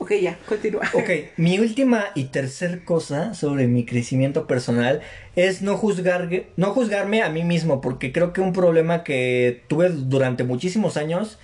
Ok, 0.00 0.12
ya, 0.12 0.38
continúa. 0.48 0.88
Ok, 0.94 1.10
mi 1.36 1.58
última 1.58 2.06
y 2.14 2.24
tercer 2.24 2.84
cosa 2.84 3.34
sobre 3.34 3.66
mi 3.66 3.84
crecimiento 3.84 4.46
personal 4.46 5.02
es 5.36 5.60
no 5.60 5.76
juzgar, 5.76 6.30
no 6.56 6.72
juzgarme 6.72 7.22
a 7.22 7.28
mí 7.28 7.44
mismo, 7.44 7.82
porque 7.82 8.10
creo 8.10 8.32
que 8.32 8.40
un 8.40 8.54
problema 8.54 9.04
que 9.04 9.62
tuve 9.68 9.90
durante 9.90 10.42
muchísimos 10.42 10.96
años 10.96 11.38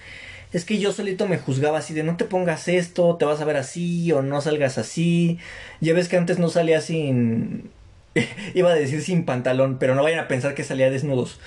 es 0.54 0.64
que 0.64 0.78
yo 0.78 0.90
solito 0.92 1.28
me 1.28 1.36
juzgaba 1.36 1.78
así 1.78 1.92
de 1.92 2.02
no 2.02 2.16
te 2.16 2.24
pongas 2.24 2.66
esto, 2.66 3.16
te 3.16 3.26
vas 3.26 3.42
a 3.42 3.44
ver 3.44 3.59
así 3.59 4.11
o 4.12 4.22
no 4.22 4.40
salgas 4.40 4.78
así. 4.78 5.38
Ya 5.82 5.92
ves 5.92 6.09
que 6.09 6.16
antes 6.16 6.38
no 6.38 6.48
salía 6.48 6.80
sin 6.80 7.70
iba 8.54 8.70
a 8.70 8.74
decir 8.74 9.02
sin 9.02 9.24
pantalón, 9.24 9.78
pero 9.78 9.94
no 9.94 10.02
vayan 10.02 10.20
a 10.20 10.28
pensar 10.28 10.54
que 10.54 10.64
salía 10.64 10.90
desnudos. 10.90 11.38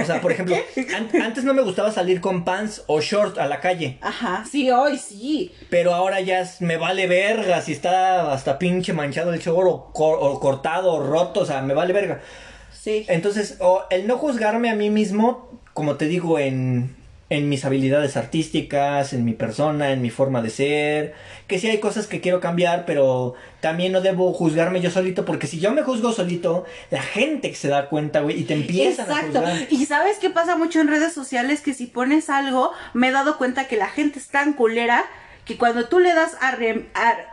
O 0.00 0.04
sea, 0.04 0.20
por 0.20 0.32
ejemplo, 0.32 0.56
an- 0.96 1.22
antes 1.22 1.44
no 1.44 1.54
me 1.54 1.62
gustaba 1.62 1.90
salir 1.92 2.20
con 2.20 2.44
pants 2.44 2.82
o 2.86 3.00
short 3.00 3.38
a 3.38 3.46
la 3.46 3.60
calle. 3.60 3.98
Ajá, 4.00 4.44
sí, 4.50 4.70
hoy 4.70 4.98
sí. 4.98 5.52
Pero 5.70 5.94
ahora 5.94 6.20
ya 6.20 6.40
es- 6.40 6.60
me 6.60 6.76
vale 6.76 7.06
verga 7.06 7.60
si 7.62 7.72
está 7.72 8.32
hasta 8.32 8.58
pinche 8.58 8.92
manchado 8.92 9.32
el 9.32 9.40
short 9.40 9.68
o, 9.68 9.92
cor- 9.92 10.18
o 10.20 10.38
cortado 10.40 10.92
o 10.94 11.02
roto, 11.06 11.40
o 11.40 11.46
sea, 11.46 11.62
me 11.62 11.74
vale 11.74 11.92
verga. 11.92 12.20
Sí. 12.72 13.04
Entonces, 13.08 13.56
o 13.60 13.84
el 13.90 14.06
no 14.06 14.18
juzgarme 14.18 14.70
a 14.70 14.74
mí 14.74 14.88
mismo, 14.90 15.60
como 15.74 15.96
te 15.96 16.06
digo, 16.06 16.38
en, 16.38 16.94
en 17.30 17.48
mis 17.48 17.64
habilidades 17.64 18.16
artísticas, 18.16 19.12
en 19.12 19.24
mi 19.24 19.32
persona, 19.34 19.92
en 19.92 20.00
mi 20.00 20.10
forma 20.10 20.42
de 20.42 20.50
ser, 20.50 21.14
que 21.48 21.58
sí 21.58 21.66
hay 21.66 21.80
cosas 21.80 22.06
que 22.06 22.20
quiero 22.20 22.40
cambiar, 22.40 22.84
pero 22.84 23.34
también 23.60 23.90
no 23.90 24.00
debo 24.00 24.32
juzgarme 24.34 24.80
yo 24.80 24.90
solito, 24.90 25.24
porque 25.24 25.46
si 25.48 25.58
yo 25.58 25.72
me 25.72 25.82
juzgo 25.82 26.12
solito, 26.12 26.64
la 26.90 27.02
gente 27.02 27.52
se 27.54 27.68
da 27.68 27.88
cuenta, 27.88 28.20
güey, 28.20 28.38
y 28.38 28.44
te 28.44 28.54
empiezan 28.54 29.06
Exacto. 29.08 29.38
a 29.38 29.42
juzgar. 29.50 29.66
Y 29.70 29.86
sabes 29.86 30.18
qué 30.18 30.28
pasa 30.30 30.56
mucho 30.56 30.80
en 30.80 30.88
redes 30.88 31.12
sociales 31.14 31.60
que 31.62 31.72
si 31.74 31.86
pones 31.86 32.28
algo, 32.30 32.72
me 32.94 33.08
he 33.08 33.12
dado 33.12 33.38
cuenta 33.38 33.66
que 33.66 33.76
la 33.76 33.88
gente 33.88 34.18
es 34.18 34.28
tan 34.28 34.52
culera 34.52 35.04
que 35.46 35.56
cuando 35.56 35.88
tú 35.88 35.98
le 35.98 36.12
das 36.12 36.36
a- 36.42 36.54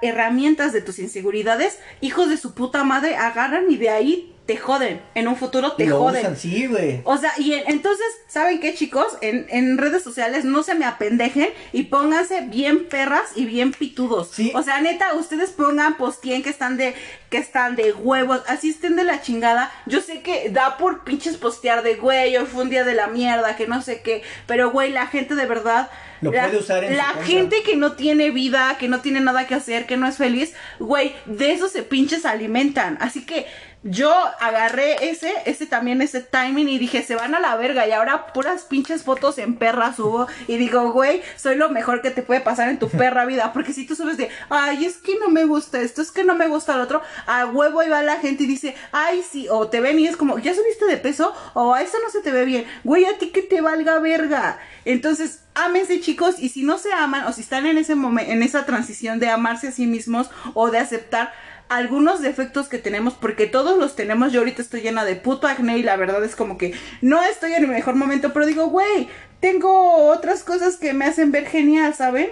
herramientas 0.01 0.71
de 0.71 0.81
tus 0.81 0.99
inseguridades, 0.99 1.79
hijos 2.01 2.29
de 2.29 2.37
su 2.37 2.53
puta 2.53 2.83
madre 2.85 3.17
agarran 3.17 3.65
y 3.69 3.75
de 3.77 3.89
ahí 3.89 4.34
te 4.45 4.57
joden. 4.57 5.01
En 5.15 5.27
un 5.27 5.35
futuro 5.35 5.71
te 5.73 5.87
lo 5.87 5.97
joden. 5.99 6.21
usan, 6.21 6.37
sí, 6.37 6.67
güey. 6.67 7.01
O 7.03 7.17
sea, 7.17 7.31
y 7.37 7.53
en- 7.53 7.63
entonces, 7.67 8.05
¿saben 8.27 8.59
qué, 8.59 8.75
chicos? 8.75 9.17
En, 9.21 9.47
en 9.49 9.77
redes 9.79 10.03
sociales 10.03 10.45
no 10.45 10.61
se 10.61 10.75
me 10.75 10.85
apendejen 10.85 11.49
y 11.73 11.83
pónganse 11.83 12.41
bien 12.41 12.85
perras 12.87 13.31
y 13.35 13.45
bien 13.45 13.71
pitudos. 13.71 14.29
Sí. 14.31 14.51
O 14.53 14.61
sea, 14.61 14.81
neta, 14.81 15.13
ustedes 15.15 15.49
pongan, 15.49 15.97
postien 15.97 16.43
que 16.43 16.51
están 16.51 16.77
de, 16.77 16.93
que 17.31 17.37
están 17.39 17.75
de 17.75 17.91
huevos, 17.93 18.41
así 18.47 18.69
estén 18.69 18.95
de 18.95 19.03
la 19.03 19.19
chingada. 19.21 19.71
Yo 19.87 19.99
sé 20.01 20.21
que 20.21 20.49
da 20.51 20.77
por 20.77 21.03
pinches 21.03 21.37
postear 21.37 21.81
de 21.81 21.95
güey, 21.95 22.37
hoy 22.37 22.45
fue 22.45 22.63
un 22.63 22.69
día 22.69 22.83
de 22.83 22.93
la 22.93 23.07
mierda, 23.07 23.55
que 23.55 23.65
no 23.67 23.81
sé 23.81 24.01
qué. 24.01 24.21
Pero, 24.45 24.69
güey, 24.69 24.91
la 24.91 25.07
gente 25.07 25.33
de 25.33 25.45
verdad. 25.47 25.89
Lo 26.21 26.31
la, 26.31 26.43
puede 26.45 26.57
usar 26.59 26.83
en 26.83 26.95
La 26.97 27.13
gente 27.23 27.61
que 27.63 27.75
no 27.75 27.93
tiene 27.93 28.29
vida, 28.29 28.77
que 28.79 28.87
no 28.87 29.01
tiene 29.01 29.19
nada 29.21 29.47
que 29.47 29.55
hacer, 29.55 29.85
que 29.85 29.97
no 29.97 30.07
es 30.07 30.17
feliz, 30.17 30.53
güey, 30.79 31.13
de 31.25 31.51
eso 31.51 31.67
se 31.67 31.83
pinches 31.83 32.25
alimentan. 32.25 32.97
Así 33.01 33.25
que 33.25 33.45
yo 33.87 34.11
agarré 34.39 35.11
ese, 35.11 35.31
ese 35.45 35.67
también, 35.67 36.01
ese 36.01 36.21
timing 36.21 36.67
y 36.67 36.79
dije, 36.79 37.03
se 37.03 37.15
van 37.15 37.35
a 37.35 37.39
la 37.39 37.55
verga. 37.55 37.87
Y 37.87 37.91
ahora 37.91 38.33
puras 38.33 38.63
pinches 38.63 39.03
fotos 39.03 39.37
en 39.37 39.57
perra 39.57 39.93
subo. 39.93 40.25
Y 40.47 40.57
digo, 40.57 40.91
güey, 40.91 41.21
soy 41.35 41.55
lo 41.55 41.69
mejor 41.69 42.01
que 42.01 42.09
te 42.09 42.23
puede 42.23 42.41
pasar 42.41 42.69
en 42.69 42.79
tu 42.79 42.89
perra 42.97 43.25
vida. 43.25 43.53
Porque 43.53 43.73
si 43.73 43.85
tú 43.85 43.95
subes 43.95 44.17
de, 44.17 44.29
ay, 44.49 44.85
es 44.85 44.97
que 44.97 45.19
no 45.19 45.29
me 45.29 45.45
gusta 45.45 45.79
esto, 45.79 46.01
es 46.01 46.11
que 46.11 46.23
no 46.23 46.33
me 46.33 46.47
gusta 46.47 46.75
lo 46.75 46.83
otro, 46.83 47.03
a 47.27 47.45
huevo 47.45 47.83
y 47.83 47.89
va 47.89 48.01
la 48.01 48.17
gente 48.17 48.45
y 48.45 48.47
dice, 48.47 48.75
ay, 48.91 49.21
sí, 49.21 49.47
o 49.51 49.67
te 49.67 49.81
ven 49.81 49.99
y 49.99 50.07
es 50.07 50.17
como, 50.17 50.39
ya 50.39 50.55
subiste 50.55 50.85
de 50.87 50.97
peso, 50.97 51.35
o 51.53 51.75
a 51.75 51.83
eso 51.83 51.97
no 52.03 52.09
se 52.09 52.21
te 52.21 52.31
ve 52.31 52.43
bien. 52.45 52.65
Güey, 52.83 53.05
a 53.05 53.19
ti 53.19 53.29
que 53.29 53.43
te 53.43 53.61
valga 53.61 53.99
verga. 53.99 54.57
Entonces, 54.85 55.41
ámense 55.53 56.01
chicos 56.01 56.35
y 56.39 56.49
si 56.49 56.63
no 56.63 56.79
se 56.79 56.91
aman 56.91 57.25
o 57.27 57.33
si 57.33 57.41
están 57.41 57.67
en 57.67 57.77
ese 57.77 57.93
momento, 57.93 58.31
en 58.31 58.41
esa 58.41 58.65
transición 58.65 59.19
de 59.19 59.29
amarse 59.29 59.67
a 59.67 59.71
sí 59.71 59.85
mismos 59.85 60.31
o 60.55 60.71
de 60.71 60.79
aceptar 60.79 61.33
algunos 61.69 62.21
defectos 62.21 62.67
que 62.67 62.77
tenemos, 62.77 63.13
porque 63.13 63.47
todos 63.47 63.77
los 63.77 63.95
tenemos. 63.95 64.31
Yo 64.31 64.39
ahorita 64.39 64.61
estoy 64.61 64.81
llena 64.81 65.05
de 65.05 65.15
puto 65.15 65.47
acné 65.47 65.77
y 65.77 65.83
la 65.83 65.95
verdad 65.95 66.23
es 66.23 66.35
como 66.35 66.57
que 66.57 66.73
no 67.01 67.23
estoy 67.23 67.53
en 67.53 67.63
mi 67.63 67.69
mejor 67.69 67.95
momento, 67.95 68.33
pero 68.33 68.45
digo, 68.45 68.67
güey, 68.67 69.09
tengo 69.39 70.09
otras 70.09 70.43
cosas 70.43 70.77
que 70.77 70.93
me 70.93 71.05
hacen 71.05 71.31
ver 71.31 71.47
genial, 71.47 71.93
¿saben? 71.93 72.29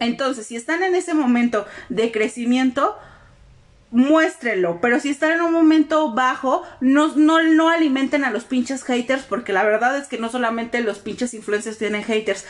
Entonces, 0.00 0.46
si 0.46 0.56
están 0.56 0.82
en 0.82 0.94
ese 0.94 1.14
momento 1.14 1.66
de 1.88 2.10
crecimiento, 2.10 2.96
muéstrenlo, 3.90 4.80
pero 4.80 4.98
si 4.98 5.10
están 5.10 5.32
en 5.32 5.40
un 5.40 5.52
momento 5.52 6.12
bajo, 6.12 6.62
no, 6.80 7.14
no, 7.14 7.42
no 7.42 7.68
alimenten 7.68 8.24
a 8.24 8.30
los 8.30 8.44
pinches 8.44 8.82
haters, 8.82 9.22
porque 9.22 9.52
la 9.52 9.62
verdad 9.62 9.96
es 9.96 10.08
que 10.08 10.18
no 10.18 10.28
solamente 10.28 10.80
los 10.80 10.98
pinches 10.98 11.32
influencers 11.32 11.78
tienen 11.78 12.02
haters. 12.02 12.44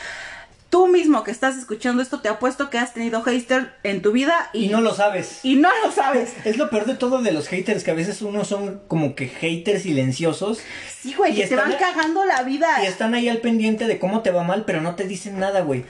Tú 0.74 0.88
mismo 0.88 1.22
que 1.22 1.30
estás 1.30 1.56
escuchando 1.56 2.02
esto, 2.02 2.18
te 2.18 2.28
apuesto 2.28 2.68
que 2.68 2.78
has 2.78 2.92
tenido 2.92 3.22
haters 3.22 3.68
en 3.84 4.02
tu 4.02 4.10
vida 4.10 4.50
y, 4.52 4.64
Y 4.64 4.68
no 4.70 4.80
lo 4.80 4.92
sabes. 4.92 5.38
y 5.44 5.54
no 5.54 5.68
lo 5.84 5.92
sabes. 5.92 6.32
Es 6.44 6.56
lo 6.56 6.68
peor 6.68 6.84
de 6.84 6.96
todo 6.96 7.22
de 7.22 7.30
los 7.30 7.46
haters, 7.46 7.84
que 7.84 7.92
a 7.92 7.94
veces 7.94 8.22
unos 8.22 8.48
son 8.48 8.82
como 8.88 9.14
que 9.14 9.28
haters 9.28 9.84
silenciosos 9.84 10.58
Sí, 11.00 11.14
güey, 11.14 11.32
Y 11.32 11.42
que 11.42 11.46
te 11.46 11.54
van 11.54 11.74
cagando 11.78 12.24
la 12.24 12.42
vida. 12.42 12.82
y 12.82 12.86
están 12.86 13.14
ahí 13.14 13.28
al 13.28 13.38
pendiente 13.38 13.86
de 13.86 14.00
cómo 14.00 14.22
te 14.22 14.32
va 14.32 14.42
mal, 14.42 14.64
pero 14.64 14.80
no 14.80 14.96
te 14.96 15.04
dicen 15.04 15.38
nada, 15.38 15.60
güey. 15.60 15.84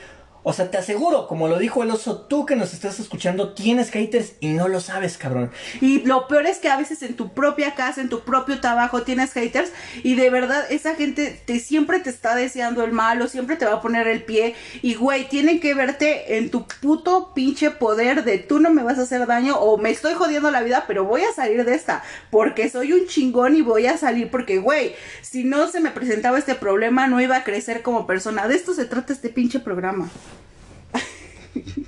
O 0.46 0.52
sea, 0.52 0.70
te 0.70 0.76
aseguro, 0.76 1.26
como 1.26 1.48
lo 1.48 1.58
dijo 1.58 1.82
el 1.82 1.90
oso, 1.90 2.18
tú 2.28 2.44
que 2.44 2.54
nos 2.54 2.74
estás 2.74 3.00
escuchando, 3.00 3.54
tienes 3.54 3.90
haters 3.90 4.34
y 4.40 4.48
no 4.48 4.68
lo 4.68 4.78
sabes, 4.78 5.16
cabrón. 5.16 5.50
Y 5.80 6.00
lo 6.00 6.28
peor 6.28 6.44
es 6.44 6.58
que 6.58 6.68
a 6.68 6.76
veces 6.76 7.02
en 7.02 7.16
tu 7.16 7.32
propia 7.32 7.74
casa, 7.74 8.02
en 8.02 8.10
tu 8.10 8.20
propio 8.20 8.60
trabajo 8.60 9.02
tienes 9.04 9.32
haters 9.32 9.72
y 10.02 10.16
de 10.16 10.28
verdad 10.28 10.62
esa 10.70 10.96
gente 10.96 11.40
te 11.46 11.58
siempre 11.60 11.98
te 12.00 12.10
está 12.10 12.34
deseando 12.34 12.84
el 12.84 12.92
mal 12.92 13.22
o 13.22 13.26
siempre 13.26 13.56
te 13.56 13.64
va 13.64 13.76
a 13.76 13.80
poner 13.80 14.06
el 14.06 14.22
pie 14.22 14.54
y 14.82 14.96
güey, 14.96 15.30
tienen 15.30 15.60
que 15.60 15.72
verte 15.72 16.36
en 16.36 16.50
tu 16.50 16.66
puto 16.66 17.32
pinche 17.32 17.70
poder 17.70 18.22
de 18.22 18.36
tú 18.36 18.60
no 18.60 18.68
me 18.68 18.82
vas 18.82 18.98
a 18.98 19.02
hacer 19.02 19.26
daño 19.26 19.56
o 19.56 19.78
me 19.78 19.88
estoy 19.88 20.12
jodiendo 20.12 20.50
la 20.50 20.60
vida, 20.60 20.84
pero 20.86 21.04
voy 21.04 21.22
a 21.22 21.32
salir 21.32 21.64
de 21.64 21.74
esta 21.74 22.02
porque 22.30 22.68
soy 22.68 22.92
un 22.92 23.06
chingón 23.06 23.56
y 23.56 23.62
voy 23.62 23.86
a 23.86 23.96
salir 23.96 24.30
porque 24.30 24.58
güey, 24.58 24.94
si 25.22 25.44
no 25.44 25.68
se 25.68 25.80
me 25.80 25.90
presentaba 25.90 26.38
este 26.38 26.54
problema 26.54 27.06
no 27.06 27.18
iba 27.22 27.36
a 27.36 27.44
crecer 27.44 27.80
como 27.80 28.06
persona. 28.06 28.46
De 28.46 28.56
esto 28.56 28.74
se 28.74 28.84
trata 28.84 29.14
este 29.14 29.30
pinche 29.30 29.58
programa. 29.58 30.10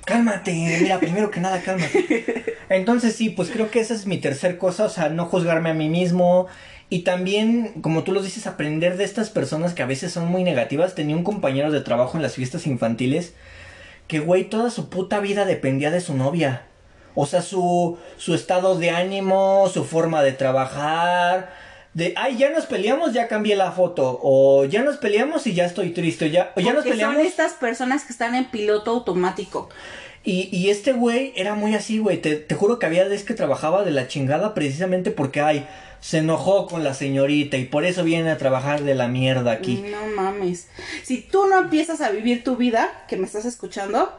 Cálmate, 0.05 0.79
mira, 0.81 0.99
primero 0.99 1.31
que 1.31 1.39
nada, 1.39 1.61
cálmate. 1.61 2.55
Entonces 2.69 3.15
sí, 3.15 3.29
pues 3.29 3.49
creo 3.49 3.69
que 3.69 3.79
esa 3.79 3.93
es 3.93 4.05
mi 4.05 4.17
tercer 4.17 4.57
cosa, 4.57 4.85
o 4.85 4.89
sea, 4.89 5.09
no 5.09 5.25
juzgarme 5.25 5.69
a 5.69 5.73
mí 5.73 5.89
mismo. 5.89 6.47
Y 6.89 6.99
también, 6.99 7.73
como 7.81 8.03
tú 8.03 8.13
lo 8.13 8.21
dices, 8.21 8.47
aprender 8.47 8.95
de 8.95 9.03
estas 9.03 9.29
personas 9.29 9.73
que 9.73 9.83
a 9.83 9.87
veces 9.87 10.13
son 10.13 10.27
muy 10.27 10.43
negativas. 10.43 10.95
Tenía 10.95 11.17
un 11.17 11.23
compañero 11.23 11.71
de 11.71 11.81
trabajo 11.81 12.17
en 12.17 12.23
las 12.23 12.35
fiestas 12.35 12.65
infantiles 12.65 13.33
que, 14.07 14.19
güey, 14.19 14.45
toda 14.45 14.69
su 14.69 14.89
puta 14.89 15.19
vida 15.19 15.45
dependía 15.45 15.91
de 15.91 15.99
su 15.99 16.15
novia. 16.15 16.63
O 17.13 17.25
sea, 17.25 17.41
su, 17.41 17.97
su 18.17 18.33
estado 18.33 18.77
de 18.77 18.91
ánimo, 18.91 19.69
su 19.73 19.83
forma 19.83 20.23
de 20.23 20.31
trabajar. 20.31 21.66
De, 21.93 22.13
ay, 22.15 22.37
ya 22.37 22.51
nos 22.51 22.65
peleamos, 22.65 23.13
ya 23.13 23.27
cambié 23.27 23.55
la 23.55 23.71
foto. 23.71 24.19
O 24.21 24.65
ya 24.65 24.83
nos 24.83 24.97
peleamos 24.97 25.47
y 25.47 25.53
ya 25.53 25.65
estoy 25.65 25.91
triste. 25.91 26.29
Ya, 26.29 26.51
o 26.55 26.59
ya 26.59 26.73
nos 26.73 26.83
peleamos. 26.83 27.17
son 27.17 27.25
estas 27.25 27.53
personas 27.53 28.03
que 28.03 28.13
están 28.13 28.35
en 28.35 28.45
piloto 28.45 28.91
automático. 28.91 29.69
Y, 30.23 30.49
y 30.51 30.69
este 30.69 30.93
güey 30.93 31.33
era 31.35 31.55
muy 31.55 31.73
así, 31.73 31.99
güey. 31.99 32.21
Te, 32.21 32.35
te 32.35 32.53
juro 32.55 32.79
que 32.79 32.85
había 32.85 33.05
veces 33.05 33.25
que 33.25 33.33
trabajaba 33.33 33.83
de 33.83 33.91
la 33.91 34.07
chingada 34.07 34.53
precisamente 34.53 35.09
porque, 35.11 35.41
ay, 35.41 35.65
se 36.01 36.19
enojó 36.19 36.67
con 36.67 36.83
la 36.83 36.93
señorita 36.93 37.57
y 37.57 37.65
por 37.65 37.85
eso 37.85 38.03
viene 38.03 38.29
a 38.29 38.37
trabajar 38.37 38.83
de 38.83 38.93
la 38.93 39.07
mierda 39.07 39.51
aquí. 39.51 39.83
No 39.89 40.05
mames. 40.15 40.67
Si 41.03 41.21
tú 41.21 41.47
no 41.47 41.59
empiezas 41.59 42.01
a 42.01 42.11
vivir 42.11 42.43
tu 42.43 42.55
vida, 42.55 43.05
que 43.07 43.17
me 43.17 43.25
estás 43.25 43.45
escuchando, 43.45 44.13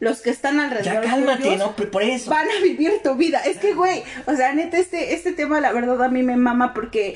los 0.00 0.20
que 0.20 0.30
están 0.30 0.60
alrededor 0.60 1.02
Ya 1.04 1.10
cálmate, 1.10 1.56
¿no? 1.56 1.74
Por 1.74 2.02
eso. 2.02 2.30
van 2.30 2.46
a 2.48 2.62
vivir 2.62 2.92
tu 3.02 3.14
vida. 3.14 3.40
Es 3.40 3.58
que, 3.58 3.74
güey, 3.74 4.02
o 4.26 4.36
sea, 4.36 4.52
neta, 4.52 4.78
este, 4.78 5.14
este 5.14 5.32
tema, 5.32 5.60
la 5.60 5.72
verdad, 5.72 6.02
a 6.02 6.08
mí 6.08 6.22
me 6.22 6.36
mama 6.36 6.74
porque 6.74 7.14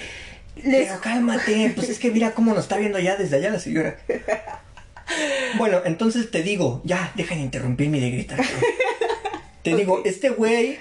les... 0.63 0.89
Pero 0.89 1.01
cálmate, 1.01 1.73
pues 1.75 1.91
es 1.91 1.99
que 1.99 2.11
mira 2.11 2.33
cómo 2.33 2.55
nos 2.55 2.65
está 2.65 2.79
viendo 2.79 2.99
ya 2.99 3.17
desde 3.17 3.37
allá 3.37 3.51
la 3.51 3.61
señora. 3.61 3.97
Bueno, 5.59 5.81
entonces 5.85 6.31
te 6.31 6.43
digo, 6.43 6.81
ya, 6.85 7.13
deja 7.17 7.35
de 7.35 7.41
interrumpirme 7.41 8.01
de 8.01 8.11
gritar. 8.11 8.41
Te 9.63 9.75
digo, 9.75 10.03
este 10.05 10.31
güey 10.31 10.79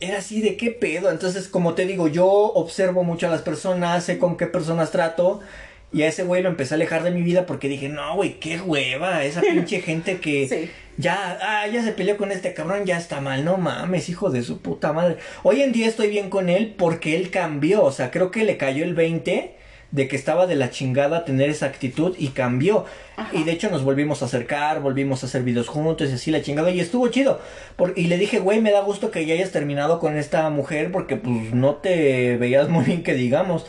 era 0.00 0.18
así 0.18 0.40
de 0.40 0.56
qué 0.56 0.70
pedo. 0.70 1.10
Entonces, 1.10 1.46
como 1.48 1.74
te 1.74 1.86
digo, 1.86 2.08
yo 2.08 2.26
observo 2.26 3.04
mucho 3.04 3.26
a 3.26 3.30
las 3.30 3.42
personas, 3.42 4.04
sé 4.04 4.18
con 4.18 4.36
qué 4.36 4.46
personas 4.46 4.90
trato. 4.90 5.40
Y 5.92 6.02
a 6.02 6.08
ese 6.08 6.24
güey 6.24 6.42
lo 6.42 6.48
empecé 6.48 6.74
a 6.74 6.76
alejar 6.76 7.02
de 7.04 7.10
mi 7.10 7.22
vida 7.22 7.46
porque 7.46 7.68
dije, 7.68 7.88
no, 7.88 8.16
güey, 8.16 8.40
qué 8.40 8.60
hueva. 8.60 9.24
Esa 9.24 9.40
pinche 9.52 9.80
gente 9.80 10.18
que 10.18 10.48
Sí. 10.48 10.70
Ya, 10.98 11.38
ah, 11.42 11.66
ya 11.66 11.82
se 11.82 11.92
peleó 11.92 12.16
con 12.16 12.32
este 12.32 12.54
cabrón, 12.54 12.84
ya 12.86 12.96
está 12.98 13.20
mal. 13.20 13.44
No 13.44 13.56
mames, 13.58 14.08
hijo 14.08 14.30
de 14.30 14.42
su 14.42 14.58
puta 14.60 14.92
madre. 14.92 15.16
Hoy 15.42 15.62
en 15.62 15.72
día 15.72 15.86
estoy 15.88 16.08
bien 16.08 16.30
con 16.30 16.48
él 16.48 16.74
porque 16.76 17.16
él 17.16 17.30
cambió. 17.30 17.82
O 17.84 17.92
sea, 17.92 18.10
creo 18.10 18.30
que 18.30 18.44
le 18.44 18.56
cayó 18.56 18.84
el 18.84 18.94
20 18.94 19.54
de 19.92 20.08
que 20.08 20.16
estaba 20.16 20.46
de 20.46 20.56
la 20.56 20.70
chingada 20.70 21.24
tener 21.24 21.48
esa 21.48 21.66
actitud 21.66 22.14
y 22.18 22.28
cambió. 22.28 22.86
Ajá. 23.16 23.30
Y 23.32 23.44
de 23.44 23.52
hecho 23.52 23.70
nos 23.70 23.84
volvimos 23.84 24.20
a 24.22 24.26
acercar, 24.26 24.80
volvimos 24.80 25.22
a 25.22 25.26
hacer 25.26 25.42
videos 25.42 25.68
juntos 25.68 26.10
y 26.10 26.14
así 26.14 26.30
la 26.30 26.42
chingada. 26.42 26.70
Y 26.70 26.80
estuvo 26.80 27.08
chido. 27.08 27.40
Por- 27.76 27.92
y 27.96 28.08
le 28.08 28.18
dije, 28.18 28.40
güey, 28.40 28.60
me 28.60 28.72
da 28.72 28.80
gusto 28.80 29.10
que 29.10 29.24
ya 29.26 29.34
hayas 29.34 29.52
terminado 29.52 30.00
con 30.00 30.16
esta 30.16 30.48
mujer 30.50 30.90
porque 30.92 31.16
pues 31.16 31.54
no 31.54 31.76
te 31.76 32.36
veías 32.36 32.68
muy 32.68 32.84
bien 32.84 33.02
que 33.02 33.14
digamos. 33.14 33.66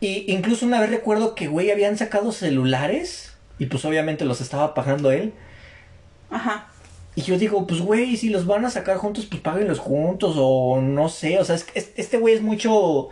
Y 0.00 0.24
incluso 0.32 0.66
una 0.66 0.80
vez 0.80 0.90
recuerdo 0.90 1.34
que, 1.34 1.46
güey, 1.46 1.70
habían 1.70 1.96
sacado 1.96 2.32
celulares 2.32 3.34
y 3.58 3.66
pues 3.66 3.84
obviamente 3.84 4.24
los 4.24 4.40
estaba 4.40 4.74
pagando 4.74 5.12
él. 5.12 5.32
Ajá. 6.32 6.68
Y 7.14 7.22
yo 7.22 7.36
digo, 7.38 7.66
pues 7.66 7.80
güey, 7.82 8.16
si 8.16 8.30
los 8.30 8.46
van 8.46 8.64
a 8.64 8.70
sacar 8.70 8.96
juntos, 8.96 9.26
pues 9.26 9.40
páguenlos 9.42 9.78
juntos 9.78 10.34
o 10.38 10.80
no 10.80 11.08
sé, 11.10 11.38
o 11.38 11.44
sea, 11.44 11.56
es 11.56 11.66
es- 11.74 11.90
este 11.96 12.16
güey 12.18 12.34
es 12.34 12.40
mucho, 12.42 13.10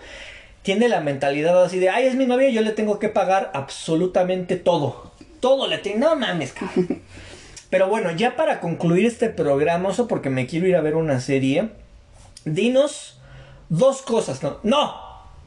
tiene 0.62 0.88
la 0.88 1.00
mentalidad 1.00 1.62
así 1.62 1.78
de, 1.78 1.90
ay, 1.90 2.06
es 2.06 2.14
mi 2.14 2.24
novia, 2.26 2.48
yo 2.50 2.62
le 2.62 2.72
tengo 2.72 2.98
que 2.98 3.10
pagar 3.10 3.50
absolutamente 3.54 4.56
todo, 4.56 5.12
todo 5.40 5.66
le 5.68 5.78
tengo, 5.78 5.98
no 5.98 6.16
mames, 6.16 6.52
cabrón. 6.52 7.02
Pero 7.70 7.88
bueno, 7.88 8.10
ya 8.10 8.34
para 8.36 8.58
concluir 8.60 9.06
este 9.06 9.28
programa, 9.28 9.90
oso, 9.90 10.08
porque 10.08 10.28
me 10.30 10.46
quiero 10.46 10.66
ir 10.66 10.74
a 10.76 10.80
ver 10.80 10.96
una 10.96 11.20
serie, 11.20 11.68
dinos 12.44 13.18
dos 13.68 14.02
cosas, 14.02 14.42
no, 14.42 14.58
no, 14.62 14.94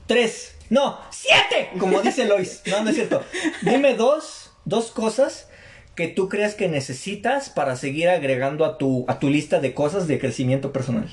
tres, 0.07 0.55
no, 0.69 0.97
siete, 1.09 1.71
como 1.79 2.01
dice 2.01 2.25
Lois, 2.25 2.61
no, 2.67 2.83
no 2.83 2.89
es 2.91 2.95
cierto, 2.95 3.23
dime 3.63 3.95
dos, 3.95 4.51
dos 4.63 4.91
cosas 4.91 5.47
que 5.95 6.07
tú 6.07 6.29
creas 6.29 6.55
que 6.55 6.67
necesitas 6.67 7.49
para 7.49 7.75
seguir 7.75 8.09
agregando 8.09 8.65
a 8.65 8.77
tu, 8.77 9.05
a 9.07 9.19
tu 9.19 9.29
lista 9.29 9.59
de 9.59 9.73
cosas 9.73 10.07
de 10.07 10.19
crecimiento 10.19 10.71
personal. 10.71 11.09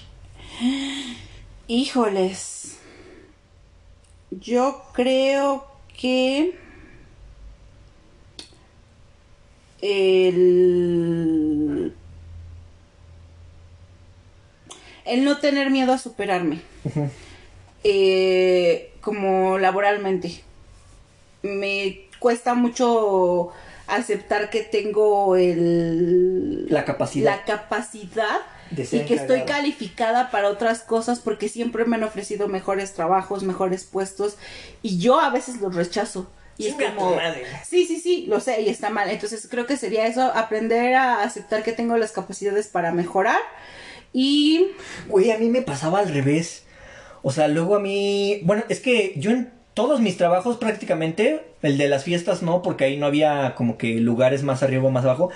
Híjoles. 1.69 2.79
Yo 4.31 4.83
creo 4.93 5.67
que 5.99 6.55
el 9.83 11.95
el 15.05 15.25
no 15.25 15.39
tener 15.39 15.71
miedo 15.71 15.93
a 15.93 15.99
superarme. 15.99 16.61
Eh, 17.83 18.93
como 19.01 19.59
laboralmente. 19.59 20.43
Me 21.43 22.03
cuesta 22.19 22.53
mucho 22.53 23.53
aceptar 23.97 24.51
que 24.51 24.63
tengo 24.63 25.37
el 25.37 26.67
La 26.69 26.85
capacidad. 26.85 27.37
la 27.37 27.45
capacidad 27.45 28.41
De 28.71 28.83
y 28.85 29.01
que 29.05 29.15
estoy 29.15 29.43
calificada 29.43 30.31
para 30.31 30.49
otras 30.49 30.81
cosas 30.81 31.21
porque 31.21 31.49
siempre 31.49 31.85
me 31.85 31.97
han 31.97 32.05
ofrecido 32.05 32.49
mejores 32.49 32.93
trabajos, 32.95 33.43
mejores 33.43 33.85
puestos 33.85 34.37
y 34.83 34.99
yo 34.99 35.21
a 35.21 35.31
veces 35.31 35.61
los 35.61 35.75
rechazo. 35.75 36.31
Y 36.59 36.67
es 36.67 36.77
Chinga 36.77 36.91
tu 36.91 36.97
como, 36.97 37.17
madre. 37.17 37.45
sí, 37.67 37.87
sí, 37.87 37.99
sí, 38.01 38.27
lo 38.29 38.39
sé 38.39 38.61
y 38.63 38.69
está 38.69 38.91
mal. 38.91 39.09
Entonces 39.09 39.49
creo 39.51 39.67
que 39.67 39.77
sería 39.79 40.07
eso, 40.07 40.23
aprender 40.35 40.95
a 40.95 41.23
aceptar 41.23 41.63
que 41.63 41.73
tengo 41.73 41.97
las 41.97 42.13
capacidades 42.13 42.69
para 42.69 42.93
mejorar 42.93 43.41
y 44.13 44.67
Güey, 45.09 45.31
a 45.31 45.39
mí 45.39 45.49
me 45.49 45.63
pasaba 45.63 46.01
al 46.01 46.13
revés. 46.13 46.65
O 47.23 47.31
sea, 47.33 47.49
luego 47.49 47.77
a 47.77 47.81
mí. 47.81 48.41
Bueno, 48.45 48.65
es 48.69 48.81
que 48.81 49.13
yo 49.17 49.31
en 49.31 49.53
todos 49.75 50.01
mis 50.01 50.17
trabajos 50.17 50.57
prácticamente, 50.57 51.45
el 51.63 51.79
de 51.79 51.89
las 51.89 52.05
fiestas 52.05 52.43
no, 52.43 52.63
porque 52.63 52.85
ahí 52.85 52.97
no 52.97 53.07
había 53.07 53.55
como 53.55 53.79
que 53.79 54.01
lugares 54.01 54.43
más 54.43 54.63
arriba 54.63 54.85
o 54.85 54.91
más 54.91 55.05
abajo. 55.05 55.31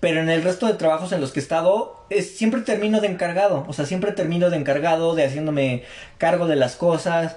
Pero 0.00 0.20
en 0.20 0.28
el 0.28 0.42
resto 0.42 0.66
de 0.66 0.74
trabajos 0.74 1.12
en 1.12 1.20
los 1.20 1.32
que 1.32 1.40
he 1.40 1.42
estado, 1.42 2.04
es, 2.08 2.36
siempre 2.36 2.60
termino 2.60 3.00
de 3.00 3.08
encargado. 3.08 3.64
O 3.68 3.72
sea, 3.72 3.84
siempre 3.84 4.12
termino 4.12 4.50
de 4.50 4.56
encargado, 4.56 5.14
de 5.14 5.24
haciéndome 5.24 5.82
cargo 6.18 6.46
de 6.46 6.56
las 6.56 6.76
cosas. 6.76 7.36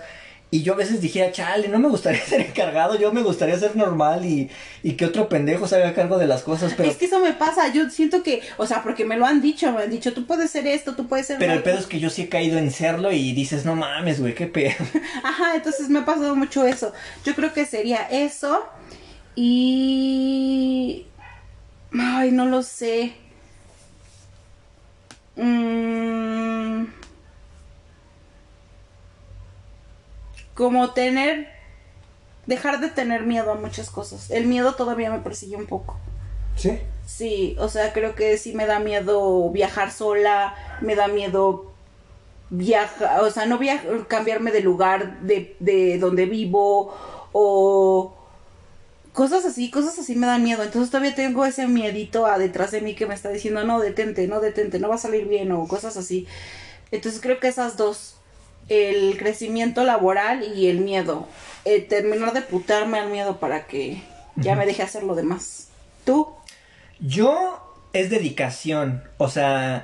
Y 0.54 0.64
yo 0.64 0.74
a 0.74 0.76
veces 0.76 1.00
dijera, 1.00 1.32
chale, 1.32 1.70
no 1.70 1.80
me 1.80 1.88
gustaría 1.88 2.22
ser 2.26 2.42
encargado, 2.42 3.00
yo 3.00 3.14
me 3.14 3.24
gustaría 3.24 3.58
ser 3.58 3.78
normal 3.78 4.26
y, 4.26 4.50
y 4.84 4.94
que 4.94 5.06
otro 5.06 5.30
pendejo 5.30 5.66
se 5.66 5.78
haga 5.78 5.94
cargo 5.94 6.18
de 6.18 6.28
las 6.28 6.44
cosas. 6.44 6.74
Pero, 6.76 6.90
es 6.90 6.98
que 6.98 7.06
eso 7.06 7.22
me 7.22 7.32
pasa, 7.32 7.72
yo 7.74 7.90
siento 7.90 8.22
que, 8.22 8.42
o 8.58 8.68
sea, 8.68 8.84
porque 8.84 9.06
me 9.06 9.16
lo 9.16 9.26
han 9.26 9.42
dicho, 9.42 9.72
me 9.72 9.84
han 9.84 9.90
dicho, 9.90 10.14
tú 10.14 10.26
puedes 10.26 10.52
ser 10.52 10.68
esto, 10.68 10.94
tú 10.94 11.08
puedes 11.08 11.28
ser 11.28 11.38
pero 11.40 11.54
el 11.54 11.64
pedo 11.64 11.76
otro". 11.76 11.86
es 11.86 11.90
que 11.90 12.02
yo 12.02 12.10
sí 12.10 12.24
he 12.24 12.30
caído 12.30 12.58
en 12.58 12.70
serlo 12.70 13.14
y 13.14 13.32
dices, 13.32 13.64
no 13.64 13.78
mames, 13.78 14.20
güey, 14.20 14.36
qué 14.36 14.48
pedo. 14.48 14.76
Ajá, 15.24 15.56
entonces 15.56 15.88
me 15.88 16.00
ha 16.00 16.06
pasado 16.06 16.36
mucho 16.36 16.68
eso. 16.68 16.92
Yo 17.24 17.34
creo 17.34 17.54
que 17.54 17.66
sería 17.66 18.02
eso. 18.12 18.66
Y... 19.36 21.06
Ay, 21.94 22.32
no 22.32 22.46
lo 22.46 22.62
sé. 22.62 23.14
Mm, 25.38 26.84
Como 30.56 30.92
tener... 30.92 31.48
Dejar 32.48 32.80
de 32.80 32.90
tener 32.90 33.24
miedo 33.24 33.52
a 33.52 33.56
muchas 33.56 33.90
cosas. 33.90 34.32
El 34.32 34.48
miedo 34.48 34.74
todavía 34.74 35.12
me 35.12 35.20
persigue 35.20 35.56
un 35.56 35.68
poco. 35.68 35.98
¿Sí? 36.56 36.80
Sí, 37.06 37.56
o 37.60 37.70
sea, 37.70 37.94
creo 37.94 38.16
que 38.16 38.38
sí 38.38 38.54
me 38.54 38.66
da 38.66 38.80
miedo 38.80 39.50
viajar 39.52 39.92
sola, 39.92 40.56
me 40.82 40.96
da 40.96 41.08
miedo 41.08 41.72
viajar, 42.50 43.22
o 43.22 43.32
sea, 43.32 43.46
no 43.46 43.58
viajar, 43.58 44.08
cambiarme 44.08 44.52
de 44.52 44.62
lugar 44.62 45.22
de, 45.22 45.56
de 45.60 45.98
donde 46.00 46.26
vivo 46.26 46.94
o 47.32 48.14
cosas 49.14 49.46
así, 49.46 49.70
cosas 49.72 49.98
así 50.00 50.16
me 50.16 50.28
dan 50.28 50.44
miedo. 50.44 50.64
Entonces 50.64 50.92
todavía 50.92 51.16
tengo 51.16 51.46
ese 51.46 51.68
miedito 51.68 52.26
a 52.26 52.38
detrás 52.38 52.72
de 52.72 52.82
mí 52.82 52.96
que 52.96 53.06
me 53.06 53.14
está 53.14 53.30
diciendo, 53.30 53.64
no, 53.64 53.80
detente, 53.80 54.28
no, 54.28 54.40
detente, 54.40 54.80
no 54.80 54.90
va 54.90 54.96
a 54.96 55.00
salir 55.00 55.28
bien 55.28 55.52
o 55.52 55.68
cosas 55.68 55.98
así. 55.98 56.28
Entonces 56.92 57.22
creo 57.22 57.40
que 57.40 57.48
esas 57.48 57.78
dos, 57.78 58.16
el 58.72 59.18
crecimiento 59.18 59.84
laboral 59.84 60.44
y 60.56 60.68
el 60.68 60.80
miedo, 60.80 61.28
eh, 61.66 61.82
terminar 61.82 62.34
de 62.34 62.42
putarme 62.42 63.00
al 63.00 63.10
miedo 63.10 63.38
para 63.38 63.68
que 63.68 64.02
ya 64.38 64.56
me 64.56 64.66
deje 64.66 64.82
hacer 64.84 65.04
lo 65.04 65.14
demás. 65.16 65.68
¿Tú? 66.06 66.28
Yo 67.00 67.60
es 67.94 68.10
dedicación, 68.10 69.04
o 69.18 69.28
sea, 69.28 69.84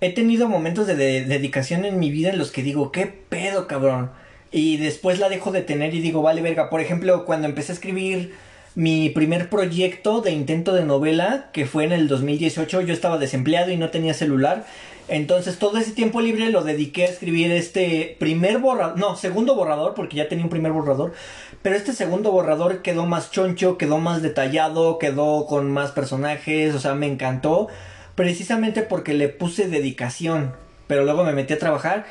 he 0.00 0.12
tenido 0.12 0.48
momentos 0.48 0.86
de, 0.86 0.94
de- 0.94 1.24
dedicación 1.24 1.84
en 1.84 1.98
mi 1.98 2.10
vida 2.10 2.30
en 2.30 2.38
los 2.38 2.50
que 2.52 2.62
digo, 2.62 2.92
¿qué 2.92 3.06
pedo, 3.06 3.66
cabrón? 3.66 4.10
Y 4.52 4.76
después 4.76 5.18
la 5.18 5.28
dejo 5.28 5.50
de 5.50 5.62
tener 5.62 5.94
y 5.94 6.00
digo, 6.00 6.22
vale, 6.22 6.40
verga. 6.40 6.70
Por 6.70 6.80
ejemplo, 6.80 7.24
cuando 7.26 7.48
empecé 7.48 7.72
a 7.72 7.74
escribir 7.74 8.34
mi 8.74 9.10
primer 9.10 9.50
proyecto 9.50 10.20
de 10.20 10.30
intento 10.30 10.72
de 10.72 10.84
novela, 10.84 11.50
que 11.52 11.66
fue 11.66 11.84
en 11.84 11.92
el 11.92 12.06
2018, 12.08 12.82
yo 12.82 12.94
estaba 12.94 13.18
desempleado 13.18 13.72
y 13.72 13.76
no 13.76 13.90
tenía 13.90 14.14
celular. 14.14 14.64
Entonces 15.08 15.58
todo 15.58 15.78
ese 15.78 15.92
tiempo 15.92 16.20
libre 16.20 16.50
lo 16.50 16.62
dediqué 16.62 17.04
a 17.04 17.08
escribir 17.08 17.50
este 17.50 18.16
primer 18.18 18.58
borrador, 18.58 18.98
no, 18.98 19.16
segundo 19.16 19.54
borrador, 19.54 19.94
porque 19.94 20.16
ya 20.16 20.28
tenía 20.28 20.44
un 20.44 20.50
primer 20.50 20.72
borrador, 20.72 21.14
pero 21.62 21.76
este 21.76 21.94
segundo 21.94 22.30
borrador 22.30 22.82
quedó 22.82 23.06
más 23.06 23.30
choncho, 23.30 23.78
quedó 23.78 23.98
más 23.98 24.20
detallado, 24.20 24.98
quedó 24.98 25.46
con 25.46 25.72
más 25.72 25.92
personajes, 25.92 26.74
o 26.74 26.78
sea, 26.78 26.94
me 26.94 27.06
encantó, 27.06 27.68
precisamente 28.14 28.82
porque 28.82 29.14
le 29.14 29.28
puse 29.28 29.68
dedicación, 29.68 30.54
pero 30.86 31.04
luego 31.04 31.24
me 31.24 31.32
metí 31.32 31.54
a 31.54 31.58
trabajar 31.58 32.04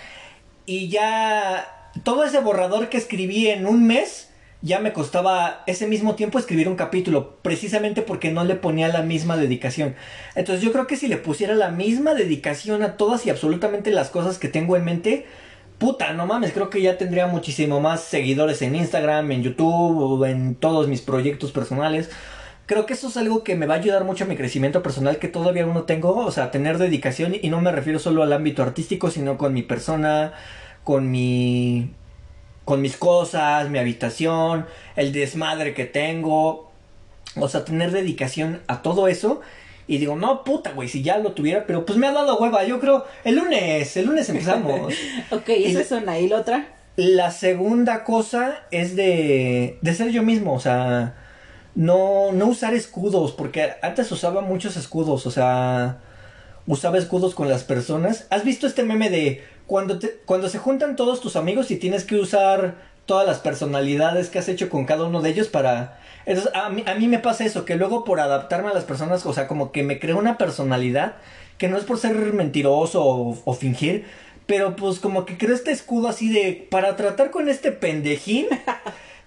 y 0.65 0.89
ya 0.89 1.91
todo 2.03 2.23
ese 2.23 2.39
borrador 2.39 2.89
que 2.89 2.97
escribí 2.97 3.47
en 3.47 3.67
un 3.67 3.85
mes 3.85 4.26
ya 4.67 4.79
me 4.79 4.93
costaba 4.93 5.63
ese 5.65 5.87
mismo 5.87 6.15
tiempo 6.15 6.37
escribir 6.37 6.67
un 6.67 6.75
capítulo, 6.75 7.37
precisamente 7.41 8.03
porque 8.03 8.31
no 8.31 8.43
le 8.43 8.55
ponía 8.55 8.87
la 8.89 9.01
misma 9.01 9.37
dedicación. 9.37 9.95
Entonces 10.35 10.63
yo 10.63 10.71
creo 10.71 10.85
que 10.85 10.97
si 10.97 11.07
le 11.07 11.17
pusiera 11.17 11.55
la 11.55 11.71
misma 11.71 12.13
dedicación 12.13 12.83
a 12.83 12.97
todas 12.97 13.25
y 13.25 13.31
absolutamente 13.31 13.89
las 13.91 14.09
cosas 14.09 14.37
que 14.37 14.49
tengo 14.49 14.77
en 14.77 14.85
mente, 14.85 15.25
puta, 15.79 16.13
no 16.13 16.27
mames, 16.27 16.51
creo 16.51 16.69
que 16.69 16.81
ya 16.81 16.97
tendría 16.97 17.27
muchísimo 17.27 17.79
más 17.79 18.01
seguidores 18.01 18.61
en 18.61 18.75
Instagram, 18.75 19.31
en 19.31 19.43
YouTube 19.43 19.97
o 19.97 20.25
en 20.25 20.55
todos 20.55 20.87
mis 20.87 21.01
proyectos 21.01 21.51
personales. 21.51 22.09
Creo 22.65 22.85
que 22.85 22.93
eso 22.93 23.07
es 23.07 23.15
algo 23.15 23.43
que 23.43 23.55
me 23.55 23.65
va 23.65 23.75
a 23.75 23.77
ayudar 23.77 24.03
mucho 24.03 24.25
a 24.25 24.27
mi 24.27 24.35
crecimiento 24.35 24.83
personal 24.83 25.19
que 25.19 25.29
todavía 25.29 25.65
no 25.65 25.83
tengo, 25.83 26.13
o 26.17 26.31
sea, 26.31 26.51
tener 26.51 26.77
dedicación 26.77 27.35
y 27.41 27.49
no 27.49 27.61
me 27.61 27.71
refiero 27.71 27.97
solo 27.97 28.23
al 28.23 28.33
ámbito 28.33 28.61
artístico, 28.61 29.09
sino 29.09 29.37
con 29.37 29.53
mi 29.53 29.63
persona, 29.63 30.33
con 30.83 31.09
mi 31.09 31.91
con 32.67 32.81
mis 32.81 32.97
cosas, 32.97 33.69
mi 33.69 33.79
habitación, 33.79 34.65
el 34.97 35.13
desmadre 35.13 35.73
que 35.73 35.85
tengo. 35.85 36.69
O 37.37 37.47
sea, 37.47 37.63
tener 37.63 37.91
dedicación 37.91 38.59
a 38.67 38.81
todo 38.81 39.07
eso. 39.07 39.39
Y 39.87 39.99
digo, 39.99 40.17
no, 40.17 40.43
puta, 40.43 40.73
güey, 40.73 40.89
si 40.89 41.01
ya 41.01 41.17
lo 41.17 41.31
tuviera, 41.31 41.65
pero 41.65 41.85
pues 41.85 41.97
me 41.97 42.07
ha 42.07 42.11
dado 42.11 42.37
hueva. 42.37 42.65
Yo 42.65 42.81
creo, 42.81 43.05
el 43.23 43.37
lunes, 43.37 43.95
el 43.95 44.07
lunes 44.07 44.27
empezamos. 44.27 44.93
ok, 45.31 45.47
esa 45.47 45.79
es 45.79 45.91
una. 45.93 46.19
¿Y 46.19 46.27
la 46.27 46.41
otra? 46.41 46.67
La 46.97 47.31
segunda 47.31 48.03
cosa 48.03 48.65
es 48.69 48.97
de, 48.97 49.77
de 49.81 49.93
ser 49.93 50.09
yo 50.09 50.21
mismo, 50.21 50.53
o 50.53 50.59
sea, 50.59 51.15
no, 51.73 52.33
no 52.33 52.47
usar 52.47 52.73
escudos, 52.73 53.31
porque 53.31 53.75
antes 53.81 54.11
usaba 54.11 54.41
muchos 54.41 54.75
escudos, 54.75 55.25
o 55.25 55.31
sea, 55.31 55.99
usaba 56.65 56.97
escudos 56.97 57.33
con 57.33 57.47
las 57.47 57.63
personas. 57.63 58.27
¿Has 58.29 58.43
visto 58.43 58.67
este 58.67 58.83
meme 58.83 59.09
de 59.09 59.45
cuando, 59.67 59.99
te, 59.99 60.19
cuando 60.25 60.49
se 60.49 60.57
juntan 60.57 60.95
todos 60.95 61.21
tus 61.21 61.35
amigos 61.35 61.69
y 61.71 61.75
tienes 61.75 62.05
que 62.05 62.15
usar 62.15 62.75
todas 63.05 63.27
las 63.27 63.39
personalidades 63.39 64.29
que 64.29 64.39
has 64.39 64.49
hecho 64.49 64.69
con 64.69 64.85
cada 64.85 65.05
uno 65.05 65.21
de 65.21 65.29
ellos 65.29 65.47
para... 65.47 65.99
a, 66.53 66.69
mí, 66.69 66.83
a 66.87 66.95
mí 66.95 67.07
me 67.07 67.19
pasa 67.19 67.45
eso, 67.45 67.65
que 67.65 67.75
luego 67.75 68.03
por 68.03 68.19
adaptarme 68.19 68.69
a 68.69 68.73
las 68.73 68.85
personas, 68.85 69.25
o 69.25 69.33
sea, 69.33 69.47
como 69.47 69.71
que 69.71 69.83
me 69.83 69.99
creo 69.99 70.17
una 70.17 70.37
personalidad 70.37 71.15
que 71.57 71.67
no 71.67 71.77
es 71.77 71.83
por 71.83 71.97
ser 71.97 72.15
mentiroso 72.33 73.03
o, 73.03 73.53
fingir, 73.53 74.05
pero 74.45 74.75
pues 74.75 74.99
como 74.99 75.25
que 75.25 75.37
creo 75.37 75.55
este 75.55 75.71
escudo 75.71 76.07
así 76.07 76.29
de, 76.29 76.67
para 76.69 76.95
tratar 76.95 77.31
con 77.31 77.49
este 77.49 77.71
pendejín, 77.71 78.47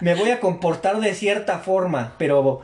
me 0.00 0.14
voy 0.14 0.30
a 0.30 0.40
comportar 0.40 1.00
de 1.00 1.14
cierta 1.14 1.58
forma, 1.58 2.14
pero 2.18 2.62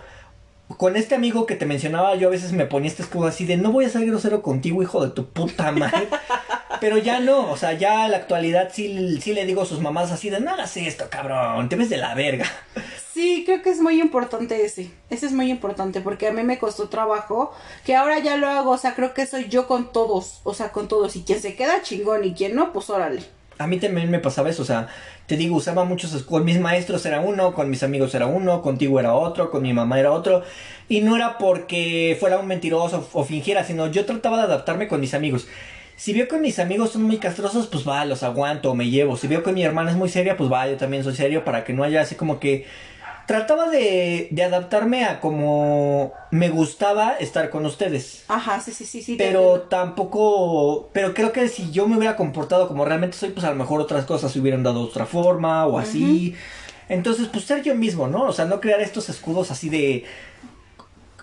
con 0.77 0.97
este 0.97 1.15
amigo 1.15 1.47
que 1.47 1.55
te 1.55 1.67
mencionaba, 1.67 2.17
yo 2.17 2.29
a 2.29 2.31
veces 2.31 2.53
me 2.53 2.67
ponía 2.67 2.91
este 2.91 3.03
escudo 3.03 3.29
así 3.29 3.45
de, 3.45 3.57
no 3.57 3.73
voy 3.73 3.85
a 3.85 3.89
ser 3.89 4.05
grosero 4.05 4.43
contigo, 4.43 4.83
hijo 4.83 5.05
de 5.05 5.13
tu 5.13 5.27
puta 5.27 5.71
madre. 5.73 6.09
Pero 6.81 6.99
ya 6.99 7.21
no, 7.21 7.51
o 7.51 7.57
sea, 7.57 7.73
ya 7.73 8.05
en 8.05 8.11
la 8.11 8.19
actualidad 8.19 8.71
sí, 8.73 9.19
sí 9.21 9.33
le 9.33 9.47
digo 9.47 9.63
a 9.63 9.67
sus 9.67 9.81
mamás 9.81 10.11
así 10.11 10.29
de, 10.29 10.41
no 10.41 10.51
hagas 10.51 10.77
esto, 10.77 11.07
cabrón, 11.09 11.69
te 11.69 11.77
ves 11.77 11.91
de 11.91 11.97
la 11.97 12.15
verga. 12.15 12.47
Sí, 13.17 13.45
creo 13.47 13.63
que 13.63 13.71
es 13.71 13.81
muy 13.81 13.99
importante 13.99 14.63
ese. 14.63 14.91
Ese 15.09 15.25
es 15.25 15.33
muy 15.33 15.51
importante 15.51 16.03
porque 16.03 16.29
a 16.29 16.33
mí 16.33 16.43
me 16.43 16.59
costó 16.59 16.91
trabajo, 16.91 17.51
que 17.83 17.97
ahora 17.97 18.19
ya 18.19 18.37
lo 18.37 18.47
hago, 18.47 18.73
o 18.73 18.77
sea, 18.77 18.95
creo 18.95 19.15
que 19.15 19.25
soy 19.25 19.49
yo 19.49 19.67
con 19.67 19.91
todos, 19.91 20.43
o 20.45 20.53
sea, 20.53 20.71
con 20.71 20.87
todos. 20.87 21.17
Y 21.17 21.23
quien 21.23 21.41
se 21.41 21.57
queda 21.57 21.81
chingón 21.81 22.25
y 22.25 22.35
quien 22.35 22.55
no, 22.55 22.75
pues 22.75 22.91
órale. 22.91 23.23
A 23.57 23.67
mí 23.67 23.79
también 23.79 24.11
me 24.11 24.19
pasaba 24.19 24.51
eso, 24.51 24.61
o 24.61 24.67
sea, 24.67 24.89
te 25.27 25.37
digo, 25.37 25.57
usaba 25.57 25.85
muchos, 25.85 26.23
con 26.23 26.45
mis 26.45 26.61
maestros 26.61 27.05
era 27.07 27.21
uno, 27.21 27.53
con 27.53 27.69
mis 27.69 27.83
amigos 27.83 28.15
era 28.15 28.27
uno, 28.27 28.63
contigo 28.63 29.01
era 29.01 29.15
otro, 29.15 29.51
con 29.51 29.63
mi 29.63 29.73
mamá 29.73 29.99
era 29.99 30.13
otro. 30.13 30.43
Y 30.89 31.01
no 31.01 31.17
era 31.17 31.39
porque 31.39 32.17
fuera 32.21 32.39
un 32.39 32.47
mentiroso 32.47 33.09
o 33.13 33.25
fingiera, 33.25 33.65
sino 33.65 33.89
yo 33.89 34.05
trataba 34.05 34.39
de 34.39 34.45
adaptarme 34.45 34.89
con 34.89 35.01
mis 35.01 35.15
amigos. 35.15 35.49
Si 35.97 36.13
veo 36.13 36.29
que 36.29 36.39
mis 36.39 36.59
amigos 36.59 36.91
son 36.91 37.03
muy 37.03 37.17
castrosos, 37.17 37.67
pues 37.67 37.89
va, 37.89 38.05
los 38.05 38.23
aguanto, 38.23 38.75
me 38.75 38.89
llevo. 38.91 39.17
Si 39.17 39.27
veo 39.27 39.43
que 39.43 39.53
mi 39.53 39.65
hermana 39.65 39.91
es 39.91 39.97
muy 39.97 40.09
seria, 40.09 40.37
pues 40.37 40.53
va, 40.53 40.69
yo 40.69 40.77
también 40.77 41.03
soy 41.03 41.15
serio 41.17 41.45
para 41.45 41.65
que 41.65 41.73
no 41.73 41.83
haya 41.85 42.03
así 42.03 42.15
como 42.15 42.39
que... 42.39 42.67
Trataba 43.27 43.69
de, 43.69 44.29
de 44.31 44.45
adaptarme 44.45 45.05
a 45.05 45.21
como 45.21 46.13
me 46.31 46.49
gustaba 46.49 47.15
estar 47.15 47.51
con 47.51 47.67
ustedes. 47.67 48.25
Ajá, 48.29 48.61
sí, 48.61 48.71
sí, 48.71 48.85
sí, 48.85 49.03
sí. 49.03 49.17
Pero 49.17 49.63
tampoco... 49.63 50.91
Pero 50.93 51.13
creo 51.13 51.33
que 51.33 51.49
si 51.49 51.73
yo 51.73 51.89
me 51.89 51.97
hubiera 51.97 52.15
comportado 52.15 52.69
como 52.69 52.85
realmente 52.85 53.17
soy, 53.17 53.31
pues 53.31 53.45
a 53.45 53.51
lo 53.51 53.57
mejor 53.57 53.81
otras 53.81 54.05
cosas 54.05 54.31
se 54.31 54.39
hubieran 54.39 54.63
dado 54.63 54.85
de 54.85 54.91
otra 54.91 55.07
forma 55.07 55.67
o 55.67 55.79
así. 55.79 56.37
Entonces, 56.89 57.27
pues 57.27 57.45
ser 57.45 57.63
yo 57.63 57.75
mismo, 57.75 58.07
¿no? 58.07 58.23
O 58.23 58.33
sea, 58.33 58.45
no 58.45 58.61
crear 58.61 58.81
estos 58.81 59.09
escudos 59.09 59.51
así 59.51 59.69
de... 59.69 60.05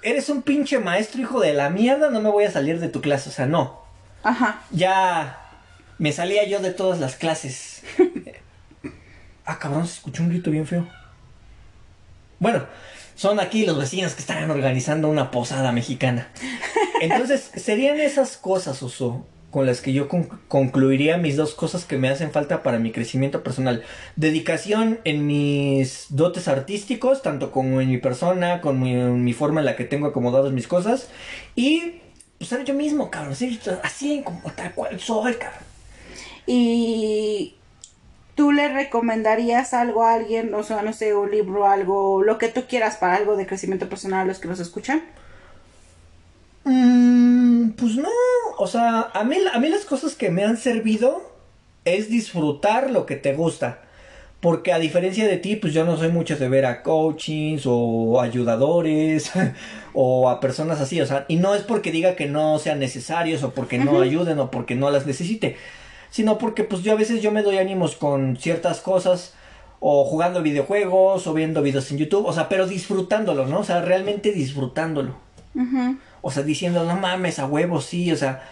Eres 0.01 0.27
un 0.27 0.41
pinche 0.41 0.80
maestro 0.80 1.21
hijo 1.21 1.39
de 1.39 1.53
la 1.53 1.69
mierda, 1.69 2.09
no 2.09 2.19
me 2.19 2.30
voy 2.30 2.43
a 2.43 2.51
salir 2.51 2.81
de 2.81 2.89
tu 2.89 2.99
clase. 2.99 3.30
O 3.30 3.31
sea, 3.31 3.45
no. 3.45 3.81
Ajá. 4.23 4.61
Ya 4.71 5.39
me 5.97 6.11
salía 6.11 6.45
yo 6.45 6.59
de 6.59 6.71
todas 6.71 6.99
las 6.99 7.15
clases. 7.15 7.84
ah, 9.45 9.57
cabrón, 9.57 9.88
se 9.88 9.93
escuchó 9.93 10.23
un 10.23 10.30
grito 10.30 10.51
bien 10.51 10.67
feo. 10.67 10.85
Bueno, 12.44 12.65
son 13.15 13.40
aquí 13.40 13.65
los 13.65 13.80
vecinos 13.80 14.15
que 14.15 14.20
están 14.20 14.52
organizando 14.52 15.07
una 15.07 15.32
posada 15.32 15.72
mexicana. 15.72 16.28
Entonces, 16.99 17.49
serían 17.56 18.02
esas 18.02 18.36
cosas, 18.36 18.84
Oso, 18.84 19.26
con 19.49 19.65
las 19.65 19.80
que 19.80 19.94
yo 19.94 20.10
concluiría 20.49 21.15
mis 21.15 21.38
dos 21.38 21.53
cosas 21.53 21.86
que 21.86 21.98
me 21.98 22.10
hacen 22.10 22.32
falta 22.32 22.61
para 22.61 22.80
mi 22.80 22.91
crecimiento 22.91 23.44
personal. 23.44 23.84
Dedicación 24.18 24.99
en 25.06 25.26
mis 25.26 26.07
dotes 26.10 26.49
artísticos, 26.49 27.22
tanto 27.22 27.49
como 27.49 27.80
en 27.80 27.90
mi 27.90 27.98
persona, 27.98 28.60
con 28.60 28.78
mi 29.24 29.32
forma 29.32 29.61
en 29.61 29.65
la 29.65 29.78
que 29.78 29.86
tengo 29.86 30.07
acomodadas 30.07 30.52
mis 30.52 30.68
cosas. 30.68 31.07
Y 31.56 32.02
pues 32.40 32.49
ser 32.49 32.65
yo 32.65 32.74
mismo, 32.74 33.10
cabrón, 33.10 33.38
así 33.84 34.22
como 34.22 34.41
tal 34.53 34.74
cual 34.74 34.99
soy, 34.99 35.36
cabrón. 35.36 35.64
Y 36.45 37.56
tú 38.35 38.51
le 38.51 38.69
recomendarías 38.69 39.73
algo 39.73 40.03
a 40.03 40.14
alguien, 40.14 40.53
o 40.53 40.64
sea, 40.64 40.81
no 40.81 40.93
sé, 40.93 41.15
un 41.15 41.31
libro, 41.31 41.68
algo, 41.68 42.23
lo 42.23 42.38
que 42.38 42.49
tú 42.49 42.64
quieras 42.68 42.97
para 42.97 43.15
algo 43.15 43.35
de 43.35 43.45
crecimiento 43.45 43.89
personal 43.89 44.22
a 44.22 44.26
los 44.26 44.39
que 44.39 44.47
nos 44.47 44.60
escuchan? 44.60 45.03
Mm, 46.64 47.72
pues 47.72 47.95
no, 47.95 48.10
o 48.57 48.68
sea, 48.68 49.11
a 49.14 49.23
mí, 49.23 49.38
a 49.53 49.60
mí 49.60 49.69
las 49.69 49.85
cosas 49.85 50.15
que 50.15 50.30
me 50.30 50.43
han 50.43 50.57
servido 50.57 51.34
es 51.85 52.10
disfrutar 52.10 52.89
lo 52.89 53.05
que 53.05 53.15
te 53.15 53.34
gusta. 53.34 53.80
Porque 54.39 54.73
a 54.73 54.80
diferencia 54.80 55.26
de 55.26 55.38
ti, 55.38 55.55
pues 55.55 55.73
yo 55.73 55.85
no 55.85 55.95
soy 55.95 56.10
mucho 56.10 56.35
de 56.35 56.49
ver 56.49 56.65
a 56.65 56.84
coachings 56.84 57.64
o 57.65 58.19
ayudadores 58.19 59.31
o 59.93 60.30
a 60.30 60.41
personas 60.41 60.81
así, 60.81 60.99
o 60.99 61.05
sea, 61.05 61.23
y 61.30 61.38
no 61.38 61.55
es 61.55 61.61
porque 61.61 61.93
diga 61.93 62.15
que 62.15 62.26
no 62.26 62.60
sean 62.60 62.80
necesarios 62.80 63.41
o 63.43 63.53
porque 63.53 63.77
no 63.77 64.01
ayuden 64.01 64.39
o 64.39 64.51
porque 64.51 64.76
no 64.76 64.89
las 64.91 65.05
necesite, 65.05 65.55
sino 66.14 66.38
porque 66.38 66.64
pues 66.64 66.84
yo 66.84 66.91
a 66.91 66.95
veces 66.95 67.23
yo 67.23 67.31
me 67.31 67.41
doy 67.41 67.57
ánimos 67.57 67.95
con 67.95 68.38
ciertas 68.38 68.81
cosas 68.81 69.34
o 69.80 70.06
jugando 70.06 70.44
videojuegos 70.44 71.26
o 71.26 71.34
viendo 71.34 71.64
videos 71.64 71.90
en 71.90 71.98
YouTube, 71.98 72.27
o 72.27 72.34
sea, 72.34 72.49
pero 72.49 72.68
disfrutándolo, 72.68 73.48
¿no? 73.48 73.61
O 73.61 73.64
sea, 73.64 73.81
realmente 73.81 74.31
disfrutándolo. 74.31 75.15
O 76.22 76.30
sea, 76.30 76.44
diciendo, 76.44 76.84
no 76.84 76.98
mames, 76.98 77.40
a 77.40 77.48
huevos, 77.48 77.85
sí, 77.85 78.11
o 78.11 78.15
sea, 78.15 78.44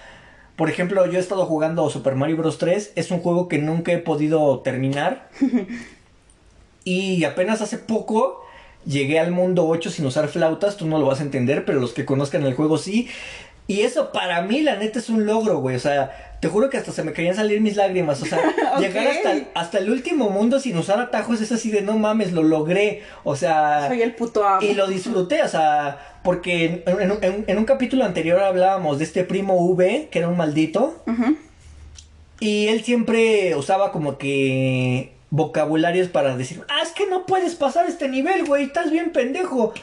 por 0.55 0.71
ejemplo, 0.71 1.05
yo 1.05 1.19
he 1.19 1.21
estado 1.21 1.45
jugando 1.45 1.87
Super 1.91 2.15
Mario 2.15 2.37
Bros. 2.37 2.57
3. 2.57 2.93
Es 2.95 3.11
un 3.11 3.19
juego 3.19 3.47
que 3.47 3.59
nunca 3.59 3.91
he 3.91 3.99
podido 3.99 4.61
terminar. 4.61 5.29
y 6.83 7.23
apenas 7.25 7.61
hace 7.61 7.77
poco 7.77 8.43
llegué 8.85 9.19
al 9.19 9.31
mundo 9.31 9.67
8 9.67 9.91
sin 9.91 10.07
usar 10.07 10.27
flautas. 10.29 10.77
Tú 10.77 10.87
no 10.87 10.97
lo 10.97 11.05
vas 11.05 11.19
a 11.19 11.23
entender, 11.23 11.63
pero 11.63 11.79
los 11.79 11.93
que 11.93 12.05
conozcan 12.05 12.43
el 12.43 12.55
juego 12.55 12.79
sí. 12.79 13.07
Y 13.71 13.83
eso 13.83 14.11
para 14.11 14.41
mí, 14.41 14.59
la 14.59 14.75
neta, 14.75 14.99
es 14.99 15.07
un 15.07 15.25
logro, 15.25 15.59
güey. 15.59 15.77
O 15.77 15.79
sea, 15.79 16.35
te 16.41 16.49
juro 16.49 16.69
que 16.69 16.75
hasta 16.75 16.91
se 16.91 17.05
me 17.05 17.13
querían 17.13 17.35
salir 17.35 17.61
mis 17.61 17.77
lágrimas. 17.77 18.21
O 18.21 18.25
sea, 18.25 18.37
llegar 18.79 19.07
hasta, 19.07 19.33
hasta 19.55 19.77
el 19.77 19.89
último 19.89 20.29
mundo 20.29 20.59
sin 20.59 20.77
usar 20.77 20.99
atajos 20.99 21.39
es 21.39 21.53
así 21.53 21.71
de 21.71 21.81
no 21.81 21.97
mames, 21.97 22.33
lo 22.33 22.43
logré. 22.43 23.03
O 23.23 23.37
sea. 23.37 23.87
Soy 23.87 24.01
el 24.01 24.13
puto 24.13 24.45
amo. 24.45 24.61
Y 24.61 24.73
lo 24.73 24.87
disfruté, 24.87 25.41
o 25.41 25.47
sea, 25.47 26.17
porque 26.21 26.83
en, 26.85 27.57
un 27.57 27.63
capítulo 27.63 28.03
anterior 28.03 28.41
hablábamos 28.41 28.97
de 28.97 29.05
este 29.05 29.23
primo 29.23 29.55
V, 29.55 30.09
que 30.11 30.19
era 30.19 30.27
un 30.27 30.35
maldito. 30.35 31.01
Y 32.41 32.67
él 32.67 32.83
siempre 32.83 33.55
usaba 33.55 33.93
como 33.93 34.17
que 34.17 35.13
vocabularios 35.29 36.09
para 36.09 36.35
decir, 36.35 36.61
ah, 36.67 36.81
es 36.83 36.89
que 36.89 37.07
no 37.07 37.25
puedes 37.25 37.55
pasar 37.55 37.85
este 37.87 38.09
nivel, 38.09 38.43
güey, 38.43 38.65
estás 38.65 38.91
bien 38.91 39.13
pendejo. 39.13 39.73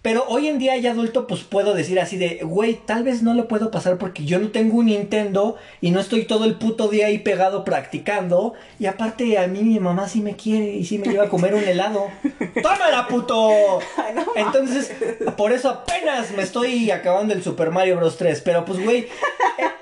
Pero 0.00 0.24
hoy 0.28 0.46
en 0.46 0.58
día 0.58 0.76
ya 0.76 0.92
adulto, 0.92 1.26
pues 1.26 1.42
puedo 1.42 1.74
decir 1.74 1.98
así 1.98 2.16
de, 2.16 2.40
güey, 2.44 2.74
tal 2.74 3.02
vez 3.02 3.22
no 3.22 3.34
lo 3.34 3.48
puedo 3.48 3.72
pasar 3.72 3.98
porque 3.98 4.24
yo 4.24 4.38
no 4.38 4.50
tengo 4.50 4.78
un 4.78 4.86
Nintendo 4.86 5.56
y 5.80 5.90
no 5.90 5.98
estoy 5.98 6.24
todo 6.24 6.44
el 6.44 6.54
puto 6.54 6.86
día 6.86 7.08
ahí 7.08 7.18
pegado 7.18 7.64
practicando. 7.64 8.54
Y 8.78 8.86
aparte, 8.86 9.38
a 9.38 9.48
mí 9.48 9.62
mi 9.62 9.80
mamá 9.80 10.08
sí 10.08 10.20
me 10.20 10.36
quiere 10.36 10.70
y 10.70 10.84
sí 10.84 10.98
me 10.98 11.08
lleva 11.08 11.24
a 11.24 11.28
comer 11.28 11.54
un 11.54 11.64
helado. 11.64 12.06
¡Tómala, 12.62 13.08
puto! 13.08 13.80
Entonces, 14.36 14.92
por 15.36 15.50
eso 15.50 15.68
apenas 15.68 16.30
me 16.30 16.44
estoy 16.44 16.92
acabando 16.92 17.34
el 17.34 17.42
Super 17.42 17.70
Mario 17.70 17.96
Bros. 17.96 18.16
3. 18.16 18.40
Pero 18.42 18.64
pues, 18.64 18.82
güey, 18.82 18.98
eh, 19.00 19.08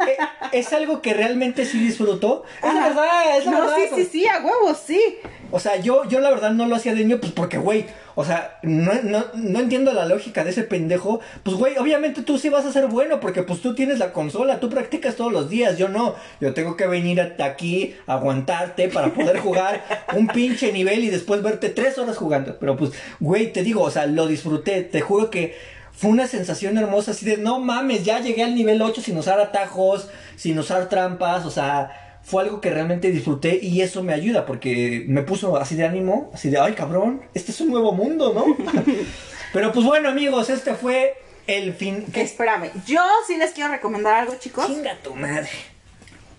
eh, 0.09 0.17
es 0.53 0.73
algo 0.73 1.03
que 1.03 1.13
realmente 1.13 1.67
sí 1.67 1.79
disfruto. 1.79 2.45
Es 2.63 2.75
la 2.75 2.89
verdad, 2.89 3.39
es 3.39 3.45
la 3.45 3.51
no, 3.53 3.75
Sí, 3.77 3.83
sí, 3.95 4.09
sí, 4.11 4.27
a 4.27 4.39
huevos, 4.39 4.79
sí. 4.85 5.19
O 5.51 5.61
sea, 5.61 5.77
yo, 5.77 6.09
yo 6.09 6.21
la 6.21 6.31
verdad 6.31 6.51
no 6.51 6.67
lo 6.67 6.77
hacía 6.77 6.95
de 6.95 7.05
niño, 7.05 7.19
pues 7.21 7.33
porque, 7.33 7.59
güey, 7.59 7.87
o 8.15 8.25
sea, 8.25 8.59
no, 8.63 8.93
no, 9.03 9.25
no 9.35 9.61
entiendo 9.61 9.93
la 9.93 10.07
lógica 10.07 10.43
de 10.43 10.51
ese 10.51 10.63
pendejo. 10.63 11.21
Pues, 11.43 11.57
güey, 11.57 11.77
obviamente 11.79 12.23
tú 12.23 12.39
sí 12.39 12.49
vas 12.49 12.65
a 12.65 12.73
ser 12.73 12.87
bueno, 12.87 13.21
porque 13.21 13.43
pues 13.43 13.61
tú 13.61 13.75
tienes 13.75 13.99
la 13.99 14.13
consola, 14.13 14.61
tú 14.61 14.69
practicas 14.71 15.17
todos 15.17 15.33
los 15.33 15.49
días, 15.49 15.79
yo 15.79 15.89
no. 15.89 16.15
Yo 16.41 16.55
tengo 16.55 16.77
que 16.77 16.87
venir 16.87 17.21
hasta 17.21 17.45
aquí, 17.45 17.95
aguantarte 18.07 18.89
para 18.89 19.13
poder 19.15 19.39
jugar 19.39 19.85
un 20.17 20.27
pinche 20.27 20.73
nivel 20.73 21.05
y 21.05 21.11
después 21.11 21.43
verte 21.43 21.69
tres 21.69 21.99
horas 21.99 22.17
jugando. 22.17 22.59
Pero 22.59 22.77
pues, 22.77 22.93
güey, 23.21 23.53
te 23.53 23.63
digo, 23.63 23.83
o 23.83 23.91
sea, 23.91 24.07
lo 24.07 24.27
disfruté, 24.27 24.83
te 24.83 25.01
juro 25.01 25.31
que 25.31 25.57
fue 25.93 26.11
una 26.11 26.27
sensación 26.27 26.77
hermosa, 26.77 27.13
así 27.13 27.25
de, 27.25 27.39
no 27.39 27.59
mames, 27.61 28.05
ya 28.05 28.21
llegué 28.21 28.43
al 28.43 28.55
nivel 28.55 28.83
8 28.83 29.01
sin 29.01 29.17
usar 29.17 29.41
atajos, 29.41 30.09
sin 30.37 30.59
usar 30.59 30.89
trampas, 30.89 31.47
o 31.47 31.51
sea 31.51 32.06
fue 32.27 32.43
algo 32.43 32.61
que 32.61 32.71
realmente 32.71 33.13
disfruté 33.13 33.61
y 33.63 33.83
eso 33.83 34.03
me 34.03 34.13
ayuda 34.13 34.47
porque 34.47 35.05
me 35.07 35.23
puso 35.23 35.57
así 35.57 35.77
de 35.77 35.87
ánimo, 35.87 36.33
así 36.35 36.51
de, 36.51 36.59
ay 36.59 36.73
cabrón, 36.73 37.23
este 37.35 37.53
es 37.53 37.61
un 37.61 37.69
nuevo 37.69 37.93
mundo, 37.93 38.33
¿no? 38.35 38.57
Pero 39.53 39.71
pues 39.71 39.87
bueno 39.87 40.09
amigos, 40.09 40.51
este 40.51 40.75
fue 40.75 41.15
el 41.47 41.73
fin... 41.73 42.05
Espérame, 42.13 42.73
yo 42.85 43.01
sí 43.29 43.37
les 43.37 43.53
quiero 43.53 43.71
recomendar 43.71 44.15
algo 44.15 44.35
chicos. 44.41 44.67
Chinga 44.67 44.99
tu 45.05 45.15
madre. 45.15 45.49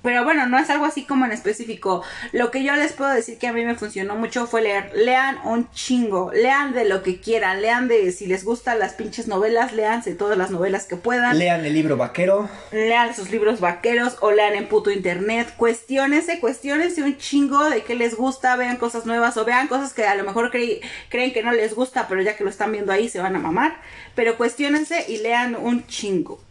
Pero 0.07 0.23
bueno, 0.23 0.47
no 0.47 0.57
es 0.57 0.69
algo 0.69 0.85
así 0.85 1.03
como 1.03 1.25
en 1.25 1.33
específico. 1.33 2.01
Lo 2.31 2.49
que 2.49 2.63
yo 2.63 2.73
les 2.77 2.93
puedo 2.93 3.11
decir 3.11 3.37
que 3.37 3.47
a 3.47 3.51
mí 3.51 3.65
me 3.65 3.75
funcionó 3.75 4.15
mucho 4.15 4.47
fue 4.47 4.61
leer. 4.61 4.89
Lean 4.95 5.37
un 5.43 5.69
chingo. 5.71 6.31
Lean 6.31 6.73
de 6.73 6.85
lo 6.85 7.03
que 7.03 7.19
quieran. 7.19 7.61
Lean 7.61 7.89
de 7.89 8.13
si 8.13 8.25
les 8.25 8.45
gustan 8.45 8.79
las 8.79 8.93
pinches 8.93 9.27
novelas. 9.27 9.73
Leanse 9.73 10.15
todas 10.15 10.37
las 10.37 10.49
novelas 10.49 10.85
que 10.85 10.95
puedan. 10.95 11.37
Lean 11.37 11.65
el 11.65 11.73
libro 11.73 11.97
vaquero. 11.97 12.49
Lean 12.71 13.13
sus 13.13 13.31
libros 13.31 13.59
vaqueros 13.59 14.15
o 14.21 14.31
lean 14.31 14.55
en 14.55 14.69
puto 14.69 14.91
internet. 14.91 15.53
Cuestiónense, 15.57 16.39
cuestionense 16.39 17.03
un 17.03 17.17
chingo 17.17 17.69
de 17.69 17.83
qué 17.83 17.93
les 17.93 18.15
gusta. 18.15 18.55
Vean 18.55 18.77
cosas 18.77 19.05
nuevas 19.05 19.35
o 19.35 19.43
vean 19.43 19.67
cosas 19.67 19.91
que 19.91 20.05
a 20.05 20.15
lo 20.15 20.23
mejor 20.23 20.51
creen 20.51 21.33
que 21.33 21.43
no 21.43 21.51
les 21.51 21.75
gusta, 21.75 22.07
pero 22.07 22.21
ya 22.21 22.37
que 22.37 22.45
lo 22.45 22.49
están 22.49 22.71
viendo 22.71 22.93
ahí 22.93 23.09
se 23.09 23.19
van 23.19 23.35
a 23.35 23.39
mamar. 23.39 23.81
Pero 24.15 24.37
cuestionense 24.37 25.03
y 25.09 25.17
lean 25.17 25.57
un 25.57 25.85
chingo. 25.85 26.46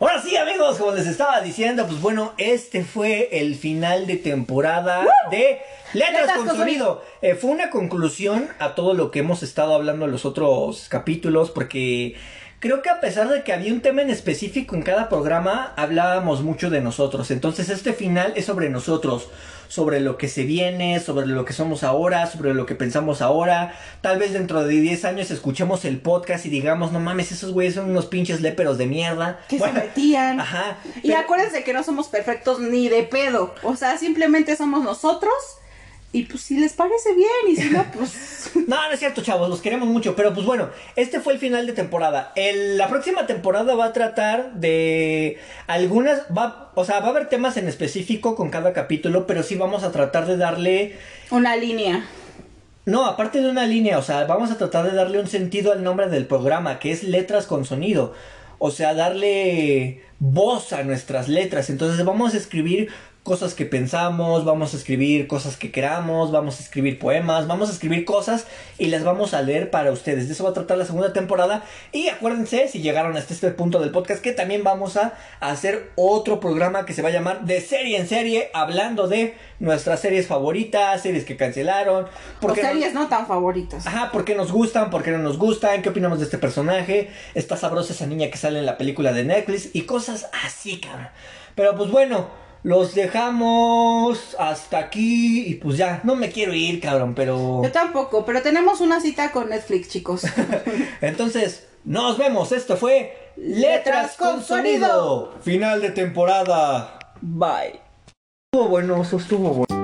Ahora 0.00 0.20
sí, 0.20 0.36
amigos, 0.36 0.78
como 0.78 0.90
les 0.92 1.06
estaba 1.06 1.40
diciendo, 1.40 1.86
pues 1.86 2.00
bueno, 2.00 2.32
este 2.36 2.82
fue 2.82 3.28
el 3.30 3.54
final 3.54 4.08
de 4.08 4.16
temporada 4.16 5.06
de 5.30 5.60
Letras, 5.92 6.36
con, 6.36 6.56
Sonido. 6.56 7.04
Eh, 7.22 7.36
fue 7.36 7.50
una 7.50 7.70
conclusión 7.70 8.48
a 8.58 8.74
todo 8.74 8.94
lo 8.94 9.12
que 9.12 9.20
hemos 9.20 9.44
estado 9.44 9.72
hablando 9.72 10.06
en 10.06 10.10
los 10.10 10.24
otros 10.24 10.88
capítulos, 10.88 11.50
porque 11.50 12.16
creo 12.64 12.80
que 12.80 12.88
a 12.88 12.98
pesar 12.98 13.28
de 13.28 13.42
que 13.42 13.52
había 13.52 13.74
un 13.74 13.82
tema 13.82 14.00
en 14.00 14.08
específico 14.08 14.74
en 14.74 14.80
cada 14.80 15.10
programa, 15.10 15.74
hablábamos 15.76 16.40
mucho 16.40 16.70
de 16.70 16.80
nosotros. 16.80 17.30
Entonces 17.30 17.68
este 17.68 17.92
final 17.92 18.32
es 18.36 18.46
sobre 18.46 18.70
nosotros 18.70 19.28
sobre 19.68 20.00
lo 20.00 20.16
que 20.16 20.28
se 20.28 20.44
viene, 20.44 20.98
sobre 20.98 21.26
lo 21.26 21.44
que 21.44 21.52
somos 21.52 21.82
ahora, 21.82 22.26
sobre 22.26 22.54
lo 22.54 22.64
que 22.64 22.74
pensamos 22.74 23.20
ahora. 23.20 23.74
Tal 24.00 24.18
vez 24.18 24.32
dentro 24.32 24.64
de 24.64 24.80
10 24.80 25.04
años 25.04 25.30
escuchemos 25.30 25.84
el 25.84 25.98
podcast 25.98 26.46
y 26.46 26.48
digamos, 26.48 26.90
no 26.90 27.00
mames, 27.00 27.32
esos 27.32 27.52
güeyes 27.52 27.74
son 27.74 27.90
unos 27.90 28.06
pinches 28.06 28.40
léperos 28.40 28.78
de 28.78 28.86
mierda. 28.86 29.40
Que 29.46 29.58
se 29.58 29.70
metían. 29.70 30.40
Ajá. 30.40 30.78
Y 31.02 31.12
acuérdense 31.12 31.64
que 31.64 31.74
no 31.74 31.82
somos 31.82 32.08
perfectos 32.08 32.60
ni 32.60 32.88
de 32.88 33.02
pedo. 33.02 33.54
O 33.62 33.76
sea, 33.76 33.98
simplemente 33.98 34.56
somos 34.56 34.82
nosotros 34.82 35.34
y 36.14 36.22
pues 36.22 36.44
si 36.44 36.56
les 36.56 36.74
parece 36.74 37.12
bien 37.12 37.28
y 37.48 37.56
si 37.56 37.70
no, 37.70 37.84
pues... 37.92 38.52
no, 38.68 38.76
no 38.76 38.92
es 38.92 39.00
cierto, 39.00 39.20
chavos, 39.20 39.48
los 39.48 39.60
queremos 39.60 39.88
mucho. 39.88 40.14
Pero 40.14 40.32
pues 40.32 40.46
bueno, 40.46 40.68
este 40.94 41.18
fue 41.18 41.32
el 41.32 41.40
final 41.40 41.66
de 41.66 41.72
temporada. 41.72 42.32
la 42.36 42.88
próxima 42.88 43.26
temporada 43.26 43.74
va 43.74 43.86
a 43.86 43.92
tratar 43.92 44.54
de 44.54 45.40
algunas... 45.66 46.20
Va, 46.26 46.70
o 46.76 46.84
sea, 46.84 47.00
va 47.00 47.06
a 47.06 47.10
haber 47.10 47.28
temas 47.28 47.56
en 47.56 47.66
específico 47.66 48.36
con 48.36 48.50
cada 48.50 48.72
capítulo, 48.72 49.26
pero 49.26 49.42
sí 49.42 49.56
vamos 49.56 49.82
a 49.82 49.90
tratar 49.90 50.26
de 50.26 50.36
darle... 50.36 50.96
Una 51.32 51.56
línea. 51.56 52.06
No, 52.86 53.06
aparte 53.06 53.40
de 53.40 53.50
una 53.50 53.66
línea, 53.66 53.98
o 53.98 54.02
sea, 54.02 54.24
vamos 54.24 54.52
a 54.52 54.56
tratar 54.56 54.88
de 54.88 54.96
darle 54.96 55.18
un 55.18 55.26
sentido 55.26 55.72
al 55.72 55.82
nombre 55.82 56.08
del 56.08 56.26
programa, 56.26 56.78
que 56.78 56.92
es 56.92 57.02
letras 57.02 57.46
con 57.46 57.64
sonido. 57.64 58.14
O 58.60 58.70
sea, 58.70 58.94
darle 58.94 60.00
voz 60.20 60.72
a 60.72 60.84
nuestras 60.84 61.28
letras. 61.28 61.70
Entonces 61.70 62.04
vamos 62.04 62.34
a 62.34 62.36
escribir 62.36 62.90
cosas 63.24 63.54
que 63.54 63.64
pensamos, 63.64 64.44
vamos 64.44 64.74
a 64.74 64.76
escribir 64.76 65.26
cosas 65.26 65.56
que 65.56 65.72
queramos, 65.72 66.30
vamos 66.30 66.60
a 66.60 66.62
escribir 66.62 66.98
poemas, 66.98 67.46
vamos 67.46 67.70
a 67.70 67.72
escribir 67.72 68.04
cosas 68.04 68.46
y 68.78 68.88
las 68.88 69.02
vamos 69.02 69.32
a 69.32 69.40
leer 69.40 69.70
para 69.70 69.92
ustedes. 69.92 70.28
De 70.28 70.34
eso 70.34 70.44
va 70.44 70.50
a 70.50 70.52
tratar 70.52 70.76
la 70.76 70.84
segunda 70.84 71.14
temporada. 71.14 71.64
Y 71.90 72.08
acuérdense, 72.08 72.68
si 72.68 72.82
llegaron 72.82 73.16
hasta 73.16 73.32
este 73.32 73.50
punto 73.50 73.80
del 73.80 73.92
podcast, 73.92 74.22
que 74.22 74.32
también 74.32 74.62
vamos 74.62 74.98
a 74.98 75.14
hacer 75.40 75.90
otro 75.96 76.38
programa 76.38 76.84
que 76.84 76.92
se 76.92 77.00
va 77.00 77.08
a 77.08 77.12
llamar 77.12 77.46
De 77.46 77.62
serie 77.62 77.96
en 77.96 78.06
serie, 78.06 78.50
hablando 78.52 79.08
de 79.08 79.34
nuestras 79.58 80.00
series 80.00 80.26
favoritas, 80.26 81.00
series 81.00 81.24
que 81.24 81.38
cancelaron. 81.38 82.06
Porque 82.42 82.60
o 82.60 82.64
series 82.64 82.92
no 82.92 83.08
tan 83.08 83.26
favoritas. 83.26 83.86
Ajá, 83.86 84.10
porque 84.12 84.34
nos 84.34 84.52
gustan, 84.52 84.90
porque 84.90 85.10
no 85.10 85.18
nos 85.18 85.38
gustan, 85.38 85.80
qué 85.80 85.88
opinamos 85.88 86.18
de 86.18 86.26
este 86.26 86.36
personaje, 86.36 87.10
está 87.34 87.56
sabrosa 87.56 87.94
esa 87.94 88.06
niña 88.06 88.28
que 88.30 88.36
sale 88.36 88.58
en 88.58 88.66
la 88.66 88.76
película 88.76 89.14
de 89.14 89.24
Netflix 89.24 89.70
y 89.72 89.82
cosas 89.86 90.28
así, 90.44 90.78
cabrón. 90.78 91.08
Pero 91.54 91.74
pues 91.74 91.90
bueno. 91.90 92.43
Los 92.64 92.94
dejamos 92.94 94.34
hasta 94.38 94.78
aquí 94.78 95.44
y 95.46 95.56
pues 95.56 95.76
ya, 95.76 96.00
no 96.02 96.16
me 96.16 96.30
quiero 96.30 96.54
ir, 96.54 96.80
cabrón, 96.80 97.14
pero... 97.14 97.62
Yo 97.62 97.70
tampoco, 97.70 98.24
pero 98.24 98.40
tenemos 98.40 98.80
una 98.80 99.00
cita 99.02 99.32
con 99.32 99.50
Netflix, 99.50 99.90
chicos. 99.90 100.22
Entonces, 101.02 101.66
nos 101.84 102.16
vemos. 102.16 102.52
Esto 102.52 102.78
fue 102.78 103.32
Letras 103.36 104.16
con 104.16 104.42
Sonido. 104.42 105.34
Final 105.42 105.82
de 105.82 105.90
temporada. 105.90 106.98
Bye. 107.20 107.80
Estuvo 108.50 108.68
bueno, 108.70 109.02
eso 109.02 109.18
estuvo 109.18 109.66
bueno. 109.66 109.74